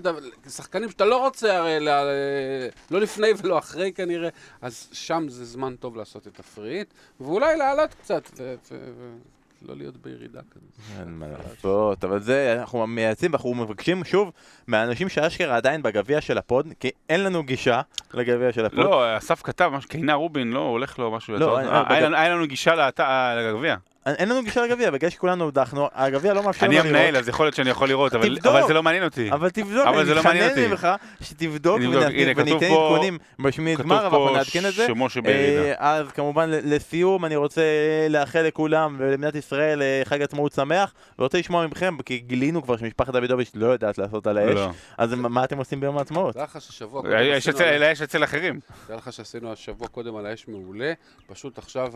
שחקנים 0.49 0.89
שאתה 0.89 1.05
לא 1.05 1.17
רוצה 1.17 1.57
הרי, 1.57 1.79
ל- 1.79 2.67
לא 2.91 3.01
לפני 3.01 3.27
ולא 3.43 3.57
אחרי 3.57 3.91
כנראה, 3.91 4.29
אז 4.61 4.87
שם 4.91 5.25
זה 5.29 5.45
זמן 5.45 5.75
טוב 5.75 5.95
לעשות 5.95 6.27
את 6.27 6.39
הפריט, 6.39 6.87
ואולי 7.19 7.57
לעלות 7.57 7.93
קצת, 7.93 8.29
ו- 8.37 8.55
ו- 8.71 9.17
ולא 9.65 9.75
להיות 9.77 9.97
בירידה 9.97 10.39
כזאת. 10.51 10.99
אין 10.99 11.19
מה 11.19 11.25
לעשות, 11.27 12.03
אבל 12.03 12.19
זה, 12.21 12.55
אנחנו 12.59 12.87
מייעצים, 12.87 13.33
אנחנו 13.33 13.53
מבקשים 13.53 14.03
שוב 14.03 14.31
מהאנשים 14.67 15.09
שאשכרה 15.09 15.55
עדיין 15.55 15.83
בגביע 15.83 16.21
של 16.21 16.37
הפוד, 16.37 16.67
כי 16.79 16.89
אין 17.09 17.23
לנו 17.23 17.43
גישה 17.43 17.81
לגביע 18.13 18.51
של 18.51 18.65
הפוד. 18.65 18.79
לא, 18.79 19.17
אסף 19.17 19.41
כתב 19.43 19.71
קינה 19.89 20.13
רובין, 20.13 20.51
לא, 20.51 20.59
הולך 20.59 20.99
לו 20.99 21.11
משהו 21.11 21.33
לא. 21.37 21.59
אני- 21.59 21.67
אה, 21.67 21.83
היה 22.21 22.29
לנו- 22.35 22.47
גישה 22.47 22.89
אה, 22.99 23.35
לגביע. 23.35 23.75
אין 24.15 24.29
לנו 24.29 24.43
גישה 24.43 24.61
לגביע, 24.65 24.91
בגלל 24.91 25.09
שכולנו 25.09 25.43
הודחנו, 25.43 25.87
הגביע 25.93 26.33
לא 26.33 26.43
מאפשר 26.43 26.65
לנו 26.65 26.73
אני 26.73 26.83
לראות. 26.83 26.95
המנהל, 26.95 27.17
אז 27.17 27.29
יכול 27.29 27.45
להיות 27.45 27.55
שאני 27.55 27.69
יכול 27.69 27.89
לראות, 27.89 28.13
אבל 28.15 28.27
תבדוק. 28.35 28.45
אבל 28.45 28.67
זה 28.67 28.73
לא 28.73 28.83
מעניין 28.83 29.03
אותי. 29.03 29.31
אבל 29.31 29.49
תבדוק, 29.49 29.87
אבל 29.87 29.97
אני 29.97 30.05
זה 30.05 30.13
לא 30.15 30.23
מעניין 30.23 30.45
מתחנן 30.45 30.63
אותי. 30.63 30.71
ממך 30.71 30.87
שתבדוק 31.21 31.75
וניתן 31.75 32.41
עדכונים 32.53 33.17
בשמי 33.39 33.75
גמר, 33.75 34.07
אבל 34.07 34.17
אנחנו 34.17 34.35
נעדכן 34.35 34.65
את 34.65 34.73
זה. 34.73 34.87
שמשה 34.87 35.21
בירידה. 35.21 35.61
אה, 35.63 35.95
אז 35.95 36.11
כמובן 36.11 36.49
לסיום 36.49 37.25
אני 37.25 37.35
רוצה 37.35 37.61
לאחל 38.09 38.41
לכולם 38.41 38.95
ולמדינת 38.99 39.35
ישראל 39.35 39.81
אה, 39.81 40.01
חג 40.05 40.21
עצמאות 40.21 40.51
שמח 40.51 40.93
ורוצה 41.19 41.37
לשמוע 41.37 41.67
מכם 41.67 41.97
כי 42.05 42.17
גילינו 42.17 42.63
כבר 42.63 42.77
שמשפחת 42.77 43.13
דוידוביץ' 43.13 43.51
לא 43.55 43.65
יודעת 43.67 43.97
לעשות 43.97 44.27
על 44.27 44.37
האש 44.37 44.55
לא. 44.55 44.69
אז 44.97 45.13
מה 45.13 45.29
מה 45.29 45.43
אתם 45.43 45.57
עושים 45.57 45.79
ביום 45.79 45.97
העצמאות? 45.97 46.33
תדע 46.33 46.43
לך 46.43 46.61
ששבוע 46.61 47.01
קודם 47.01 47.15
יש 47.21 48.01
אצל- 48.01 48.23
אחרים. 48.23 48.59
תדע 48.87 48.95
לך 48.95 49.13
שעשינו 49.13 49.51
השבוע 49.51 49.87
קודם 49.87 50.15
על 50.15 50.25
האש 50.25 50.47
מעולה, 50.47 50.93
פשוט 51.27 51.57
עכשיו 51.57 51.91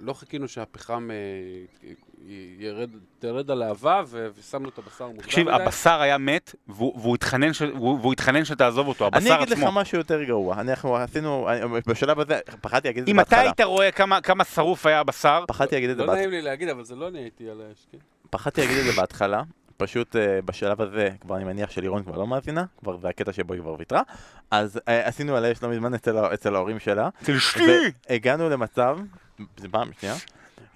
לא 0.00 0.12
חיכינו 0.12 0.48
שהפחם 0.48 1.10
אה, 1.10 1.16
ירד, 2.58 2.90
תרד 3.18 3.50
הלהבה 3.50 4.02
ושמנו 4.34 4.68
את 4.68 4.78
הבשר 4.78 5.06
מוקדם 5.06 5.22
תקשיב, 5.22 5.48
מדי. 5.48 5.62
הבשר 5.62 6.00
היה 6.00 6.18
מת, 6.18 6.54
והוא 6.68 6.98
והוא 7.00 7.14
התחנן 7.14 7.52
ש- 7.52 7.62
והוא 7.62 7.98
והוא 8.00 8.12
התחנן 8.12 8.44
שתעזוב 8.44 8.88
אותו, 8.88 9.06
אני 9.06 9.16
הבשר 9.16 9.34
אגיד 9.36 9.48
לך 9.50 9.58
עצמו. 9.58 9.72
משהו 9.72 9.98
יותר 9.98 10.22
גרוע 10.24 10.60
אנחנו 10.60 10.96
עשינו 10.96 11.48
אני- 11.50 11.60
בשלב 11.86 12.20
הזה 12.20 12.38
פחדתי 12.60 12.88
להגיד 12.88 13.00
את 13.02 13.06
זה 13.06 13.10
אם 13.12 13.20
אתה 13.20 13.28
בהתחלה 13.30 13.42
היית 13.42 13.60
רואה 13.60 13.90
כמה- 13.92 14.20
כמה 14.20 14.44
שרוף 14.44 14.86
היה 14.86 15.00
הבשר, 15.00 15.44
פחדתי 15.48 15.74
להגיד 15.74 15.90
את 15.90 15.96
זה 15.96 16.02
לא 16.02 16.06
בהתחלה 16.06 16.26
נעים 16.26 16.40
לי 16.40 16.42
להגיד, 16.42 16.68
אבל 16.68 16.84
זה 16.84 16.96
לא 16.96 17.08
אני 17.08 17.18
הייתי 17.18 17.50
על 17.50 17.62
האש, 17.68 17.86
כן? 17.92 17.98
פחדתי 18.30 18.60
להגיד 18.60 18.76
את 18.78 18.84
זה 18.84 19.00
בהתחלה 19.00 19.42
פשוט 19.76 20.16
אה, 20.16 20.42
בשלב 20.44 20.80
הזה 20.80 21.08
כבר 21.20 21.36
אני 21.36 21.44
מניח 21.44 21.70
שלירון 21.70 22.02
כבר 22.02 22.18
לא 22.18 22.26
מאזינה 22.26 22.64
כבר 22.78 22.96
זה 22.96 23.08
הקטע 23.08 23.32
שבו 23.32 23.54
היא 23.54 23.62
כבר 23.62 23.74
ויתרה 23.78 24.02
אז 24.50 24.80
אה, 24.88 25.06
עשינו 25.08 25.36
על 25.36 25.44
האש 25.44 25.62
לא 25.62 25.68
מזמן 25.68 25.94
אצל 25.94 26.16
אצל 26.18 26.54
ההורים 26.54 26.78
שלה 26.78 27.08
אצל 27.22 27.32
אשתי. 27.36 27.60
והגענו 28.10 28.48
למצב, 28.50 28.98
זה 29.56 29.68
פעם 29.68 29.90
שנייה, 30.00 30.14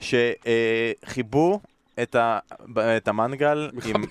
שחיבו 0.01 1.61
את, 2.03 2.14
ה, 2.14 2.38
את 2.96 3.09
המנגל 3.09 3.70
עם, 3.84 4.05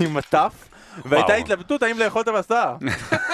עם 0.00 0.14
מטף, 0.14 0.68
והייתה. 1.04 1.34
התלבטות 1.34 1.82
האם 1.82 1.98
לאכול 1.98 2.22
את 2.22 2.28
הבשר. 2.28 2.74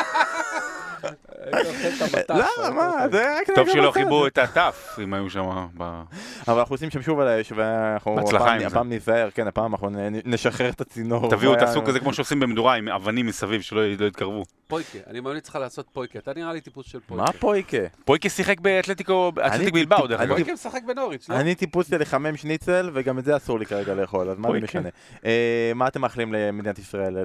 את. 1.49 2.31
למה? 2.31 2.45
היית 2.65 2.75
מה? 2.75 3.09
זה 3.13 3.37
רק 3.41 3.51
טוב 3.55 3.69
שלא. 3.71 3.91
חיברו 3.91 4.27
את 4.27 4.39
הטף, 4.39 4.99
אם 5.03 5.15
היו 5.15 5.31
שם 5.31 5.67
ב... 5.77 6.03
אבל 6.49 6.59
אנחנו 6.59 6.75
עושים 6.75 6.91
שם 6.91 7.03
שוב 7.03 7.21
על 7.21 7.29
האש, 7.29 7.53
ואנחנו 7.57 8.15
בהצלחה 8.15 8.45
הפעם- 8.45 8.55
עם 8.55 8.61
זה. 8.61 8.67
הפעם 8.67 8.89
ניזהר, 8.89 9.29
כן, 9.35 9.47
הפעם 9.47 9.73
אנחנו 9.73 9.89
נשחרר 10.25 10.69
את 10.71 10.81
הצינור. 10.81 11.31
תביאו, 11.31 11.53
היה- 11.55 11.61
תעשו 11.61 11.83
כזה 11.85 12.01
כמו 12.01 12.15
שעושים 12.15 12.41
במדורה, 12.41 12.75
עם 12.75 12.89
אבנים 12.89 13.27
מסביב, 13.27 13.61
שלא 13.61 13.83
לא 13.99 14.05
יתקרבו. 14.07 14.43
פויקה, 14.69 14.99
אני 15.07 15.21
ממליץ 15.21 15.49
לך 15.49 15.57
לעשות 15.57 15.87
פויקה. 15.93 16.19
אתה 16.19 16.33
נראה 16.37 16.53
לי 16.53 16.61
טיפוס 16.61 16.87
של 16.87 17.01
פויקה. 17.07 17.23
מה 17.25 17.33
פויקה? 17.33 17.77
פויקה 18.05 18.29
שיחק 18.29 18.61
באתלטיקו, 18.61 19.33
אתלטיק 19.47 19.75
בלבאו, 19.75 20.07
דרך 20.07 20.21
אגב. 20.21 20.35
פויקה 20.35 20.53
משחק 20.53 20.81
בנוריץ', 20.87 21.29
לא? 21.29 21.35
אני 21.37 21.55
טיפוס 21.55 21.89
של 21.91 22.01
לחמם 22.01 22.37
שניצל, 22.37 22.91
וגם 22.95 23.19
את 23.19 23.25
זה 23.25 23.37
אסור 23.37 23.59
לי 23.59 23.67
כרגע 23.67 23.95
לאכול, 23.95 24.31
אז 24.31 24.39
מה 24.39 24.49
זה. 24.53 24.61
משנה? 24.61 24.89
אה, 25.25 25.73
מה 25.75 25.89
אתם 25.89 26.01
מאחלים 26.01 26.33
למדינת 26.33 26.79
ישראל 26.79 27.17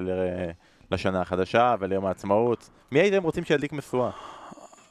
לשנה 0.90 1.20
החדשה 1.20 1.74
וליום 1.80 2.06
העצמאות? 2.06 2.70
מי 2.92 3.00
הייתם 3.00 3.22
רוצים 3.22 3.44
שידליק 3.44 3.72
משואה? 3.72 4.10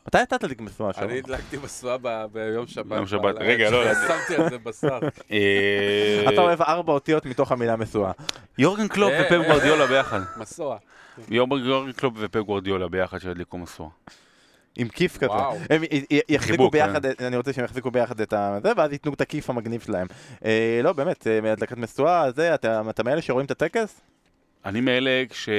מתי 0.07 0.17
אתה 0.23 0.37
תדליק 0.37 0.61
משואה 0.61 0.93
שם? 0.93 1.03
אני 1.03 1.17
הדלקתי 1.17 1.57
משואה 1.63 1.97
ביום 2.27 2.67
שבת. 2.67 2.85
ביום 2.85 3.07
שבת. 3.07 3.35
רגע, 3.39 3.69
לא, 3.69 3.85
לא. 3.85 3.93
שמתי 3.93 4.35
על 4.41 4.49
זה 4.49 4.57
בשר. 4.57 4.99
אה, 5.31 6.33
אתה 6.33 6.41
אוהב 6.41 6.61
ארבע 6.61 6.93
אותיות 6.93 7.25
מתוך 7.25 7.51
המילה 7.51 7.75
משואה. 7.75 8.11
יורגן 8.57 8.87
קלופ 8.87 9.11
אה, 9.11 9.21
ופפ 9.21 9.31
אה, 9.31 9.47
גוורדיולה 9.47 9.87
ביחד. 9.87 10.19
משואה. 10.37 10.77
יורגן 11.29 11.91
קלופ 11.91 12.13
ופפ 12.17 12.39
גוורדיולה 12.39 12.87
ביחד 12.87 13.17
שידליקו 13.17 13.57
משואה. 13.57 13.89
עם 14.75 14.87
כיף 14.87 15.17
כזה. 15.17 15.33
הם 15.69 15.81
יחזיקו 16.29 16.69
ביחד, 16.69 17.05
אני 17.05 17.37
רוצה 17.37 17.53
שהם 17.53 17.65
יחזיקו 17.65 17.91
ביחד 17.91 18.21
את. 18.21 18.33
זה, 18.63 18.71
ואז 18.77 18.91
ייתנו 18.91 19.13
את 19.13 19.21
הכיף 19.21 19.49
המגניב 19.49 19.81
שלהם. 19.81 20.07
לא, 20.83 20.93
באמת, 20.93 21.27
אה, 21.27 21.51
הדלקת 21.51 21.77
משואה, 21.77 22.31
זה, 22.31 22.55
אתה 22.55 22.81
אתה 22.89 23.03
מאלה 23.03 23.21
שרואים 23.21 23.45
את 23.45 23.51
הטקס? 23.51 24.01
אני 24.65 24.81
מאלה 24.81 25.23
כש... 25.29 25.49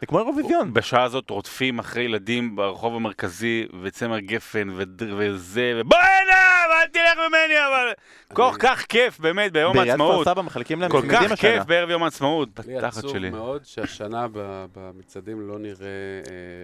זה 0.00 0.06
כמו 0.06 0.18
אירוויזיון. 0.18 0.74
בשעה 0.74 1.02
הזאת 1.02 1.30
רודפים 1.30 1.78
אחרי 1.78 2.02
ילדים 2.02 2.56
ברחוב 2.56 2.94
המרכזי, 2.94 3.66
וצמר 3.82 4.18
גפן, 4.18 4.68
וזה, 5.16 5.72
ובוא 5.76 5.96
הנה, 5.98 6.40
אל 6.82 6.86
תלך 6.88 7.18
ממני, 7.28 7.54
אבל... 7.68 7.92
כל 8.34 8.50
כך 8.58 8.84
כיף, 8.88 9.20
באמת, 9.20 9.52
ביום 9.52 9.72
בעיריית 9.76 9.94
כפר 9.94 10.04
העצמאות. 10.04 10.24
סבא 10.26 10.42
מחלקים 10.42 10.80
להם 10.80 10.90
כל 10.90 11.02
כך. 11.10 11.32
כיף 11.40 11.64
בערב 11.66 11.90
יום 11.90 12.02
העצמאות, 12.02 12.48
לי 12.66 12.76
בתחת 12.76 12.96
עצוב 12.98 13.10
שלי. 13.12 13.30
מאוד 13.30 13.64
שהשנה 13.64 14.26
ב- 14.32 14.66
במצעדים 14.76 15.48
לא 15.48 15.58
נראה 15.58 15.86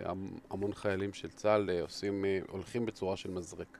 אה, 0.04 0.10
המ- 0.10 0.38
המון 0.50 0.72
חיילים 0.74 1.12
של 1.12 1.28
צה"ל 1.28 1.70
אה, 1.70 1.82
עושים, 1.82 2.24
אה, 2.24 2.38
הולכים 2.50 2.86
בצורה 2.86 3.16
של 3.16 3.30
מזרק. 3.30 3.78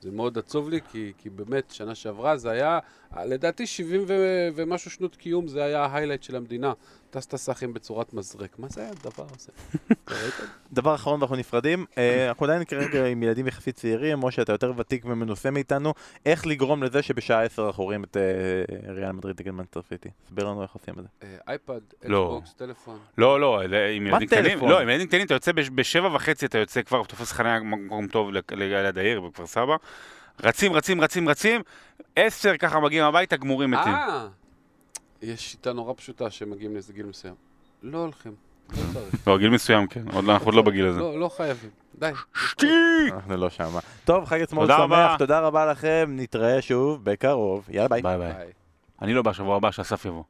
זה 0.00 0.10
מאוד 0.10 0.38
עצוב 0.38 0.68
לי, 0.70 0.80
כי, 0.92 1.12
כי 1.18 1.30
באמת, 1.30 1.70
שנה 1.70 1.94
שעברה 1.94 2.36
זה 2.36 2.50
היה, 2.50 2.78
לדעתי 3.24 3.66
70 3.66 4.04
ו- 4.08 4.48
ומשהו 4.54 4.90
שנות 4.90 5.16
קיום, 5.16 5.48
זה 5.48 5.64
היה 5.64 5.84
ההיילייט 5.84 6.22
של 6.22 6.36
המדינה. 6.36 6.72
טס 7.10 7.26
טסחים 7.26 7.74
בצורת 7.74 8.14
מזרק. 8.14 8.58
מה 8.58 8.68
זה 8.68 8.88
הדבר 8.88 9.26
הזה? 9.36 9.52
דבר 10.72 10.94
אחרון 10.94 11.20
ואנחנו 11.20 11.36
נפרדים, 11.36 11.86
אה, 11.98 12.28
אנחנו 12.28 12.46
עדיין 12.46 12.64
כרגע 12.64 13.06
עם 13.06 13.22
ילדים 13.22 13.46
יחסית 13.46 13.76
צעירים, 13.76 14.20
משה 14.20 14.42
אתה 14.42 14.52
יותר 14.52 14.72
ותיק 14.76 15.04
ומנוסה 15.04 15.50
מאיתנו, 15.50 15.94
איך 16.26 16.46
לגרום 16.46 16.82
לזה 16.82 17.02
שבשעה 17.02 17.42
10 17.44 17.66
אנחנו 17.66 17.84
רואים 17.84 18.04
את 18.04 18.16
אה, 18.16 18.22
ריאל 18.92 19.12
מדריד 19.12 19.40
נגד 19.40 19.50
מנצ'סטר 19.50 19.80
סיטי? 19.88 20.08
תסביר 20.24 20.44
לנו 20.48 20.62
איך 20.62 20.70
עושים 20.72 20.94
את 20.98 21.02
זה. 21.02 21.08
אה, 21.22 21.36
אייפד, 21.48 21.80
לא. 22.04 22.24
אקסבוקס, 22.38 22.54
טלפון. 22.54 22.98
לא, 23.18 23.40
לא, 23.40 23.60
עם 23.96 24.06
ילדים 24.06 24.28
קטנים? 24.28 24.58
לא, 24.68 24.80
עם 24.80 24.88
ילדים 24.88 25.06
קטנים 25.06 25.26
אתה 25.26 25.34
יוצא 25.34 25.52
בש- 25.52 25.70
בשבע 25.74 26.08
וחצי, 26.14 26.46
אתה 26.46 26.58
יוצא 26.58 26.82
כבר, 26.82 27.04
תופס 27.04 27.32
חניה 27.32 27.60
מקום 27.60 28.06
טוב 28.06 28.30
ל- 28.32 28.40
ליד 28.50 28.98
העיר 28.98 29.20
בכפר 29.20 29.46
סבא. 29.46 29.76
רצים, 30.44 30.72
רצים, 30.72 31.00
רצים, 31.00 31.28
רצים, 31.28 31.60
עשר 32.16 32.56
ככה 32.56 32.80
מגיעים 32.80 33.04
הביתה, 33.04 33.36
גמורים 33.36 33.70
מתים. 33.70 33.92
אה! 35.22 35.28
יש 35.28 35.50
שיטה 35.50 35.72
נורא 35.72 35.92
פשוטה 35.96 36.30
שמגיעים 36.30 36.72
לאיזה 36.74 36.92
גיל 36.92 37.06
מסוים. 37.06 37.34
לא 37.82 37.98
הולכים. 37.98 38.34
לא 38.70 38.76
צריך. 38.92 39.28
לא, 39.28 39.38
גיל 39.38 39.50
מסוים 39.50 39.86
כן, 39.86 40.04
עוד 40.12 40.24
לא- 40.24 40.32
אנחנו 40.32 40.46
עוד 40.46 40.54
לא 40.54 40.62
בגיל 40.62 40.86
הזה. 40.86 41.00
לא, 41.00 41.20
לא 41.20 41.28
חייבים. 41.36 41.70
די. 41.98 42.10
שטי! 42.34 42.66
אנחנו 43.12 43.36
לא 43.36 43.50
שמה. 43.50 43.80
טוב, 44.04 44.24
חג 44.24 44.40
עצמאות 44.40 44.64
תודה 44.68 44.76
שמח, 44.78 44.84
רבה. 44.98 45.14
תודה 45.18 45.40
רבה 45.40 45.66
לכם, 45.66 46.10
נתראה 46.16 46.62
שוב 46.62 47.04
בקרוב. 47.04 47.64
יאללה 47.70 47.88
ביי. 47.88 48.02
ביי 48.02 48.18
ביי. 48.18 48.32
אני 49.02 49.14
לא 49.14 49.22
בשבוע 49.22 49.56
הבא, 49.56 49.70
שאסף 49.70 50.04
יבוא. 50.04 50.22